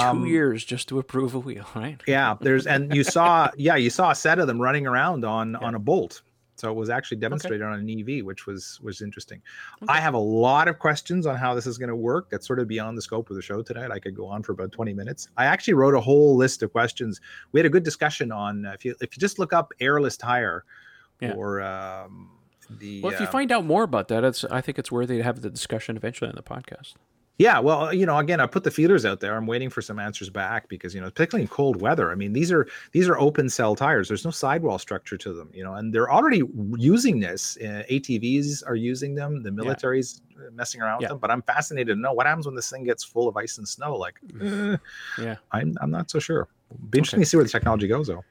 Two 0.00 0.26
years 0.26 0.64
just 0.64 0.88
to 0.88 0.98
approve 0.98 1.34
a 1.34 1.38
wheel, 1.38 1.66
right? 1.74 1.94
Um, 1.94 1.98
yeah 2.06 2.36
there's 2.40 2.66
and 2.66 2.94
you 2.94 3.04
saw 3.04 3.50
yeah 3.56 3.76
you 3.76 3.90
saw 3.90 4.10
a 4.10 4.14
set 4.14 4.38
of 4.38 4.46
them 4.46 4.60
running 4.60 4.86
around 4.86 5.24
on 5.24 5.56
on 5.62 5.74
a 5.74 5.78
bolt 5.78 6.22
so 6.56 6.70
it 6.70 6.74
was 6.74 6.90
actually 6.90 7.16
demonstrated 7.16 7.62
on 7.62 7.72
an 7.78 7.88
ev 7.90 8.24
which 8.24 8.46
was 8.46 8.78
was 8.82 9.00
interesting. 9.00 9.40
I 9.88 10.00
have 10.00 10.14
a 10.14 10.18
lot 10.18 10.68
of 10.68 10.78
questions 10.78 11.26
on 11.26 11.36
how 11.36 11.54
this 11.54 11.66
is 11.66 11.78
going 11.78 11.88
to 11.88 11.96
work. 11.96 12.30
That's 12.30 12.46
sort 12.46 12.60
of 12.60 12.68
beyond 12.68 12.96
the 12.96 13.02
scope 13.02 13.30
of 13.30 13.36
the 13.36 13.42
show 13.42 13.62
tonight. 13.62 13.90
I 13.90 13.98
could 13.98 14.14
go 14.14 14.26
on 14.26 14.42
for 14.42 14.52
about 14.52 14.72
20 14.72 14.92
minutes. 14.94 15.28
I 15.36 15.46
actually 15.46 15.74
wrote 15.74 15.94
a 15.94 16.00
whole 16.00 16.36
list 16.36 16.62
of 16.62 16.72
questions. 16.72 17.20
We 17.52 17.60
had 17.60 17.66
a 17.66 17.70
good 17.70 17.82
discussion 17.82 18.30
on 18.30 18.66
uh, 18.66 18.72
if 18.72 18.84
you 18.84 18.94
if 19.00 19.16
you 19.16 19.20
just 19.20 19.38
look 19.38 19.52
up 19.52 19.72
airless 19.80 20.16
tire 20.16 20.64
Yeah. 21.20 21.32
or 21.32 21.62
um 21.62 22.30
the 22.78 23.02
Well, 23.02 23.12
if 23.12 23.20
you 23.20 23.26
uh, 23.26 23.30
find 23.30 23.52
out 23.52 23.64
more 23.64 23.82
about 23.82 24.08
that, 24.08 24.24
it's 24.24 24.44
I 24.44 24.60
think 24.60 24.78
it's 24.78 24.92
worthy 24.92 25.16
to 25.18 25.22
have 25.22 25.40
the 25.40 25.50
discussion 25.50 25.96
eventually 25.96 26.28
on 26.28 26.36
the 26.36 26.42
podcast. 26.42 26.94
Yeah, 27.38 27.58
well, 27.58 27.92
you 27.94 28.04
know, 28.06 28.18
again, 28.18 28.40
I 28.40 28.46
put 28.46 28.62
the 28.62 28.70
feelers 28.70 29.04
out 29.06 29.20
there. 29.20 29.34
I'm 29.36 29.46
waiting 29.46 29.70
for 29.70 29.80
some 29.82 29.98
answers 29.98 30.28
back 30.28 30.68
because 30.68 30.94
you 30.94 31.00
know, 31.00 31.10
particularly 31.10 31.42
in 31.42 31.48
cold 31.48 31.80
weather. 31.80 32.12
I 32.12 32.14
mean, 32.14 32.32
these 32.32 32.52
are 32.52 32.68
these 32.92 33.08
are 33.08 33.18
open 33.18 33.48
cell 33.48 33.74
tires. 33.74 34.06
There's 34.06 34.24
no 34.24 34.30
sidewall 34.30 34.78
structure 34.78 35.16
to 35.16 35.32
them, 35.32 35.50
you 35.52 35.64
know, 35.64 35.74
and 35.74 35.92
they're 35.92 36.12
already 36.12 36.42
using 36.76 37.20
this. 37.20 37.56
Uh, 37.60 37.82
ATVs 37.90 38.62
are 38.66 38.76
using 38.76 39.14
them. 39.14 39.42
The 39.42 39.50
military's 39.50 40.20
messing 40.52 40.82
around 40.82 40.98
with 40.98 41.04
Yeah. 41.04 41.08
them. 41.08 41.18
But 41.18 41.30
I'm 41.30 41.42
fascinated 41.42 41.96
to 41.96 42.00
know 42.00 42.12
what 42.12 42.26
happens 42.26 42.46
when 42.46 42.54
this 42.54 42.68
thing 42.70 42.84
gets 42.84 43.02
full 43.02 43.28
of 43.28 43.36
ice 43.36 43.56
and 43.58 43.66
snow. 43.66 43.96
Like, 43.96 44.20
eh, 44.40 44.76
Yeah. 45.18 45.36
I'm 45.52 45.74
I'm 45.80 45.90
not 45.90 46.10
so 46.10 46.18
sure. 46.18 46.48
Be 46.90 46.98
interesting 46.98 47.20
to 47.20 47.26
see 47.26 47.36
where 47.38 47.44
the 47.44 47.50
technology 47.50 47.88
goes, 47.88 48.08
though. 48.08 48.24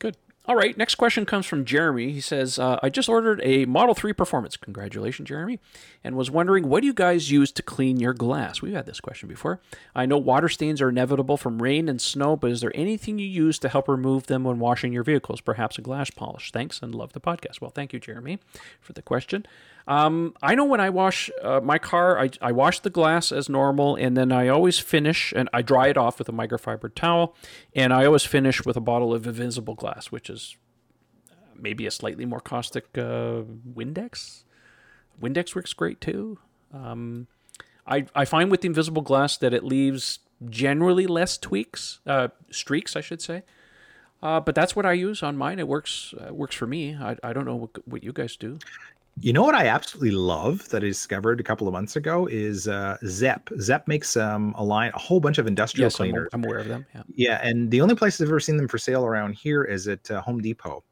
Good. 0.00 0.16
All 0.48 0.56
right. 0.56 0.78
Next 0.78 0.94
question 0.94 1.26
comes 1.26 1.44
from 1.44 1.66
Jeremy. 1.66 2.10
He 2.10 2.22
says, 2.22 2.58
uh, 2.58 2.78
I 2.82 2.88
just 2.88 3.06
ordered 3.06 3.42
a 3.44 3.66
Model 3.66 3.94
3 3.94 4.14
Performance. 4.14 4.56
Congratulations, 4.56 5.28
Jeremy. 5.28 5.60
And 6.02 6.16
was 6.16 6.30
wondering, 6.30 6.70
what 6.70 6.80
do 6.80 6.86
you 6.86 6.94
guys 6.94 7.30
use 7.30 7.52
to 7.52 7.62
clean 7.62 8.00
your 8.00 8.14
glass? 8.14 8.62
We've 8.62 8.72
had 8.72 8.86
this 8.86 8.98
question 8.98 9.28
before. 9.28 9.60
I 9.94 10.06
know 10.06 10.16
water 10.16 10.48
stains 10.48 10.80
are 10.80 10.88
inevitable 10.88 11.36
from 11.36 11.60
rain 11.60 11.86
and 11.86 12.00
snow, 12.00 12.34
but 12.34 12.50
is 12.50 12.62
there 12.62 12.72
anything 12.74 13.18
you 13.18 13.26
use 13.26 13.58
to 13.58 13.68
help 13.68 13.88
remove 13.88 14.26
them 14.26 14.42
when 14.42 14.58
washing 14.58 14.90
your 14.90 15.04
vehicles? 15.04 15.42
Perhaps 15.42 15.76
a 15.76 15.82
glass 15.82 16.08
polish. 16.08 16.50
Thanks 16.50 16.80
and 16.80 16.94
love 16.94 17.12
the 17.12 17.20
podcast. 17.20 17.60
Well, 17.60 17.70
thank 17.70 17.92
you, 17.92 18.00
Jeremy, 18.00 18.38
for 18.80 18.94
the 18.94 19.02
question. 19.02 19.44
Um, 19.88 20.34
I 20.42 20.54
know 20.54 20.66
when 20.66 20.80
I 20.80 20.90
wash 20.90 21.30
uh, 21.42 21.60
my 21.60 21.78
car, 21.78 22.20
I, 22.20 22.30
I 22.42 22.52
wash 22.52 22.80
the 22.80 22.90
glass 22.90 23.32
as 23.32 23.48
normal, 23.48 23.96
and 23.96 24.14
then 24.18 24.30
I 24.30 24.48
always 24.48 24.78
finish 24.78 25.32
and 25.34 25.48
I 25.54 25.62
dry 25.62 25.88
it 25.88 25.96
off 25.96 26.18
with 26.18 26.28
a 26.28 26.32
microfiber 26.32 26.94
towel, 26.94 27.34
and 27.74 27.90
I 27.92 28.04
always 28.04 28.24
finish 28.24 28.66
with 28.66 28.76
a 28.76 28.82
bottle 28.82 29.14
of 29.14 29.26
invisible 29.26 29.74
glass, 29.74 30.12
which 30.12 30.28
is 30.28 30.56
uh, 31.32 31.34
maybe 31.56 31.86
a 31.86 31.90
slightly 31.90 32.26
more 32.26 32.40
caustic 32.40 32.84
uh, 32.98 33.44
Windex. 33.74 34.44
Windex 35.22 35.54
works 35.54 35.72
great 35.72 36.02
too. 36.02 36.38
Um, 36.72 37.26
I 37.86 38.04
I 38.14 38.26
find 38.26 38.50
with 38.50 38.60
the 38.60 38.66
Invisible 38.66 39.02
glass 39.02 39.38
that 39.38 39.54
it 39.54 39.64
leaves 39.64 40.18
generally 40.50 41.06
less 41.06 41.38
tweaks, 41.38 42.00
uh, 42.06 42.28
streaks, 42.50 42.94
I 42.94 43.00
should 43.00 43.22
say. 43.22 43.42
Uh, 44.22 44.40
but 44.40 44.54
that's 44.54 44.76
what 44.76 44.84
I 44.84 44.92
use 44.92 45.22
on 45.22 45.36
mine. 45.36 45.58
It 45.58 45.68
works 45.68 46.12
uh, 46.14 46.34
works 46.34 46.54
for 46.56 46.66
me. 46.66 46.94
I, 46.94 47.16
I 47.22 47.32
don't 47.32 47.46
know 47.46 47.56
what, 47.56 47.88
what 47.88 48.04
you 48.04 48.12
guys 48.12 48.36
do. 48.36 48.58
You 49.20 49.32
know 49.32 49.42
what 49.42 49.54
I 49.54 49.66
absolutely 49.66 50.12
love 50.12 50.68
that 50.68 50.82
I 50.82 50.86
discovered 50.86 51.40
a 51.40 51.42
couple 51.42 51.66
of 51.66 51.72
months 51.72 51.96
ago 51.96 52.26
is 52.26 52.68
uh, 52.68 52.96
Zep. 53.04 53.48
Zep 53.60 53.88
makes 53.88 54.16
um, 54.16 54.54
a 54.56 54.64
line, 54.64 54.92
a 54.94 54.98
whole 54.98 55.20
bunch 55.20 55.38
of 55.38 55.46
industrial 55.46 55.86
Yes, 55.86 55.96
cleaners. 55.96 56.28
I'm 56.32 56.44
aware 56.44 56.58
of 56.58 56.68
them. 56.68 56.86
Yeah. 56.94 57.02
Yeah, 57.14 57.40
and 57.42 57.70
the 57.70 57.80
only 57.80 57.94
place 57.94 58.20
I've 58.20 58.28
ever 58.28 58.40
seen 58.40 58.56
them 58.56 58.68
for 58.68 58.78
sale 58.78 59.04
around 59.04 59.34
here 59.34 59.64
is 59.64 59.88
at 59.88 60.10
uh, 60.10 60.20
Home 60.22 60.40
Depot. 60.40 60.84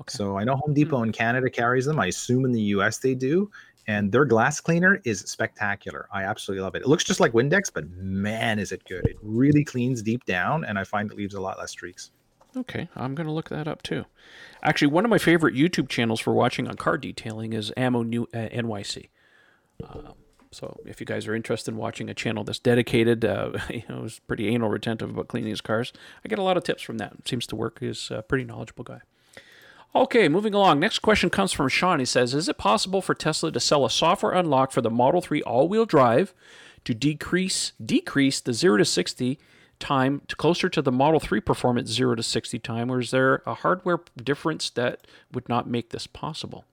Okay. 0.00 0.16
So 0.16 0.38
I 0.38 0.44
know 0.44 0.56
Home 0.56 0.74
Depot 0.74 1.02
in 1.02 1.12
Canada 1.12 1.50
carries 1.50 1.84
them. 1.84 2.00
I 2.00 2.06
assume 2.06 2.44
in 2.44 2.52
the 2.52 2.62
US 2.62 2.98
they 2.98 3.14
do. 3.14 3.50
And 3.86 4.10
their 4.10 4.24
glass 4.24 4.60
cleaner 4.60 5.00
is 5.04 5.20
spectacular. 5.20 6.08
I 6.12 6.24
absolutely 6.24 6.62
love 6.62 6.74
it. 6.74 6.82
It 6.82 6.88
looks 6.88 7.04
just 7.04 7.20
like 7.20 7.32
Windex, 7.32 7.70
but 7.72 7.86
man, 7.90 8.58
is 8.58 8.72
it 8.72 8.82
good. 8.84 9.06
It 9.06 9.16
really 9.20 9.62
cleans 9.62 10.00
deep 10.00 10.24
down, 10.24 10.64
and 10.64 10.78
I 10.78 10.84
find 10.84 11.10
it 11.10 11.16
leaves 11.18 11.34
a 11.34 11.40
lot 11.40 11.58
less 11.58 11.72
streaks. 11.72 12.10
Okay, 12.56 12.88
I'm 12.94 13.14
going 13.14 13.26
to 13.26 13.32
look 13.32 13.48
that 13.48 13.66
up 13.66 13.82
too. 13.82 14.04
Actually, 14.62 14.88
one 14.88 15.04
of 15.04 15.10
my 15.10 15.18
favorite 15.18 15.54
YouTube 15.54 15.88
channels 15.88 16.20
for 16.20 16.32
watching 16.32 16.68
on 16.68 16.76
car 16.76 16.96
detailing 16.96 17.52
is 17.52 17.72
Ammo 17.76 18.02
New 18.02 18.24
uh, 18.34 18.48
NYC. 18.48 19.08
Uh, 19.82 20.12
so 20.52 20.80
if 20.86 21.00
you 21.00 21.06
guys 21.06 21.26
are 21.26 21.34
interested 21.34 21.72
in 21.72 21.76
watching 21.76 22.08
a 22.08 22.14
channel 22.14 22.44
that's 22.44 22.60
dedicated, 22.60 23.24
uh, 23.24 23.58
you 23.70 23.82
know, 23.88 24.04
is 24.04 24.20
pretty 24.20 24.48
anal 24.48 24.68
retentive 24.68 25.10
about 25.10 25.28
cleaning 25.28 25.50
his 25.50 25.60
cars, 25.60 25.92
I 26.24 26.28
get 26.28 26.38
a 26.38 26.42
lot 26.42 26.56
of 26.56 26.64
tips 26.64 26.82
from 26.82 26.98
that. 26.98 27.26
Seems 27.26 27.46
to 27.48 27.56
work. 27.56 27.80
He's 27.80 28.10
a 28.10 28.22
pretty 28.22 28.44
knowledgeable 28.44 28.84
guy. 28.84 29.00
Okay, 29.96 30.28
moving 30.28 30.54
along. 30.54 30.80
Next 30.80 31.00
question 31.00 31.30
comes 31.30 31.52
from 31.52 31.68
Sean. 31.68 32.00
He 32.00 32.04
says, 32.04 32.34
"Is 32.34 32.48
it 32.48 32.58
possible 32.58 33.00
for 33.00 33.14
Tesla 33.14 33.52
to 33.52 33.60
sell 33.60 33.84
a 33.84 33.90
software 33.90 34.32
unlock 34.32 34.72
for 34.72 34.80
the 34.80 34.90
Model 34.90 35.20
3 35.20 35.42
all-wheel 35.42 35.86
drive 35.86 36.34
to 36.84 36.94
decrease 36.94 37.72
decrease 37.84 38.40
the 38.40 38.52
0 38.52 38.78
to 38.78 38.84
60 38.84 39.38
time 39.78 40.22
to 40.28 40.36
closer 40.36 40.68
to 40.68 40.82
the 40.82 40.92
Model 40.92 41.20
3 41.20 41.40
performance 41.40 41.90
0 41.90 42.14
to 42.16 42.22
60 42.22 42.58
time 42.58 42.90
or 42.90 43.00
is 43.00 43.10
there 43.10 43.42
a 43.46 43.54
hardware 43.54 44.00
difference 44.22 44.70
that 44.70 45.06
would 45.32 45.48
not 45.48 45.68
make 45.68 45.90
this 45.90 46.06
possible?" 46.06 46.64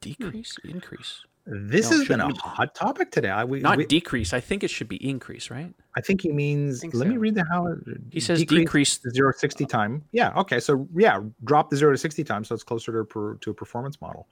Decrease, 0.00 0.56
hmm. 0.62 0.70
increase. 0.70 1.22
This 1.50 1.90
No, 1.90 1.96
has 1.96 2.08
been 2.08 2.20
a 2.20 2.24
shouldn't- 2.24 2.40
hot 2.40 2.74
topic 2.74 3.10
today. 3.10 3.30
I, 3.30 3.44
we, 3.44 3.60
Not 3.60 3.78
we- 3.78 3.86
decrease. 3.86 4.34
I 4.34 4.40
think 4.40 4.62
it 4.62 4.68
should 4.68 4.88
be 4.88 4.96
increase, 4.96 5.50
right? 5.50 5.72
I 5.96 6.02
think 6.02 6.20
he 6.20 6.30
means. 6.30 6.80
think 6.80 6.94
let 6.94 7.08
me 7.08 7.16
read 7.16 7.34
the 7.34 7.44
how. 7.50 7.74
He 8.10 8.20
says 8.20 8.44
decrease 8.44 8.98
the 8.98 9.10
zero 9.10 9.32
to 9.32 9.38
sixty 9.38 9.64
uh. 9.64 9.68
time. 9.68 10.04
Yeah. 10.12 10.32
Okay. 10.36 10.60
So 10.60 10.86
yeah, 10.94 11.20
drop 11.44 11.70
the 11.70 11.76
zero 11.76 11.92
to 11.92 11.98
sixty 11.98 12.22
time, 12.22 12.44
so 12.44 12.54
it's 12.54 12.62
closer 12.62 12.92
to 12.92 12.98
a, 12.98 13.04
per, 13.04 13.34
to 13.36 13.50
a 13.50 13.54
performance 13.54 13.98
model. 14.00 14.28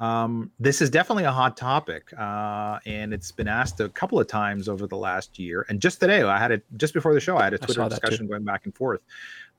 Um, 0.00 0.52
this 0.60 0.80
is 0.80 0.90
definitely 0.90 1.24
a 1.24 1.32
hot 1.32 1.56
topic, 1.56 2.12
uh, 2.16 2.78
and 2.86 3.12
it's 3.12 3.32
been 3.32 3.48
asked 3.48 3.80
a 3.80 3.88
couple 3.88 4.20
of 4.20 4.28
times 4.28 4.68
over 4.68 4.86
the 4.86 4.96
last 4.96 5.38
year. 5.38 5.66
And 5.68 5.80
just 5.80 5.98
today, 5.98 6.22
I 6.22 6.38
had 6.38 6.52
it 6.52 6.64
just 6.76 6.94
before 6.94 7.14
the 7.14 7.20
show. 7.20 7.36
I 7.36 7.44
had 7.44 7.54
a 7.54 7.58
Twitter 7.58 7.82
too. 7.82 7.88
discussion 7.88 8.28
going 8.28 8.44
back 8.44 8.64
and 8.64 8.74
forth. 8.76 9.00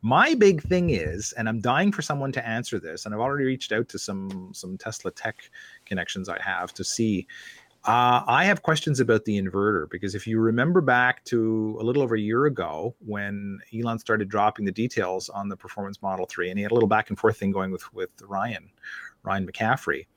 My 0.02 0.34
big 0.36 0.62
thing 0.62 0.92
is, 0.92 1.34
and 1.34 1.50
I'm 1.50 1.60
dying 1.60 1.92
for 1.92 2.02
someone 2.02 2.32
to 2.32 2.48
answer 2.48 2.80
this, 2.80 3.06
and 3.06 3.14
I've 3.14 3.20
already 3.20 3.44
reached 3.44 3.74
out 3.74 3.90
to 3.90 4.00
some 4.00 4.52
some 4.54 4.78
Tesla 4.78 5.12
tech 5.12 5.50
connections 5.86 6.30
I 6.30 6.42
have 6.42 6.74
to 6.76 6.86
see. 6.86 7.28
Uh, 7.84 8.24
I 8.28 8.46
have 8.46 8.62
questions 8.62 9.00
about 9.00 9.26
the 9.26 9.42
inverter 9.42 9.90
because 9.90 10.14
if 10.14 10.28
you 10.28 10.40
remember 10.40 10.82
back 10.82 11.24
to 11.26 11.78
a 11.80 11.84
little 11.84 12.04
over 12.04 12.16
a 12.16 12.20
year 12.20 12.46
ago 12.46 12.94
when 13.00 13.60
Elon 13.74 14.00
started 14.00 14.28
dropping 14.28 14.66
the 14.66 14.72
details 14.72 15.30
on 15.30 15.48
the 15.48 15.56
Performance 15.56 16.02
Model 16.02 16.26
3, 16.26 16.50
and 16.50 16.60
he 16.60 16.64
had 16.64 16.72
a 16.72 16.74
little 16.74 16.90
back 16.90 17.10
and 17.10 17.18
forth 17.18 17.38
thing 17.38 17.52
going 17.52 17.72
with 17.72 17.94
with 17.94 18.12
Ryan, 18.22 18.70
Ryan 19.24 19.46
McCaffrey, 19.46 20.08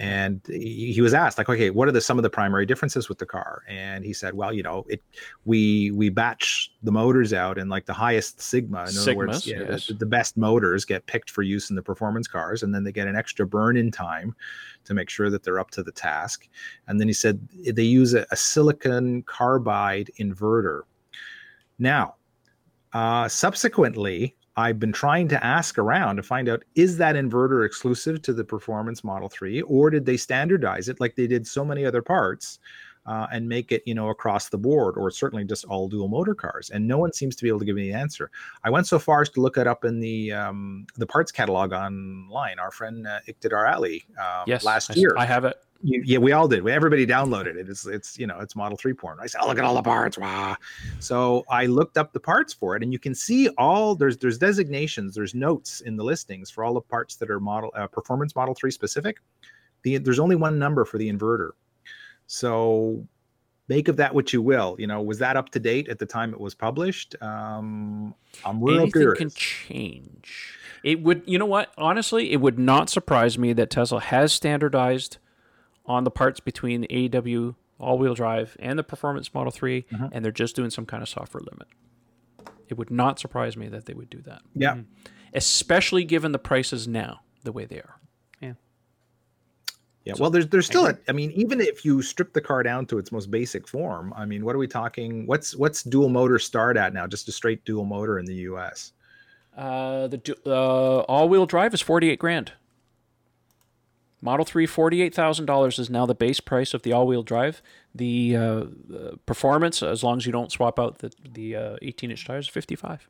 and 0.00 0.40
he, 0.46 0.98
was 1.02 1.12
asked 1.12 1.36
like, 1.36 1.50
okay, 1.50 1.68
what 1.68 1.86
are 1.86 1.92
the 1.92 2.00
some 2.00 2.18
of 2.18 2.22
the 2.22 2.30
primary 2.30 2.64
differences 2.64 3.10
with 3.10 3.18
the 3.18 3.26
car? 3.26 3.62
And 3.68 4.02
he 4.02 4.14
said, 4.14 4.32
well, 4.32 4.50
you 4.50 4.62
know, 4.62 4.86
it 4.88 5.02
we 5.44 5.90
we 5.90 6.08
batch 6.08 6.72
the 6.82 6.90
motors 6.90 7.34
out 7.34 7.58
in 7.58 7.68
like 7.68 7.84
the 7.84 7.92
highest 7.92 8.40
sigma. 8.40 8.86
In 8.88 8.96
other 8.96 9.14
words, 9.14 9.46
yeah, 9.46 9.60
yes. 9.68 9.88
the, 9.88 9.94
the 9.94 10.06
best 10.06 10.38
motors 10.38 10.86
get 10.86 11.04
picked 11.04 11.28
for 11.28 11.42
use 11.42 11.68
in 11.68 11.76
the 11.76 11.82
performance 11.82 12.26
cars, 12.26 12.62
and 12.62 12.74
then 12.74 12.82
they 12.82 12.92
get 12.92 13.08
an 13.08 13.14
extra 13.14 13.46
burn-in 13.46 13.90
time 13.90 14.34
to 14.84 14.94
make 14.94 15.10
sure 15.10 15.28
that 15.28 15.42
they're 15.42 15.60
up 15.60 15.70
to 15.72 15.82
the 15.82 15.92
task. 15.92 16.48
And 16.88 16.98
then 16.98 17.06
he 17.06 17.12
said 17.12 17.46
they 17.70 17.82
use 17.82 18.14
a, 18.14 18.24
a 18.30 18.36
silicon 18.36 19.22
carbide 19.24 20.10
inverter. 20.18 20.84
Now, 21.78 22.14
uh, 22.94 23.28
subsequently, 23.28 24.34
I've 24.56 24.78
been 24.78 24.92
trying 24.92 25.28
to 25.28 25.44
ask 25.44 25.78
around 25.78 26.16
to 26.16 26.22
find 26.22 26.48
out 26.48 26.64
is 26.74 26.96
that 26.98 27.14
inverter 27.14 27.64
exclusive 27.64 28.20
to 28.22 28.32
the 28.32 28.44
Performance 28.44 29.04
Model 29.04 29.28
3 29.28 29.62
or 29.62 29.90
did 29.90 30.04
they 30.04 30.16
standardize 30.16 30.88
it 30.88 31.00
like 31.00 31.14
they 31.14 31.26
did 31.26 31.46
so 31.46 31.64
many 31.64 31.84
other 31.84 32.02
parts 32.02 32.58
uh, 33.10 33.26
and 33.32 33.48
make 33.48 33.68
it, 33.76 33.82
you 33.86 33.94
know, 33.98 34.08
across 34.16 34.44
the 34.54 34.58
board 34.68 34.92
or 35.00 35.10
certainly 35.10 35.44
just 35.44 35.64
all 35.70 35.88
dual 35.88 36.08
motor 36.08 36.34
cars? 36.44 36.70
And 36.70 36.86
no 36.86 36.98
one 37.04 37.12
seems 37.12 37.34
to 37.36 37.42
be 37.42 37.48
able 37.52 37.58
to 37.64 37.64
give 37.68 37.76
me 37.76 37.90
the 37.90 37.96
answer. 38.04 38.30
I 38.66 38.70
went 38.70 38.86
so 38.86 38.98
far 38.98 39.18
as 39.22 39.28
to 39.30 39.40
look 39.44 39.56
it 39.62 39.66
up 39.66 39.84
in 39.84 40.00
the 40.00 40.18
um, 40.42 40.86
the 41.02 41.06
parts 41.06 41.32
catalog 41.32 41.72
online. 41.72 42.58
Our 42.64 42.70
friend 42.70 43.06
uh, 43.06 43.18
Iqtidar 43.28 43.64
Ali 43.74 44.04
um, 44.18 44.44
Yes. 44.46 44.64
last 44.64 44.90
I- 44.92 44.94
year 44.94 45.12
I 45.18 45.26
have 45.34 45.44
it. 45.50 45.56
you, 45.82 46.02
yeah, 46.04 46.18
we 46.26 46.32
all 46.36 46.46
did. 46.46 46.62
We, 46.62 46.70
everybody 46.72 47.06
downloaded 47.06 47.54
it. 47.60 47.66
It's 47.72 47.86
it's 47.86 48.18
you 48.18 48.26
know 48.26 48.38
it's 48.44 48.54
Model 48.54 48.76
Three 48.76 48.92
porn. 48.94 49.18
I 49.20 49.26
said, 49.26 49.40
oh, 49.42 49.48
look 49.48 49.58
at 49.58 49.64
all 49.64 49.74
the 49.74 49.82
parts. 49.94 50.16
Wow. 50.18 50.56
So 50.98 51.44
I 51.48 51.62
looked 51.66 51.96
up 51.96 52.12
the 52.12 52.20
parts 52.20 52.52
for 52.52 52.76
it, 52.76 52.82
and 52.84 52.92
you 52.92 52.98
can 53.06 53.14
see 53.14 53.48
all 53.56 53.94
there's 54.00 54.16
there's 54.18 54.38
designations, 54.38 55.14
there's 55.14 55.34
notes 55.34 55.80
in 55.80 55.96
the 55.96 56.04
listings 56.12 56.50
for 56.50 56.64
all 56.64 56.74
the 56.74 56.80
parts 56.94 57.16
that 57.16 57.30
are 57.30 57.40
model 57.40 57.70
uh, 57.74 57.86
performance 57.86 58.36
Model 58.36 58.54
Three 58.54 58.70
specific. 58.80 59.16
The 59.82 59.96
there's 59.98 60.18
only 60.26 60.36
one 60.36 60.58
number 60.58 60.84
for 60.84 60.98
the 60.98 61.10
inverter. 61.10 61.50
So 62.32 63.08
make 63.66 63.88
of 63.88 63.96
that 63.96 64.14
what 64.14 64.32
you 64.32 64.40
will. 64.40 64.76
You 64.78 64.86
know, 64.86 65.02
was 65.02 65.18
that 65.18 65.36
up 65.36 65.50
to 65.50 65.58
date 65.58 65.88
at 65.88 65.98
the 65.98 66.06
time 66.06 66.32
it 66.32 66.38
was 66.40 66.54
published? 66.54 67.16
Um, 67.20 68.14
I'm 68.44 68.62
real 68.62 68.82
Anything 68.82 68.92
curious. 68.92 69.18
can 69.18 69.30
change. 69.30 70.54
It 70.84 71.02
would, 71.02 71.24
you 71.26 71.40
know 71.40 71.46
what? 71.46 71.72
Honestly, 71.76 72.30
it 72.30 72.36
would 72.40 72.56
not 72.56 72.88
surprise 72.88 73.36
me 73.36 73.52
that 73.54 73.68
Tesla 73.68 74.00
has 74.00 74.32
standardized 74.32 75.18
on 75.86 76.04
the 76.04 76.10
parts 76.12 76.38
between 76.38 76.82
the 76.82 77.10
AW 77.16 77.54
all-wheel 77.84 78.14
drive 78.14 78.56
and 78.60 78.78
the 78.78 78.84
Performance 78.84 79.34
Model 79.34 79.50
3, 79.50 79.82
Mm-hmm. 79.82 80.06
and 80.12 80.24
they're 80.24 80.30
just 80.30 80.54
doing 80.54 80.70
some 80.70 80.86
kind 80.86 81.02
of 81.02 81.08
software 81.08 81.42
limit. 81.50 81.66
It 82.68 82.78
would 82.78 82.92
not 82.92 83.18
surprise 83.18 83.56
me 83.56 83.66
that 83.68 83.86
they 83.86 83.94
would 83.94 84.08
do 84.08 84.20
that, 84.22 84.42
Yeah. 84.54 84.76
especially 85.34 86.04
given 86.04 86.30
the 86.30 86.38
prices 86.38 86.86
now 86.86 87.22
the 87.42 87.50
way 87.50 87.64
they 87.64 87.78
are. 87.78 87.96
Yeah. 90.04 90.14
Yeah, 90.14 90.14
well, 90.18 90.30
there's 90.30 90.46
there's 90.48 90.66
still 90.66 90.86
a. 90.86 90.96
I 91.08 91.12
mean, 91.12 91.30
even 91.32 91.60
if 91.60 91.84
you 91.84 92.00
strip 92.00 92.32
the 92.32 92.40
car 92.40 92.62
down 92.62 92.86
to 92.86 92.98
its 92.98 93.12
most 93.12 93.30
basic 93.30 93.68
form, 93.68 94.14
I 94.16 94.24
mean, 94.24 94.46
what 94.46 94.54
are 94.54 94.58
we 94.58 94.66
talking? 94.66 95.26
What's 95.26 95.54
what's 95.56 95.82
dual 95.82 96.08
motor 96.08 96.38
start 96.38 96.78
at 96.78 96.94
now? 96.94 97.06
Just 97.06 97.28
a 97.28 97.32
straight 97.32 97.64
dual 97.66 97.84
motor 97.84 98.18
in 98.18 98.24
the 98.24 98.34
U.S. 98.34 98.92
Uh, 99.54 100.06
the 100.06 100.36
uh, 100.46 101.00
all-wheel 101.00 101.44
drive 101.44 101.74
is 101.74 101.82
48 101.82 102.18
grand. 102.18 102.52
Model 104.22 104.44
3 104.44 104.66
$48,000 104.66 105.78
is 105.78 105.90
now 105.90 106.04
the 106.06 106.14
base 106.14 106.40
price 106.40 106.74
of 106.74 106.82
the 106.82 106.92
all-wheel 106.92 107.22
drive. 107.22 107.62
The 107.94 108.36
uh, 108.36 108.64
performance 109.26 109.82
as 109.82 110.04
long 110.04 110.18
as 110.18 110.26
you 110.26 110.32
don't 110.32 110.52
swap 110.52 110.78
out 110.78 110.98
the 110.98 111.10
the 111.30 111.56
uh, 111.56 111.76
18-inch 111.82 112.26
tires 112.26 112.48
55. 112.48 113.08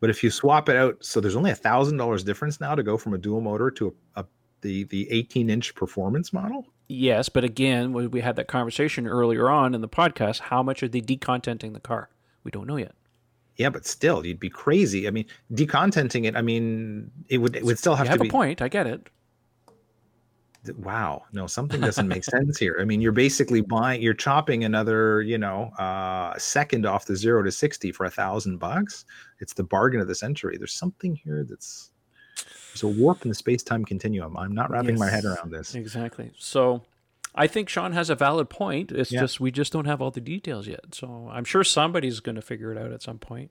But 0.00 0.10
if 0.10 0.22
you 0.22 0.30
swap 0.30 0.68
it 0.68 0.76
out, 0.76 1.04
so 1.04 1.20
there's 1.20 1.36
only 1.36 1.50
a 1.50 1.56
thousand 1.56 1.96
dollars 1.96 2.24
difference 2.24 2.60
now 2.60 2.74
to 2.74 2.82
go 2.82 2.96
from 2.96 3.14
a 3.14 3.18
dual 3.18 3.40
motor 3.40 3.70
to 3.72 3.94
a, 4.14 4.20
a 4.20 4.26
the 4.66 4.84
the 4.84 5.10
18 5.10 5.48
inch 5.48 5.74
performance 5.74 6.32
model. 6.32 6.66
Yes, 6.88 7.28
but 7.28 7.44
again, 7.44 7.92
we 7.92 8.06
we 8.06 8.20
had 8.20 8.36
that 8.36 8.48
conversation 8.48 9.06
earlier 9.06 9.48
on 9.48 9.74
in 9.74 9.80
the 9.80 9.88
podcast. 9.88 10.40
How 10.40 10.62
much 10.62 10.82
are 10.82 10.88
they 10.88 11.00
decontenting 11.00 11.72
the 11.72 11.80
car? 11.80 12.10
We 12.44 12.50
don't 12.50 12.66
know 12.66 12.76
yet. 12.76 12.94
Yeah, 13.56 13.70
but 13.70 13.86
still, 13.86 14.26
you'd 14.26 14.40
be 14.40 14.50
crazy. 14.50 15.08
I 15.08 15.10
mean, 15.10 15.26
decontenting 15.52 16.26
it. 16.26 16.36
I 16.36 16.42
mean, 16.42 17.10
it 17.28 17.38
would 17.38 17.56
it 17.56 17.64
would 17.64 17.78
still 17.78 17.94
have 17.94 18.06
You 18.06 18.10
have 18.10 18.20
to 18.20 18.26
a 18.26 18.30
point. 18.30 18.60
I 18.60 18.68
get 18.68 18.86
it. 18.86 19.08
Wow, 20.78 21.22
no, 21.32 21.46
something 21.46 21.80
doesn't 21.80 22.08
make 22.08 22.24
sense 22.24 22.58
here. 22.58 22.76
I 22.80 22.84
mean, 22.84 23.00
you're 23.00 23.12
basically 23.12 23.60
buying, 23.60 24.02
you're 24.02 24.14
chopping 24.14 24.64
another, 24.64 25.22
you 25.22 25.38
know, 25.38 25.70
uh, 25.78 26.36
second 26.38 26.86
off 26.86 27.06
the 27.06 27.14
zero 27.14 27.44
to 27.44 27.52
sixty 27.52 27.92
for 27.92 28.04
a 28.04 28.10
thousand 28.10 28.58
bucks. 28.58 29.04
It's 29.38 29.54
the 29.54 29.62
bargain 29.62 30.00
of 30.00 30.08
the 30.08 30.14
century. 30.16 30.56
There's 30.58 30.74
something 30.74 31.14
here 31.14 31.46
that's 31.48 31.92
there's 32.82 32.96
a 32.96 33.00
warp 33.00 33.22
in 33.22 33.28
the 33.28 33.34
space 33.34 33.62
time 33.62 33.84
continuum. 33.84 34.36
I'm 34.36 34.54
not 34.54 34.70
wrapping 34.70 34.98
my 34.98 35.08
head 35.10 35.24
around 35.24 35.50
this. 35.50 35.74
Exactly. 35.74 36.30
So 36.38 36.82
I 37.34 37.46
think 37.46 37.68
Sean 37.68 37.92
has 37.92 38.10
a 38.10 38.14
valid 38.14 38.48
point. 38.50 38.92
It's 38.92 39.12
Yeah. 39.12 39.20
just 39.20 39.40
we 39.40 39.50
just 39.50 39.72
don't 39.72 39.84
have 39.86 40.00
all 40.02 40.10
the 40.10 40.20
details 40.20 40.66
yet. 40.66 40.94
So 40.94 41.28
I'm 41.32 41.44
sure 41.44 41.64
somebody's 41.64 42.20
going 42.20 42.36
to 42.36 42.42
figure 42.42 42.72
it 42.72 42.78
out 42.78 42.92
at 42.92 43.02
some 43.02 43.18
point. 43.18 43.50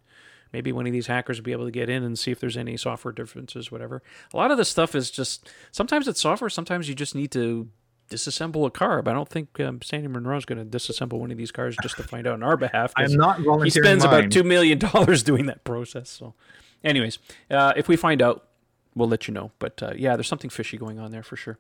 Maybe 0.54 0.72
one 0.72 0.86
of 0.88 0.94
these 0.94 1.08
hackers 1.08 1.38
will 1.40 1.44
be 1.44 1.52
able 1.52 1.66
to 1.66 1.72
get 1.72 1.90
in 1.90 2.04
and 2.04 2.18
see 2.18 2.32
if 2.32 2.40
there's 2.40 2.56
any 2.56 2.78
software 2.78 3.12
differences, 3.12 3.72
whatever. 3.72 4.02
A 4.34 4.38
lot 4.38 4.52
of 4.52 4.58
this 4.58 4.70
stuff 4.70 4.96
is 4.96 5.12
just 5.12 5.50
sometimes 5.72 6.08
it's 6.08 6.22
software, 6.22 6.50
sometimes 6.50 6.88
you 6.88 6.96
just 6.96 7.14
need 7.16 7.32
to 7.32 7.68
disassemble 8.10 8.66
a 8.66 8.70
car. 8.72 9.02
But 9.02 9.12
I 9.12 9.14
don't 9.16 9.28
think 9.28 9.60
um, 9.60 9.82
Sandy 9.82 10.08
Munro 10.08 10.38
is 10.38 10.46
going 10.46 10.60
to 10.60 10.78
disassemble 10.78 11.20
one 11.20 11.32
of 11.32 11.38
these 11.38 11.52
cars 11.52 11.76
just 11.82 11.98
to 11.98 12.04
find 12.14 12.26
out 12.28 12.34
on 12.36 12.44
our 12.44 12.56
behalf. 12.58 12.94
I'm 12.96 13.14
not 13.14 13.40
he 13.64 13.70
spends 13.72 14.06
mine. 14.06 14.14
about 14.20 14.32
two 14.32 14.44
million 14.44 14.78
dollars 14.80 15.24
doing 15.32 15.48
that 15.48 15.64
process. 15.64 16.10
So, 16.10 16.36
anyways, 16.84 17.18
uh, 17.52 17.74
if 17.76 17.88
we 17.88 17.96
find 17.98 18.22
out, 18.22 18.48
we'll 18.96 19.08
let 19.08 19.28
you 19.28 19.34
know. 19.34 19.52
But 19.60 19.82
uh, 19.84 19.94
yeah, 19.96 20.16
there's 20.16 20.28
something 20.28 20.50
fishy 20.50 20.78
going 20.78 21.00
on 21.00 21.12
there 21.12 21.24
for 21.24 21.36
sure. 21.36 21.58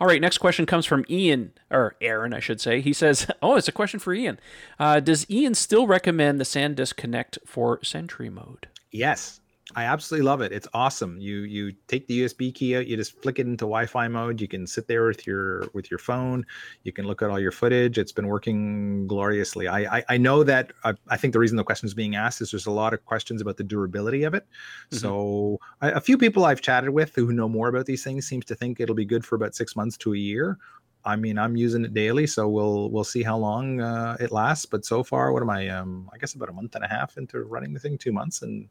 All 0.00 0.06
right, 0.06 0.20
next 0.20 0.38
question 0.38 0.64
comes 0.64 0.86
from 0.86 1.04
Ian 1.10 1.52
or 1.70 1.96
Aaron, 2.00 2.32
I 2.32 2.40
should 2.40 2.60
say. 2.60 2.80
He 2.80 2.92
says, 2.92 3.30
"Oh, 3.42 3.56
it's 3.56 3.68
a 3.68 3.72
question 3.72 4.00
for 4.00 4.14
Ian. 4.14 4.40
Uh, 4.78 5.00
does 5.00 5.28
Ian 5.30 5.54
still 5.54 5.86
recommend 5.86 6.40
the 6.40 6.44
SanDisk 6.44 6.96
Connect 6.96 7.38
for 7.44 7.82
Sentry 7.84 8.30
mode?" 8.30 8.68
Yes, 8.90 9.40
I 9.76 9.84
absolutely 9.84 10.24
love 10.24 10.40
it. 10.40 10.50
It's 10.50 10.66
awesome. 10.72 11.18
You 11.20 11.40
you 11.40 11.72
take 11.88 12.06
the 12.06 12.24
USB 12.24 12.54
key 12.54 12.74
out, 12.76 12.86
you 12.86 12.96
just 12.96 13.20
flick 13.20 13.38
it 13.38 13.46
into 13.46 13.64
Wi-Fi 13.64 14.08
mode. 14.08 14.40
You 14.40 14.48
can 14.48 14.66
sit 14.66 14.88
there 14.88 15.06
with 15.06 15.26
your 15.26 15.68
with 15.74 15.90
your 15.90 15.98
phone. 15.98 16.46
You 16.84 16.92
can 16.92 17.06
look 17.06 17.20
at 17.20 17.28
all 17.28 17.38
your 17.38 17.52
footage. 17.52 17.98
It's 17.98 18.12
been 18.12 18.28
working 18.28 19.06
gloriously. 19.06 19.68
I 19.68 19.98
I, 19.98 20.04
I 20.08 20.16
know 20.16 20.42
that. 20.42 20.72
I, 20.84 20.94
I 21.08 21.18
think 21.18 21.34
the 21.34 21.38
reason 21.38 21.58
the 21.58 21.64
question 21.64 21.86
is 21.86 21.92
being 21.92 22.16
asked 22.16 22.40
is 22.40 22.50
there's 22.50 22.66
a 22.66 22.70
lot 22.70 22.94
of 22.94 23.04
questions 23.04 23.42
about 23.42 23.58
the 23.58 23.64
durability 23.64 24.24
of 24.24 24.32
it. 24.32 24.46
So 24.90 25.58
I, 25.82 25.90
a 25.90 26.00
few 26.00 26.16
people 26.16 26.46
I've 26.46 26.62
chatted 26.62 26.90
with 26.90 27.14
who 27.14 27.30
know 27.32 27.48
more 27.48 27.68
about 27.68 27.84
these 27.84 28.02
things 28.02 28.26
seems 28.26 28.46
to 28.46 28.54
think 28.54 28.80
it'll 28.80 28.94
be 28.94 29.04
good 29.04 29.24
for 29.24 29.36
about 29.36 29.54
six 29.54 29.76
months 29.76 29.98
to 29.98 30.14
a 30.14 30.18
year. 30.18 30.58
I 31.04 31.16
mean, 31.16 31.38
I'm 31.38 31.56
using 31.56 31.84
it 31.84 31.94
daily, 31.94 32.26
so 32.26 32.48
we'll 32.48 32.90
we'll 32.90 33.04
see 33.04 33.22
how 33.22 33.36
long 33.36 33.82
uh, 33.82 34.16
it 34.18 34.32
lasts. 34.32 34.64
But 34.64 34.86
so 34.86 35.02
far, 35.02 35.32
what 35.32 35.42
am 35.42 35.50
I? 35.50 35.68
Um, 35.68 36.08
I 36.12 36.16
guess 36.16 36.34
about 36.34 36.48
a 36.48 36.52
month 36.52 36.74
and 36.74 36.84
a 36.84 36.88
half 36.88 37.18
into 37.18 37.42
running 37.42 37.74
the 37.74 37.80
thing, 37.80 37.98
two 37.98 38.12
months, 38.12 38.40
and 38.42 38.68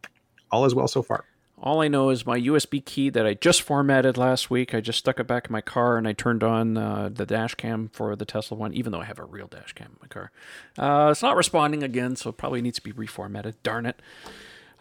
all 0.51 0.65
is 0.65 0.75
well 0.75 0.87
so 0.87 1.01
far. 1.01 1.25
All 1.59 1.81
I 1.81 1.87
know 1.87 2.11
is 2.11 2.23
my 2.23 2.39
USB 2.39 2.85
key 2.85 3.09
that 3.09 3.25
I 3.25 3.33
just 3.33 3.63
formatted 3.63 4.15
last 4.15 4.51
week. 4.51 4.75
I 4.75 4.81
just 4.81 4.99
stuck 4.99 5.19
it 5.19 5.25
back 5.25 5.47
in 5.47 5.51
my 5.51 5.61
car 5.61 5.97
and 5.97 6.07
I 6.07 6.13
turned 6.13 6.43
on 6.43 6.77
uh, 6.77 7.09
the 7.11 7.25
dash 7.25 7.55
cam 7.55 7.89
for 7.91 8.15
the 8.15 8.25
Tesla 8.25 8.55
one, 8.55 8.73
even 8.73 8.91
though 8.91 9.01
I 9.01 9.05
have 9.05 9.17
a 9.17 9.25
real 9.25 9.47
dash 9.47 9.73
cam 9.73 9.87
in 9.87 9.97
my 9.99 10.07
car. 10.07 10.31
Uh, 10.77 11.09
it's 11.09 11.23
not 11.23 11.35
responding 11.35 11.81
again, 11.81 12.15
so 12.15 12.29
it 12.29 12.37
probably 12.37 12.61
needs 12.61 12.77
to 12.77 12.83
be 12.83 12.93
reformatted. 12.93 13.55
Darn 13.63 13.87
it. 13.87 13.99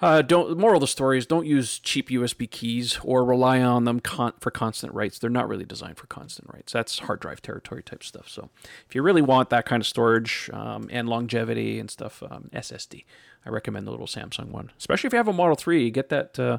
Uh, 0.02 0.20
don't. 0.20 0.58
Moral 0.58 0.76
of 0.76 0.82
the 0.82 0.86
story 0.86 1.16
is 1.16 1.24
don't 1.26 1.46
use 1.46 1.78
cheap 1.78 2.10
USB 2.10 2.50
keys 2.50 2.98
or 3.02 3.24
rely 3.24 3.62
on 3.62 3.84
them 3.84 4.00
con- 4.00 4.34
for 4.40 4.50
constant 4.50 4.92
writes. 4.92 5.18
They're 5.18 5.30
not 5.30 5.48
really 5.48 5.64
designed 5.64 5.96
for 5.96 6.06
constant 6.06 6.52
writes. 6.52 6.72
That's 6.72 6.98
hard 6.98 7.20
drive 7.20 7.40
territory 7.40 7.82
type 7.82 8.04
stuff. 8.04 8.28
So 8.28 8.50
if 8.86 8.94
you 8.94 9.02
really 9.02 9.22
want 9.22 9.48
that 9.50 9.64
kind 9.64 9.80
of 9.80 9.86
storage 9.86 10.50
um, 10.52 10.88
and 10.92 11.08
longevity 11.08 11.78
and 11.78 11.90
stuff, 11.90 12.22
um, 12.30 12.50
SSD. 12.52 13.04
I 13.46 13.48
recommend 13.48 13.86
the 13.86 13.92
little 13.92 14.08
Samsung 14.08 14.48
one, 14.48 14.72
especially 14.76 15.06
if 15.06 15.12
you 15.12 15.18
have 15.18 15.28
a 15.28 15.32
Model 15.32 15.54
Three. 15.54 15.90
Get 15.90 16.08
that 16.08 16.38
uh, 16.38 16.58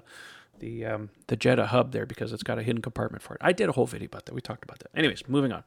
the 0.60 0.86
um, 0.86 1.10
the 1.28 1.38
Jeda 1.38 1.68
hub 1.68 1.92
there 1.92 2.06
because 2.06 2.34
it's 2.34 2.44
got 2.44 2.58
a 2.58 2.64
hidden 2.64 2.82
compartment 2.82 3.22
for 3.22 3.36
it. 3.36 3.42
I 3.42 3.52
did 3.52 3.70
a 3.70 3.72
whole 3.74 3.86
video 3.86 4.08
about 4.08 4.26
that. 4.26 4.34
We 4.34 4.42
talked 4.42 4.64
about 4.64 4.80
that. 4.80 4.90
Anyways, 4.96 5.28
moving 5.28 5.52
on. 5.52 5.64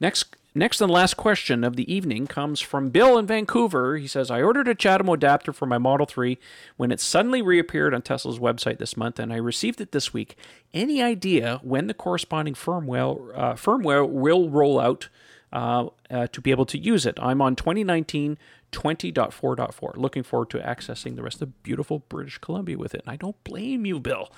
Next, 0.00 0.36
next 0.54 0.80
and 0.80 0.90
last 0.90 1.16
question 1.16 1.64
of 1.64 1.76
the 1.76 1.92
evening 1.92 2.26
comes 2.26 2.60
from 2.60 2.90
Bill 2.90 3.18
in 3.18 3.26
Vancouver. 3.26 3.96
He 3.96 4.06
says, 4.06 4.30
"I 4.30 4.42
ordered 4.42 4.68
a 4.68 4.74
CHAdeMO 4.74 5.14
adapter 5.14 5.52
for 5.52 5.66
my 5.66 5.78
Model 5.78 6.06
3 6.06 6.38
when 6.76 6.90
it 6.90 7.00
suddenly 7.00 7.42
reappeared 7.42 7.94
on 7.94 8.02
Tesla's 8.02 8.38
website 8.38 8.78
this 8.78 8.96
month, 8.96 9.18
and 9.18 9.32
I 9.32 9.36
received 9.36 9.80
it 9.80 9.92
this 9.92 10.12
week. 10.12 10.36
Any 10.74 11.02
idea 11.02 11.60
when 11.62 11.86
the 11.86 11.94
corresponding 11.94 12.54
firmware 12.54 13.36
uh, 13.36 13.52
firmware 13.54 14.08
will 14.08 14.48
roll 14.50 14.80
out?" 14.80 15.08
Uh, 15.52 15.90
uh, 16.10 16.26
to 16.28 16.40
be 16.40 16.50
able 16.50 16.64
to 16.64 16.78
use 16.78 17.04
it. 17.04 17.18
I'm 17.20 17.42
on 17.42 17.56
2019 17.56 18.38
20.4.4. 18.72 19.96
Looking 19.96 20.22
forward 20.22 20.50
to 20.50 20.58
accessing 20.58 21.16
the 21.16 21.22
rest 21.22 21.42
of 21.42 21.62
beautiful 21.62 22.00
British 22.00 22.38
Columbia 22.38 22.78
with 22.78 22.94
it. 22.94 23.02
And 23.02 23.10
I 23.12 23.16
don't 23.16 23.42
blame 23.44 23.86
you, 23.86 24.00
Bill. 24.00 24.30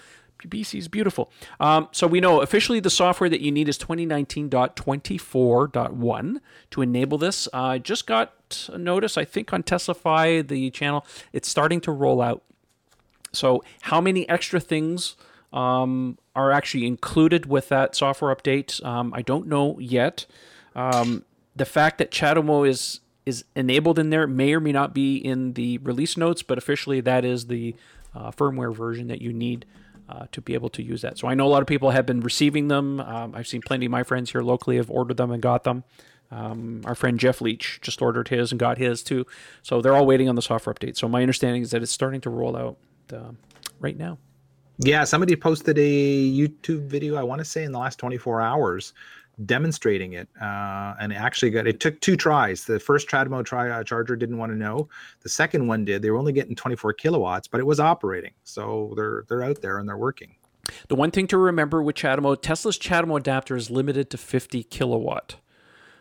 BC 0.42 0.78
is 0.78 0.88
beautiful. 0.88 1.30
Um, 1.60 1.88
so 1.92 2.06
we 2.06 2.20
know 2.20 2.42
officially 2.42 2.80
the 2.80 2.90
software 2.90 3.30
that 3.30 3.40
you 3.40 3.50
need 3.50 3.66
is 3.68 3.78
2019.24.1 3.78 6.40
to 6.70 6.82
enable 6.82 7.18
this. 7.18 7.48
Uh, 7.52 7.62
I 7.62 7.78
just 7.78 8.06
got 8.06 8.68
a 8.70 8.78
notice, 8.78 9.16
I 9.16 9.24
think, 9.24 9.52
on 9.52 9.62
Teslafy, 9.62 10.46
the 10.46 10.70
channel. 10.70 11.06
It's 11.32 11.48
starting 11.48 11.80
to 11.82 11.92
roll 11.92 12.20
out. 12.20 12.42
So, 13.32 13.62
how 13.82 14.00
many 14.00 14.28
extra 14.28 14.58
things 14.60 15.16
um, 15.52 16.18
are 16.36 16.52
actually 16.52 16.86
included 16.86 17.46
with 17.46 17.68
that 17.70 17.96
software 17.96 18.34
update? 18.34 18.84
Um, 18.84 19.14
I 19.14 19.22
don't 19.22 19.46
know 19.46 19.78
yet. 19.80 20.26
Um, 20.76 21.24
the 21.56 21.64
fact 21.64 21.98
that 21.98 22.10
CHAdeMO 22.10 22.68
is 22.68 23.00
is 23.26 23.44
enabled 23.56 23.98
in 23.98 24.10
there 24.10 24.26
may 24.26 24.52
or 24.52 24.60
may 24.60 24.72
not 24.72 24.94
be 24.94 25.16
in 25.16 25.54
the 25.54 25.78
release 25.78 26.16
notes, 26.16 26.42
but 26.42 26.58
officially 26.58 27.00
that 27.00 27.24
is 27.24 27.46
the 27.46 27.74
uh, 28.14 28.30
firmware 28.30 28.74
version 28.74 29.08
that 29.08 29.20
you 29.20 29.32
need 29.32 29.64
uh, 30.08 30.26
to 30.32 30.40
be 30.40 30.54
able 30.54 30.68
to 30.68 30.82
use 30.82 31.02
that. 31.02 31.18
So 31.18 31.28
I 31.28 31.34
know 31.34 31.46
a 31.46 31.48
lot 31.48 31.62
of 31.62 31.66
people 31.66 31.90
have 31.90 32.06
been 32.06 32.20
receiving 32.20 32.68
them. 32.68 33.00
Um, 33.00 33.34
I've 33.34 33.46
seen 33.46 33.62
plenty 33.62 33.86
of 33.86 33.92
my 33.92 34.02
friends 34.02 34.32
here 34.32 34.42
locally 34.42 34.76
have 34.76 34.90
ordered 34.90 35.16
them 35.16 35.30
and 35.30 35.42
got 35.42 35.64
them. 35.64 35.84
Um, 36.30 36.82
our 36.84 36.94
friend 36.94 37.18
Jeff 37.18 37.40
Leach 37.40 37.78
just 37.80 38.02
ordered 38.02 38.28
his 38.28 38.50
and 38.50 38.58
got 38.58 38.78
his 38.78 39.02
too. 39.02 39.26
So 39.62 39.80
they're 39.80 39.94
all 39.94 40.06
waiting 40.06 40.28
on 40.28 40.34
the 40.34 40.42
software 40.42 40.74
update. 40.74 40.96
So 40.96 41.08
my 41.08 41.22
understanding 41.22 41.62
is 41.62 41.70
that 41.70 41.82
it's 41.82 41.92
starting 41.92 42.20
to 42.22 42.30
roll 42.30 42.56
out 42.56 42.76
um, 43.12 43.38
right 43.80 43.96
now. 43.96 44.18
Yeah, 44.78 45.04
somebody 45.04 45.36
posted 45.36 45.78
a 45.78 46.30
YouTube 46.30 46.86
video. 46.86 47.14
I 47.14 47.22
want 47.22 47.38
to 47.38 47.44
say 47.44 47.62
in 47.62 47.70
the 47.70 47.78
last 47.78 47.98
24 47.98 48.40
hours, 48.40 48.92
demonstrating 49.44 50.12
it, 50.12 50.28
uh, 50.40 50.94
and 51.00 51.12
actually 51.12 51.50
got. 51.50 51.66
It 51.66 51.80
took 51.80 52.00
two 52.00 52.16
tries. 52.16 52.64
The 52.64 52.78
first 52.78 53.08
CHAdeMO 53.08 53.44
try 53.44 53.70
uh, 53.70 53.84
charger 53.84 54.16
didn't 54.16 54.38
want 54.38 54.52
to 54.52 54.58
know. 54.58 54.88
The 55.22 55.28
second 55.28 55.66
one 55.66 55.84
did. 55.84 56.02
They 56.02 56.10
were 56.10 56.18
only 56.18 56.32
getting 56.32 56.54
24 56.54 56.92
kilowatts, 56.94 57.48
but 57.48 57.60
it 57.60 57.66
was 57.66 57.80
operating. 57.80 58.32
So 58.44 58.92
they're 58.96 59.24
they're 59.28 59.42
out 59.42 59.62
there 59.62 59.78
and 59.78 59.88
they're 59.88 59.96
working. 59.96 60.36
The 60.88 60.94
one 60.94 61.10
thing 61.10 61.26
to 61.28 61.38
remember 61.38 61.82
with 61.82 61.96
CHAdeMO, 61.96 62.40
Tesla's 62.40 62.78
CHAdeMO 62.78 63.18
adapter 63.18 63.56
is 63.56 63.70
limited 63.70 64.10
to 64.10 64.16
50 64.16 64.62
kilowatt. 64.64 65.36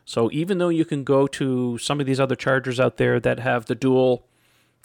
So 0.06 0.30
even 0.32 0.58
though 0.58 0.70
you 0.70 0.86
can 0.86 1.04
go 1.04 1.28
to 1.28 1.78
some 1.78 2.00
of 2.00 2.06
these 2.06 2.20
other 2.20 2.36
chargers 2.36 2.80
out 2.80 2.98
there 2.98 3.20
that 3.20 3.40
have 3.40 3.66
the 3.66 3.76
dual 3.76 4.26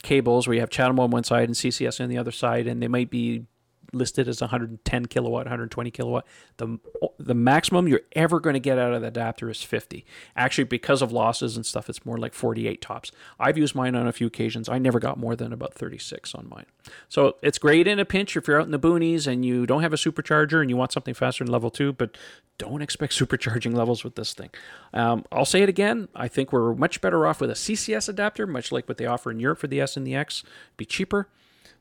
cables 0.02 0.46
where 0.46 0.54
you 0.54 0.60
have 0.60 0.70
CHAdeMO 0.70 1.00
on 1.00 1.10
one 1.10 1.24
side 1.24 1.48
and 1.48 1.54
CCS 1.54 2.00
on 2.00 2.08
the 2.08 2.18
other 2.18 2.30
side, 2.30 2.66
and 2.66 2.82
they 2.82 2.88
might 2.88 3.10
be 3.10 3.46
listed 3.92 4.28
as 4.28 4.40
110 4.40 5.06
kilowatt, 5.06 5.46
120 5.46 5.90
kilowatt. 5.90 6.26
The 6.56 6.78
the 7.18 7.34
maximum 7.34 7.88
you're 7.88 8.02
ever 8.12 8.40
going 8.40 8.54
to 8.54 8.60
get 8.60 8.78
out 8.78 8.92
of 8.92 9.02
the 9.02 9.08
adapter 9.08 9.50
is 9.50 9.62
50. 9.62 10.04
Actually, 10.36 10.64
because 10.64 11.02
of 11.02 11.12
losses 11.12 11.56
and 11.56 11.64
stuff, 11.64 11.88
it's 11.88 12.04
more 12.04 12.16
like 12.16 12.34
48 12.34 12.80
tops. 12.80 13.12
I've 13.38 13.58
used 13.58 13.74
mine 13.74 13.94
on 13.94 14.06
a 14.06 14.12
few 14.12 14.26
occasions. 14.26 14.68
I 14.68 14.78
never 14.78 15.00
got 15.00 15.18
more 15.18 15.34
than 15.34 15.52
about 15.52 15.74
36 15.74 16.34
on 16.34 16.48
mine. 16.48 16.66
So 17.08 17.36
it's 17.42 17.58
great 17.58 17.86
in 17.86 17.98
a 17.98 18.04
pinch 18.04 18.36
if 18.36 18.46
you're 18.46 18.60
out 18.60 18.66
in 18.66 18.72
the 18.72 18.78
boonies 18.78 19.26
and 19.26 19.44
you 19.44 19.66
don't 19.66 19.82
have 19.82 19.92
a 19.92 19.96
supercharger 19.96 20.60
and 20.60 20.70
you 20.70 20.76
want 20.76 20.92
something 20.92 21.14
faster 21.14 21.44
than 21.44 21.52
level 21.52 21.70
two, 21.70 21.92
but 21.92 22.16
don't 22.58 22.82
expect 22.82 23.12
supercharging 23.18 23.74
levels 23.74 24.04
with 24.04 24.14
this 24.14 24.34
thing. 24.34 24.50
Um, 24.92 25.24
I'll 25.32 25.44
say 25.44 25.62
it 25.62 25.68
again. 25.68 26.08
I 26.14 26.28
think 26.28 26.52
we're 26.52 26.74
much 26.74 27.00
better 27.00 27.26
off 27.26 27.40
with 27.40 27.50
a 27.50 27.54
CCS 27.54 28.08
adapter, 28.08 28.46
much 28.46 28.72
like 28.72 28.88
what 28.88 28.98
they 28.98 29.06
offer 29.06 29.30
in 29.30 29.40
Europe 29.40 29.58
for 29.58 29.66
the 29.66 29.80
S 29.80 29.96
and 29.96 30.06
the 30.06 30.14
X. 30.14 30.44
Be 30.76 30.84
cheaper. 30.84 31.28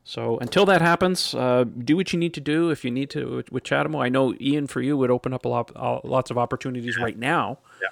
So 0.08 0.38
until 0.38 0.64
that 0.64 0.80
happens, 0.80 1.34
uh, 1.34 1.64
do 1.64 1.94
what 1.94 2.14
you 2.14 2.18
need 2.18 2.32
to 2.32 2.40
do. 2.40 2.70
If 2.70 2.82
you 2.82 2.90
need 2.90 3.10
to 3.10 3.26
with, 3.36 3.52
with 3.52 3.70
I 3.70 4.08
know 4.08 4.34
Ian 4.40 4.66
for 4.66 4.80
you 4.80 4.96
would 4.96 5.10
open 5.10 5.34
up 5.34 5.44
a 5.44 5.48
lot, 5.48 5.70
uh, 5.76 6.00
lots 6.02 6.30
of 6.30 6.38
opportunities 6.38 6.96
yeah. 6.96 7.04
right 7.04 7.18
now. 7.18 7.58
Yeah. 7.82 7.88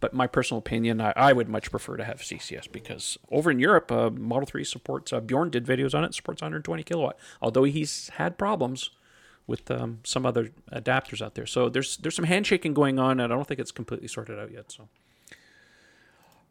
But 0.00 0.12
my 0.12 0.26
personal 0.26 0.58
opinion, 0.58 1.00
I, 1.00 1.12
I, 1.14 1.32
would 1.32 1.48
much 1.48 1.70
prefer 1.70 1.96
to 1.96 2.02
have 2.02 2.22
CCS 2.22 2.72
because 2.72 3.18
over 3.30 3.52
in 3.52 3.60
Europe, 3.60 3.92
uh, 3.92 4.10
Model 4.10 4.46
3 4.46 4.64
supports, 4.64 5.12
uh, 5.12 5.20
Bjorn 5.20 5.50
did 5.50 5.64
videos 5.64 5.94
on 5.94 6.02
it, 6.02 6.12
supports 6.12 6.42
120 6.42 6.82
kilowatt. 6.82 7.16
Although 7.40 7.62
he's 7.62 8.08
had 8.14 8.36
problems 8.36 8.90
with 9.46 9.70
um, 9.70 10.00
some 10.02 10.26
other 10.26 10.50
adapters 10.72 11.22
out 11.22 11.36
there. 11.36 11.46
So 11.46 11.68
there's 11.68 11.98
there's 11.98 12.16
some 12.16 12.24
handshaking 12.24 12.74
going 12.74 12.98
on, 12.98 13.20
and 13.20 13.32
I 13.32 13.36
don't 13.36 13.46
think 13.46 13.60
it's 13.60 13.70
completely 13.70 14.08
sorted 14.08 14.40
out 14.40 14.50
yet. 14.50 14.72
So. 14.72 14.88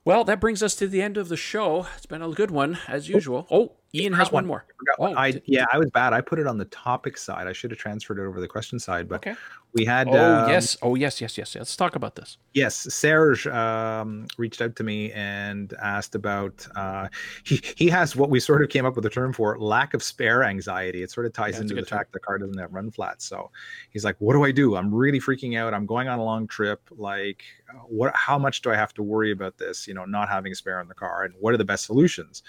Well, 0.06 0.24
that 0.24 0.40
brings 0.40 0.64
us 0.64 0.76
to 0.76 0.88
the 0.88 1.02
end 1.02 1.18
of 1.18 1.28
the 1.28 1.36
show. 1.36 1.88
It's 1.98 2.06
been 2.06 2.22
a 2.22 2.30
good 2.30 2.52
one, 2.52 2.80
as 2.88 3.10
usual. 3.10 3.46
Oh, 3.52 3.74
Ian 3.94 4.14
has 4.14 4.32
one, 4.32 4.44
one 4.44 4.48
more. 4.48 4.66
Oh, 5.00 5.16
I, 5.16 5.42
yeah, 5.46 5.66
I 5.74 5.80
was 5.80 5.90
bad. 5.90 6.14
I 6.14 6.22
put 6.22 6.38
it 6.38 6.46
on 6.46 6.58
the 6.58 6.66
topic 6.66 7.18
side. 7.18 7.48
I 7.48 7.54
should 7.54 7.72
have 7.72 7.80
transferred 7.80 8.20
it 8.20 8.24
over 8.24 8.40
the 8.40 8.48
question 8.48 8.78
side, 8.78 9.10
but 9.10 9.16
okay. 9.28 9.36
we 9.74 9.84
had. 9.84 10.08
Oh 10.10 10.44
um, 10.44 10.50
yes, 10.50 10.78
oh 10.84 10.94
yes, 10.94 11.20
yes, 11.20 11.40
yes. 11.40 11.56
Let's 11.56 11.76
talk 11.76 11.96
about 11.96 12.16
this. 12.16 12.38
Yes, 12.54 12.76
Serge 12.76 13.48
um, 13.48 14.28
reached 14.38 14.62
out 14.62 14.76
to 14.76 14.84
me 14.84 15.12
and 15.14 15.74
asked 15.82 16.14
about. 16.14 16.68
Uh, 16.76 17.08
he 17.44 17.62
he 17.78 17.88
has 17.90 18.16
what 18.16 18.30
we 18.30 18.40
sort 18.40 18.62
of 18.62 18.70
came 18.70 18.86
up 18.86 18.96
with 18.96 19.06
a 19.08 19.10
term 19.10 19.34
for 19.34 19.58
lack 19.60 19.96
of 19.96 20.04
spare 20.04 20.44
anxiety. 20.44 21.02
It 21.02 21.10
sort 21.10 21.26
of 21.26 21.34
ties 21.34 21.56
yeah, 21.56 21.62
into 21.62 21.74
the 21.74 21.82
term. 21.82 21.98
fact 21.98 22.14
the 22.14 22.20
car 22.20 22.38
doesn't 22.38 22.60
have 22.60 22.72
run 22.72 22.92
flats. 22.92 23.26
So 23.26 23.50
he's 23.90 24.06
like, 24.06 24.18
"What 24.20 24.34
do 24.34 24.44
I 24.44 24.52
do? 24.52 24.76
I'm 24.76 24.94
really 24.94 25.20
freaking 25.20 25.58
out. 25.58 25.74
I'm 25.74 25.88
going 25.88 26.08
on 26.08 26.20
a 26.20 26.24
long 26.24 26.46
trip. 26.46 26.82
Like, 26.92 27.42
what? 27.88 28.16
How 28.16 28.38
much 28.38 28.62
do 28.62 28.72
I 28.72 28.76
have 28.76 28.94
to 28.96 29.04
worry 29.04 29.32
about 29.32 29.58
this? 29.58 29.88
You 29.88 29.96
know, 29.96 30.06
not 30.06 30.30
having 30.30 30.52
a 30.52 30.56
spare 30.56 30.80
in 30.80 30.88
the 30.88 30.94
car, 30.94 31.24
and 31.24 31.34
what 31.40 31.56
are 31.56 31.58
the 31.58 31.66
best 31.66 31.86
solutions?" 31.86 32.44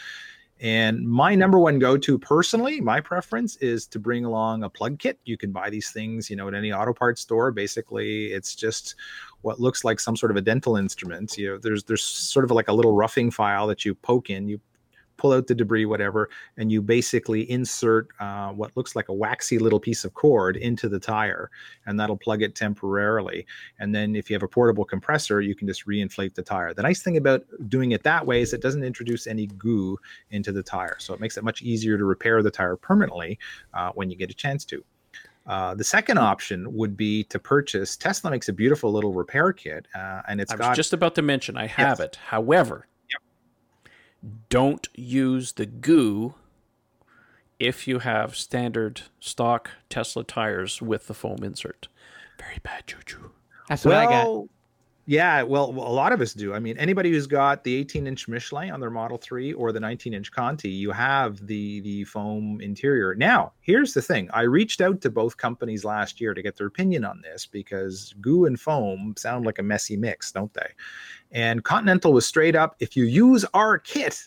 And 0.60 1.08
my 1.08 1.34
number 1.34 1.58
one 1.58 1.78
go 1.78 1.96
to 1.96 2.18
personally, 2.18 2.82
my 2.82 3.00
preference 3.00 3.56
is 3.56 3.86
to 3.86 3.98
bring 3.98 4.26
along 4.26 4.62
a 4.62 4.68
plug 4.68 4.98
kit. 4.98 5.18
You 5.24 5.38
can 5.38 5.52
buy 5.52 5.70
these 5.70 5.90
things, 5.90 6.28
you 6.28 6.36
know, 6.36 6.48
at 6.48 6.54
any 6.54 6.70
auto 6.70 6.92
parts 6.92 7.22
store. 7.22 7.50
Basically, 7.50 8.26
it's 8.26 8.54
just 8.54 8.94
what 9.40 9.58
looks 9.58 9.84
like 9.84 9.98
some 9.98 10.16
sort 10.16 10.30
of 10.30 10.36
a 10.36 10.42
dental 10.42 10.76
instrument. 10.76 11.38
You 11.38 11.52
know, 11.52 11.58
there's 11.58 11.84
there's 11.84 12.04
sort 12.04 12.44
of 12.44 12.50
like 12.50 12.68
a 12.68 12.74
little 12.74 12.92
roughing 12.92 13.30
file 13.30 13.66
that 13.68 13.86
you 13.86 13.94
poke 13.94 14.28
in. 14.28 14.48
You 14.48 14.60
pull 15.20 15.32
out 15.32 15.46
the 15.46 15.54
debris, 15.54 15.84
whatever, 15.84 16.30
and 16.56 16.72
you 16.72 16.80
basically 16.80 17.48
insert 17.50 18.08
uh, 18.20 18.50
what 18.50 18.74
looks 18.76 18.96
like 18.96 19.08
a 19.08 19.12
waxy 19.12 19.58
little 19.58 19.78
piece 19.78 20.04
of 20.04 20.14
cord 20.14 20.56
into 20.56 20.88
the 20.88 20.98
tire, 20.98 21.50
and 21.86 22.00
that'll 22.00 22.16
plug 22.16 22.42
it 22.42 22.54
temporarily. 22.54 23.46
And 23.78 23.94
then 23.94 24.16
if 24.16 24.30
you 24.30 24.34
have 24.34 24.42
a 24.42 24.48
portable 24.48 24.84
compressor, 24.84 25.40
you 25.40 25.54
can 25.54 25.68
just 25.68 25.86
reinflate 25.86 26.34
the 26.34 26.42
tire. 26.42 26.72
The 26.72 26.82
nice 26.82 27.02
thing 27.02 27.18
about 27.18 27.44
doing 27.68 27.92
it 27.92 28.02
that 28.04 28.26
way 28.26 28.40
is 28.40 28.52
it 28.52 28.62
doesn't 28.62 28.82
introduce 28.82 29.26
any 29.26 29.46
goo 29.46 29.98
into 30.30 30.52
the 30.52 30.62
tire, 30.62 30.96
so 30.98 31.12
it 31.12 31.20
makes 31.20 31.36
it 31.36 31.44
much 31.44 31.62
easier 31.62 31.98
to 31.98 32.04
repair 32.04 32.42
the 32.42 32.50
tire 32.50 32.76
permanently 32.76 33.38
uh, 33.74 33.92
when 33.94 34.10
you 34.10 34.16
get 34.16 34.30
a 34.30 34.34
chance 34.34 34.64
to. 34.64 34.82
Uh, 35.46 35.74
the 35.74 35.84
second 35.84 36.18
option 36.18 36.72
would 36.74 36.96
be 36.96 37.24
to 37.24 37.38
purchase. 37.38 37.96
Tesla 37.96 38.30
makes 38.30 38.48
a 38.48 38.52
beautiful 38.52 38.92
little 38.92 39.12
repair 39.12 39.52
kit, 39.52 39.86
uh, 39.94 40.22
and 40.28 40.40
it's 40.40 40.52
I 40.52 40.56
was 40.56 40.66
got, 40.66 40.76
just 40.76 40.92
about 40.92 41.14
to 41.16 41.22
mention 41.22 41.56
I 41.56 41.66
have 41.66 41.98
yes. 41.98 42.06
it. 42.06 42.18
However, 42.24 42.86
don't 44.48 44.88
use 44.94 45.52
the 45.52 45.66
goo 45.66 46.34
if 47.58 47.86
you 47.86 48.00
have 48.00 48.36
standard 48.36 49.02
stock 49.20 49.70
Tesla 49.88 50.24
tires 50.24 50.80
with 50.80 51.06
the 51.06 51.14
foam 51.14 51.42
insert. 51.42 51.88
Very 52.38 52.58
bad 52.62 52.86
juju. 52.86 53.30
That's 53.68 53.84
what 53.84 53.92
well, 53.92 54.08
I 54.08 54.24
got. 54.24 54.48
Yeah, 55.06 55.42
well, 55.42 55.70
a 55.70 55.92
lot 55.92 56.12
of 56.12 56.20
us 56.20 56.34
do. 56.34 56.54
I 56.54 56.60
mean, 56.60 56.78
anybody 56.78 57.10
who's 57.10 57.26
got 57.26 57.64
the 57.64 57.84
18-inch 57.84 58.28
Michelin 58.28 58.70
on 58.70 58.78
their 58.78 58.90
Model 58.90 59.18
3 59.18 59.54
or 59.54 59.72
the 59.72 59.80
19-inch 59.80 60.30
Conti, 60.30 60.70
you 60.70 60.92
have 60.92 61.44
the 61.46 61.80
the 61.80 62.04
foam 62.04 62.60
interior. 62.60 63.14
Now, 63.16 63.52
here's 63.60 63.92
the 63.92 64.02
thing. 64.02 64.30
I 64.32 64.42
reached 64.42 64.80
out 64.80 65.00
to 65.00 65.10
both 65.10 65.36
companies 65.36 65.84
last 65.84 66.20
year 66.20 66.32
to 66.32 66.42
get 66.42 66.56
their 66.56 66.68
opinion 66.68 67.04
on 67.04 67.20
this 67.22 67.44
because 67.44 68.14
goo 68.20 68.44
and 68.44 68.60
foam 68.60 69.14
sound 69.18 69.46
like 69.46 69.58
a 69.58 69.64
messy 69.64 69.96
mix, 69.96 70.30
don't 70.30 70.54
they? 70.54 70.68
And 71.32 71.62
Continental 71.62 72.12
was 72.12 72.26
straight 72.26 72.56
up, 72.56 72.76
if 72.80 72.96
you 72.96 73.04
use 73.04 73.44
our 73.54 73.78
kit, 73.78 74.20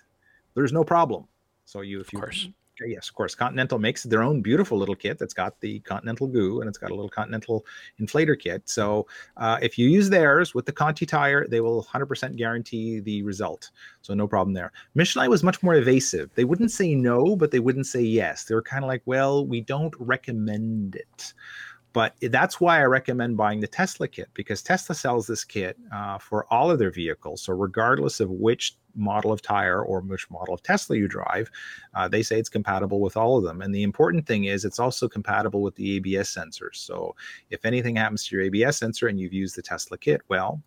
there's 0.56 0.72
no 0.72 0.84
problem. 0.84 1.28
So 1.66 1.82
you, 1.82 2.00
if 2.00 2.14
you, 2.14 2.20
of 2.20 2.24
course. 2.24 2.48
yes, 2.86 3.10
of 3.10 3.16
course, 3.16 3.36
Continental 3.36 3.80
makes 3.80 4.04
their 4.04 4.24
own 4.24 4.42
beautiful 4.42 4.78
little 4.78 4.96
kit 4.96 5.18
that's 5.18 5.34
got 5.34 5.60
the 5.60 5.80
Continental 5.80 6.28
goo 6.28 6.62
and 6.62 6.70
it's 6.70 6.78
got 6.78 6.92
a 6.92 6.96
little 6.96 7.10
Continental 7.10 7.66
inflator 8.00 8.40
kit. 8.40 8.62
So 8.70 9.08
uh, 9.38 9.58
if 9.62 9.78
you 9.78 9.90
use 9.90 10.10
theirs 10.10 10.54
with 10.54 10.66
the 10.66 10.72
Conti 10.72 11.06
tire, 11.06 11.48
they 11.48 11.62
will 11.62 11.84
100% 11.84 12.36
guarantee 12.36 13.00
the 13.00 13.24
result. 13.24 13.72
So 14.02 14.14
no 14.14 14.28
problem 14.28 14.54
there. 14.54 14.72
Michelin 14.96 15.30
was 15.30 15.44
much 15.44 15.64
more 15.64 15.76
evasive. 15.76 16.30
They 16.36 16.46
wouldn't 16.46 16.72
say 16.72 16.96
no, 16.96 17.36
but 17.36 17.52
they 17.52 17.60
wouldn't 17.60 17.88
say 17.88 18.02
yes. 18.02 18.46
They 18.46 18.56
were 18.56 18.62
kind 18.62 18.84
of 18.84 18.88
like, 18.88 19.02
well, 19.06 19.46
we 19.46 19.62
don't 19.62 19.94
recommend 20.00 20.96
it. 20.96 21.34
But 21.94 22.16
that's 22.22 22.60
why 22.60 22.82
I 22.82 22.86
recommend 22.86 23.38
buying 23.38 23.60
the 23.60 23.68
Tesla 23.68 24.08
kit 24.08 24.28
because 24.34 24.64
Tesla 24.64 24.96
sells 24.96 25.28
this 25.28 25.44
kit 25.44 25.78
uh, 25.94 26.18
for 26.18 26.52
all 26.52 26.72
of 26.72 26.80
their 26.80 26.90
vehicles. 26.90 27.44
So, 27.44 27.54
regardless 27.54 28.20
of 28.20 28.32
which 28.32 28.76
model 28.96 29.32
of 29.32 29.44
tire 29.44 29.82
or 29.84 30.02
which 30.02 30.30
model 30.32 30.56
of 30.56 30.64
Tesla 30.64 30.98
you 30.98 31.08
drive, 31.08 31.52
uh, 31.94 32.08
they 32.08 32.24
say 32.24 32.40
it's 32.40 32.50
compatible 32.50 33.00
with 33.00 33.16
all 33.16 33.38
of 33.38 33.44
them. 33.44 33.62
And 33.62 33.74
the 33.74 33.84
important 33.84 34.26
thing 34.26 34.46
is 34.46 34.66
it's 34.66 34.80
also 34.80 35.08
compatible 35.08 35.62
with 35.62 35.76
the 35.76 35.98
ABS 35.98 36.36
sensors. 36.36 36.78
So, 36.78 37.16
if 37.52 37.64
anything 37.64 37.96
happens 37.96 38.26
to 38.26 38.36
your 38.36 38.46
ABS 38.46 38.78
sensor 38.78 39.08
and 39.08 39.20
you've 39.20 39.34
used 39.34 39.56
the 39.56 39.62
Tesla 39.62 39.96
kit, 39.96 40.22
well, 40.30 40.64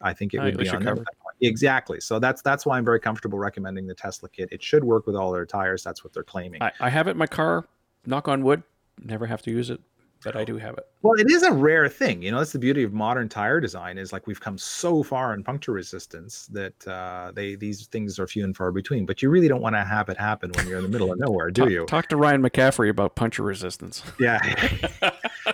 I 0.00 0.12
think 0.12 0.34
it 0.34 0.40
would 0.40 0.58
be 0.58 0.68
on 0.68 0.82
covered. 0.82 1.06
Exactly. 1.40 2.00
So 2.00 2.18
that's 2.18 2.42
that's 2.42 2.66
why 2.66 2.78
I'm 2.78 2.84
very 2.84 3.00
comfortable 3.00 3.38
recommending 3.38 3.86
the 3.86 3.94
Tesla 3.94 4.28
kit. 4.28 4.48
It 4.50 4.62
should 4.62 4.82
work 4.82 5.06
with 5.06 5.14
all 5.14 5.30
their 5.30 5.46
tires. 5.46 5.84
That's 5.84 6.02
what 6.02 6.12
they're 6.12 6.22
claiming. 6.22 6.62
I, 6.62 6.72
I 6.80 6.90
have 6.90 7.06
it 7.06 7.12
in 7.12 7.16
my 7.16 7.26
car. 7.26 7.66
Knock 8.06 8.28
on 8.28 8.42
wood. 8.42 8.62
Never 9.02 9.26
have 9.26 9.42
to 9.42 9.50
use 9.50 9.70
it 9.70 9.80
but 10.24 10.36
I 10.36 10.44
do 10.44 10.56
have 10.56 10.76
it. 10.78 10.86
Well, 11.02 11.20
it 11.20 11.30
is 11.30 11.42
a 11.42 11.52
rare 11.52 11.88
thing. 11.88 12.22
You 12.22 12.30
know, 12.30 12.38
that's 12.38 12.52
the 12.52 12.58
beauty 12.58 12.82
of 12.82 12.92
modern 12.92 13.28
tire 13.28 13.60
design 13.60 13.98
is 13.98 14.12
like 14.12 14.26
we've 14.26 14.40
come 14.40 14.56
so 14.56 15.02
far 15.02 15.34
in 15.34 15.44
puncture 15.44 15.72
resistance 15.72 16.46
that 16.46 16.88
uh, 16.88 17.30
they 17.34 17.56
these 17.56 17.86
things 17.86 18.18
are 18.18 18.26
few 18.26 18.42
and 18.44 18.56
far 18.56 18.72
between. 18.72 19.04
But 19.04 19.22
you 19.22 19.28
really 19.28 19.48
don't 19.48 19.60
want 19.60 19.76
to 19.76 19.84
have 19.84 20.08
it 20.08 20.16
happen 20.16 20.50
when 20.54 20.66
you're 20.66 20.78
in 20.78 20.84
the 20.84 20.88
middle 20.88 21.12
of 21.12 21.18
nowhere, 21.18 21.50
do 21.50 21.62
talk, 21.62 21.70
you? 21.70 21.86
Talk 21.86 22.08
to 22.08 22.16
Ryan 22.16 22.42
McCaffrey 22.42 22.88
about 22.88 23.14
puncture 23.14 23.42
resistance. 23.42 24.02
Yeah, 24.20 24.40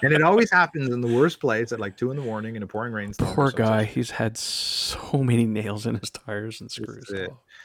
and 0.02 0.12
it 0.12 0.22
always 0.22 0.50
happens 0.50 0.90
in 0.90 1.00
the 1.00 1.08
worst 1.08 1.40
place 1.40 1.72
at 1.72 1.80
like 1.80 1.96
two 1.96 2.10
in 2.10 2.16
the 2.16 2.22
morning 2.22 2.54
in 2.54 2.62
a 2.62 2.66
pouring 2.66 2.92
rainstorm. 2.92 3.34
Poor 3.34 3.50
guy, 3.50 3.84
he's 3.84 4.10
had 4.12 4.36
so 4.36 5.24
many 5.24 5.44
nails 5.44 5.86
in 5.86 5.96
his 5.96 6.10
tires 6.10 6.60
and 6.60 6.70
screws. 6.70 7.10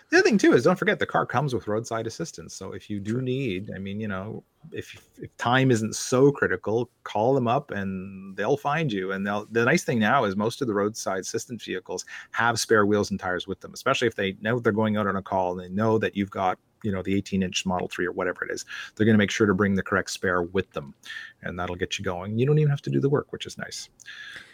The 0.09 0.17
other 0.17 0.23
thing 0.23 0.37
too 0.37 0.53
is 0.53 0.63
don't 0.63 0.77
forget 0.77 0.99
the 0.99 1.05
car 1.05 1.25
comes 1.25 1.53
with 1.53 1.67
roadside 1.67 2.05
assistance. 2.05 2.55
So 2.55 2.73
if 2.73 2.89
you 2.89 2.99
do 2.99 3.21
need, 3.21 3.71
I 3.75 3.79
mean, 3.79 3.99
you 3.99 4.07
know, 4.07 4.43
if 4.71 5.01
if 5.19 5.35
time 5.37 5.71
isn't 5.71 5.95
so 5.95 6.31
critical, 6.31 6.89
call 7.03 7.33
them 7.33 7.47
up 7.47 7.71
and 7.71 8.35
they'll 8.37 8.57
find 8.57 8.91
you. 8.91 9.11
And 9.11 9.25
they'll 9.25 9.47
the 9.51 9.65
nice 9.65 9.83
thing 9.83 9.99
now 9.99 10.25
is 10.25 10.35
most 10.35 10.61
of 10.61 10.67
the 10.67 10.73
roadside 10.73 11.21
assistance 11.21 11.65
vehicles 11.65 12.05
have 12.31 12.59
spare 12.59 12.85
wheels 12.85 13.09
and 13.11 13.19
tires 13.19 13.47
with 13.47 13.59
them, 13.61 13.73
especially 13.73 14.07
if 14.07 14.15
they 14.15 14.37
know 14.41 14.59
they're 14.59 14.71
going 14.71 14.95
out 14.95 15.07
on 15.07 15.15
a 15.15 15.21
call 15.21 15.51
and 15.51 15.59
they 15.59 15.73
know 15.73 15.97
that 15.97 16.15
you've 16.15 16.31
got 16.31 16.59
you 16.83 16.91
know 16.91 17.01
the 17.01 17.15
18 17.15 17.41
inch 17.41 17.65
model 17.65 17.87
3 17.87 18.05
or 18.05 18.11
whatever 18.11 18.45
it 18.45 18.51
is 18.51 18.63
they're 18.95 19.05
going 19.05 19.15
to 19.15 19.17
make 19.17 19.31
sure 19.31 19.47
to 19.47 19.55
bring 19.55 19.73
the 19.73 19.81
correct 19.81 20.11
spare 20.11 20.43
with 20.43 20.69
them 20.73 20.93
and 21.41 21.57
that'll 21.57 21.75
get 21.75 21.97
you 21.97 22.05
going 22.05 22.37
you 22.37 22.45
don't 22.45 22.59
even 22.59 22.69
have 22.69 22.81
to 22.81 22.91
do 22.91 22.99
the 22.99 23.09
work 23.09 23.31
which 23.31 23.47
is 23.47 23.57
nice 23.57 23.89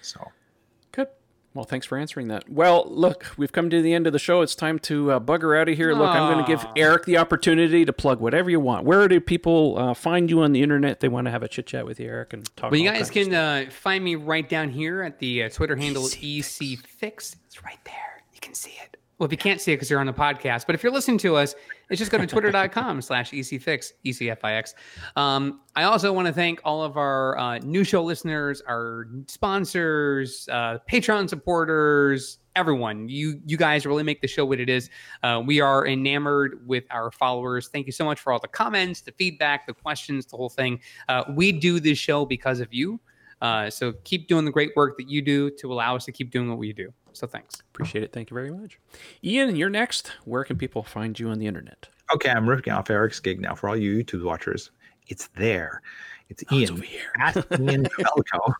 so 0.01 0.25
well, 1.53 1.65
thanks 1.65 1.85
for 1.85 1.97
answering 1.97 2.29
that. 2.29 2.49
Well, 2.49 2.85
look, 2.89 3.27
we've 3.35 3.51
come 3.51 3.69
to 3.69 3.81
the 3.81 3.93
end 3.93 4.07
of 4.07 4.13
the 4.13 4.19
show. 4.19 4.41
It's 4.41 4.55
time 4.55 4.79
to 4.79 5.11
uh, 5.11 5.19
bugger 5.19 5.59
out 5.59 5.67
of 5.67 5.75
here. 5.75 5.93
Look, 5.93 6.09
I'm 6.09 6.31
going 6.31 6.45
to 6.45 6.49
give 6.49 6.65
Eric 6.77 7.05
the 7.05 7.17
opportunity 7.17 7.83
to 7.83 7.91
plug 7.91 8.21
whatever 8.21 8.49
you 8.49 8.61
want. 8.61 8.85
Where 8.85 9.07
do 9.09 9.19
people 9.19 9.77
uh, 9.77 9.93
find 9.93 10.29
you 10.29 10.41
on 10.41 10.53
the 10.53 10.61
internet? 10.63 11.01
They 11.01 11.09
want 11.09 11.25
to 11.25 11.31
have 11.31 11.43
a 11.43 11.49
chit 11.49 11.67
chat 11.67 11.85
with 11.85 11.99
you, 11.99 12.07
Eric, 12.07 12.31
and 12.33 12.45
talk. 12.55 12.71
Well, 12.71 12.79
you 12.79 12.89
guys 12.89 13.09
can 13.09 13.33
uh, 13.33 13.65
find 13.69 14.01
me 14.03 14.15
right 14.15 14.47
down 14.47 14.69
here 14.69 15.01
at 15.01 15.19
the 15.19 15.43
uh, 15.43 15.49
Twitter 15.49 15.75
handle 15.75 16.05
EC 16.05 16.79
Fix. 16.79 17.35
It's 17.47 17.63
right 17.63 17.79
there. 17.83 18.23
You 18.33 18.39
can 18.39 18.53
see 18.53 18.73
it. 18.81 18.90
Well, 19.21 19.27
if 19.27 19.31
you 19.31 19.37
can't 19.37 19.61
see 19.61 19.71
it 19.71 19.75
because 19.75 19.91
you're 19.91 19.99
on 19.99 20.07
the 20.07 20.13
podcast, 20.13 20.65
but 20.65 20.73
if 20.73 20.81
you're 20.81 20.91
listening 20.91 21.19
to 21.19 21.35
us, 21.35 21.53
it's 21.91 21.99
just 21.99 22.11
go 22.11 22.17
to 22.17 22.25
twitter.com 22.25 23.01
slash 23.03 23.29
ecfix, 23.29 23.91
ECFIX. 24.03 24.73
Um, 25.15 25.61
I 25.75 25.83
also 25.83 26.11
want 26.11 26.25
to 26.25 26.33
thank 26.33 26.59
all 26.63 26.81
of 26.81 26.97
our 26.97 27.37
uh, 27.37 27.59
new 27.59 27.83
show 27.83 28.03
listeners, 28.03 28.63
our 28.67 29.09
sponsors, 29.27 30.49
uh, 30.51 30.79
Patreon 30.91 31.29
supporters, 31.29 32.39
everyone. 32.55 33.09
You 33.09 33.39
you 33.45 33.57
guys 33.57 33.85
really 33.85 34.01
make 34.01 34.21
the 34.21 34.27
show 34.27 34.43
what 34.43 34.59
it 34.59 34.71
is. 34.71 34.89
Uh, 35.21 35.39
we 35.45 35.61
are 35.61 35.85
enamored 35.85 36.67
with 36.67 36.85
our 36.89 37.11
followers. 37.11 37.67
Thank 37.67 37.85
you 37.85 37.91
so 37.91 38.03
much 38.03 38.19
for 38.19 38.33
all 38.33 38.39
the 38.39 38.47
comments, 38.47 39.01
the 39.01 39.11
feedback, 39.11 39.67
the 39.67 39.73
questions, 39.75 40.25
the 40.25 40.35
whole 40.35 40.49
thing. 40.49 40.79
Uh, 41.09 41.25
we 41.29 41.51
do 41.51 41.79
this 41.79 41.99
show 41.99 42.25
because 42.25 42.59
of 42.59 42.73
you. 42.73 42.99
Uh, 43.39 43.69
so 43.69 43.93
keep 44.03 44.27
doing 44.27 44.45
the 44.45 44.51
great 44.51 44.71
work 44.75 44.97
that 44.97 45.09
you 45.11 45.21
do 45.21 45.51
to 45.59 45.71
allow 45.71 45.95
us 45.95 46.05
to 46.05 46.11
keep 46.11 46.31
doing 46.31 46.49
what 46.49 46.57
we 46.57 46.73
do. 46.73 46.91
So 47.13 47.27
thanks. 47.27 47.61
Appreciate 47.73 48.03
it. 48.03 48.13
Thank 48.13 48.29
you 48.29 48.35
very 48.35 48.51
much. 48.51 48.79
Ian, 49.23 49.55
you're 49.55 49.69
next. 49.69 50.11
Where 50.25 50.43
can 50.43 50.57
people 50.57 50.83
find 50.83 51.19
you 51.19 51.29
on 51.29 51.39
the 51.39 51.47
internet? 51.47 51.87
Okay, 52.13 52.29
I'm 52.29 52.47
ripping 52.47 52.73
off 52.73 52.89
Eric's 52.89 53.19
gig 53.19 53.39
now 53.39 53.55
for 53.55 53.69
all 53.69 53.77
you 53.77 54.03
YouTube 54.03 54.23
watchers. 54.23 54.71
It's 55.07 55.27
there. 55.35 55.81
It's 56.31 56.43
Oh, 56.49 56.57
it's 56.57 56.71
Ian 56.71 56.71
over 56.71 56.83
here. 56.83 57.11
at 57.19 57.35
Ian 57.59 57.85
Falco 57.85 58.53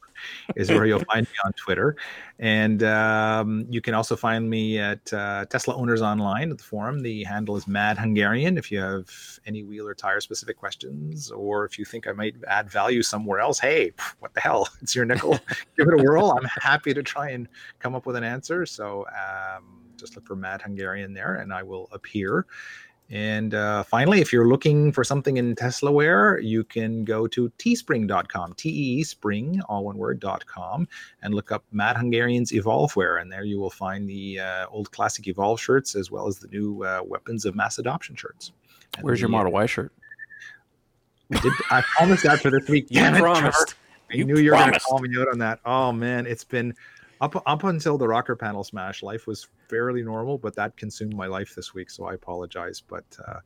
is 0.56 0.69
where 0.69 0.85
you'll 0.85 1.03
find 1.11 1.26
me 1.26 1.34
on 1.45 1.53
Twitter, 1.53 1.95
and 2.38 2.84
um, 2.84 3.65
you 3.69 3.80
can 3.81 3.93
also 3.93 4.15
find 4.18 4.49
me 4.49 4.77
at 4.77 5.11
uh, 5.14 5.45
Tesla 5.45 5.76
Owners 5.76 6.02
Online 6.02 6.52
at 6.52 6.57
the 6.57 6.64
forum. 6.64 6.99
The 6.99 7.23
handle 7.23 7.56
is 7.56 7.68
Mad 7.68 7.98
Hungarian. 7.98 8.57
If 8.57 8.72
you 8.72 8.80
have 8.80 9.10
any 9.45 9.64
wheel 9.64 9.88
or 9.88 9.95
tire 9.95 10.19
specific 10.19 10.57
questions, 10.57 11.31
or 11.31 11.64
if 11.65 11.80
you 11.80 11.85
think 11.85 12.07
I 12.07 12.11
might 12.11 12.35
add 12.48 12.69
value 12.69 13.02
somewhere 13.02 13.39
else, 13.39 13.57
hey, 13.57 13.93
what 14.19 14.34
the 14.34 14.41
hell? 14.41 14.68
It's 14.81 14.93
your 14.95 15.06
nickel. 15.06 15.39
Give 15.77 15.88
it 15.88 15.93
a 15.99 16.03
whirl. 16.03 16.35
I'm 16.38 16.48
happy 16.61 16.93
to 16.93 17.02
try 17.03 17.30
and 17.30 17.48
come 17.80 17.95
up 17.95 18.06
with 18.06 18.15
an 18.18 18.23
answer. 18.23 18.65
So 18.65 19.06
um, 19.07 19.64
just 19.95 20.15
look 20.15 20.26
for 20.27 20.35
Mad 20.35 20.61
Hungarian 20.61 21.14
there, 21.14 21.35
and 21.35 21.53
I 21.53 21.64
will 21.64 21.88
appear. 21.93 22.45
And 23.11 23.53
uh, 23.53 23.83
finally, 23.83 24.21
if 24.21 24.31
you're 24.31 24.47
looking 24.47 24.93
for 24.93 25.03
something 25.03 25.35
in 25.35 25.53
Tesla 25.53 25.91
wear, 25.91 26.39
you 26.39 26.63
can 26.63 27.03
go 27.03 27.27
to 27.27 27.49
teespring.com, 27.57 28.53
T 28.53 28.69
E 28.69 28.99
E 28.99 29.03
spring, 29.03 29.61
all 29.67 29.83
one 29.83 29.97
word, 29.97 30.23
com, 30.45 30.88
and 31.21 31.33
look 31.33 31.51
up 31.51 31.65
Mad 31.73 31.97
Hungarian's 31.97 32.53
Evolve 32.53 32.95
wear. 32.95 33.17
And 33.17 33.29
there 33.29 33.43
you 33.43 33.59
will 33.59 33.69
find 33.69 34.09
the 34.09 34.39
uh, 34.39 34.67
old 34.71 34.91
classic 34.91 35.27
Evolve 35.27 35.59
shirts 35.59 35.93
as 35.93 36.09
well 36.09 36.25
as 36.25 36.39
the 36.39 36.47
new 36.47 36.85
uh, 36.85 37.01
Weapons 37.05 37.43
of 37.43 37.53
Mass 37.53 37.79
Adoption 37.79 38.15
shirts. 38.15 38.53
And 38.95 39.03
Where's 39.03 39.19
your 39.19 39.29
Model 39.29 39.51
Y 39.51 39.65
shirt? 39.65 39.91
I, 41.33 41.39
did, 41.41 41.53
I 41.69 41.81
promised 41.81 42.23
that 42.23 42.39
for 42.39 42.49
this 42.49 42.69
week. 42.69 42.88
You 42.89 43.01
Damn 43.01 43.15
it, 43.15 43.19
promised. 43.19 43.75
I 44.09 44.15
You 44.15 44.23
knew 44.23 44.38
you 44.38 44.51
were 44.51 44.57
going 44.57 44.71
to 44.71 44.79
call 44.79 44.99
me 44.99 45.09
out 45.19 45.27
on 45.27 45.39
that. 45.39 45.59
Oh 45.65 45.91
man, 45.91 46.25
it's 46.25 46.45
been 46.45 46.73
up 47.22 47.41
up 47.45 47.64
until 47.64 47.98
the 47.98 48.07
rocker 48.07 48.35
panel 48.35 48.64
smash. 48.64 49.03
Life 49.03 49.27
was 49.27 49.48
fairly 49.69 50.03
normal, 50.03 50.38
but 50.38 50.56
that 50.56 50.76
consumed 50.76 51.15
my 51.15 51.27
life 51.27 51.53
this 51.56 51.73
week, 51.73 51.89
so 51.89 52.06
I 52.06 52.15
apologize. 52.15 52.81
But 52.81 53.06
uh, 53.26 53.39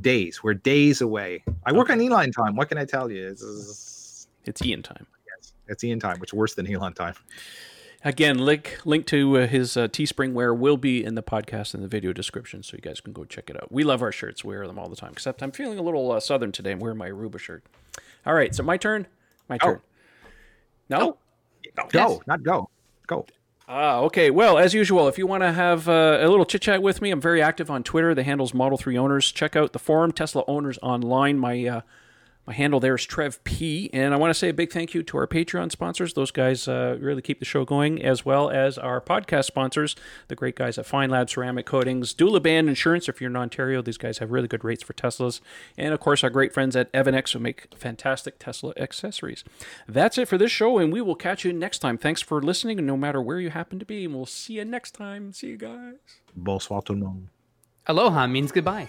days, 0.00 0.42
we're 0.42 0.54
days 0.54 1.02
away. 1.02 1.44
I 1.64 1.72
work 1.72 1.90
on 1.90 2.00
Elon 2.00 2.32
time. 2.32 2.56
What 2.56 2.68
can 2.68 2.78
I 2.78 2.84
tell 2.84 3.10
you? 3.10 3.28
It's, 3.28 4.26
it's, 4.44 4.62
Ian 4.62 4.82
time. 4.82 5.06
Yes, 5.26 5.52
it's 5.68 5.84
Ian 5.84 6.00
time, 6.00 6.18
which 6.18 6.30
is 6.30 6.34
worse 6.34 6.54
than 6.54 6.72
Elon 6.72 6.94
time. 6.94 7.14
Again, 8.04 8.38
link 8.38 8.78
link 8.84 9.06
to 9.06 9.38
uh, 9.38 9.46
his 9.46 9.76
uh, 9.76 9.88
Teespring 9.88 10.32
wear 10.32 10.54
will 10.54 10.76
be 10.76 11.04
in 11.04 11.16
the 11.16 11.22
podcast 11.22 11.74
and 11.74 11.82
the 11.82 11.88
video 11.88 12.12
description, 12.12 12.62
so 12.62 12.76
you 12.76 12.80
guys 12.80 13.00
can 13.00 13.12
go 13.12 13.24
check 13.24 13.50
it 13.50 13.56
out. 13.56 13.70
We 13.70 13.84
love 13.84 14.00
our 14.00 14.12
shirts; 14.12 14.44
we 14.44 14.54
wear 14.54 14.66
them 14.66 14.78
all 14.78 14.88
the 14.88 14.96
time. 14.96 15.12
Except 15.12 15.42
I'm 15.42 15.50
feeling 15.52 15.78
a 15.78 15.82
little 15.82 16.12
uh, 16.12 16.20
southern 16.20 16.52
today. 16.52 16.72
I'm 16.72 16.78
wearing 16.78 16.98
my 16.98 17.10
Aruba 17.10 17.38
shirt. 17.38 17.64
All 18.24 18.34
right, 18.34 18.54
so 18.54 18.62
my 18.62 18.76
turn. 18.76 19.06
My 19.48 19.58
Oh. 19.62 19.66
turn. 19.66 19.80
No. 20.88 20.98
Go, 21.74 21.88
Yes. 21.92 22.20
not 22.26 22.42
go, 22.42 22.70
go. 23.06 23.26
Ah, 23.68 23.98
okay. 24.00 24.30
Well, 24.30 24.58
as 24.58 24.74
usual, 24.74 25.08
if 25.08 25.18
you 25.18 25.26
want 25.26 25.42
to 25.42 25.52
have 25.52 25.88
uh, 25.88 26.18
a 26.20 26.28
little 26.28 26.44
chit 26.44 26.62
chat 26.62 26.82
with 26.82 27.02
me, 27.02 27.10
I'm 27.10 27.20
very 27.20 27.42
active 27.42 27.70
on 27.70 27.82
Twitter. 27.82 28.14
The 28.14 28.22
handle's 28.22 28.54
Model 28.54 28.78
3 28.78 28.96
Owners. 28.96 29.32
Check 29.32 29.56
out 29.56 29.72
the 29.72 29.80
forum, 29.80 30.12
Tesla 30.12 30.44
Owners 30.46 30.78
Online. 30.82 31.36
My 31.36 31.66
uh, 31.66 31.80
my 32.46 32.52
handle 32.52 32.78
there 32.78 32.94
is 32.94 33.04
Trev 33.04 33.42
P. 33.44 33.90
And 33.92 34.14
I 34.14 34.16
want 34.16 34.30
to 34.30 34.34
say 34.34 34.48
a 34.48 34.54
big 34.54 34.72
thank 34.72 34.94
you 34.94 35.02
to 35.02 35.18
our 35.18 35.26
Patreon 35.26 35.72
sponsors. 35.72 36.14
Those 36.14 36.30
guys 36.30 36.68
uh, 36.68 36.96
really 37.00 37.22
keep 37.22 37.40
the 37.40 37.44
show 37.44 37.64
going, 37.64 38.02
as 38.02 38.24
well 38.24 38.50
as 38.50 38.78
our 38.78 39.00
podcast 39.00 39.46
sponsors, 39.46 39.96
the 40.28 40.36
great 40.36 40.54
guys 40.54 40.78
at 40.78 40.86
Feynlab 40.86 41.28
Ceramic 41.28 41.66
Coatings, 41.66 42.14
Duliban 42.14 42.68
Insurance. 42.68 43.08
If 43.08 43.20
you're 43.20 43.30
in 43.30 43.36
Ontario, 43.36 43.82
these 43.82 43.98
guys 43.98 44.18
have 44.18 44.30
really 44.30 44.48
good 44.48 44.64
rates 44.64 44.84
for 44.84 44.92
Teslas. 44.92 45.40
And 45.76 45.92
of 45.92 46.00
course, 46.00 46.22
our 46.22 46.30
great 46.30 46.54
friends 46.54 46.76
at 46.76 46.92
EVANNEX 46.92 47.32
who 47.32 47.40
make 47.40 47.66
fantastic 47.74 48.38
Tesla 48.38 48.72
accessories. 48.76 49.42
That's 49.88 50.16
it 50.16 50.28
for 50.28 50.38
this 50.38 50.52
show, 50.52 50.78
and 50.78 50.92
we 50.92 51.00
will 51.00 51.16
catch 51.16 51.44
you 51.44 51.52
next 51.52 51.80
time. 51.80 51.98
Thanks 51.98 52.22
for 52.22 52.40
listening, 52.40 52.84
no 52.86 52.96
matter 52.96 53.20
where 53.20 53.40
you 53.40 53.50
happen 53.50 53.78
to 53.80 53.84
be. 53.84 54.04
And 54.04 54.14
we'll 54.14 54.26
see 54.26 54.54
you 54.54 54.64
next 54.64 54.92
time. 54.92 55.32
See 55.32 55.48
you 55.48 55.56
guys. 55.56 55.94
Bonsoir 56.36 56.82
tout 56.82 56.94
le 56.94 57.04
monde. 57.04 57.28
Aloha 57.88 58.26
means 58.26 58.52
goodbye. 58.52 58.88